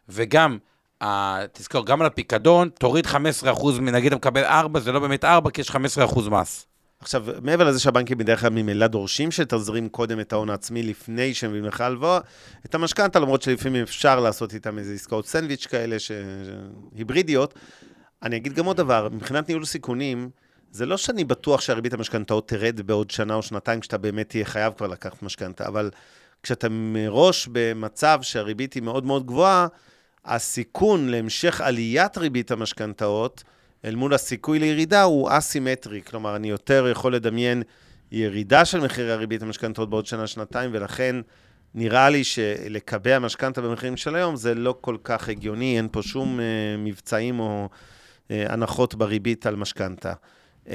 וגם, 0.10 0.58
uh, 1.04 1.06
תזכור, 1.52 1.86
גם 1.86 2.02
על 2.02 2.08
הפיקדון, 2.08 2.70
תוריד 2.70 3.06
15%, 3.06 3.82
נגיד 3.82 4.08
אתה 4.08 4.16
מקבל 4.16 4.44
4, 4.44 4.80
זה 4.80 4.92
לא 4.92 5.00
באמת 5.00 5.26
4, 5.26 5.50
כי 5.52 5.62
יש 5.62 5.72
15% 5.72 6.30
מס. 6.30 6.66
עכשיו, 7.02 7.26
מעבר 7.42 7.64
לזה 7.64 7.80
שהבנקים 7.80 8.18
בדרך 8.18 8.42
כלל 8.42 8.50
ממילא 8.50 8.88
דורשים 8.88 9.32
שתזרים 9.32 9.90
קודם 9.90 10.20
את 10.20 10.34
ההון 10.34 10.50
העצמי 10.50 10.84
לפני 10.84 11.34
שהם 11.34 11.50
מביאים 11.50 11.66
לך 11.66 11.82
הלוואה, 11.82 12.20
את 12.66 12.76
המשכנתה, 12.76 13.20
למרות 13.20 13.42
שלפעמים 13.42 13.84
אפשר 13.84 14.20
לעשות 14.20 14.54
איתם 14.54 14.78
איזה 14.78 14.94
עסקאות 14.94 15.28
סנדוויץ' 15.28 15.66
כאלה, 15.66 16.00
ש... 16.00 16.12
היברידיות. 16.96 17.54
אני 18.24 18.36
אגיד 18.36 18.54
גם 18.54 18.66
עוד 18.66 18.78
דבר, 18.78 19.08
מבחינת 19.12 19.48
ניהול 19.48 19.66
סיכונים, 19.66 20.30
זה 20.72 20.86
לא 20.86 20.98
שאני 20.98 21.24
בטוח 21.24 21.62
שהריבית 21.62 21.94
המשכנתאות 21.94 22.48
תרד 22.48 22.82
בעוד 22.82 23.12
שנה 23.12 23.36
או 23.36 23.42
שנתיים, 23.42 23.80
כשאתה 23.80 23.98
באמת 23.98 24.30
תהיה 24.30 24.46
חייב 24.46 24.74
כבר 24.74 24.88
לקחת 24.88 25.24
משכנתה, 25.24 25.68
אבל 25.68 25.90
כשאתה 26.44 26.68
מראש 26.70 27.48
במצב 27.52 28.20
שהריבית 28.22 28.74
היא 28.74 28.84
מאוד 28.84 29.06
מאוד 29.06 29.26
גבוהה, 29.26 29.68
הסיכון 30.26 31.10
להמשך 31.10 31.62
עליית 31.62 32.18
ריבית 32.18 32.52
המשכנתאות, 32.52 33.44
אל 33.86 33.96
מול 33.96 34.14
הסיכוי 34.14 34.60
לירידה, 34.60 35.04
הוא 35.04 35.30
אסימטרי. 35.32 36.02
כלומר, 36.02 36.36
אני 36.36 36.50
יותר 36.50 36.88
יכול 36.92 37.16
לדמיין 37.16 37.64
ירידה 38.12 38.66
של 38.66 38.80
מחירי 38.80 39.12
הריבית 39.12 39.42
המשכנתאות 39.42 39.90
בעוד 39.90 40.06
שנה-שנתיים, 40.06 40.70
ולכן 40.74 41.16
נראה 41.76 42.10
לי 42.10 42.24
שלקבע 42.24 43.20
משכנתה 43.20 43.62
במחירים 43.62 43.98
של 43.98 44.16
היום 44.16 44.36
זה 44.36 44.56
לא 44.56 44.76
כל 44.82 44.98
כך 45.04 45.30
הגיוני, 45.30 45.78
אין 45.78 45.88
פה 45.92 46.02
שום 46.02 46.40
uh, 46.40 46.42
מבצעים 46.78 47.40
או 47.40 47.70
uh, 47.72 48.32
הנחות 48.50 48.96
בריבית 48.96 49.46
על 49.46 49.56
משכנתה. 49.56 50.14
אמ, 50.68 50.74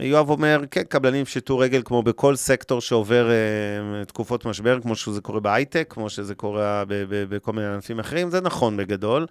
יואב 0.00 0.30
אומר, 0.30 0.60
כן, 0.70 0.82
קבלנים 0.82 1.24
פשטו 1.24 1.58
רגל 1.58 1.82
כמו 1.84 2.02
בכל 2.02 2.36
סקטור 2.36 2.80
שעובר 2.80 3.30
אה, 3.30 4.04
תקופות 4.04 4.44
משבר, 4.44 4.80
כמו 4.80 4.96
שזה 4.96 5.20
קורה 5.20 5.40
בהייטק, 5.40 5.86
כמו 5.90 6.10
שזה 6.10 6.34
קורה 6.34 6.84
בכל 7.08 7.52
מיני 7.52 7.66
ענפים 7.66 7.98
אחרים, 8.00 8.30
זה 8.30 8.40
נכון 8.40 8.76
בגדול. 8.76 9.26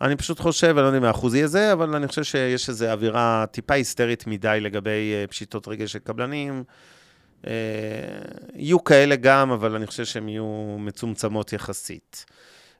אני 0.00 0.16
פשוט 0.16 0.40
חושב, 0.40 0.66
אני 0.66 0.76
לא 0.76 0.86
יודע 0.86 0.98
אם 0.98 1.04
האחוז 1.04 1.34
יהיה 1.34 1.46
זה, 1.46 1.72
אבל 1.72 1.94
אני 1.94 2.08
חושב 2.08 2.24
שיש 2.24 2.68
איזו 2.68 2.86
אווירה 2.86 3.44
טיפה 3.50 3.74
היסטרית 3.74 4.26
מדי 4.26 4.58
לגבי 4.60 5.12
אה, 5.14 5.26
פשיטות 5.26 5.68
רגל 5.68 5.86
של 5.86 5.98
קבלנים. 5.98 6.64
אה, 7.46 7.52
יהיו 8.54 8.84
כאלה 8.84 9.16
גם, 9.16 9.50
אבל 9.50 9.74
אני 9.74 9.86
חושב 9.86 10.04
שהן 10.04 10.28
יהיו 10.28 10.76
מצומצמות 10.78 11.52
יחסית. 11.52 12.24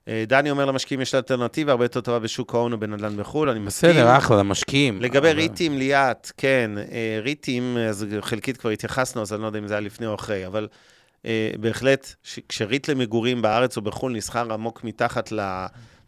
דני 0.09 0.51
אומר 0.51 0.65
למשקיעים 0.65 1.01
יש 1.01 1.15
אלטרנטיבה 1.15 1.73
הרבה 1.73 1.85
יותר 1.85 2.01
טובה 2.01 2.19
בשוק 2.19 2.55
ההון 2.55 2.73
ובנדל"ן 2.73 3.17
בחו"ל, 3.17 3.49
אני 3.49 3.59
מסכים. 3.59 3.91
בסדר, 3.91 4.17
אחלה, 4.17 4.37
למשקיעים. 4.37 5.03
לגבי 5.03 5.33
ריטים, 5.33 5.79
ליאת, 5.79 6.33
כן, 6.37 6.71
אה, 6.79 7.21
ריטים, 7.23 7.77
אז 7.89 8.07
חלקית 8.21 8.57
כבר 8.57 8.71
התייחסנו, 8.71 9.23
אז 9.23 9.33
אני 9.33 9.43
לא 9.43 9.47
יודע 9.47 9.59
אם 9.59 9.69
זה 9.69 9.75
היה 9.75 9.81
לפני 9.81 10.07
או 10.07 10.15
אחרי, 10.15 10.47
אבל 10.47 10.69
אה, 11.27 11.51
בהחלט, 11.61 12.15
כשריט 12.49 12.89
למגורים 12.89 13.43
בארץ 13.43 13.77
או 13.77 13.83
בחו"ל 13.83 14.13
נסחר 14.13 14.53
עמוק 14.53 14.85
מתחת 14.85 15.33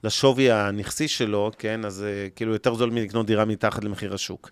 לשווי 0.05 0.51
הנכסי 0.51 1.09
שלו, 1.09 1.51
כן, 1.59 1.85
אז 1.85 2.05
כאילו 2.37 2.53
יותר 2.53 2.75
זול 2.75 2.91
מלקנות 2.91 3.27
דירה 3.27 3.45
מתחת 3.45 3.85
למחיר 3.85 4.15
השוק. 4.15 4.51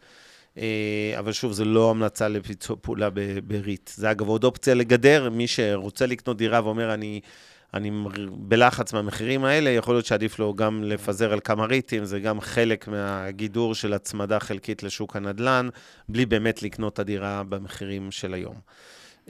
אבל 1.19 1.33
שוב, 1.33 1.53
זו 1.53 1.65
לא 1.65 1.91
המלצה 1.91 2.29
לביצוע 2.29 2.77
פעולה 2.81 3.09
בריט. 3.45 3.91
זה 3.95 4.11
אגב 4.11 4.29
עוד 4.29 4.45
אופציה 4.45 4.75
לגדר, 4.75 5.31
מי 5.31 5.47
שרוצה 5.47 6.07
לקנות 6.07 6.37
דירה 6.37 6.65
ואומר, 6.65 6.95
אני... 6.95 7.21
אני 7.75 7.91
בלחץ 8.37 8.93
מהמחירים 8.93 9.45
האלה, 9.45 9.71
יכול 9.71 9.95
להיות 9.95 10.07
שעדיף 10.07 10.39
לו 10.39 10.55
גם 10.55 10.85
לפזר 10.85 11.33
על 11.33 11.41
כמה 11.41 11.65
ריטים, 11.65 12.05
זה 12.05 12.21
גם 12.21 12.41
חלק 12.41 12.89
מהגידור 12.89 13.75
של 13.75 13.93
הצמדה 13.93 14.41
חלקית 14.41 14.83
לשוק 14.83 15.17
הנדל"ן, 15.17 15.69
בלי 16.09 16.27
באמת 16.27 16.63
לקנות 16.63 16.93
את 16.93 16.99
הדירה 16.99 17.43
במחירים 17.49 18.11
של 18.11 18.35
היום. 18.35 18.55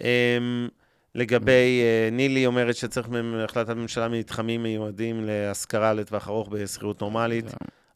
אמ, 0.00 0.68
לגבי 1.14 1.80
אה, 1.82 2.08
נילי 2.12 2.46
אומרת 2.46 2.76
שצריך 2.76 3.08
החלטת 3.44 3.70
ממשלה 3.70 4.08
מתחמים 4.08 4.62
מיועדים 4.62 5.24
להשכרה 5.24 5.92
לטווח 5.92 6.28
ארוך 6.28 6.48
בשכירות 6.48 7.00
נורמלית. 7.00 7.44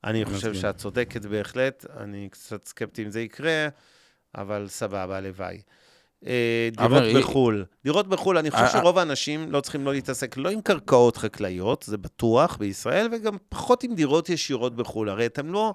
אני 0.05 0.25
חושב 0.25 0.55
שאת 0.55 0.77
צודקת 0.77 1.27
בהחלט, 1.27 1.87
אני 1.97 2.29
קצת 2.31 2.67
סקפטי 2.67 3.03
אם 3.03 3.11
זה 3.11 3.21
יקרה, 3.21 3.69
אבל 4.35 4.67
סבבה, 4.69 5.17
הלוואי. 5.17 5.61
אה, 6.27 6.69
דירות 6.77 7.03
בחו"ל. 7.17 7.65
דירות 7.85 8.09
בחו"ל, 8.09 8.39
אני 8.39 8.51
חושב 8.51 8.63
אה, 8.63 8.71
שרוב 8.71 8.99
האנשים 8.99 9.53
לא 9.53 9.61
צריכים 9.61 9.85
לא 9.85 9.93
להתעסק 9.93 10.37
לא 10.37 10.49
עם 10.49 10.61
קרקעות 10.61 11.17
חקלאיות, 11.17 11.85
זה 11.89 11.99
בטוח 11.99 12.57
בישראל, 12.57 13.09
וגם 13.13 13.37
פחות 13.49 13.83
עם 13.83 13.95
דירות 13.95 14.29
ישירות 14.29 14.77
בחו"ל. 14.77 15.09
הרי 15.09 15.27
אתם 15.27 15.53
לא... 15.53 15.75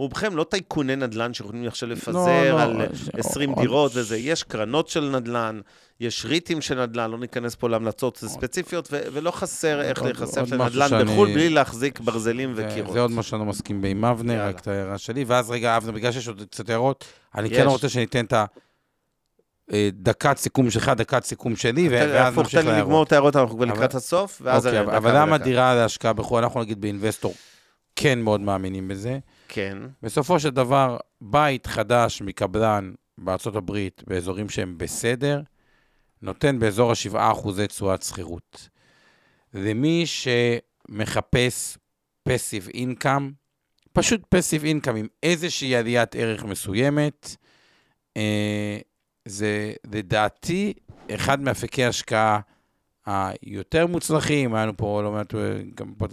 רובכם 0.00 0.36
לא 0.36 0.44
טייקוני 0.44 0.96
נדל"ן 0.96 1.34
שיכולים 1.34 1.66
עכשיו 1.66 1.88
לא, 1.88 1.94
לפזר 1.94 2.54
לא, 2.56 2.62
על 2.62 2.72
לא, 2.72 2.84
20 3.18 3.50
לא, 3.50 3.56
דירות 3.60 3.92
וזה. 3.94 4.16
יש 4.16 4.42
קרנות 4.42 4.88
של 4.88 5.10
נדל"ן, 5.10 5.60
יש 6.00 6.26
ריטים 6.26 6.60
של 6.60 6.82
נדל"ן, 6.82 7.10
לא 7.10 7.18
ניכנס 7.18 7.54
פה 7.54 7.68
להמלצות 7.68 8.16
ספציפיות, 8.16 8.88
ו- 8.92 9.00
ולא 9.12 9.30
חסר 9.30 9.80
איך 9.82 10.02
להיחשף 10.02 10.52
לנדל"ן 10.52 10.88
שאני... 10.88 11.04
בחו"ל 11.04 11.32
בלי 11.34 11.48
להחזיק 11.48 12.00
ברזלים 12.00 12.52
וקירות. 12.56 12.92
זה 12.92 13.00
עוד 13.00 13.10
מה 13.10 13.22
שאני 13.22 13.40
לא 13.40 13.46
מסכים 13.46 13.84
עם 13.84 14.04
אבנר, 14.04 14.46
רק 14.46 14.60
את 14.60 14.68
ההערה 14.68 14.98
שלי. 14.98 15.24
ואז 15.24 15.50
רגע, 15.50 15.76
אבנר, 15.76 15.92
בגלל 15.92 16.12
שיש 16.12 16.28
עוד 16.28 16.42
קצת 16.50 16.70
הערות, 16.70 17.04
אני 17.34 17.50
כן 17.50 17.66
רוצה 17.66 17.88
שניתן 17.88 18.24
את 18.24 18.32
ה... 18.32 18.44
אה, 19.72 19.88
דקת 19.92 20.36
סיכום 20.36 20.70
שלך, 20.70 20.88
דקת 20.88 21.24
סיכום 21.24 21.56
שלי, 21.56 21.88
ואז 21.88 22.38
נמשיך 22.38 22.54
להערות. 22.54 22.66
תן 22.66 22.66
לי 22.66 22.80
לגמור 22.80 23.02
את 23.02 23.12
ההערות, 23.12 23.36
אנחנו 23.36 23.56
כבר 23.56 23.64
לקראת 23.64 23.94
הסוף, 23.94 24.42
ואז... 24.44 24.66
אוקיי, 24.66 24.80
אבל 24.80 25.20
למה 25.20 25.38
דירה 25.38 25.74
להשקעה 25.74 26.12
בחו"ל, 26.12 26.42
אנחנו 26.42 26.60
נגיד 26.60 26.80
באינבסטור, 26.80 27.34
כן 27.96 28.20
מאוד 28.20 28.40
מאמינים 28.40 28.88
בזה. 28.88 29.18
כן. 29.48 29.78
בסופו 30.02 30.40
של 30.40 30.50
דבר, 30.50 30.96
בית 31.20 31.66
חדש 31.66 32.22
מקבלן 32.22 32.92
בארצות 33.18 33.56
הברית, 33.56 34.02
באזורים 34.06 34.48
שהם 34.48 34.78
בסדר, 34.78 35.40
נותן 36.22 36.58
באזור 36.58 36.90
ה-7 36.90 37.16
אחוזי 37.18 37.66
תשואת 37.66 38.02
שכירות. 38.02 38.68
למי 39.54 40.04
שמחפש 40.06 41.78
פסיב 42.22 42.68
אינקאם, 42.74 43.30
פשוט 43.92 44.20
פסיב 44.28 44.64
אינקאם 44.64 44.96
עם 44.96 45.06
איזושהי 45.22 45.76
עליית 45.76 46.16
ערך 46.16 46.44
מסוימת, 46.44 47.36
אה, 48.16 48.78
זה 49.24 49.72
לדעתי 49.92 50.72
אחד 51.14 51.40
מאפיקי 51.40 51.84
ההשקעה 51.84 52.40
היותר 53.06 53.86
מוצלחים, 53.86 54.54
היה 54.54 54.64
לנו 54.64 54.76
פה 54.76 55.02
לא 55.02 55.12
מעט, 55.12 55.34
גם 55.74 55.92
פה, 55.98 56.06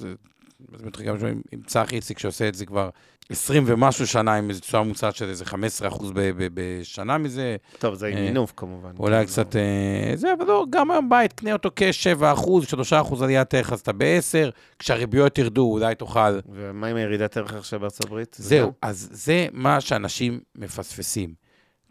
גם 1.06 1.16
עם 1.52 1.62
צחי 1.66 1.96
איציק 1.96 2.20
שעושה 2.20 2.48
את 2.48 2.56
זה 2.56 2.66
כבר 2.66 2.90
20 3.30 3.64
ומשהו 3.66 4.08
שנה, 4.08 4.36
עם 4.36 4.50
איזו 4.50 4.62
תשואה 4.62 4.84
ממוצעת 4.84 5.16
של 5.16 5.30
איזה 5.30 5.46
15 5.46 5.88
אחוז 5.88 6.12
בשנה 6.54 7.18
מזה. 7.18 7.56
טוב, 7.80 7.94
זה 7.94 8.08
עם 8.08 8.16
מינוף 8.16 8.54
כמובן. 8.56 8.92
אולי 9.00 9.26
קצת, 9.26 9.56
אה, 9.56 10.12
זה, 10.16 10.34
אבל 10.34 10.46
לא, 10.46 10.66
גם 10.70 10.92
היום 10.92 11.10
בית, 11.10 11.34
קנה 11.34 11.54
אותו 11.54 11.70
כ-7 11.76 12.34
אחוז, 12.34 12.68
3 12.68 12.94
אחוז 12.94 13.22
עליית 13.22 13.54
ערך, 13.54 13.74
אז 13.74 13.80
אתה 13.80 13.92
ב-10, 13.94 14.52
כשהריביות 14.80 15.38
ירדו, 15.38 15.72
אולי 15.72 15.96
תוכל. 15.96 16.40
ומה 16.50 16.88
עם 16.88 16.96
הירידת 16.96 17.38
ערך 17.38 17.54
עכשיו 17.54 17.80
בארצות 17.80 18.06
הברית? 18.06 18.36
זהו, 18.40 18.74
אז 18.82 19.10
זה 19.12 19.48
מה 19.52 19.82
שאנשים 19.82 20.40
מפספסים. 20.56 21.47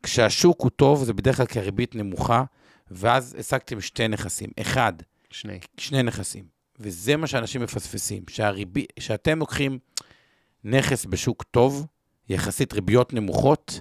כשהשוק 0.07 0.61
הוא 0.61 0.71
טוב, 0.71 1.05
זה 1.05 1.13
בדרך 1.13 1.37
כלל 1.37 1.47
כי 1.47 1.59
הריבית 1.59 1.95
נמוכה, 1.95 2.45
ואז 2.91 3.37
השגתם 3.39 3.81
שתי 3.81 4.09
נכסים. 4.09 4.51
אחד, 4.61 4.93
שני. 5.31 5.59
שני 5.79 6.03
נכסים. 6.03 6.45
וזה 6.79 7.17
מה 7.17 7.27
שאנשים 7.27 7.63
מפספסים, 7.63 8.23
שהריבית, 8.29 8.93
שאתם 8.99 9.39
לוקחים 9.39 9.79
נכס 10.65 11.07
בשוק 11.07 11.43
טוב, 11.43 11.87
יחסית 12.29 12.73
ריביות 12.73 13.13
נמוכות, 13.13 13.81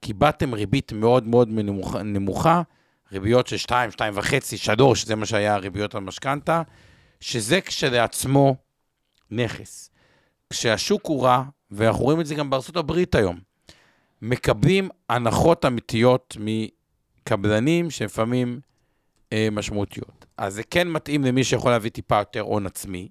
קיבלתם 0.00 0.54
ריבית 0.54 0.92
מאוד 0.92 1.26
מאוד 1.26 1.48
נמוכה, 1.48 2.02
נמוכה 2.02 2.62
ריביות 3.12 3.46
של 3.46 3.56
2, 3.56 3.90
2.5, 3.90 4.56
3, 4.56 5.04
זה 5.04 5.14
מה 5.14 5.26
שהיה 5.26 5.54
הריביות 5.54 5.94
על 5.94 6.00
משכנתה, 6.00 6.62
שזה 7.20 7.60
כשלעצמו 7.60 8.56
נכס. 9.30 9.90
כשהשוק 10.50 11.06
הוא 11.06 11.24
רע, 11.24 11.42
ואנחנו 11.70 12.04
רואים 12.04 12.20
את 12.20 12.26
זה 12.26 12.34
גם 12.34 12.50
בארצות 12.50 12.76
הברית 12.76 13.14
היום, 13.14 13.45
מקבלים 14.22 14.88
הנחות 15.08 15.64
אמיתיות 15.64 16.36
מקבלנים 16.40 17.90
שלפעמים 17.90 18.60
אה, 19.32 19.48
משמעותיות. 19.52 20.26
אז 20.36 20.54
זה 20.54 20.62
כן 20.62 20.88
מתאים 20.88 21.24
למי 21.24 21.44
שיכול 21.44 21.70
להביא 21.70 21.90
טיפה 21.90 22.18
יותר 22.18 22.40
הון 22.40 22.66
עצמי, 22.66 23.08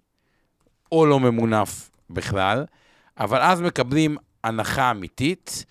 או 0.91 1.05
לא 1.05 1.19
ממונף 1.19 1.91
בכלל, 2.09 2.65
אבל 3.17 3.41
אז 3.41 3.61
מקבלים 3.61 4.17
הנחה 4.43 4.91
אמיתית, 4.91 5.65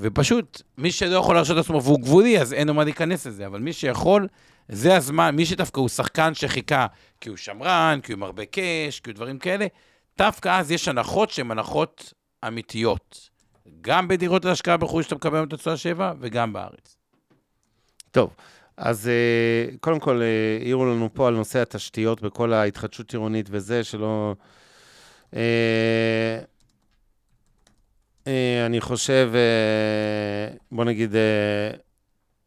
ופשוט, 0.00 0.62
מי 0.78 0.92
שלא 0.92 1.16
יכול 1.16 1.34
להרשות 1.34 1.56
לעצמו 1.56 1.82
והוא 1.82 2.00
גבולי, 2.00 2.40
אז 2.40 2.52
אין 2.52 2.68
לו 2.68 2.74
מה 2.74 2.84
להיכנס 2.84 3.26
לזה, 3.26 3.46
אבל 3.46 3.60
מי 3.60 3.72
שיכול, 3.72 4.28
זה 4.68 4.96
הזמן, 4.96 5.36
מי 5.36 5.46
שדווקא 5.46 5.80
הוא 5.80 5.88
שחקן 5.88 6.34
שחיכה 6.34 6.86
כי 7.20 7.28
הוא 7.28 7.36
שמרן, 7.36 8.00
כי 8.02 8.12
הוא 8.12 8.18
עם 8.18 8.22
הרבה 8.22 8.44
קאש, 8.44 9.00
כי 9.00 9.10
הוא 9.10 9.14
דברים 9.14 9.38
כאלה, 9.38 9.66
דווקא 10.18 10.58
אז 10.58 10.70
יש 10.70 10.88
הנחות 10.88 11.30
שהן 11.30 11.50
הנחות 11.50 12.12
אמיתיות. 12.46 13.31
גם 13.82 14.08
בדירות 14.08 14.44
להשקעה 14.44 14.76
בחו"ל 14.76 15.02
שאתה 15.02 15.14
מקבל 15.14 15.42
את 15.44 15.52
התשואה 15.52 15.76
7, 15.76 16.12
וגם 16.20 16.52
בארץ. 16.52 16.96
טוב, 18.10 18.34
אז 18.76 19.08
אה, 19.08 19.76
קודם 19.80 20.00
כל, 20.00 20.22
אה, 20.22 20.58
העירו 20.60 20.84
לנו 20.84 21.08
פה 21.14 21.28
על 21.28 21.34
נושא 21.34 21.62
התשתיות 21.62 22.22
בכל 22.22 22.52
ההתחדשות 22.52 23.12
עירונית 23.12 23.46
וזה, 23.50 23.84
שלא... 23.84 24.34
אה, 25.34 26.38
אני 28.66 28.80
חושב, 28.80 29.32
בוא 30.72 30.84
נגיד, 30.84 31.14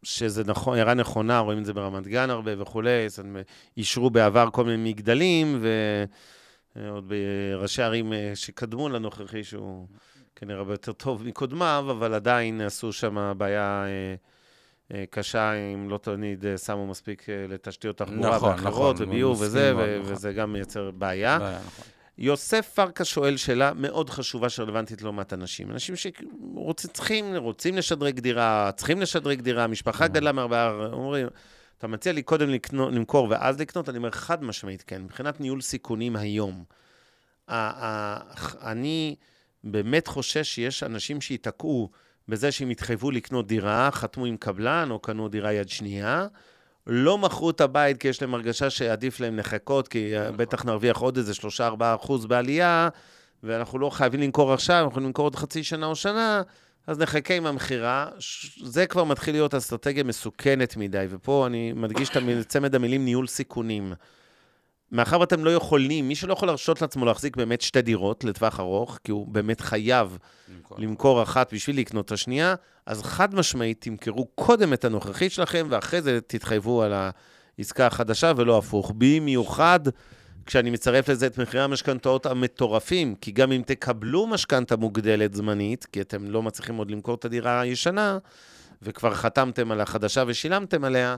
שזה 0.03 0.43
נכון, 0.43 0.77
הערה 0.77 0.93
נכונה, 0.93 1.39
רואים 1.39 1.59
את 1.59 1.65
זה 1.65 1.73
ברמת 1.73 2.07
גן 2.07 2.29
הרבה 2.29 2.61
וכולי, 2.61 3.07
אישרו 3.77 4.09
בעבר 4.09 4.49
כל 4.51 4.63
מיני 4.63 4.89
מגדלים, 4.89 5.63
ועוד 6.75 7.13
בראשי 7.55 7.81
ערים 7.81 8.13
שקדמו 8.35 8.89
לנוכחי, 8.89 9.43
שהוא 9.43 9.87
כנראה 10.35 10.59
הרבה 10.59 10.73
יותר 10.73 10.91
טוב 10.91 11.23
מקודמיו, 11.27 11.85
אבל 11.89 12.13
עדיין 12.13 12.61
עשו 12.61 12.93
שם 12.93 13.33
בעיה... 13.37 13.85
אה, 14.93 15.03
קשה, 15.09 15.53
אם 15.53 15.89
לא 15.89 15.97
תמיד 15.97 16.45
אה, 16.45 16.57
שמו 16.57 16.87
מספיק 16.87 17.29
אה, 17.29 17.45
לתשתיות 17.49 17.97
תחבורה 17.97 18.35
נכון, 18.35 18.49
ואחרות, 18.49 18.95
נכון, 18.95 19.07
וביוב 19.09 19.41
וזה, 19.41 19.73
ו- 19.77 19.99
נכון. 19.99 20.13
וזה 20.13 20.33
גם 20.33 20.53
מייצר 20.53 20.91
בעיה. 20.91 21.39
בעיה 21.39 21.59
נכון. 21.65 21.85
יוסף 22.17 22.71
פרקה 22.75 23.05
שואל 23.05 23.37
שאלה 23.37 23.73
מאוד 23.73 24.09
חשובה 24.09 24.49
שרלוונטית 24.49 25.01
מעט 25.01 25.33
אנשים. 25.33 25.71
אנשים 25.71 25.95
שצריכים, 25.95 27.35
רוצים 27.35 27.77
לשדרג 27.77 28.19
דירה, 28.19 28.71
צריכים 28.75 29.01
לשדרג 29.01 29.41
דירה, 29.41 29.67
משפחה 29.67 30.07
גדלה 30.07 30.31
מארבעה, 30.31 30.85
אומרים, 30.91 31.27
אתה 31.77 31.87
מציע 31.87 32.13
לי 32.13 32.23
קודם 32.23 32.49
לקנות, 32.49 32.93
למכור 32.93 33.27
ואז 33.29 33.59
לקנות? 33.59 33.89
אני 33.89 33.97
אומר, 33.97 34.11
חד 34.11 34.43
משמעית 34.43 34.83
כן. 34.87 35.01
מבחינת 35.01 35.41
ניהול 35.41 35.61
סיכונים 35.61 36.15
היום, 36.15 36.63
אני 38.61 39.15
באמת 39.65 40.07
חושש 40.07 40.55
שיש 40.55 40.83
אנשים 40.83 41.21
שייתקעו 41.21 41.89
בזה 42.27 42.51
שהם 42.51 42.69
התחייבו 42.69 43.11
לקנות 43.11 43.47
דירה, 43.47 43.89
חתמו 43.91 44.25
עם 44.25 44.37
קבלן 44.37 44.87
או 44.91 44.99
קנו 44.99 45.27
דירה 45.27 45.53
יד 45.53 45.69
שנייה, 45.69 46.27
לא 46.87 47.17
מכרו 47.17 47.49
את 47.49 47.61
הבית 47.61 47.97
כי 47.97 48.07
יש 48.07 48.21
להם 48.21 48.33
הרגשה 48.33 48.69
שעדיף 48.69 49.19
להם 49.19 49.37
לחכות, 49.37 49.87
כי 49.87 50.13
נכון. 50.23 50.37
בטח 50.37 50.65
נרוויח 50.65 50.97
עוד 50.97 51.17
איזה 51.17 51.33
3-4 51.59 51.63
אחוז 51.79 52.25
בעלייה, 52.25 52.89
ואנחנו 53.43 53.79
לא 53.79 53.89
חייבים 53.89 54.21
למכור 54.21 54.53
עכשיו, 54.53 54.75
אנחנו 54.75 54.89
יכולים 54.91 55.07
למכור 55.07 55.25
עוד 55.25 55.35
חצי 55.35 55.63
שנה 55.63 55.85
או 55.85 55.95
שנה, 55.95 56.41
אז 56.87 56.99
נחכה 56.99 57.33
עם 57.33 57.45
המכירה. 57.45 58.07
זה 58.63 58.87
כבר 58.87 59.03
מתחיל 59.03 59.35
להיות 59.35 59.53
אסטרטגיה 59.53 60.03
מסוכנת 60.03 60.77
מדי, 60.77 61.05
ופה 61.09 61.47
אני 61.47 61.73
מדגיש 61.73 62.09
את 62.09 62.47
צמד 62.47 62.75
המילים 62.75 63.05
ניהול 63.05 63.27
סיכונים. 63.27 63.93
מאחר 64.95 65.19
ואתם 65.19 65.45
לא 65.45 65.49
יכולים, 65.49 66.07
מי 66.07 66.15
שלא 66.15 66.33
יכול 66.33 66.47
להרשות 66.47 66.81
לעצמו 66.81 67.05
להחזיק 67.05 67.37
באמת 67.37 67.61
שתי 67.61 67.81
דירות 67.81 68.23
לטווח 68.23 68.59
ארוך, 68.59 68.99
כי 69.03 69.11
הוא 69.11 69.27
באמת 69.27 69.61
חייב 69.61 70.17
למכור, 70.49 70.77
למכור 70.79 71.23
אחת 71.23 71.53
בשביל 71.53 71.79
לקנות 71.79 72.05
את 72.05 72.11
השנייה, 72.11 72.55
אז 72.85 73.03
חד 73.03 73.35
משמעית 73.35 73.81
תמכרו 73.81 74.25
קודם 74.35 74.73
את 74.73 74.85
הנוכחית 74.85 75.31
שלכם, 75.31 75.67
ואחרי 75.69 76.01
זה 76.01 76.19
תתחייבו 76.27 76.83
על 76.83 76.93
העסקה 77.57 77.87
החדשה, 77.87 78.31
ולא 78.37 78.57
הפוך. 78.57 78.91
במיוחד 78.97 79.79
כשאני 80.45 80.69
מצרף 80.69 81.09
לזה 81.09 81.27
את 81.27 81.37
מחירי 81.37 81.63
המשכנתאות 81.63 82.25
המטורפים, 82.25 83.15
כי 83.15 83.31
גם 83.31 83.51
אם 83.51 83.61
תקבלו 83.65 84.27
משכנתה 84.27 84.75
מוגדלת 84.75 85.33
זמנית, 85.33 85.85
כי 85.91 86.01
אתם 86.01 86.31
לא 86.31 86.43
מצליחים 86.43 86.75
עוד 86.75 86.91
למכור 86.91 87.15
את 87.15 87.25
הדירה 87.25 87.61
הישנה, 87.61 88.17
וכבר 88.81 89.13
חתמתם 89.13 89.71
על 89.71 89.81
החדשה 89.81 90.23
ושילמתם 90.27 90.83
עליה, 90.83 91.15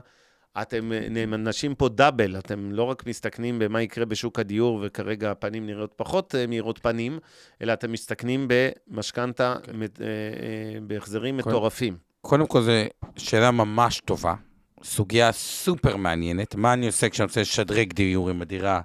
אתם 0.62 0.92
נענשים 0.92 1.74
פה 1.74 1.88
דאבל, 1.88 2.38
אתם 2.38 2.72
לא 2.72 2.82
רק 2.82 3.06
מסתכנים 3.06 3.58
במה 3.58 3.82
יקרה 3.82 4.04
בשוק 4.04 4.38
הדיור, 4.38 4.80
וכרגע 4.82 5.30
הפנים 5.30 5.66
נראות 5.66 5.92
פחות 5.96 6.34
אה, 6.34 6.46
מהירות 6.46 6.78
פנים, 6.78 7.18
אלא 7.62 7.72
אתם 7.72 7.92
מסתכנים 7.92 8.48
במשכנתה, 8.48 9.54
okay. 9.62 9.66
כן. 9.66 9.82
אה, 9.82 9.86
אה, 10.00 10.80
בהחזרים 10.86 11.40
קודם, 11.40 11.48
מטורפים. 11.48 11.96
קודם 12.20 12.46
כל, 12.46 12.62
זו 12.62 12.72
שאלה 13.16 13.50
ממש 13.50 14.00
טובה, 14.04 14.34
סוגיה 14.82 15.32
סופר 15.32 15.96
מעניינת. 15.96 16.54
מה 16.54 16.72
אני 16.72 16.86
עושה 16.86 17.08
כשאני 17.08 17.26
רוצה 17.26 17.40
לשדרג 17.40 17.92
דיור 17.92 18.30
עם 18.30 18.42
הדירה 18.42 18.80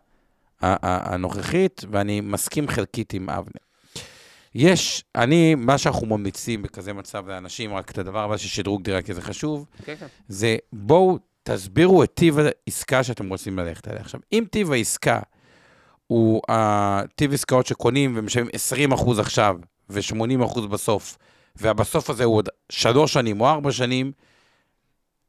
הנוכחית, 0.61 1.81
ואני 1.91 2.21
מסכים 2.21 2.67
חלקית 2.67 3.13
עם 3.13 3.29
אבנר. 3.29 3.63
יש, 4.55 5.03
אני, 5.15 5.55
מה 5.55 5.77
שאנחנו 5.77 6.07
ממליצים 6.07 6.61
בכזה 6.61 6.93
מצב 6.93 7.27
לאנשים, 7.27 7.73
רק 7.73 7.91
את 7.91 7.97
הדבר 7.97 8.19
הבא 8.19 8.37
של 8.37 8.47
שדרוג 8.47 8.83
דירה, 8.83 9.01
כי 9.01 9.13
זה 9.13 9.21
חשוב, 9.21 9.65
okay, 9.65 9.85
כן. 9.85 9.95
כן. 9.99 10.07
זה 10.27 10.57
בואו 10.73 11.19
תסבירו 11.43 12.03
את 12.03 12.13
טיב 12.13 12.37
העסקה 12.39 13.03
שאתם 13.03 13.29
רוצים 13.29 13.59
ללכת 13.59 13.87
עליה. 13.87 14.01
עכשיו, 14.01 14.19
אם 14.33 14.43
טיב 14.51 14.71
העסקה 14.71 15.19
הוא 16.07 16.41
טיב 17.15 17.33
עסקאות 17.33 17.65
שקונים 17.65 18.13
ומשלמים 18.15 18.49
20% 18.91 19.19
עכשיו 19.19 19.57
ו-80% 19.89 20.61
בסוף, 20.67 21.17
והבסוף 21.55 22.09
הזה 22.09 22.23
הוא 22.23 22.35
עוד 22.35 22.49
שלוש 22.69 23.13
שנים 23.13 23.41
או 23.41 23.49
ארבע 23.49 23.71
שנים, 23.71 24.11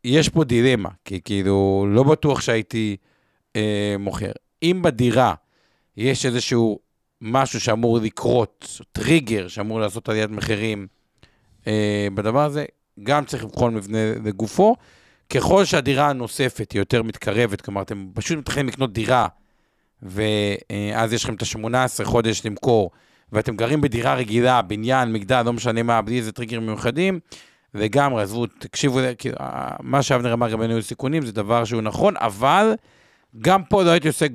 יש 0.05 0.29
פה 0.29 0.45
דילמה, 0.45 0.89
כי 1.05 1.21
כאילו, 1.25 1.87
לא 1.89 2.03
בטוח 2.03 2.41
שהייתי 2.41 2.97
אה, 3.57 3.97
מוכר. 3.99 4.33
אם 4.63 4.83
בדירה 4.83 5.35
יש 5.97 6.27
איזשהו 6.27 6.79
משהו 7.21 7.61
שאמור 7.61 7.99
לקרות, 7.99 8.81
טריגר 8.93 9.49
שאמור 9.49 9.81
לעשות 9.81 10.09
עליית 10.09 10.31
מחירים 10.31 10.87
אה, 11.67 12.09
בדבר 12.15 12.45
הזה, 12.45 12.65
גם 13.03 13.25
צריך 13.25 13.45
לבחון 13.45 13.75
מבנה 13.75 13.99
לגופו. 14.25 14.77
ככל 15.35 15.65
שהדירה 15.65 16.11
הנוספת 16.11 16.73
היא 16.73 16.79
יותר 16.79 17.03
מתקרבת, 17.03 17.61
כלומר, 17.61 17.83
אתם 17.83 18.07
פשוט 18.15 18.39
מתחילים 18.39 18.69
לקנות 18.69 18.93
דירה, 18.93 19.27
ואז 20.03 21.13
יש 21.13 21.25
לכם 21.25 21.35
את 21.35 21.43
ה-18 21.43 22.05
חודש 22.05 22.47
למכור, 22.47 22.91
ואתם 23.33 23.57
גרים 23.57 23.81
בדירה 23.81 24.15
רגילה, 24.15 24.63
בניין, 24.63 25.13
מגדל, 25.13 25.43
לא 25.43 25.53
משנה 25.53 25.83
מה, 25.83 26.03
בלי 26.03 26.19
איזה 26.19 26.33
טריגרים 26.33 26.67
מיוחדים, 26.67 27.21
לגמרי, 27.75 28.23
עזבו, 28.23 28.47
תקשיבו, 28.47 29.01
מה 29.81 30.03
שאבנר 30.03 30.33
אמר 30.33 30.51
גם 30.51 30.59
בניהול 30.59 30.83
סיכונים, 30.83 31.27
זה 31.27 31.33
דבר 31.33 31.65
שהוא 31.65 31.83
נכון, 31.83 32.15
אבל 32.17 32.75
גם 33.41 33.65
פה 33.65 33.83
לא 33.83 33.91
הייתי 33.91 34.09
עושה 34.09 34.27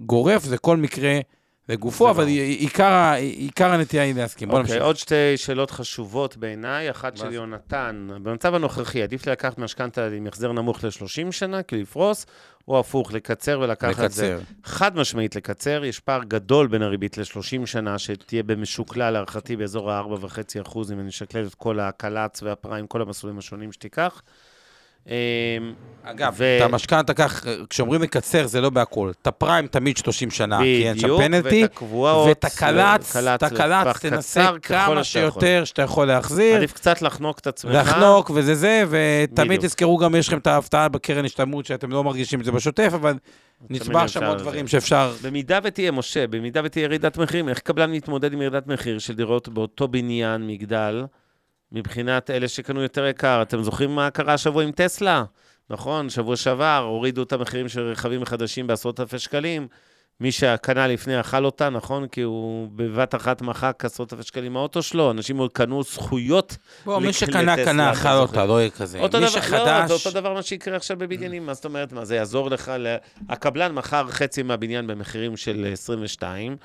גורף 0.00 0.44
זה 0.44 0.58
כל 0.58 0.76
מקרה 0.76 1.20
לגופו, 1.68 2.10
אבל 2.10 2.26
עיקר, 2.26 3.12
עיקר 3.18 3.72
הנטייה 3.72 4.02
היא 4.02 4.14
להסכים. 4.14 4.48
בוא 4.48 4.58
אוקיי, 4.58 4.72
נמשיך. 4.72 4.84
עוד 4.84 4.96
שתי 4.96 5.36
שאלות 5.36 5.70
חשובות 5.70 6.36
בעיניי. 6.36 6.90
אחת 6.90 7.16
של? 7.16 7.32
יונתן, 7.32 8.08
במצב 8.22 8.54
הנוכחי, 8.54 9.02
עדיף 9.02 9.26
לי 9.26 9.32
לקחת 9.32 9.58
משכנתה 9.58 10.08
עם 10.08 10.26
החזר 10.26 10.52
נמוך 10.52 10.84
ל-30 10.84 11.32
שנה, 11.32 11.62
כאילו 11.62 11.82
לפרוס, 11.82 12.26
או 12.68 12.80
הפוך, 12.80 13.12
לקצר 13.12 13.60
ולקחת 13.60 14.04
את 14.04 14.12
זה. 14.12 14.34
לקצר. 14.34 14.44
חד 14.64 14.96
משמעית 14.96 15.36
לקצר, 15.36 15.84
יש 15.84 16.00
פער 16.00 16.24
גדול 16.24 16.66
בין 16.66 16.82
הריבית 16.82 17.18
ל-30 17.18 17.66
שנה, 17.66 17.98
שתהיה 17.98 18.42
במשוקלל, 18.42 19.10
להערכתי, 19.10 19.56
באזור 19.56 19.90
ה-4.5%, 19.90 20.78
אם 20.92 21.00
אני 21.00 21.08
אשקלל 21.08 21.46
את 21.46 21.54
כל 21.54 21.80
הקל"צ 21.80 22.42
והפריים, 22.42 22.86
כל 22.86 23.02
המסלולים 23.02 23.38
השונים 23.38 23.72
שתיקח. 23.72 24.22
אמ, 25.08 25.12
אגב, 26.02 26.34
ו- 26.36 26.58
את 26.58 26.62
המשכנתה 26.62 27.14
כך, 27.14 27.46
כשאומרים 27.70 28.02
לקצר, 28.02 28.46
זה 28.46 28.60
לא 28.60 28.70
בהכול. 28.70 29.12
את 29.22 29.26
הפריים 29.26 29.66
תמיד 29.66 29.96
30 29.96 30.30
שנה, 30.30 30.58
כי 30.58 30.88
אין 30.88 30.98
שם 30.98 31.02
בדיוק, 31.02 31.20
פנלטי, 31.20 31.62
ואת 31.62 31.70
הקבועות, 31.70 32.28
ואת 32.28 32.44
הקל"צ, 32.44 33.12
קל"צ 33.12 33.34
את 33.34 33.42
הקל"צ 33.42 33.60
לטווח 33.80 33.98
תנסה 33.98 34.50
כמה. 34.62 35.04
שיותר 35.04 35.64
שאתה 35.64 35.82
יכול 35.82 36.06
להחזיר. 36.06 36.56
עדיף 36.56 36.72
קצת 36.72 37.02
לחנוק 37.02 37.38
את 37.38 37.46
עצמך. 37.46 37.72
לחנוק 37.74 38.30
וזה 38.34 38.54
זה, 38.54 38.84
ותמיד 38.90 39.48
בדיוק. 39.48 39.64
תזכרו 39.64 39.96
גם, 39.96 40.14
יש 40.14 40.28
לכם 40.28 40.38
את 40.38 40.46
ההפתעה 40.46 40.88
בקרן 40.88 41.24
השתלמות, 41.24 41.66
שאתם 41.66 41.90
לא 41.90 42.04
מרגישים 42.04 42.40
את 42.40 42.44
זה 42.44 42.52
בשוטף, 42.52 42.90
אבל 42.94 43.14
נצבע 43.70 44.08
שם 44.08 44.24
עוד. 44.24 44.38
דברים 44.38 44.68
שאפשר... 44.68 45.12
במידה 45.22 45.58
ותהיה, 45.62 45.90
משה, 45.90 46.26
במידה 46.26 46.60
ותהיה 46.64 46.84
ירידת 46.84 47.18
מחירים, 47.18 47.48
איך 47.48 47.58
קבלן 47.58 47.92
מתמודד 47.92 48.32
עם 48.32 48.42
ירידת 48.42 48.66
מחיר 48.66 48.98
של 48.98 49.14
דירות 49.14 49.48
באותו 49.48 49.88
בניין, 49.88 50.46
מגדל, 50.46 51.04
מבחינת 51.72 52.30
אלה 52.30 52.48
שקנו 52.48 52.82
יותר 52.82 53.06
יקר? 53.06 53.42
אתם 53.42 53.62
זוכרים 53.62 53.94
מה 53.94 54.10
קרה 54.10 54.34
השבוע 54.34 54.62
עם 54.62 54.72
טסלה? 54.72 55.24
נכון, 55.70 56.10
שבוע 56.10 56.36
שעבר 56.36 56.78
הורידו 56.88 57.22
את 57.22 57.32
המחירים 57.32 57.68
של 57.68 57.80
רכבים 57.80 58.24
חדשים 58.24 58.66
בעשרות 58.66 59.00
אלפי 59.00 59.18
שקלים. 59.18 59.68
מי 60.20 60.32
שקנה 60.32 60.86
לפני 60.86 61.20
אכל 61.20 61.44
אותה, 61.44 61.70
נכון? 61.70 62.08
כי 62.08 62.20
הוא 62.20 62.68
בבת 62.76 63.14
אחת 63.14 63.42
מחק 63.42 63.84
עשרות 63.84 64.12
אלפי 64.12 64.24
שקלים 64.24 64.52
מהאוטו 64.52 64.82
שלו. 64.82 65.10
אנשים 65.10 65.38
עוד 65.38 65.52
קנו 65.52 65.82
זכויות. 65.82 66.56
בוא, 66.84 66.98
מי 66.98 67.12
שקנה, 67.12 67.56
קנה, 67.56 67.92
אכל. 67.92 68.08
אותה, 68.08 68.44
לא 68.44 68.60
יהיה 68.60 68.70
כזה. 68.70 69.00
אותו 69.00 69.20
מי 69.20 69.26
דבר, 69.26 69.36
לא, 69.36 69.42
שחדש... 69.42 69.88
זה 69.88 69.94
אותו 69.94 70.10
דבר 70.10 70.34
מה 70.34 70.42
שיקרה 70.42 70.76
עכשיו 70.76 70.96
בבניינים, 70.96 71.46
מה 71.46 71.54
זאת 71.54 71.64
אומרת? 71.64 71.92
מה, 71.92 72.04
זה 72.04 72.16
יעזור 72.16 72.50
לך? 72.50 72.72
ל... 72.78 72.96
הקבלן 73.28 73.72
מכר 73.72 74.06
חצי 74.10 74.42
מהבניין 74.42 74.86
במחירים 74.86 75.36
של 75.36 75.68
22, 75.72 76.56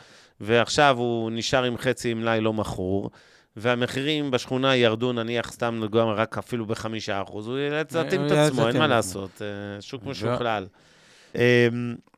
ועכשיו 0.42 0.98
הוא 0.98 1.32
נשאר 1.32 1.64
עם 1.64 1.78
חצי 1.78 2.14
מלאי 2.14 2.42
לא 2.42 2.54
מכור, 2.54 3.10
והמחירים 3.58 4.32
בשכונה 4.32 4.76
ירדו, 4.76 5.14
נניח, 5.14 5.52
סתם 5.52 5.80
נגוע 5.84 6.14
רק 6.14 6.38
אפילו 6.38 6.66
בחמישה 6.66 7.22
אחוז, 7.22 7.48
הוא 7.48 7.58
ייאלץ 7.58 7.96
להתאים 7.96 8.26
את 8.26 8.32
הוא 8.32 8.40
עצמו, 8.40 8.68
אין 8.68 8.78
מה. 8.78 8.88
לעשות, 8.88 9.42
אה, 9.42 9.82
שוק 9.82 10.06
משוכלל. 10.06 10.66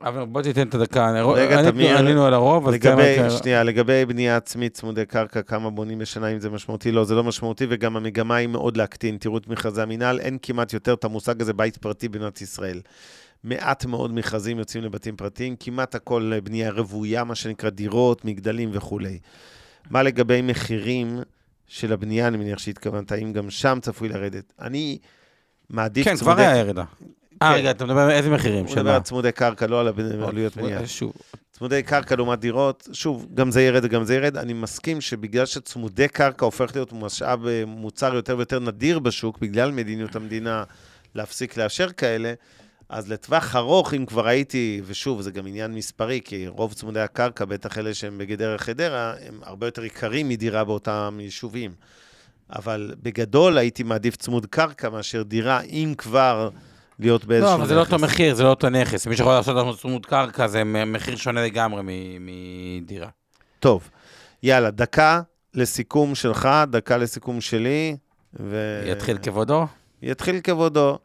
אבל 0.03 0.25
בוא 0.25 0.41
תיתן 0.41 0.67
את 0.67 0.75
הדקה. 0.75 1.09
ענינו- 1.09 1.97
ענינו 1.97 2.25
על 2.25 2.33
הרוב, 2.33 2.67
אז 2.67 2.73
תן 3.15 3.29
שנייה, 3.29 3.63
לגבי 3.63 4.05
בנייה 4.05 4.37
עצמית 4.37 4.73
צמודי 4.73 5.05
קרקע, 5.05 5.41
כמה 5.41 5.69
בונים 5.69 5.99
בשנה, 5.99 6.27
אם 6.27 6.39
זה 6.39 6.49
משמעותי, 6.49 6.91
לא, 6.91 7.03
זה 7.03 7.15
לא 7.15 7.23
משמעותי, 7.23 7.65
וגם 7.69 7.97
המגמה 7.97 8.35
היא 8.35 8.47
מאוד 8.47 8.77
להקטין. 8.77 9.17
תראו 9.17 9.37
את 9.37 9.47
מכרזי 9.47 9.81
המינהל, 9.81 10.19
אין 10.19 10.37
כמעט 10.41 10.73
יותר 10.73 10.93
את 10.93 11.03
המושג 11.03 11.41
הזה 11.41 11.53
בית 11.53 11.77
פרטי 11.77 12.09
במדינת 12.09 12.41
ישראל. 12.41 12.81
מעט 13.43 13.85
מאוד 13.85 14.13
מכרזים 14.13 14.59
יוצאים 14.59 14.83
לבתים 14.83 15.15
פרטיים, 15.15 15.55
כמעט 15.59 15.95
הכל 15.95 16.31
בנייה 16.43 16.71
רוויה, 16.71 17.23
מה 17.23 17.35
שנקרא 17.35 17.69
דירות, 17.69 18.25
מגדלים 18.25 18.69
וכולי. 18.73 19.19
מה 19.89 20.03
לגבי 20.03 20.41
מחירים 20.41 21.19
של 21.67 21.93
הבנייה, 21.93 22.27
אני 22.27 22.37
מניח 22.37 22.59
שהתכוונת, 22.59 23.11
האם 23.11 23.33
גם 23.33 23.49
שם 23.49 23.79
צפוי 23.81 24.09
לרדת? 24.09 24.53
אני 24.61 24.97
מעדיף 25.69 26.05
כן, 26.05 26.15
כבר 26.15 26.39
היה 26.39 26.57
ירידה. 26.57 26.83
אה, 27.41 27.49
כן. 27.53 27.55
רגע, 27.59 27.71
אתה 27.71 27.85
מדבר 27.85 27.99
על 27.99 28.11
איזה 28.11 28.29
מחירים? 28.29 28.65
הוא 28.65 28.75
מדבר? 28.75 28.91
על 28.95 29.01
צמודי 29.01 29.31
קרקע, 29.31 29.67
לא 29.67 29.79
על 29.79 29.87
הבנ- 29.87 30.27
עלויות 30.27 30.57
בנייה. 30.57 30.87
שוב, 30.87 31.13
צמודי 31.51 31.83
קרקע 31.83 32.15
לעומת 32.15 32.39
דירות, 32.39 32.87
שוב, 32.93 33.27
גם 33.33 33.51
זה 33.51 33.61
ירד 33.61 33.85
וגם 33.85 34.03
זה 34.03 34.15
ירד. 34.15 34.37
אני 34.37 34.53
מסכים 34.53 35.01
שבגלל 35.01 35.45
שצמודי 35.45 36.07
קרקע 36.07 36.45
הופך 36.45 36.71
להיות 36.75 36.93
משאב, 36.93 37.47
אה, 37.47 37.63
מוצר 37.67 38.15
יותר 38.15 38.37
ויותר 38.37 38.59
נדיר 38.59 38.99
בשוק, 38.99 39.39
בגלל 39.39 39.71
מדיניות 39.71 40.15
המדינה 40.15 40.63
להפסיק 41.15 41.57
לאשר 41.57 41.91
כאלה, 41.91 42.33
אז 42.89 43.11
לטווח 43.11 43.55
ארוך, 43.55 43.93
אם 43.93 44.05
כבר 44.05 44.27
הייתי, 44.27 44.81
ושוב, 44.85 45.21
זה 45.21 45.31
גם 45.31 45.47
עניין 45.47 45.75
מספרי, 45.75 46.21
כי 46.25 46.47
רוב 46.47 46.73
צמודי 46.73 46.99
הקרקע, 46.99 47.45
בטח 47.45 47.77
אלה 47.77 47.93
שהם 47.93 48.17
בגדרה 48.17 48.57
חדרה, 48.57 49.13
הם 49.27 49.39
הרבה 49.43 49.67
יותר 49.67 49.85
יקרים 49.85 50.29
מדירה 50.29 50.63
באותם 50.63 51.17
יישובים. 51.21 51.71
אבל 52.55 52.93
בגדול 53.01 53.57
הייתי 53.57 53.83
מעדיף 53.83 54.15
צמוד 54.15 54.45
קרקע 54.45 54.89
מאשר 54.89 55.23
דירה, 55.23 55.61
אם 55.61 55.93
כבר 55.97 56.49
להיות 56.99 57.25
באיזשהו 57.25 57.51
לא, 57.51 57.55
אבל 57.55 57.67
זה 57.67 57.75
לא 57.75 57.79
אותו 57.79 57.95
נכס. 57.95 58.03
מחיר, 58.03 58.35
זה 58.35 58.43
לא 58.43 58.49
אותו 58.49 58.69
נכס. 58.69 59.07
מי 59.07 59.17
שיכול 59.17 59.33
לעשות 59.33 59.55
לנו 59.55 59.77
צמוד 59.77 60.05
קרקע 60.05 60.47
זה 60.47 60.63
מחיר 60.63 61.15
שונה 61.15 61.45
לגמרי 61.45 61.81
מדירה. 62.19 63.09
טוב, 63.59 63.89
יאללה, 64.43 64.71
דקה 64.71 65.21
לסיכום 65.53 66.15
שלך, 66.15 66.49
דקה 66.69 66.97
לסיכום 66.97 67.41
שלי. 67.41 67.97
ו... 68.39 68.83
יתחיל 68.85 69.17
כבודו? 69.17 69.67
יתחיל 70.01 70.39
כבודו. 70.43 70.97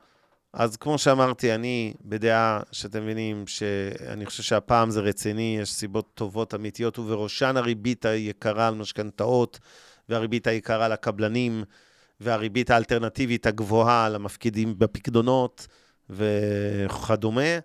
אז 0.58 0.76
כמו 0.76 0.98
שאמרתי, 0.98 1.54
אני 1.54 1.94
בדעה 2.04 2.60
שאתם 2.72 3.02
מבינים 3.02 3.46
שאני 3.46 4.26
חושב 4.26 4.42
שהפעם 4.42 4.90
זה 4.90 5.00
רציני, 5.00 5.58
יש 5.60 5.72
סיבות 5.72 6.10
טובות 6.14 6.54
אמיתיות, 6.54 6.98
ובראשן 6.98 7.56
הריבית 7.56 8.04
היקרה 8.04 8.68
על 8.68 8.74
משכנתאות, 8.74 9.58
והריבית 10.08 10.46
היקרה 10.46 10.88
לקבלנים, 10.88 11.64
והריבית 12.20 12.70
האלטרנטיבית 12.70 13.46
הגבוהה 13.46 14.06
על 14.06 14.14
המפקידים 14.14 14.78
בפקדונות 14.78 15.66
וכדומה, 16.10 17.58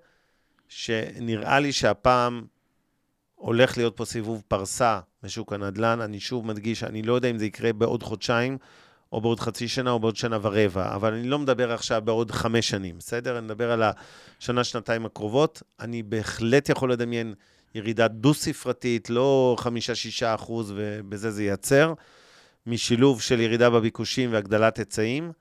שנראה 0.68 1.60
לי 1.60 1.72
שהפעם 1.72 2.45
הולך 3.36 3.78
להיות 3.78 3.98
פה 3.98 4.06
סיבוב 4.06 4.44
פרסה 4.48 4.99
בשוק 5.24 5.53
הנדל"ן. 5.53 6.02
אני 6.02 6.20
שוב 6.20 6.48
מדגיש, 6.48 6.84
אני 6.84 7.02
לא 7.02 7.14
יודע 7.14 7.30
אם 7.30 7.38
זה 7.38 7.45
יקרה 7.45 7.74
בעוד 7.74 8.03
חודשיים, 8.03 8.57
או 9.14 9.22
בעוד 9.22 9.40
חצי 9.40 9.68
שנה, 9.68 9.91
או 9.91 9.99
בעוד 9.99 10.15
שנה 10.15 10.38
ורבע, 10.41 10.95
אבל 10.95 11.14
אני 11.14 11.27
לא 11.27 11.40
מדבר 11.40 11.72
עכשיו 11.72 12.02
בעוד 12.06 12.31
חמש 12.31 12.69
שנים, 12.69 12.98
בסדר? 12.98 13.38
אני 13.38 13.45
מדבר 13.45 13.72
על 13.72 13.84
השנה-שנתיים 14.40 15.06
הקרובות. 15.06 15.64
אני 15.80 16.03
בהחלט 16.03 16.69
יכול 16.69 16.91
לדמיין 16.91 17.34
ירידה 17.76 18.07
דו-ספרתית, 18.07 19.10
לא 19.10 19.56
חמישה-שישה 19.60 20.35
אחוז, 20.35 20.73
ובזה 20.76 21.31
זה 21.31 21.44
ייצר, 21.44 21.94
משילוב 22.68 23.22
של 23.22 23.40
ירידה 23.40 23.69
בביקושים 23.69 24.34
והגדלת 24.34 24.77
היצעים. 24.77 25.31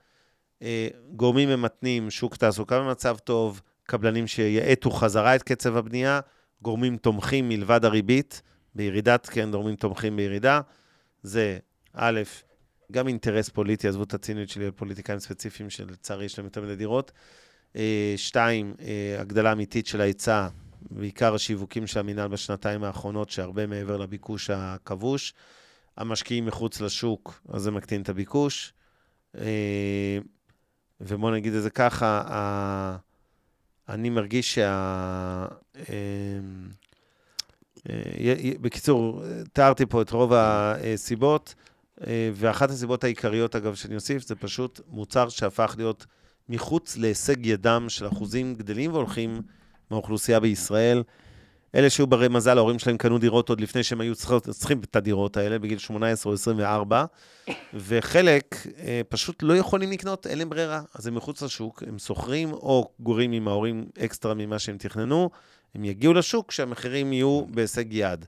אה, 0.63 0.89
גורמים 1.13 1.49
ממתנים, 1.49 2.11
שוק 2.11 2.37
תעסוקה 2.37 2.81
במצב 2.81 3.17
טוב, 3.25 3.61
קבלנים 3.85 4.27
שיאטו 4.27 4.91
חזרה 4.91 5.35
את 5.35 5.43
קצב 5.43 5.77
הבנייה, 5.77 6.21
גורמים 6.63 6.97
תומכים 6.97 7.49
מלבד 7.49 7.85
הריבית, 7.85 8.43
בירידת, 8.75 9.27
כן, 9.27 9.51
גורמים 9.51 9.77
תומכים 9.77 10.17
בירידה. 10.17 10.61
זה, 11.23 11.59
א', 11.95 12.21
גם 12.93 13.09
אינטרס 13.09 13.49
פוליטי, 13.49 13.89
עזבו 13.89 14.03
את 14.03 14.15
הציניות 14.15 14.49
שלי 14.49 14.65
על 14.65 14.71
פוליטיקאים 14.71 15.19
ספציפיים 15.19 15.71
שלצערי 15.71 16.25
יש 16.25 16.39
להם 16.39 16.47
יותר 16.47 16.63
מדי 16.63 16.77
דירות. 16.77 17.13
אה, 17.77 18.15
שתיים, 18.17 18.75
אה, 18.81 19.21
הגדלה 19.21 19.53
אמיתית 19.53 19.87
של 19.87 20.01
ההיצע, 20.01 20.49
בעיקר 20.91 21.35
השיווקים 21.35 21.87
של 21.87 22.01
המינהל 22.01 22.29
בשנתיים 22.29 22.85
האחרונות, 22.85 23.31
שהרבה 23.31 23.67
מעבר 23.67 23.97
לביקוש 23.97 24.51
הכבוש. 24.51 25.35
המשקיעים 25.97 26.47
מחוץ 26.47 26.81
לשוק, 26.81 27.41
אז 27.49 27.63
זה 27.63 27.71
מקטין 27.71 28.03
את 28.03 28.09
הביקוש. 28.09 28.73
אה, 29.39 30.19
ובואו 31.01 31.33
נגיד 31.33 31.55
את 31.55 31.63
זה 31.63 31.71
ככה, 31.71 32.97
אני 33.89 34.11
מרגיש 34.11 34.55
שה... 34.55 35.47
י- 38.19 38.59
בקיצור, 38.61 39.23
תיארתי 39.53 39.87
פה 39.87 40.03
את 40.03 40.11
רוב 40.11 40.33
הסיבות, 40.35 41.55
ואחת 42.35 42.71
הסיבות 42.71 43.05
העיקריות, 43.05 43.57
אגב, 43.57 43.75
שאני 43.75 43.95
אוסיף, 43.95 44.27
זה 44.27 44.35
פשוט 44.35 44.81
מוצר 44.89 45.29
שהפך 45.29 45.75
להיות 45.79 46.07
מחוץ 46.49 46.97
להישג 46.97 47.47
ידם 47.47 47.87
של 47.89 48.07
אחוזים 48.09 48.55
גדלים 48.55 48.93
והולכים 48.93 49.43
מהאוכלוסייה 49.91 50.41
בישראל. 50.41 51.03
אלה 51.75 51.91
שהיו 51.91 52.07
ברי 52.07 52.29
מזל, 52.29 52.59
ההורים 52.59 52.79
שלהם 52.79 52.97
קנו 52.97 53.19
דירות 53.19 53.49
עוד 53.49 53.61
לפני 53.61 53.83
שהם 53.83 54.01
היו 54.01 54.15
צריכות- 54.15 54.49
צריכים 54.49 54.81
את 54.81 54.97
הדירות 54.97 55.37
האלה, 55.37 55.59
בגיל 55.59 55.79
18 55.79 56.31
או 56.31 56.35
24, 56.35 57.05
וחלק 57.75 58.57
אה, 58.79 59.01
פשוט 59.09 59.43
לא 59.43 59.57
יכולים 59.57 59.91
לקנות, 59.91 60.27
אין 60.27 60.39
להם 60.39 60.51
ברירה. 60.51 60.83
אז 60.95 61.07
הם 61.07 61.15
מחוץ 61.15 61.43
לשוק, 61.43 61.83
הם 61.87 61.99
שוכרים 61.99 62.53
או 62.53 62.91
גורים 63.01 63.33
עם 63.33 63.49
ההורים 63.49 63.87
אקסטרה 64.05 64.35
ממה 64.35 64.59
שהם 64.59 64.77
תכננו, 64.79 65.31
הם 65.75 65.85
יגיעו 65.85 66.15
לשוק 66.15 66.49
כשהמחירים 66.49 67.13
יהיו 67.13 67.45
בהישג 67.51 67.85
יד. 67.91 68.25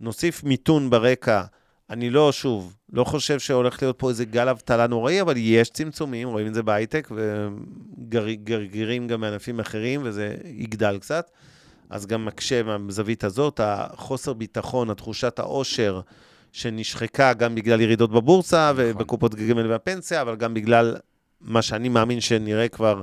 נוסיף 0.00 0.44
מיתון 0.44 0.90
ברקע. 0.90 1.42
אני 1.90 2.10
לא, 2.10 2.32
שוב, 2.32 2.76
לא 2.92 3.04
חושב 3.04 3.38
שהולך 3.38 3.82
להיות 3.82 3.98
פה 3.98 4.08
איזה 4.08 4.24
גל 4.24 4.48
אבטלה 4.48 4.86
נוראי, 4.86 5.20
אבל 5.20 5.34
יש 5.36 5.70
צמצומים, 5.70 6.28
רואים 6.28 6.46
את 6.46 6.54
זה 6.54 6.62
בהייטק, 6.62 7.08
וגרגירים 7.10 9.08
גם 9.08 9.20
מענפים 9.20 9.60
אחרים, 9.60 10.00
וזה 10.04 10.36
יגדל 10.44 10.98
קצת. 10.98 11.30
אז 11.90 12.06
גם 12.06 12.24
מקשה 12.24 12.62
מהזווית 12.62 13.24
הזאת, 13.24 13.60
החוסר 13.62 14.32
ביטחון, 14.32 14.90
התחושת 14.90 15.38
העושר 15.38 16.00
שנשחקה 16.52 17.32
גם 17.32 17.54
בגלל 17.54 17.80
ירידות 17.80 18.10
בבורסה 18.10 18.72
נכון. 18.72 18.84
ובקופות 18.88 19.34
גמל 19.34 19.70
והפנסיה, 19.70 20.22
אבל 20.22 20.36
גם 20.36 20.54
בגלל 20.54 20.96
מה 21.40 21.62
שאני 21.62 21.88
מאמין 21.88 22.20
שנראה 22.20 22.68
כבר 22.68 23.00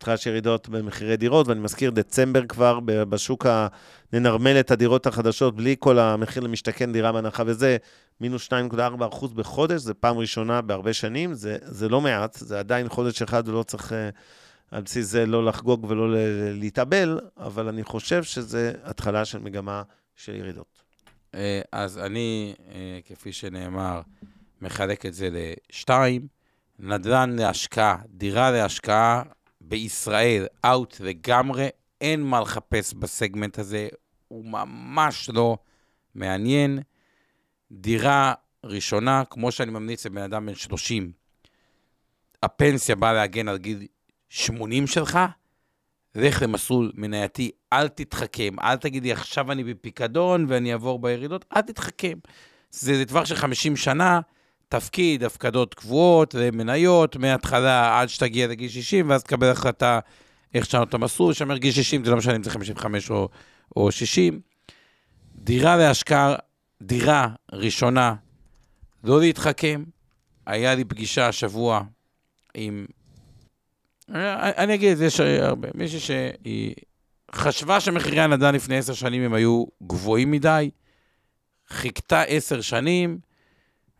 התחלה 0.00 0.16
של 0.16 0.30
ירידות 0.30 0.68
במחירי 0.68 1.16
דירות, 1.16 1.48
ואני 1.48 1.60
מזכיר, 1.60 1.90
דצמבר 1.90 2.46
כבר 2.46 2.80
בשוק 2.80 3.46
ה... 3.46 3.66
ננרמל 4.12 4.60
את 4.60 4.70
הדירות 4.70 5.06
החדשות 5.06 5.56
בלי 5.56 5.76
כל 5.78 5.98
המחיר 5.98 6.42
למשתכן, 6.42 6.92
דירה 6.92 7.12
בהנחה 7.12 7.42
וזה, 7.46 7.76
מינוס 8.20 8.48
2.4 8.48 8.78
אחוז 9.08 9.32
בחודש, 9.32 9.80
זה 9.80 9.94
פעם 9.94 10.18
ראשונה 10.18 10.60
בהרבה 10.60 10.92
שנים, 10.92 11.34
זה, 11.34 11.56
זה 11.62 11.88
לא 11.88 12.00
מעט, 12.00 12.34
זה 12.34 12.58
עדיין 12.58 12.88
חודש 12.88 13.22
אחד 13.22 13.48
ולא 13.48 13.62
צריך 13.62 13.92
אה, 13.92 14.10
על 14.70 14.82
בסיס 14.82 15.06
זה 15.06 15.26
לא 15.26 15.44
לחגוג 15.44 15.84
ולא 15.84 16.14
להתאבל, 16.52 17.20
אבל 17.36 17.68
אני 17.68 17.84
חושב 17.84 18.22
שזה 18.22 18.72
התחלה 18.84 19.24
של 19.24 19.38
מגמה 19.38 19.82
של 20.16 20.34
ירידות. 20.34 20.82
אה, 21.34 21.60
אז 21.72 21.98
אני, 21.98 22.54
אה, 22.74 22.98
כפי 23.08 23.32
שנאמר, 23.32 24.00
מחלק 24.62 25.06
את 25.06 25.14
זה 25.14 25.28
לשתיים. 25.32 26.26
נדל"ן 26.78 27.36
להשקעה, 27.38 27.96
דירה 28.08 28.50
להשקעה 28.50 29.22
בישראל, 29.70 30.46
אאוט 30.64 31.00
לגמרי, 31.00 31.68
אין 32.00 32.22
מה 32.22 32.40
לחפש 32.40 32.94
בסגמנט 32.94 33.58
הזה, 33.58 33.88
הוא 34.28 34.44
ממש 34.44 35.30
לא 35.32 35.58
מעניין. 36.14 36.78
דירה 37.72 38.34
ראשונה, 38.64 39.22
כמו 39.30 39.52
שאני 39.52 39.70
ממליץ 39.70 40.06
לבן 40.06 40.22
אדם 40.22 40.46
בן 40.46 40.54
30, 40.54 41.12
הפנסיה 42.42 42.96
באה 42.96 43.12
להגן 43.12 43.48
על 43.48 43.58
גיל 43.58 43.86
80 44.28 44.86
שלך, 44.86 45.18
לך 46.14 46.42
למסלול 46.42 46.92
מנייתי, 46.94 47.50
אל 47.72 47.88
תתחכם, 47.88 48.60
אל 48.60 48.76
תגיד 48.76 49.02
לי 49.02 49.12
עכשיו 49.12 49.52
אני 49.52 49.64
בפיקדון 49.64 50.46
ואני 50.48 50.72
אעבור 50.72 50.98
בירידות, 50.98 51.44
אל 51.56 51.60
תתחכם. 51.60 52.18
זה 52.70 52.92
לטווח 52.92 53.24
של 53.24 53.34
50 53.34 53.76
שנה, 53.76 54.20
תפקיד, 54.70 55.24
הפקדות 55.24 55.74
קבועות, 55.74 56.34
מניות, 56.52 57.16
מההתחלה 57.16 58.00
עד 58.00 58.08
שתגיע 58.08 58.46
לגיל 58.46 58.68
60, 58.68 59.10
ואז 59.10 59.24
תקבל 59.24 59.50
החלטה 59.50 59.98
איך 60.54 60.66
לשנות 60.66 60.88
את 60.88 60.94
המסלול, 60.94 61.32
שאומר 61.32 61.56
גיל 61.56 61.72
60, 61.72 62.04
זה 62.04 62.10
לא 62.10 62.16
משנה 62.16 62.36
אם 62.36 62.42
זה 62.42 62.50
55 62.50 63.10
או, 63.10 63.28
או 63.76 63.92
60. 63.92 64.40
דירה 65.34 65.76
להשקעה, 65.76 66.34
דירה 66.82 67.28
ראשונה, 67.52 68.14
לא 69.04 69.20
להתחכם. 69.20 69.84
היה 70.46 70.74
לי 70.74 70.84
פגישה 70.84 71.28
השבוע 71.28 71.82
עם, 72.54 72.86
אני 74.08 74.74
אגיד, 74.74 75.00
יש 75.00 75.20
הרבה, 75.20 75.68
מישהי 75.74 76.00
שהיא 76.00 76.74
חשבה 77.34 77.80
שמחירי 77.80 78.20
הנדל"ן 78.20 78.54
לפני 78.54 78.78
עשר 78.78 78.94
שנים 78.94 79.22
הם 79.22 79.34
היו 79.34 79.64
גבוהים 79.82 80.30
מדי, 80.30 80.70
חיכתה 81.68 82.22
עשר 82.22 82.60
שנים, 82.60 83.18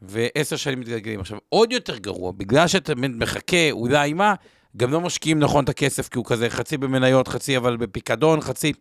ועשר 0.03 0.57
שנים 0.57 0.81
מתגלגלים. 0.81 1.21
עכשיו, 1.21 1.39
עוד 1.49 1.73
יותר 1.73 1.99
גרוע, 1.99 2.33
בגלל 2.33 2.69
שאתה 2.69 2.93
מחכה, 2.95 3.71
אולי 3.71 4.13
מה, 4.13 4.35
גם 4.77 4.93
לא 4.93 5.01
משקיעים 5.01 5.39
נכון 5.39 5.65
את 5.65 5.69
הכסף, 5.69 6.09
כי 6.09 6.19
הוא 6.19 6.25
כזה 6.25 6.51
חצי 6.51 6.77
במניות, 6.77 7.29
חצי 7.29 7.57
אבל 7.57 7.77
בפיקדון, 7.77 8.41
חצי... 8.41 8.73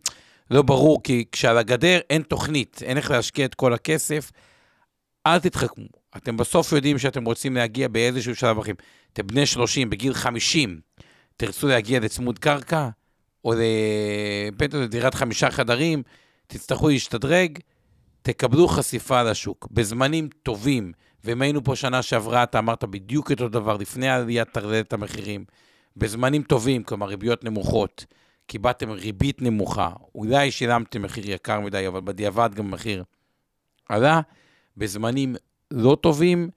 לא 0.50 0.62
ברור, 0.62 1.02
כי 1.02 1.24
כשעל 1.32 1.58
הגדר 1.58 1.98
אין 2.10 2.22
תוכנית, 2.22 2.82
אין 2.84 2.96
איך 2.96 3.10
להשקיע 3.10 3.44
את 3.44 3.54
כל 3.54 3.72
הכסף, 3.74 4.32
אל 5.26 5.38
תתחכמו. 5.38 5.86
אתם 6.16 6.36
בסוף 6.36 6.72
יודעים 6.72 6.98
שאתם 6.98 7.24
רוצים 7.24 7.56
להגיע 7.56 7.88
באיזשהו 7.88 8.36
שלב 8.36 8.58
אחרים. 8.58 8.76
אתם 9.12 9.26
בני 9.26 9.46
30, 9.46 9.90
בגיל 9.90 10.14
50, 10.14 10.80
תרצו 11.36 11.68
להגיע 11.68 12.00
לצמוד 12.00 12.38
קרקע, 12.38 12.88
או 13.44 13.52
לדירת 14.72 15.14
חמישה 15.14 15.50
חדרים, 15.50 16.02
תצטרכו 16.46 16.88
להשתדרג, 16.88 17.58
תקבלו 18.22 18.68
חשיפה 18.68 19.22
לשוק. 19.22 19.68
בזמנים 19.70 20.28
טובים, 20.42 20.92
ואם 21.24 21.42
היינו 21.42 21.64
פה 21.64 21.76
שנה 21.76 22.02
שעברה, 22.02 22.42
אתה 22.42 22.58
אמרת 22.58 22.84
בדיוק 22.84 23.30
אותו 23.30 23.48
דבר, 23.48 23.76
לפני 23.76 24.08
עליית 24.08 24.48
טרללת 24.48 24.92
המחירים. 24.92 25.44
בזמנים 25.96 26.42
טובים, 26.42 26.82
כלומר 26.82 27.06
ריביות 27.06 27.44
נמוכות, 27.44 28.06
קיבלתם 28.46 28.90
ריבית 28.90 29.42
נמוכה, 29.42 29.90
אולי 30.14 30.50
שילמתם 30.50 31.02
מחיר 31.02 31.30
יקר 31.30 31.60
מדי, 31.60 31.86
אבל 31.88 32.00
בדיעבד 32.00 32.50
גם 32.54 32.70
מחיר 32.70 33.04
עלה. 33.88 34.20
בזמנים 34.76 35.36
לא 35.70 35.96
טובים, 36.00 36.50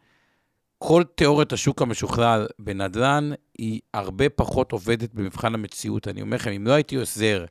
כל 0.77 1.03
תיאוריית 1.15 1.53
השוק 1.53 1.81
המשוכלל 1.81 2.47
בנדל"ן 2.59 3.31
היא 3.57 3.81
הרבה 3.93 4.29
פחות 4.29 4.71
עובדת 4.71 5.13
במבחן 5.13 5.53
המציאות. 5.53 6.07
אני 6.07 6.21
אומר 6.21 6.35
לכם, 6.35 6.51
אם 6.51 6.67
לא 6.67 6.71
הייתי 6.71 6.95
עוזר, 6.95 7.45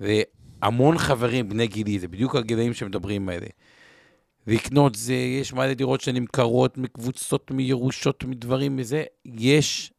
והמון 0.00 0.98
חברים 0.98 1.48
בני 1.48 1.66
גילי, 1.66 1.98
זה 1.98 2.08
בדיוק 2.08 2.36
הגילאים 2.36 2.74
שמדברים 2.74 3.28
האלה, 3.28 3.46
לקנות 4.46 4.94
זה, 4.94 5.14
יש 5.14 5.52
מלא 5.52 5.74
דירות 5.74 6.00
שנמכרות 6.00 6.78
מקבוצות, 6.78 7.50
מירושות, 7.50 8.24
מדברים 8.24 8.76
מזה, 8.76 9.04
יש 9.24 9.92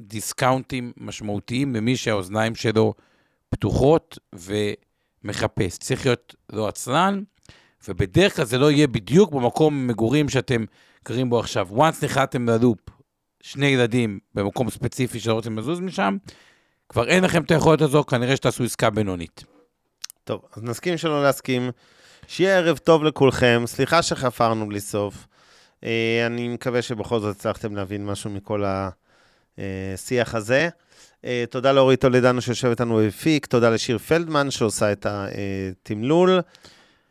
דיסקאונטים 0.00 0.92
משמעותיים 0.96 1.76
למי 1.76 1.96
שהאוזניים 1.96 2.54
שלו 2.54 2.94
פתוחות 3.50 4.18
ומחפש. 4.34 5.78
צריך 5.78 6.06
להיות 6.06 6.34
לא 6.52 6.68
עצלן, 6.68 7.22
ובדרך 7.88 8.36
כלל 8.36 8.44
זה 8.44 8.58
לא 8.58 8.70
יהיה 8.70 8.86
בדיוק 8.86 9.32
במקום 9.32 9.86
מגורים 9.86 10.28
שאתם 10.28 10.64
גרים 11.04 11.30
בו 11.30 11.38
עכשיו. 11.38 11.68
once 11.70 12.04
נחלטתם 12.04 12.48
ללופ, 12.48 12.78
שני 13.40 13.66
ילדים 13.66 14.18
במקום 14.34 14.70
ספציפי 14.70 15.20
שלא 15.20 15.34
רוצים 15.34 15.58
לזוז 15.58 15.80
משם, 15.80 16.16
כבר 16.88 17.08
אין 17.08 17.24
לכם 17.24 17.42
את 17.42 17.50
היכולת 17.50 17.80
הזו, 17.80 18.04
כנראה 18.04 18.36
שתעשו 18.36 18.64
עסקה 18.64 18.90
בינונית. 18.90 19.44
טוב, 20.24 20.42
אז 20.56 20.62
נסכים 20.62 20.96
שלא 20.96 21.22
להסכים. 21.22 21.70
שיהיה 22.28 22.58
ערב 22.58 22.78
טוב 22.78 23.04
לכולכם, 23.04 23.62
סליחה 23.66 24.02
שחפרנו 24.02 24.68
בלי 24.68 24.80
סוף. 24.80 25.26
אה, 25.84 26.26
אני 26.26 26.48
מקווה 26.48 26.82
שבכל 26.82 27.20
זאת 27.20 27.36
הצלחתם 27.36 27.76
להבין 27.76 28.06
משהו 28.06 28.30
מכל 28.30 28.64
השיח 29.58 30.34
הזה. 30.34 30.68
אה, 31.24 31.44
תודה 31.50 31.72
לאורית 31.72 32.00
טולדנו 32.00 32.40
שיושב 32.40 32.68
איתנו 32.68 33.00
בפיק, 33.06 33.46
תודה 33.46 33.70
לשיר 33.70 33.98
פלדמן 33.98 34.50
שעושה 34.50 34.92
את 34.92 35.06
התמלול. 35.10 36.40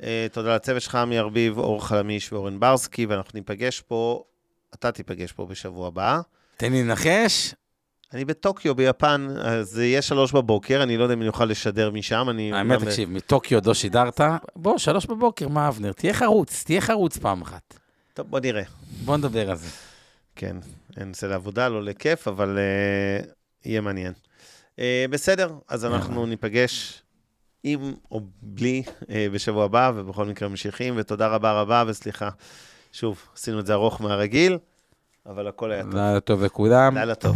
אה, 0.03 0.27
תודה 0.31 0.55
לצוות 0.55 0.81
שלך, 0.81 0.95
עמי 0.95 1.19
ארביב, 1.19 1.57
אור 1.57 1.87
חלמיש 1.87 2.33
ואורן 2.33 2.59
ברסקי, 2.59 3.05
ואנחנו 3.05 3.31
ניפגש 3.33 3.81
פה, 3.81 4.23
אתה 4.73 4.91
תיפגש 4.91 5.31
פה 5.31 5.45
בשבוע 5.45 5.87
הבא. 5.87 6.21
תן 6.57 6.71
לי 6.71 6.83
לנחש. 6.83 7.53
אני 8.13 8.25
בטוקיו, 8.25 8.75
ביפן, 8.75 9.27
אז 9.39 9.69
זה 9.69 9.85
יהיה 9.85 10.01
שלוש 10.01 10.31
בבוקר, 10.31 10.83
אני 10.83 10.97
לא 10.97 11.03
יודע 11.03 11.13
אם 11.13 11.21
אני 11.21 11.27
אוכל 11.27 11.45
לשדר 11.45 11.91
משם, 11.91 12.27
אני... 12.29 12.53
האמת, 12.53 12.79
תקשיב, 12.79 13.09
מטוקיו 13.09 13.57
עוד 13.57 13.65
לא 13.65 13.73
שידרת, 13.73 14.21
בוא, 14.55 14.77
שלוש 14.77 15.05
בבוקר, 15.05 15.47
מה 15.47 15.67
אבנר? 15.67 15.91
תהיה 15.91 16.13
חרוץ, 16.13 16.63
תהיה 16.63 16.81
חרוץ 16.81 17.17
פעם 17.17 17.41
אחת. 17.41 17.79
טוב, 18.13 18.27
בוא 18.29 18.39
נראה. 18.39 18.63
בוא 19.05 19.17
נדבר 19.17 19.49
על 19.51 19.57
זה. 19.57 19.67
כן, 20.35 20.57
אין 20.97 21.07
נושא 21.07 21.25
לעבודה, 21.25 21.69
לא 21.69 21.83
לכיף, 21.83 22.27
אבל 22.27 22.57
uh, 22.57 23.25
יהיה 23.65 23.81
מעניין. 23.81 24.13
Uh, 24.75 24.79
בסדר, 25.09 25.53
אז 25.67 25.85
אנחנו 25.85 26.25
ניפגש 26.25 27.01
עם 27.63 27.93
או 28.11 28.21
בלי 28.41 28.83
uh, 28.87 29.05
בשבוע 29.31 29.65
הבא, 29.65 29.91
ובכל 29.95 30.25
מקרה 30.25 30.49
ממשיכים, 30.49 30.93
ותודה 30.97 31.27
רבה 31.27 31.61
רבה, 31.61 31.83
וסליחה, 31.87 32.29
שוב, 32.91 33.27
עשינו 33.35 33.59
את 33.59 33.65
זה 33.65 33.73
ארוך 33.73 34.01
מהרגיל, 34.01 34.57
אבל 35.25 35.47
הכל 35.47 35.71
היה 35.71 35.83
טוב. 35.83 35.95
לילה 35.95 36.19
טוב 36.19 36.43
לכולם. 36.43 36.97
לילה 36.97 37.15
טוב. 37.15 37.35